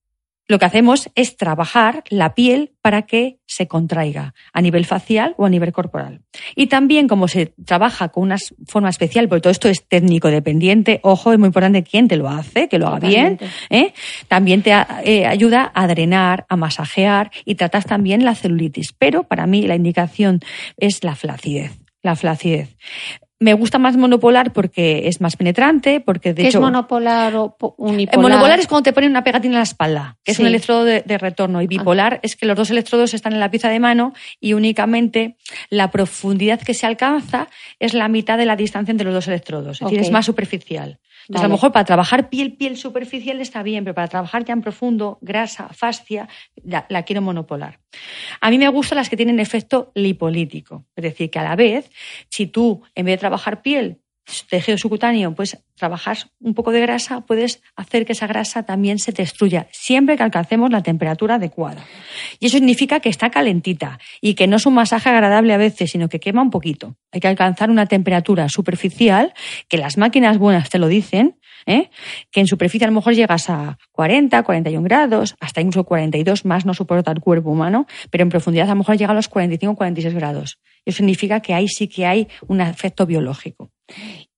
lo 0.46 0.58
que 0.58 0.64
hacemos 0.66 1.10
es 1.14 1.36
trabajar 1.36 2.04
la 2.08 2.34
piel 2.34 2.72
para 2.82 3.02
que 3.02 3.38
se 3.46 3.66
contraiga 3.66 4.34
a 4.52 4.60
nivel 4.60 4.84
facial 4.84 5.34
o 5.38 5.46
a 5.46 5.48
nivel 5.48 5.72
corporal. 5.72 6.20
Y 6.54 6.66
también 6.66 7.08
como 7.08 7.28
se 7.28 7.54
trabaja 7.64 8.08
con 8.08 8.24
una 8.24 8.36
forma 8.66 8.90
especial, 8.90 9.28
porque 9.28 9.42
todo 9.42 9.50
esto 9.50 9.68
es 9.68 9.86
técnico 9.86 10.28
dependiente, 10.28 11.00
ojo, 11.02 11.32
es 11.32 11.38
muy 11.38 11.46
importante 11.46 11.82
quién 11.82 12.08
te 12.08 12.16
lo 12.16 12.28
hace, 12.28 12.68
que 12.68 12.78
lo 12.78 12.88
haga 12.88 13.08
bien, 13.08 13.38
¿eh? 13.70 13.94
también 14.28 14.62
te 14.62 14.72
eh, 15.04 15.26
ayuda 15.26 15.70
a 15.74 15.86
drenar, 15.86 16.46
a 16.48 16.56
masajear 16.56 17.30
y 17.44 17.54
tratas 17.54 17.86
también 17.86 18.24
la 18.24 18.34
celulitis. 18.34 18.92
Pero 18.92 19.24
para 19.24 19.46
mí 19.46 19.66
la 19.66 19.76
indicación 19.76 20.40
es 20.76 21.04
la 21.04 21.14
flacidez 21.14 21.84
la 22.04 22.14
flacidez. 22.16 22.76
Me 23.44 23.52
gusta 23.52 23.78
más 23.78 23.94
monopolar 23.98 24.54
porque 24.54 25.06
es 25.06 25.20
más 25.20 25.36
penetrante, 25.36 26.00
porque 26.00 26.32
de 26.32 26.44
¿Qué 26.44 26.48
hecho... 26.48 26.58
es 26.60 26.62
monopolar 26.62 27.36
o 27.36 27.54
unipolar? 27.76 28.22
Monopolar 28.22 28.58
es 28.58 28.66
cuando 28.66 28.84
te 28.84 28.94
ponen 28.94 29.10
una 29.10 29.22
pegatina 29.22 29.56
en 29.56 29.58
la 29.58 29.64
espalda, 29.64 30.16
que 30.24 30.32
es 30.32 30.38
un 30.38 30.46
electrodo 30.46 30.84
de, 30.84 31.18
retorno. 31.18 31.60
Y 31.60 31.66
bipolar 31.66 32.20
es 32.22 32.36
que 32.36 32.46
los 32.46 32.56
dos 32.56 32.70
electrodos 32.70 33.12
están 33.12 33.34
en 33.34 33.40
la 33.40 33.50
pieza 33.50 33.68
de 33.68 33.80
mano 33.80 34.14
y 34.40 34.54
únicamente 34.54 35.36
la 35.68 35.90
profundidad 35.90 36.58
que 36.58 36.72
se 36.72 36.86
alcanza 36.86 37.48
es 37.80 37.92
la 37.92 38.08
mitad 38.08 38.38
de 38.38 38.46
la 38.46 38.56
distancia 38.56 38.92
entre 38.92 39.04
los 39.04 39.14
dos 39.14 39.28
electrodos. 39.28 39.82
Es 39.82 39.88
decir, 39.88 40.00
es 40.00 40.10
más 40.10 40.24
superficial. 40.24 40.98
Entonces, 41.28 41.44
a 41.44 41.48
lo 41.48 41.54
mejor 41.54 41.72
para 41.72 41.84
trabajar 41.84 42.28
piel, 42.28 42.56
piel 42.56 42.76
superficial 42.76 43.40
está 43.40 43.62
bien, 43.62 43.84
pero 43.84 43.94
para 43.94 44.08
trabajar 44.08 44.44
ya 44.44 44.52
en 44.52 44.60
profundo, 44.60 45.18
grasa, 45.22 45.68
fascia, 45.72 46.28
la, 46.62 46.86
la, 46.88 47.02
quiero 47.04 47.22
monopolar. 47.22 47.80
A 48.40 48.50
mí 48.50 48.58
me 48.58 48.68
gustan 48.68 48.96
las 48.96 49.08
que 49.08 49.16
tienen 49.16 49.40
efecto 49.40 49.90
lipolítico. 49.94 50.84
Es 50.94 51.02
decir, 51.02 51.30
que 51.30 51.38
a 51.38 51.44
la 51.44 51.56
vez, 51.56 51.90
si 52.28 52.46
tú, 52.46 52.82
en 52.94 53.06
vez 53.06 53.14
de 53.14 53.18
trabajar 53.18 53.62
piel, 53.62 54.00
tejido 54.48 54.78
subcutáneo, 54.78 55.34
pues 55.34 55.58
trabajar 55.76 56.16
un 56.40 56.54
poco 56.54 56.72
de 56.72 56.80
grasa, 56.80 57.22
puedes 57.22 57.62
hacer 57.76 58.06
que 58.06 58.12
esa 58.12 58.26
grasa 58.26 58.62
también 58.62 58.98
se 58.98 59.12
destruya, 59.12 59.66
siempre 59.70 60.16
que 60.16 60.22
alcancemos 60.22 60.70
la 60.70 60.82
temperatura 60.82 61.34
adecuada. 61.34 61.84
Y 62.40 62.46
eso 62.46 62.56
significa 62.56 63.00
que 63.00 63.08
está 63.08 63.30
calentita 63.30 63.98
y 64.20 64.34
que 64.34 64.46
no 64.46 64.56
es 64.56 64.66
un 64.66 64.74
masaje 64.74 65.10
agradable 65.10 65.52
a 65.52 65.58
veces, 65.58 65.90
sino 65.90 66.08
que 66.08 66.20
quema 66.20 66.42
un 66.42 66.50
poquito. 66.50 66.96
Hay 67.12 67.20
que 67.20 67.28
alcanzar 67.28 67.70
una 67.70 67.86
temperatura 67.86 68.48
superficial, 68.48 69.34
que 69.68 69.78
las 69.78 69.98
máquinas 69.98 70.38
buenas 70.38 70.70
te 70.70 70.78
lo 70.78 70.88
dicen, 70.88 71.38
¿eh? 71.66 71.90
que 72.30 72.40
en 72.40 72.46
superficie 72.46 72.84
a 72.84 72.88
lo 72.88 72.94
mejor 72.94 73.14
llegas 73.14 73.50
a 73.50 73.78
40, 73.92 74.42
41 74.42 74.82
grados, 74.84 75.34
hasta 75.40 75.60
incluso 75.60 75.84
42 75.84 76.44
más 76.44 76.64
no 76.66 76.74
soporta 76.74 77.10
el 77.10 77.20
cuerpo 77.20 77.50
humano, 77.50 77.86
pero 78.10 78.22
en 78.22 78.28
profundidad 78.28 78.68
a 78.68 78.74
lo 78.74 78.78
mejor 78.78 78.96
llega 78.96 79.12
a 79.12 79.14
los 79.14 79.28
45, 79.28 79.76
46 79.76 80.14
grados. 80.14 80.58
Eso 80.84 80.98
significa 80.98 81.40
que 81.40 81.54
ahí 81.54 81.68
sí 81.68 81.88
que 81.88 82.06
hay 82.06 82.28
un 82.46 82.60
efecto 82.60 83.06
biológico. 83.06 83.70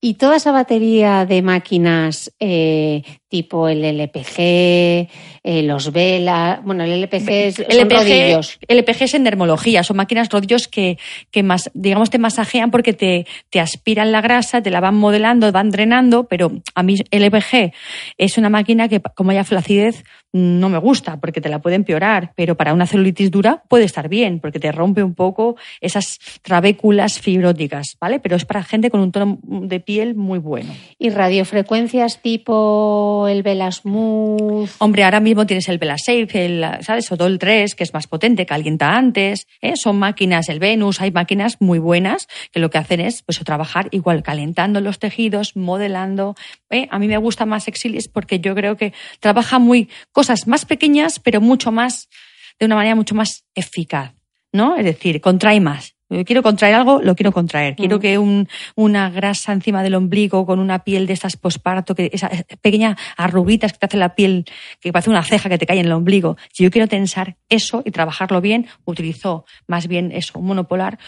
Y 0.01 0.15
toda 0.15 0.37
esa 0.37 0.53
batería 0.53 1.25
de 1.27 1.43
máquinas 1.43 2.33
eh, 2.39 3.03
tipo 3.29 3.69
el 3.69 3.85
LPG, 3.85 4.39
eh, 4.39 5.63
los 5.63 5.93
Vela, 5.93 6.61
bueno, 6.65 6.85
el 6.85 7.03
LPG 7.03 7.31
es 7.31 7.59
el 7.59 7.81
LPG, 7.81 8.59
LPG 8.69 9.03
es 9.03 9.15
en 9.15 9.25
dermología, 9.25 9.83
son 9.83 9.97
máquinas 9.97 10.29
rodillos 10.29 10.69
que, 10.69 10.99
que 11.31 11.43
más, 11.43 11.71
digamos, 11.75 12.11
te 12.11 12.19
masajean 12.19 12.71
porque 12.71 12.93
te, 12.93 13.27
te 13.51 13.61
aspiran 13.61 14.13
la 14.13 14.21
grasa, 14.21 14.63
te 14.63 14.71
la 14.71 14.81
van 14.81 14.95
modelando, 14.97 15.51
van 15.51 15.71
drenando, 15.71 16.25
pero 16.25 16.53
a 16.75 16.83
mí 16.83 16.95
LPG 17.11 17.73
es 18.19 18.39
una 18.39 18.51
máquina 18.51 18.89
que, 18.89 19.01
como 19.01 19.31
haya 19.33 19.45
flacidez, 19.45 20.05
no 20.33 20.69
me 20.69 20.79
gusta 20.79 21.19
porque 21.19 21.41
te 21.41 21.49
la 21.49 21.61
puede 21.61 21.77
empeorar, 21.77 22.33
pero 22.37 22.57
para 22.57 22.75
una 22.75 22.87
celulitis 22.87 23.31
dura 23.31 23.63
puede 23.69 23.85
estar 23.85 24.09
bien 24.09 24.41
porque 24.41 24.61
te 24.61 24.71
rompe 24.71 25.03
un 25.03 25.15
poco 25.15 25.57
esas 25.81 26.19
trabéculas 26.43 27.19
fibróticas, 27.19 27.97
¿vale? 28.01 28.21
Pero 28.21 28.37
es 28.37 28.45
para 28.45 28.63
gente 28.63 28.91
con 28.91 29.01
un 29.01 29.13
tono 29.13 29.39
de 29.43 29.81
piel 29.81 30.15
muy 30.15 30.39
bueno. 30.39 30.75
¿Y 30.99 31.11
radiofrecuencias 31.11 32.21
tipo 32.21 33.16
el 33.29 33.43
Velasmooth? 33.43 34.71
Hombre, 34.79 35.05
ahora 35.05 35.21
mismo 35.21 35.47
tienes 35.47 35.69
el 35.69 35.79
Velasafe, 35.79 36.45
el, 36.45 36.65
¿sabes? 36.81 37.11
O 37.11 37.27
el 37.27 37.39
3, 37.39 37.75
que 37.75 37.85
es 37.85 37.95
más 37.95 38.07
potente, 38.07 38.47
calienta 38.47 38.97
antes, 38.97 39.47
¿eh? 39.61 39.75
Son 39.77 39.99
máquinas, 39.99 40.49
el 40.49 40.59
Venus, 40.59 41.01
hay 41.01 41.11
máquinas 41.11 41.61
muy 41.61 41.79
buenas 41.79 42.29
que 42.53 42.61
lo 42.61 42.71
que 42.71 42.79
hacen 42.79 43.01
es 43.01 43.23
pues, 43.23 43.39
trabajar 43.41 43.89
igual 43.91 44.23
calentando 44.23 44.81
los 44.81 44.99
tejidos, 44.99 45.57
modelando. 45.57 46.35
¿eh? 46.71 46.89
A 46.91 46.99
mí 46.99 47.09
me 47.09 47.17
gusta 47.17 47.47
más 47.47 47.69
Exilis 47.69 48.09
porque 48.09 48.41
yo 48.41 48.55
creo 48.55 48.77
que 48.77 48.93
trabaja 49.21 49.59
muy 49.59 49.89
cosas 50.13 50.47
más 50.47 50.65
pequeñas, 50.65 51.19
pero 51.19 51.41
mucho 51.41 51.73
más, 51.73 52.09
de 52.59 52.67
una 52.67 52.77
manera 52.77 52.95
mucho 52.95 53.15
más 53.15 53.45
eficaz, 53.55 54.13
¿no? 54.53 54.77
Es 54.77 54.85
decir, 54.85 55.21
contrae 55.21 55.61
más. 55.61 55.96
Quiero 56.09 56.43
contraer 56.43 56.77
algo, 56.77 57.03
lo 57.03 57.17
quiero 57.17 57.33
contraer. 57.33 57.75
Quiero 57.75 57.97
mm. 57.97 58.01
que 58.01 58.19
un, 58.19 58.49
una 58.77 59.11
grasa 59.11 59.53
encima 59.53 59.83
del 59.83 59.97
ombligo 59.97 60.47
con 60.47 60.61
una 60.61 60.85
piel 60.85 61.07
de 61.07 61.13
estas 61.13 61.37
posparto, 61.37 61.97
que 61.97 62.11
esas 62.13 62.45
pequeñas 62.61 62.97
arruguitas 63.17 63.73
que 63.73 63.79
te 63.79 63.87
hace 63.87 63.97
la 63.97 64.15
piel, 64.15 64.45
que 64.81 64.93
parece 64.93 65.11
una 65.11 65.25
ceja 65.25 65.49
que 65.49 65.59
te 65.59 65.67
cae 65.67 65.81
en 65.81 65.87
el 65.87 65.93
ombligo. 65.93 66.37
Si 66.53 66.63
yo 66.63 66.71
quiero 66.71 66.87
tensar 66.87 67.37
eso 67.49 67.83
y 67.85 67.91
trabajarlo 67.91 68.41
bien, 68.41 68.69
utilizo 68.85 69.47
más 69.67 69.89
bien 69.89 70.13
eso, 70.13 70.39
un 70.39 70.47
monopolar 70.47 70.99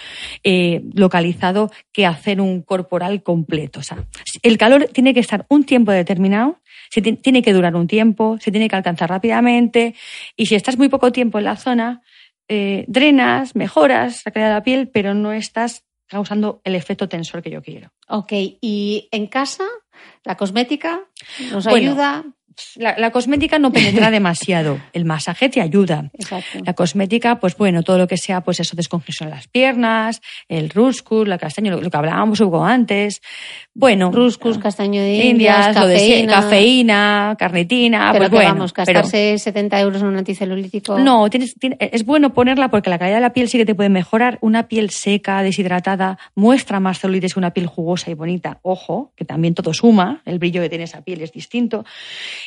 eh, 0.43 0.83
localizado 0.95 1.71
que 1.93 2.05
hacer 2.05 2.41
un 2.41 2.63
corporal 2.63 3.23
completo. 3.23 3.81
O 3.81 3.83
sea, 3.85 3.99
el 4.43 4.59
calor 4.59 4.89
tiene 4.93 5.15
que 5.15 5.21
estar 5.21 5.47
un 5.49 5.65
tiempo 5.65 5.93
determinado 5.93 6.59
se 6.91 7.03
tiene 7.03 7.43
que 7.43 7.53
durar 7.53 7.77
un 7.77 7.87
tiempo, 7.87 8.39
se 8.41 8.51
tiene 8.51 8.69
que 8.69 8.77
alcanzar 8.77 9.11
rápidamente 9.11 9.95
y 10.37 10.47
si 10.47 10.55
estás 10.55 10.79
muy 10.79 10.89
poco 10.89 11.13
tiempo 11.13 11.39
en 11.39 11.45
la 11.45 11.57
zona, 11.57 12.03
eh, 12.49 12.85
drenas, 12.89 13.55
mejoras 13.55 14.23
la 14.25 14.33
calidad 14.33 14.49
de 14.51 14.55
la 14.55 14.63
piel, 14.63 14.89
pero 14.89 15.15
no 15.15 15.33
estás 15.33 15.85
causando 16.07 16.61
el 16.65 16.75
efecto 16.75 17.09
tensor 17.09 17.43
que 17.43 17.51
yo 17.51 17.63
quiero. 17.63 17.93
Ok, 18.09 18.33
y 18.33 19.09
en 19.11 19.27
casa, 19.27 19.65
la 20.25 20.37
cosmética 20.37 21.01
nos 21.53 21.65
Bueno, 21.65 21.91
ayuda. 21.91 22.25
La, 22.77 22.97
la 22.99 23.11
cosmética 23.11 23.59
no 23.59 23.73
penetra 23.73 24.11
demasiado. 24.11 24.79
El 24.93 25.05
masaje 25.05 25.49
te 25.49 25.61
ayuda. 25.61 26.11
Exacto. 26.15 26.59
La 26.65 26.75
cosmética, 26.75 27.39
pues 27.41 27.57
bueno, 27.57 27.83
todo 27.83 27.99
lo 27.99 28.07
que 28.07 28.17
sea, 28.17 28.41
pues 28.41 28.61
eso, 28.61 28.77
descongestiona 28.77 29.35
las 29.35 29.49
piernas, 29.49 30.21
el 30.49 30.71
ruscus, 30.71 31.27
la 31.29 31.39
castaña, 31.39 31.71
lo, 31.71 31.81
lo 31.81 31.91
que 31.91 31.97
hablábamos 31.97 32.41
antes. 32.65 33.21
Bueno. 33.75 34.11
Ruscus, 34.13 34.59
castaño 34.59 35.01
de 35.01 35.17
indias, 35.27 35.75
cafeína. 35.75 36.33
cafeína, 36.33 37.37
carnitina, 37.39 38.09
pero 38.13 38.19
pues 38.25 38.31
que 38.31 38.37
bueno. 38.37 38.51
vamos, 38.55 38.73
pero- 38.73 38.87
gastarse 38.87 39.39
70 39.39 39.81
euros 39.81 40.03
en 40.03 40.09
un 40.09 40.17
anticelulítico. 40.17 40.99
No, 40.99 41.29
tienes, 41.31 41.55
tiene- 41.55 41.77
es 41.81 42.05
bueno 42.05 42.33
ponerla 42.35 42.69
porque 42.71 42.91
la 42.91 42.99
calidad 42.99 43.17
de 43.19 43.23
la 43.23 43.33
piel 43.33 43.49
sí 43.49 43.59
que 43.59 43.67
te 43.67 43.75
puede 43.75 43.89
mejorar. 43.89 44.39
Una 44.41 44.69
piel 44.69 44.91
seca, 44.91 45.43
deshidratada, 45.43 46.19
muestra 46.35 46.81
más 46.81 46.99
celulitis 47.01 47.35
que 47.35 47.41
una 47.41 47.53
piel 47.53 47.67
jugosa 47.67 48.11
y 48.11 48.15
bonita. 48.15 48.59
Ojo, 48.63 49.13
que 49.17 49.25
también 49.25 49.55
todo 49.55 49.73
suma, 49.75 50.23
el 50.25 50.39
brillo 50.39 50.61
que 50.63 50.69
tiene 50.69 50.85
esa 50.85 51.03
piel 51.03 51.23
es 51.23 51.33
distinto. 51.33 51.85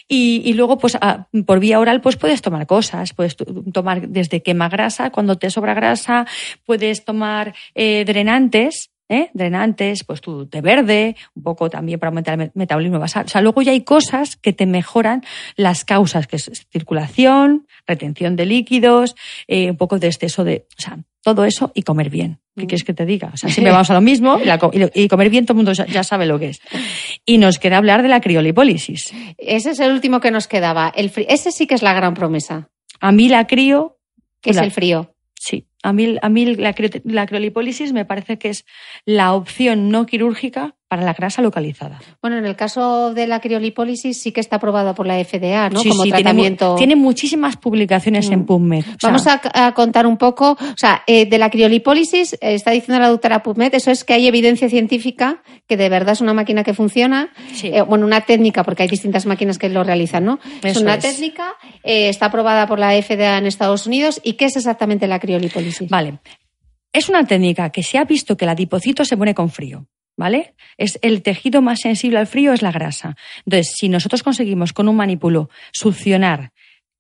Y, 0.08 0.42
y 0.46 0.54
luego, 0.54 0.78
pues 0.78 0.96
a- 1.00 1.28
por 1.46 1.60
vía 1.60 1.80
oral, 1.80 2.02
pues 2.02 2.18
puedes 2.18 2.42
tomar 2.42 2.68
cosas. 2.68 3.14
Puedes 3.14 3.36
tomar 3.74 4.08
desde 4.10 4.42
quema 4.44 4.70
grasa, 4.70 5.10
cuando 5.12 5.38
te 5.38 5.50
sobra 5.50 5.74
grasa, 5.74 6.26
puedes 6.66 7.06
tomar 7.06 7.54
eh, 7.76 8.04
drenantes. 8.06 8.90
¿eh? 9.10 9.30
Drenantes, 9.34 10.06
pues 10.06 10.22
tu 10.22 10.48
té 10.48 10.62
verde, 10.62 11.18
un 11.36 11.44
poco 11.44 11.70
también 11.70 12.00
para 12.00 12.10
aumentar 12.10 12.34
el 12.36 12.38
me- 12.46 12.52
metabolismo 12.54 12.98
basal. 12.98 13.26
O 13.26 13.28
sea, 13.28 13.42
luego 13.42 13.62
ya 13.62 13.74
hay 13.74 13.82
cosas 13.84 14.38
que 14.38 14.54
te 14.54 14.66
mejoran 14.66 15.22
las 15.58 15.84
causas, 15.84 16.28
que 16.28 16.38
es 16.38 16.50
circulación, 16.72 17.68
retención 17.86 18.38
de 18.38 18.46
líquidos, 18.46 19.16
eh, 19.48 19.70
un 19.72 19.76
poco 19.78 20.00
de 20.00 20.08
exceso 20.08 20.46
de, 20.46 20.66
o 20.78 20.82
sea, 20.82 21.00
todo 21.24 21.46
eso 21.46 21.72
y 21.76 21.84
comer 21.84 22.10
bien. 22.10 22.40
¿Qué 22.58 22.68
quieres 22.68 22.84
que 22.84 22.94
te 22.94 23.06
diga? 23.06 23.32
O 23.34 23.38
sea, 23.38 23.50
siempre 23.50 23.72
vamos 23.72 23.90
a 23.90 23.94
lo 23.94 24.02
mismo 24.02 24.40
y, 24.40 24.46
la 24.46 24.58
comer 24.58 25.30
bien 25.30 25.46
todo 25.46 25.54
el 25.54 25.58
mundo 25.66 25.74
ya- 25.74 26.04
sabe 26.04 26.26
lo 26.26 26.38
que 26.40 26.50
es. 26.50 26.62
Y 27.26 27.38
nos 27.38 27.60
queda 27.60 27.78
hablar 27.78 28.02
de 28.02 28.10
la 28.10 28.22
criolipólisis. 28.22 29.14
Ese 29.38 29.72
es 29.72 29.80
el 29.80 29.92
último 29.92 30.20
que 30.20 30.32
nos 30.32 30.48
quedaba. 30.48 30.92
El 30.96 31.12
Ese 31.28 31.52
sí 31.52 31.68
que 31.68 31.76
es 31.76 31.82
la 31.84 31.94
gran 31.94 32.14
promesa, 32.14 32.70
A 33.00 33.12
mí 33.12 33.30
la 33.30 33.48
crío, 33.48 33.98
que 34.42 34.50
es 34.52 34.56
La- 34.58 34.64
el 34.64 34.72
frío. 34.72 35.14
sí, 35.36 35.66
a 35.84 35.94
mí, 35.94 36.18
a 36.22 36.30
mí 36.30 36.56
la, 36.56 36.74
crio- 36.76 37.02
la 37.06 37.26
criolipólisis 37.26 37.94
me 37.94 38.06
parece 38.06 38.38
que 38.38 38.50
es 38.50 38.66
la 39.06 39.34
opción 39.34 39.90
no 39.90 40.06
quirúrgica 40.06 40.76
para 40.92 41.04
la 41.04 41.14
grasa 41.14 41.42
localizada. 41.42 42.02
Bueno, 42.22 42.38
en 42.38 42.46
el 42.46 42.58
caso 42.58 43.14
de 43.14 43.26
la 43.26 43.40
criolipólisis 43.40 44.22
sí 44.22 44.34
que 44.34 44.42
está 44.42 44.58
aprobada 44.58 44.94
por 44.94 45.08
la 45.08 45.16
FDA, 45.24 45.70
¿no? 45.70 45.80
Sí, 45.80 45.88
Como 45.88 46.04
sí, 46.04 46.10
tratamiento. 46.10 46.76
Tiene, 46.76 46.98
muchísimas 46.98 47.56
publicaciones 47.56 48.30
Mm. 48.30 48.34
en 48.34 48.46
PubMed. 48.46 48.80
O 48.82 48.84
sea, 49.00 49.10
Vamos 49.10 49.26
a, 49.26 49.40
a 49.54 49.74
contar 49.74 50.06
un 50.06 50.18
poco, 50.18 50.52
o 50.52 50.76
sea, 50.76 51.04
eh, 51.08 51.26
de 51.28 51.38
la 51.38 51.50
criolipólisis, 51.50 52.34
eh, 52.34 52.40
está 52.56 52.72
diciendo 52.72 53.00
la 53.00 53.08
doctora 53.08 53.42
PubMed, 53.42 53.74
eso 53.74 53.90
es 53.90 54.04
que 54.04 54.16
hay 54.16 54.28
evidencia 54.28 54.68
científica 54.68 55.42
que 55.66 55.78
de 55.78 55.88
verdad 55.88 56.12
es 56.12 56.20
una 56.20 56.34
máquina 56.34 56.66
que 56.66 56.74
funciona, 56.74 57.30
Sí. 57.54 57.68
eh, 57.74 57.84
bueno, 57.84 58.06
una 58.06 58.20
técnica, 58.22 58.66
porque 58.66 58.84
hay 58.84 58.90
distintas 58.90 59.26
máquinas 59.26 59.58
que 59.58 59.70
lo 59.70 59.86
realizan, 59.86 60.26
¿no? 60.26 60.40
es 60.62 60.76
una 60.76 60.96
es. 60.96 61.04
técnica, 61.04 61.54
está 61.84 62.26
aprobada 62.26 62.68
por 62.68 62.80
la 62.80 62.92
FDA 63.02 63.38
en 63.38 63.46
Estados 63.46 63.88
Unidos, 63.88 64.20
¿y 64.26 64.34
qué 64.34 64.44
es 64.46 64.58
exactamente 64.58 65.08
la 65.08 65.20
criolipólisis? 65.20 65.90
Vale. 65.90 66.20
Es 66.92 67.08
una 67.08 67.26
técnica 67.26 67.70
que 67.70 67.84
se 67.84 67.98
ha 67.98 68.04
visto 68.04 68.36
que 68.36 68.44
el 68.44 68.50
adipocito 68.50 69.06
se 69.06 69.16
pone 69.16 69.34
con 69.34 69.50
frío. 69.50 69.86
¿Vale? 70.18 70.56
Es 70.78 71.00
el 71.02 71.24
tejido 71.24 71.62
más 71.62 71.80
sensible 71.80 72.20
al 72.20 72.28
frío 72.28 72.54
es 72.54 72.62
la 72.62 72.72
grasa. 72.72 73.16
Entonces, 73.46 73.74
si 73.76 73.90
nosotros 73.90 74.24
conseguimos 74.24 74.74
con 74.74 74.88
un 74.88 74.96
manipulo 74.96 75.50
succionar 75.72 76.52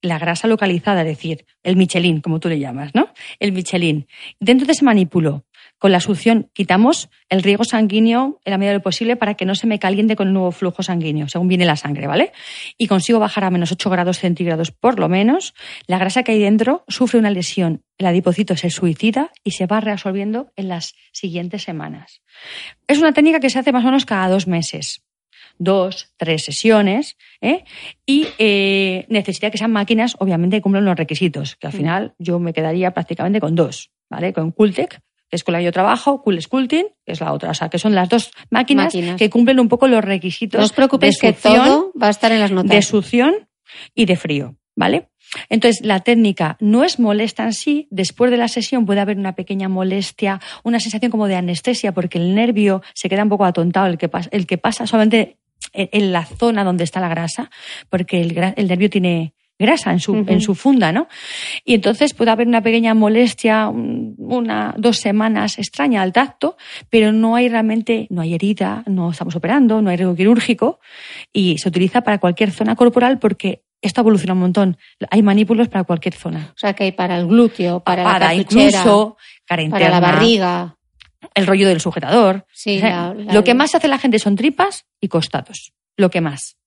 la 0.01 0.17
grasa 0.17 0.47
localizada, 0.47 1.01
es 1.01 1.07
decir, 1.07 1.45
el 1.63 1.75
Michelin, 1.75 2.21
como 2.21 2.39
tú 2.39 2.49
le 2.49 2.59
llamas, 2.59 2.95
¿no? 2.95 3.09
El 3.39 3.51
Michelin. 3.51 4.07
Dentro 4.39 4.65
de 4.65 4.73
ese 4.73 4.83
manipulo, 4.83 5.45
con 5.81 5.91
la 5.91 5.99
succión, 5.99 6.47
quitamos 6.53 7.09
el 7.27 7.41
riego 7.41 7.63
sanguíneo 7.63 8.39
en 8.45 8.51
la 8.51 8.59
medida 8.59 8.73
de 8.73 8.77
lo 8.77 8.83
posible 8.83 9.15
para 9.15 9.33
que 9.33 9.45
no 9.45 9.55
se 9.55 9.65
me 9.65 9.79
caliente 9.79 10.15
con 10.15 10.27
el 10.27 10.33
nuevo 10.33 10.51
flujo 10.51 10.83
sanguíneo, 10.83 11.27
según 11.27 11.47
viene 11.47 11.65
la 11.65 11.75
sangre, 11.75 12.05
¿vale? 12.05 12.33
Y 12.77 12.85
consigo 12.85 13.17
bajar 13.17 13.45
a 13.45 13.49
menos 13.49 13.71
8 13.71 13.89
grados 13.89 14.19
centígrados 14.19 14.69
por 14.69 14.99
lo 14.99 15.09
menos. 15.09 15.55
La 15.87 15.97
grasa 15.97 16.21
que 16.21 16.33
hay 16.33 16.39
dentro 16.39 16.83
sufre 16.87 17.17
una 17.17 17.31
lesión, 17.31 17.81
el 17.97 18.05
adipocito 18.05 18.55
se 18.55 18.69
suicida 18.69 19.31
y 19.43 19.51
se 19.51 19.65
va 19.65 19.79
reabsorbiendo 19.79 20.51
en 20.55 20.67
las 20.67 20.93
siguientes 21.13 21.63
semanas. 21.63 22.21
Es 22.87 22.99
una 22.99 23.11
técnica 23.11 23.39
que 23.39 23.49
se 23.49 23.57
hace 23.57 23.71
más 23.71 23.81
o 23.81 23.87
menos 23.87 24.05
cada 24.05 24.29
dos 24.29 24.45
meses 24.45 25.01
dos, 25.57 26.13
tres 26.17 26.43
sesiones, 26.43 27.17
¿eh? 27.39 27.65
y 28.05 28.27
eh, 28.39 29.05
necesita 29.09 29.51
que 29.51 29.59
sean 29.59 29.71
máquinas, 29.71 30.15
obviamente, 30.17 30.57
que 30.57 30.61
cumplan 30.61 30.85
los 30.85 30.95
requisitos, 30.95 31.55
que 31.55 31.67
al 31.67 31.73
final 31.73 32.15
yo 32.17 32.39
me 32.39 32.53
quedaría 32.53 32.91
prácticamente 32.91 33.39
con 33.39 33.53
dos, 33.53 33.91
¿vale? 34.09 34.33
Con 34.33 34.51
Cultec, 34.51 35.01
que 35.31 35.37
es 35.37 35.45
con 35.45 35.53
la 35.53 35.59
que 35.59 35.65
yo 35.65 35.71
trabajo, 35.71 36.21
Cool 36.21 36.41
Sculpting, 36.41 36.87
que 37.05 37.13
es 37.13 37.21
la 37.21 37.31
otra, 37.31 37.51
o 37.51 37.53
sea, 37.53 37.69
que 37.69 37.79
son 37.79 37.95
las 37.95 38.09
dos 38.09 38.31
máquinas, 38.49 38.87
Máquinas. 38.87 39.15
que 39.15 39.29
cumplen 39.29 39.61
un 39.61 39.69
poco 39.69 39.87
los 39.87 40.03
requisitos 40.03 40.59
no 40.59 40.65
os 40.65 40.73
preocupéis 40.73 41.17
de 41.19 41.31
que 41.31 41.33
todo 41.33 41.93
va 41.99 42.07
a 42.07 42.09
estar 42.09 42.33
en 42.33 42.41
las 42.41 42.51
notas. 42.51 42.71
de 42.71 42.81
succión 42.81 43.47
y 43.95 44.05
de 44.05 44.17
frío, 44.17 44.57
¿vale? 44.75 45.07
Entonces, 45.47 45.85
la 45.85 46.01
técnica 46.01 46.57
no 46.59 46.83
es 46.83 46.99
molesta 46.99 47.45
en 47.45 47.53
sí. 47.53 47.87
Después 47.89 48.29
de 48.29 48.35
la 48.35 48.49
sesión 48.49 48.85
puede 48.85 48.99
haber 48.99 49.17
una 49.17 49.33
pequeña 49.33 49.69
molestia, 49.69 50.41
una 50.63 50.81
sensación 50.81 51.09
como 51.09 51.27
de 51.27 51.37
anestesia, 51.37 51.93
porque 51.93 52.17
el 52.17 52.35
nervio 52.35 52.81
se 52.93 53.07
queda 53.07 53.23
un 53.23 53.29
poco 53.29 53.45
atontado, 53.45 53.87
el 53.87 53.97
que 53.97 54.09
pasa, 54.09 54.27
el 54.33 54.45
que 54.45 54.57
pasa 54.57 54.85
solamente 54.85 55.37
en, 55.71 56.11
la 56.11 56.25
zona 56.25 56.65
donde 56.65 56.83
está 56.83 56.99
la 56.99 57.07
grasa, 57.07 57.49
porque 57.89 58.19
el 58.19 58.67
nervio 58.67 58.89
tiene 58.89 59.33
grasa 59.61 59.91
en 59.91 59.99
su, 60.01 60.11
Ujú. 60.13 60.25
en 60.31 60.41
su 60.41 60.55
funda, 60.55 60.91
¿no? 60.91 61.07
Y 61.63 61.75
entonces 61.75 62.13
puede 62.13 62.31
haber 62.31 62.47
una 62.47 62.61
pequeña 62.61 62.93
molestia, 62.93 63.69
un- 63.69 64.15
una, 64.17 64.73
dos 64.77 64.97
semanas 64.97 65.57
extraña 65.57 66.01
al 66.01 66.11
tacto, 66.11 66.57
pero 66.89 67.11
no 67.13 67.35
hay 67.35 67.47
realmente, 67.47 68.07
no 68.09 68.21
hay 68.21 68.33
herida, 68.33 68.83
no 68.87 69.11
estamos 69.11 69.35
operando, 69.35 69.81
no 69.81 69.89
hay 69.89 69.97
riesgo 69.97 70.15
quirúrgico 70.15 70.79
y 71.31 71.57
se 71.59 71.69
utiliza 71.69 72.01
para 72.01 72.17
cualquier 72.17 72.51
zona 72.51 72.75
corporal 72.75 73.19
porque 73.19 73.63
esto 73.81 74.01
evoluciona 74.01 74.33
un 74.33 74.39
montón. 74.39 74.77
Hay 75.09 75.23
manípulos 75.23 75.67
para 75.69 75.83
cualquier 75.85 76.13
zona. 76.13 76.51
O 76.55 76.57
sea, 76.59 76.73
que 76.73 76.83
hay 76.83 76.91
para 76.91 77.17
el 77.17 77.25
glúteo, 77.27 77.79
para 77.79 78.03
la 78.03 78.09
Papada, 78.13 78.27
cartuchera, 78.35 78.65
incluso 78.67 79.17
cara 79.45 79.45
para 79.47 79.61
la 79.61 79.63
interna, 79.63 79.99
barriga. 79.99 80.75
el 81.33 81.47
rollo 81.47 81.67
del 81.67 81.79
sujetador. 81.81 82.45
Sí, 82.53 82.77
O 82.77 82.79
sea, 82.81 83.13
la- 83.13 83.23
la- 83.23 83.33
Lo 83.33 83.43
que 83.43 83.53
más 83.53 83.73
hace 83.75 83.87
la 83.87 83.97
gente 83.97 84.19
son 84.19 84.35
tripas 84.35 84.85
y 84.99 85.07
costados. 85.07 85.73
Lo 85.97 86.09
que 86.09 86.21
más. 86.21 86.57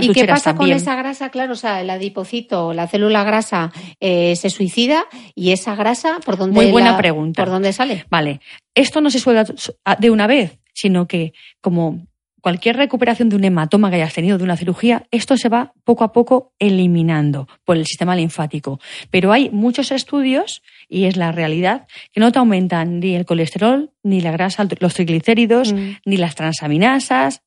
¿Y 0.00 0.08
qué 0.12 0.24
pasa 0.26 0.54
con 0.54 0.70
esa 0.70 0.96
grasa? 0.96 1.30
Claro, 1.30 1.52
o 1.52 1.56
sea, 1.56 1.80
el 1.80 1.90
adipocito, 1.90 2.72
la 2.72 2.86
célula 2.88 3.24
grasa 3.24 3.72
eh, 4.00 4.34
se 4.36 4.50
suicida 4.50 5.04
y 5.34 5.52
esa 5.52 5.74
grasa, 5.74 6.18
¿por 6.24 6.36
dónde 6.36 6.54
Muy 6.54 6.70
buena 6.72 6.92
la- 6.92 6.98
pregunta. 6.98 7.42
¿Por 7.42 7.50
dónde 7.52 7.72
sale? 7.72 8.04
Vale, 8.10 8.40
esto 8.74 9.00
no 9.00 9.10
se 9.10 9.18
suele 9.18 9.44
dar 9.84 9.98
de 9.98 10.10
una 10.10 10.26
vez, 10.26 10.58
sino 10.72 11.06
que 11.06 11.32
como 11.60 12.06
cualquier 12.40 12.76
recuperación 12.76 13.28
de 13.28 13.34
un 13.34 13.42
hematoma 13.42 13.90
que 13.90 13.96
hayas 13.96 14.14
tenido 14.14 14.38
de 14.38 14.44
una 14.44 14.56
cirugía, 14.56 15.04
esto 15.10 15.36
se 15.36 15.48
va 15.48 15.72
poco 15.82 16.04
a 16.04 16.12
poco 16.12 16.52
eliminando 16.60 17.48
por 17.64 17.76
el 17.76 17.84
sistema 17.86 18.14
linfático. 18.14 18.78
Pero 19.10 19.32
hay 19.32 19.50
muchos 19.50 19.90
estudios, 19.90 20.62
y 20.88 21.06
es 21.06 21.16
la 21.16 21.32
realidad, 21.32 21.88
que 22.12 22.20
no 22.20 22.30
te 22.30 22.38
aumentan 22.38 23.00
ni 23.00 23.16
el 23.16 23.26
colesterol, 23.26 23.90
ni 24.04 24.20
la 24.20 24.30
grasa, 24.30 24.64
los 24.78 24.94
triglicéridos, 24.94 25.72
Mm. 25.72 25.90
ni 26.04 26.16
las 26.18 26.36
transaminasas, 26.36 27.42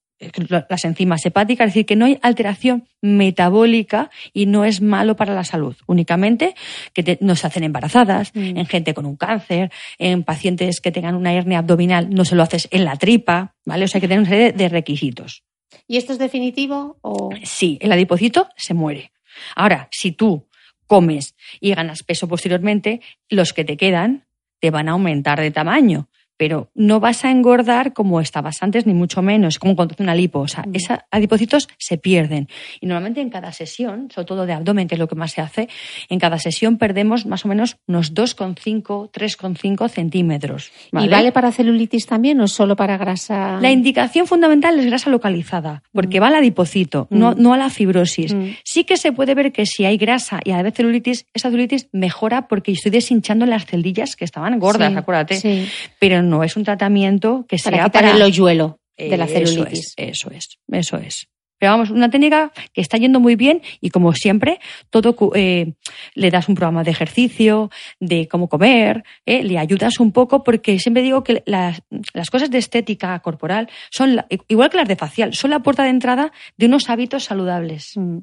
las 0.70 0.86
enzimas 0.86 1.26
hepáticas, 1.26 1.68
es 1.68 1.74
decir, 1.74 1.86
que 1.86 1.96
no 1.96 2.06
hay 2.06 2.20
alteración 2.22 2.86
metabólica 3.02 4.10
y 4.34 4.46
no 4.48 4.66
es 4.66 4.82
malo 4.82 5.16
para 5.16 5.34
la 5.34 5.44
salud. 5.44 5.76
Únicamente 5.88 6.56
que 6.94 7.04
te- 7.04 7.18
no 7.22 7.36
se 7.36 7.48
hacen 7.48 7.64
embarazadas, 7.64 8.32
Mm. 8.36 8.58
en 8.58 8.66
gente 8.66 8.94
con 8.94 9.06
un 9.06 9.16
cáncer, 9.16 9.72
en 9.98 10.24
pacientes 10.24 10.82
que 10.82 10.91
tengan 10.91 11.16
una 11.16 11.34
hernia 11.34 11.60
abdominal, 11.60 12.10
no 12.10 12.26
se 12.26 12.36
lo 12.36 12.44
haces 12.44 12.68
en 12.72 12.86
la 12.86 12.96
tripa, 12.98 13.56
¿vale? 13.66 13.86
O 13.86 13.88
sea, 13.88 13.98
hay 14.00 14.02
que 14.02 14.08
tener 14.08 14.20
una 14.22 14.30
serie 14.30 14.52
de 14.52 14.70
requisitos. 14.70 15.44
¿Y 15.88 15.98
esto 15.98 16.14
es 16.14 16.20
definitivo? 16.20 16.98
O... 17.02 17.30
Sí, 17.44 17.78
el 17.82 17.91
adipocito 17.91 18.50
se 18.58 18.74
muere. 18.74 19.12
Ahora, 19.56 19.88
si 19.91 20.12
tú 20.12 20.48
comes 20.88 21.36
y 21.62 21.74
ganas 21.74 22.04
peso 22.04 22.28
posteriormente, 22.28 23.02
los 23.30 23.54
que 23.54 23.64
te 23.64 23.78
quedan 23.78 24.26
te 24.60 24.72
van 24.72 24.90
a 24.90 24.94
aumentar 24.94 25.40
de 25.40 25.52
tamaño. 25.52 26.10
Pero 26.40 26.70
no 26.74 27.02
vas 27.02 27.26
a 27.26 27.32
engordar 27.32 27.91
como 27.91 28.22
estabas 28.22 28.64
antes, 28.64 28.86
ni 28.88 28.94
mucho 28.94 29.22
menos, 29.22 29.60
como 29.60 29.76
cuando 29.76 29.91
haces 29.94 30.03
una 30.06 30.16
lipo. 30.16 30.40
O 30.40 30.48
sea, 30.48 30.64
Mm. 30.66 30.76
esos 30.76 30.98
adipocitos 31.11 31.68
se 31.78 31.98
pierden. 31.98 32.48
Y 32.80 32.86
normalmente 32.88 33.20
en 33.20 33.30
cada 33.30 33.52
sesión, 33.52 34.07
sobre 34.10 34.26
todo 34.26 34.45
de 34.45 34.53
abdomen, 34.53 34.88
que 34.88 34.95
es 34.95 34.99
lo 34.99 35.10
que 35.10 35.16
más 35.16 35.34
se 35.34 35.41
hace, 35.41 35.68
en 36.07 36.18
cada 36.18 36.40
sesión 36.40 36.78
perdemos 36.78 37.26
más 37.26 37.44
o 37.44 37.49
menos 37.49 37.76
unos 37.88 38.14
2,5, 38.14 39.10
3,5 39.11 39.90
centímetros. 39.90 40.72
¿Y 40.94 41.10
vale 41.10 41.32
para 41.34 41.52
celulitis 41.52 42.06
también 42.06 42.40
o 42.40 42.48
solo 42.48 42.78
para 42.78 42.98
grasa? 42.98 43.60
La 43.61 43.70
indicación 43.72 44.26
fundamental 44.26 44.80
es 44.80 44.86
grasa 44.86 45.10
localizada, 45.10 45.84
porque 45.91 46.22
va 46.22 46.28
al 46.28 46.36
adipocito, 46.36 47.07
no, 47.10 47.32
Mm. 47.32 47.41
no 47.41 47.53
a 47.53 47.57
la 47.57 47.70
fibrosis. 47.70 48.34
Mm. 48.34 48.45
Sí 48.64 48.86
que 48.86 48.95
se 48.95 49.11
puede 49.11 49.36
ver 49.36 49.52
que 49.52 49.66
si 49.66 49.84
hay 49.84 49.98
grasa 49.98 50.40
y 50.45 50.52
a 50.52 50.57
la 50.57 50.64
vez 50.64 50.74
celulitis, 50.76 51.26
esa 51.34 51.49
celulitis 51.49 51.90
mejora 51.91 52.48
porque 52.48 52.72
estoy 52.72 52.91
deshinchando 52.91 53.45
las 53.45 53.66
celdillas 53.66 54.16
que 54.16 54.24
estaban 54.24 54.57
gordas, 54.60 54.91
Sí, 54.91 54.98
acuérdate. 54.98 55.36
sí. 55.36 55.68
Pero 55.99 56.22
no 56.30 56.43
es 56.43 56.56
un 56.56 56.64
tratamiento 56.64 57.45
que 57.47 57.57
Para 57.57 57.77
sea 57.77 57.85
quitar 57.85 58.03
para 58.03 58.15
el 58.15 58.22
hoyuelo 58.22 58.80
de 58.97 59.18
la 59.18 59.26
Eso 59.26 59.34
celulitis. 59.34 59.93
es, 59.97 60.10
eso 60.10 60.31
es, 60.31 60.60
eso 60.72 60.97
es. 60.97 61.27
Pero 61.60 61.73
vamos, 61.73 61.89
una 61.89 62.10
técnica 62.10 62.51
que 62.73 62.81
está 62.81 62.97
yendo 62.97 63.19
muy 63.19 63.35
bien 63.35 63.61
y 63.81 63.89
como 63.89 64.14
siempre, 64.14 64.60
todo 64.89 65.15
eh, 65.35 65.73
le 66.15 66.31
das 66.31 66.47
un 66.47 66.56
programa 66.56 66.84
de 66.84 66.91
ejercicio, 66.91 67.69
de 67.99 68.27
cómo 68.30 68.47
comer, 68.47 69.03
eh, 69.26 69.43
le 69.43 69.57
ayudas 69.57 69.99
un 69.99 70.14
poco 70.14 70.43
porque 70.43 70.80
siempre 70.80 71.03
digo 71.03 71.23
que 71.23 71.43
las, 71.45 71.81
las 72.14 72.30
cosas 72.30 72.49
de 72.49 72.60
estética 72.60 73.19
corporal 73.19 73.69
son, 73.91 74.22
igual 74.47 74.69
que 74.69 74.77
las 74.77 74.88
de 74.88 74.95
facial, 74.95 75.34
son 75.34 75.51
la 75.51 75.60
puerta 75.60 75.84
de 75.84 75.89
entrada 75.89 76.31
de 76.56 76.68
unos 76.68 76.89
hábitos 76.89 77.26
saludables. 77.26 77.91
Mm. 77.95 78.19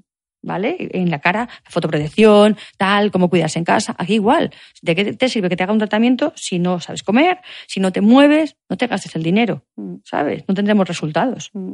¿Vale? 0.47 0.77
En 0.93 1.10
la 1.10 1.18
cara, 1.18 1.48
fotoprotección, 1.64 2.56
tal, 2.78 3.10
cómo 3.10 3.28
cuidas 3.28 3.56
en 3.56 3.64
casa. 3.64 3.94
Aquí 3.98 4.14
igual. 4.14 4.51
¿De 4.81 4.94
qué 4.94 5.12
te 5.12 5.28
sirve 5.28 5.48
que 5.51 5.56
te 5.56 5.64
haga 5.64 5.73
un 5.73 5.78
tratamiento 5.78 6.32
si 6.36 6.59
no 6.59 6.81
sabes 6.81 7.02
comer, 7.02 7.40
si 7.66 7.81
no 7.81 7.93
te 7.93 8.01
mueves, 8.01 8.56
no 8.68 8.77
te 8.77 8.86
gastes 8.86 9.14
el 9.16 9.23
dinero. 9.23 9.62
¿sabes? 10.05 10.44
No 10.48 10.55
tendremos 10.55 10.89
resultados. 10.89 11.51
Mm. 11.52 11.73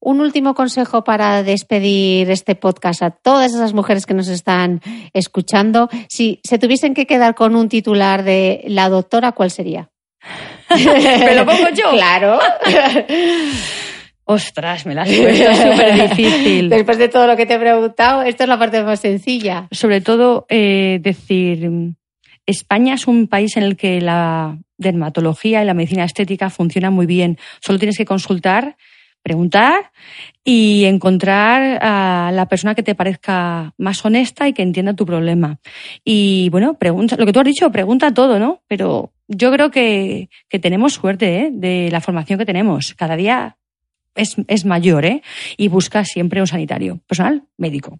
Un 0.00 0.20
último 0.20 0.54
consejo 0.54 1.04
para 1.04 1.42
despedir 1.42 2.30
este 2.30 2.54
podcast 2.54 3.02
a 3.02 3.10
todas 3.10 3.52
esas 3.52 3.74
mujeres 3.74 4.06
que 4.06 4.14
nos 4.14 4.28
están 4.28 4.80
escuchando. 5.12 5.88
Si 6.08 6.40
se 6.44 6.58
tuviesen 6.58 6.94
que 6.94 7.06
quedar 7.06 7.34
con 7.34 7.56
un 7.56 7.68
titular 7.68 8.22
de 8.22 8.64
la 8.68 8.88
doctora, 8.88 9.32
¿cuál 9.32 9.50
sería? 9.50 9.90
¿Me 10.70 11.34
lo 11.34 11.44
pongo 11.44 11.68
yo? 11.74 11.90
Claro. 11.92 12.38
Ostras, 14.24 14.86
me 14.86 14.94
la 14.94 15.02
has 15.02 15.12
puesto 15.12 15.54
súper 15.54 16.08
difícil. 16.08 16.70
Después 16.70 16.98
de 16.98 17.08
todo 17.08 17.26
lo 17.26 17.36
que 17.36 17.46
te 17.46 17.54
he 17.54 17.58
preguntado, 17.58 18.22
esta 18.22 18.44
es 18.44 18.48
la 18.48 18.58
parte 18.58 18.82
más 18.82 19.00
sencilla. 19.00 19.68
Sobre 19.70 20.00
todo, 20.00 20.46
eh, 20.48 20.98
decir, 21.02 21.70
España 22.46 22.94
es 22.94 23.06
un 23.06 23.28
país 23.28 23.56
en 23.56 23.64
el 23.64 23.76
que 23.76 24.00
la 24.00 24.58
dermatología 24.78 25.62
y 25.62 25.66
la 25.66 25.74
medicina 25.74 26.04
estética 26.04 26.50
funcionan 26.50 26.94
muy 26.94 27.06
bien. 27.06 27.38
Solo 27.60 27.78
tienes 27.78 27.98
que 27.98 28.06
consultar, 28.06 28.76
preguntar 29.22 29.92
y 30.42 30.84
encontrar 30.84 31.78
a 31.82 32.30
la 32.32 32.46
persona 32.48 32.74
que 32.74 32.82
te 32.82 32.94
parezca 32.94 33.74
más 33.76 34.04
honesta 34.04 34.48
y 34.48 34.54
que 34.54 34.62
entienda 34.62 34.94
tu 34.94 35.04
problema. 35.04 35.58
Y 36.02 36.48
bueno, 36.50 36.74
pregunta, 36.78 37.16
lo 37.16 37.26
que 37.26 37.32
tú 37.32 37.40
has 37.40 37.46
dicho, 37.46 37.70
pregunta 37.70 38.12
todo, 38.12 38.38
¿no? 38.38 38.62
Pero 38.68 39.12
yo 39.28 39.52
creo 39.52 39.70
que, 39.70 40.28
que 40.48 40.58
tenemos 40.58 40.94
suerte 40.94 41.40
¿eh? 41.40 41.50
de 41.52 41.90
la 41.90 42.00
formación 42.00 42.38
que 42.38 42.46
tenemos. 42.46 42.94
Cada 42.94 43.16
día 43.16 43.56
es, 44.14 44.64
mayor 44.64 45.04
¿eh? 45.04 45.22
y 45.56 45.68
busca 45.68 46.04
siempre 46.04 46.40
un 46.40 46.46
sanitario 46.46 47.00
personal 47.06 47.44
médico. 47.56 47.98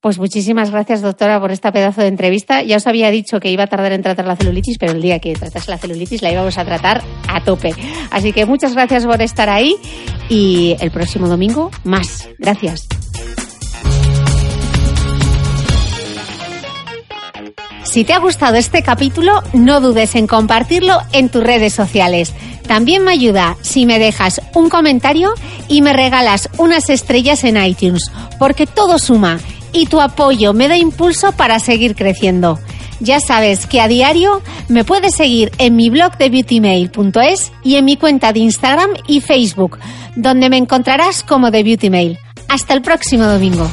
Pues 0.00 0.18
muchísimas 0.18 0.70
gracias, 0.70 1.00
doctora, 1.00 1.38
por 1.40 1.52
esta 1.52 1.70
pedazo 1.70 2.00
de 2.00 2.08
entrevista. 2.08 2.62
Ya 2.62 2.76
os 2.76 2.86
había 2.88 3.10
dicho 3.10 3.38
que 3.38 3.52
iba 3.52 3.64
a 3.64 3.66
tardar 3.68 3.92
en 3.92 4.02
tratar 4.02 4.26
la 4.26 4.34
celulitis, 4.34 4.78
pero 4.78 4.92
el 4.92 5.00
día 5.00 5.20
que 5.20 5.32
tratase 5.34 5.70
la 5.70 5.78
celulitis 5.78 6.22
la 6.22 6.32
íbamos 6.32 6.58
a 6.58 6.64
tratar 6.64 7.02
a 7.28 7.44
tope. 7.44 7.72
Así 8.10 8.32
que 8.32 8.46
muchas 8.46 8.74
gracias 8.74 9.06
por 9.06 9.22
estar 9.22 9.48
ahí 9.48 9.76
y 10.28 10.76
el 10.80 10.90
próximo 10.90 11.28
domingo 11.28 11.70
más. 11.84 12.28
Gracias. 12.38 12.88
Si 17.84 18.04
te 18.04 18.12
ha 18.12 18.20
gustado 18.20 18.56
este 18.56 18.84
capítulo, 18.84 19.42
no 19.52 19.80
dudes 19.80 20.14
en 20.14 20.28
compartirlo 20.28 21.00
en 21.12 21.28
tus 21.28 21.42
redes 21.42 21.72
sociales. 21.72 22.32
También 22.70 23.02
me 23.02 23.10
ayuda 23.10 23.56
si 23.62 23.84
me 23.84 23.98
dejas 23.98 24.40
un 24.54 24.70
comentario 24.70 25.34
y 25.66 25.82
me 25.82 25.92
regalas 25.92 26.48
unas 26.56 26.88
estrellas 26.88 27.42
en 27.42 27.60
iTunes, 27.60 28.12
porque 28.38 28.64
todo 28.64 29.00
suma 29.00 29.40
y 29.72 29.86
tu 29.86 30.00
apoyo 30.00 30.52
me 30.52 30.68
da 30.68 30.76
impulso 30.76 31.32
para 31.32 31.58
seguir 31.58 31.96
creciendo. 31.96 32.60
Ya 33.00 33.18
sabes 33.18 33.66
que 33.66 33.80
a 33.80 33.88
diario 33.88 34.40
me 34.68 34.84
puedes 34.84 35.16
seguir 35.16 35.50
en 35.58 35.74
mi 35.74 35.90
blog 35.90 36.16
de 36.16 36.30
beautymail.es 36.30 37.50
y 37.64 37.74
en 37.74 37.86
mi 37.86 37.96
cuenta 37.96 38.32
de 38.32 38.38
Instagram 38.38 38.90
y 39.08 39.20
Facebook, 39.20 39.76
donde 40.14 40.48
me 40.48 40.56
encontrarás 40.56 41.24
como 41.24 41.50
de 41.50 41.64
Beautymail. 41.64 42.18
Hasta 42.48 42.74
el 42.74 42.82
próximo 42.82 43.24
domingo. 43.24 43.68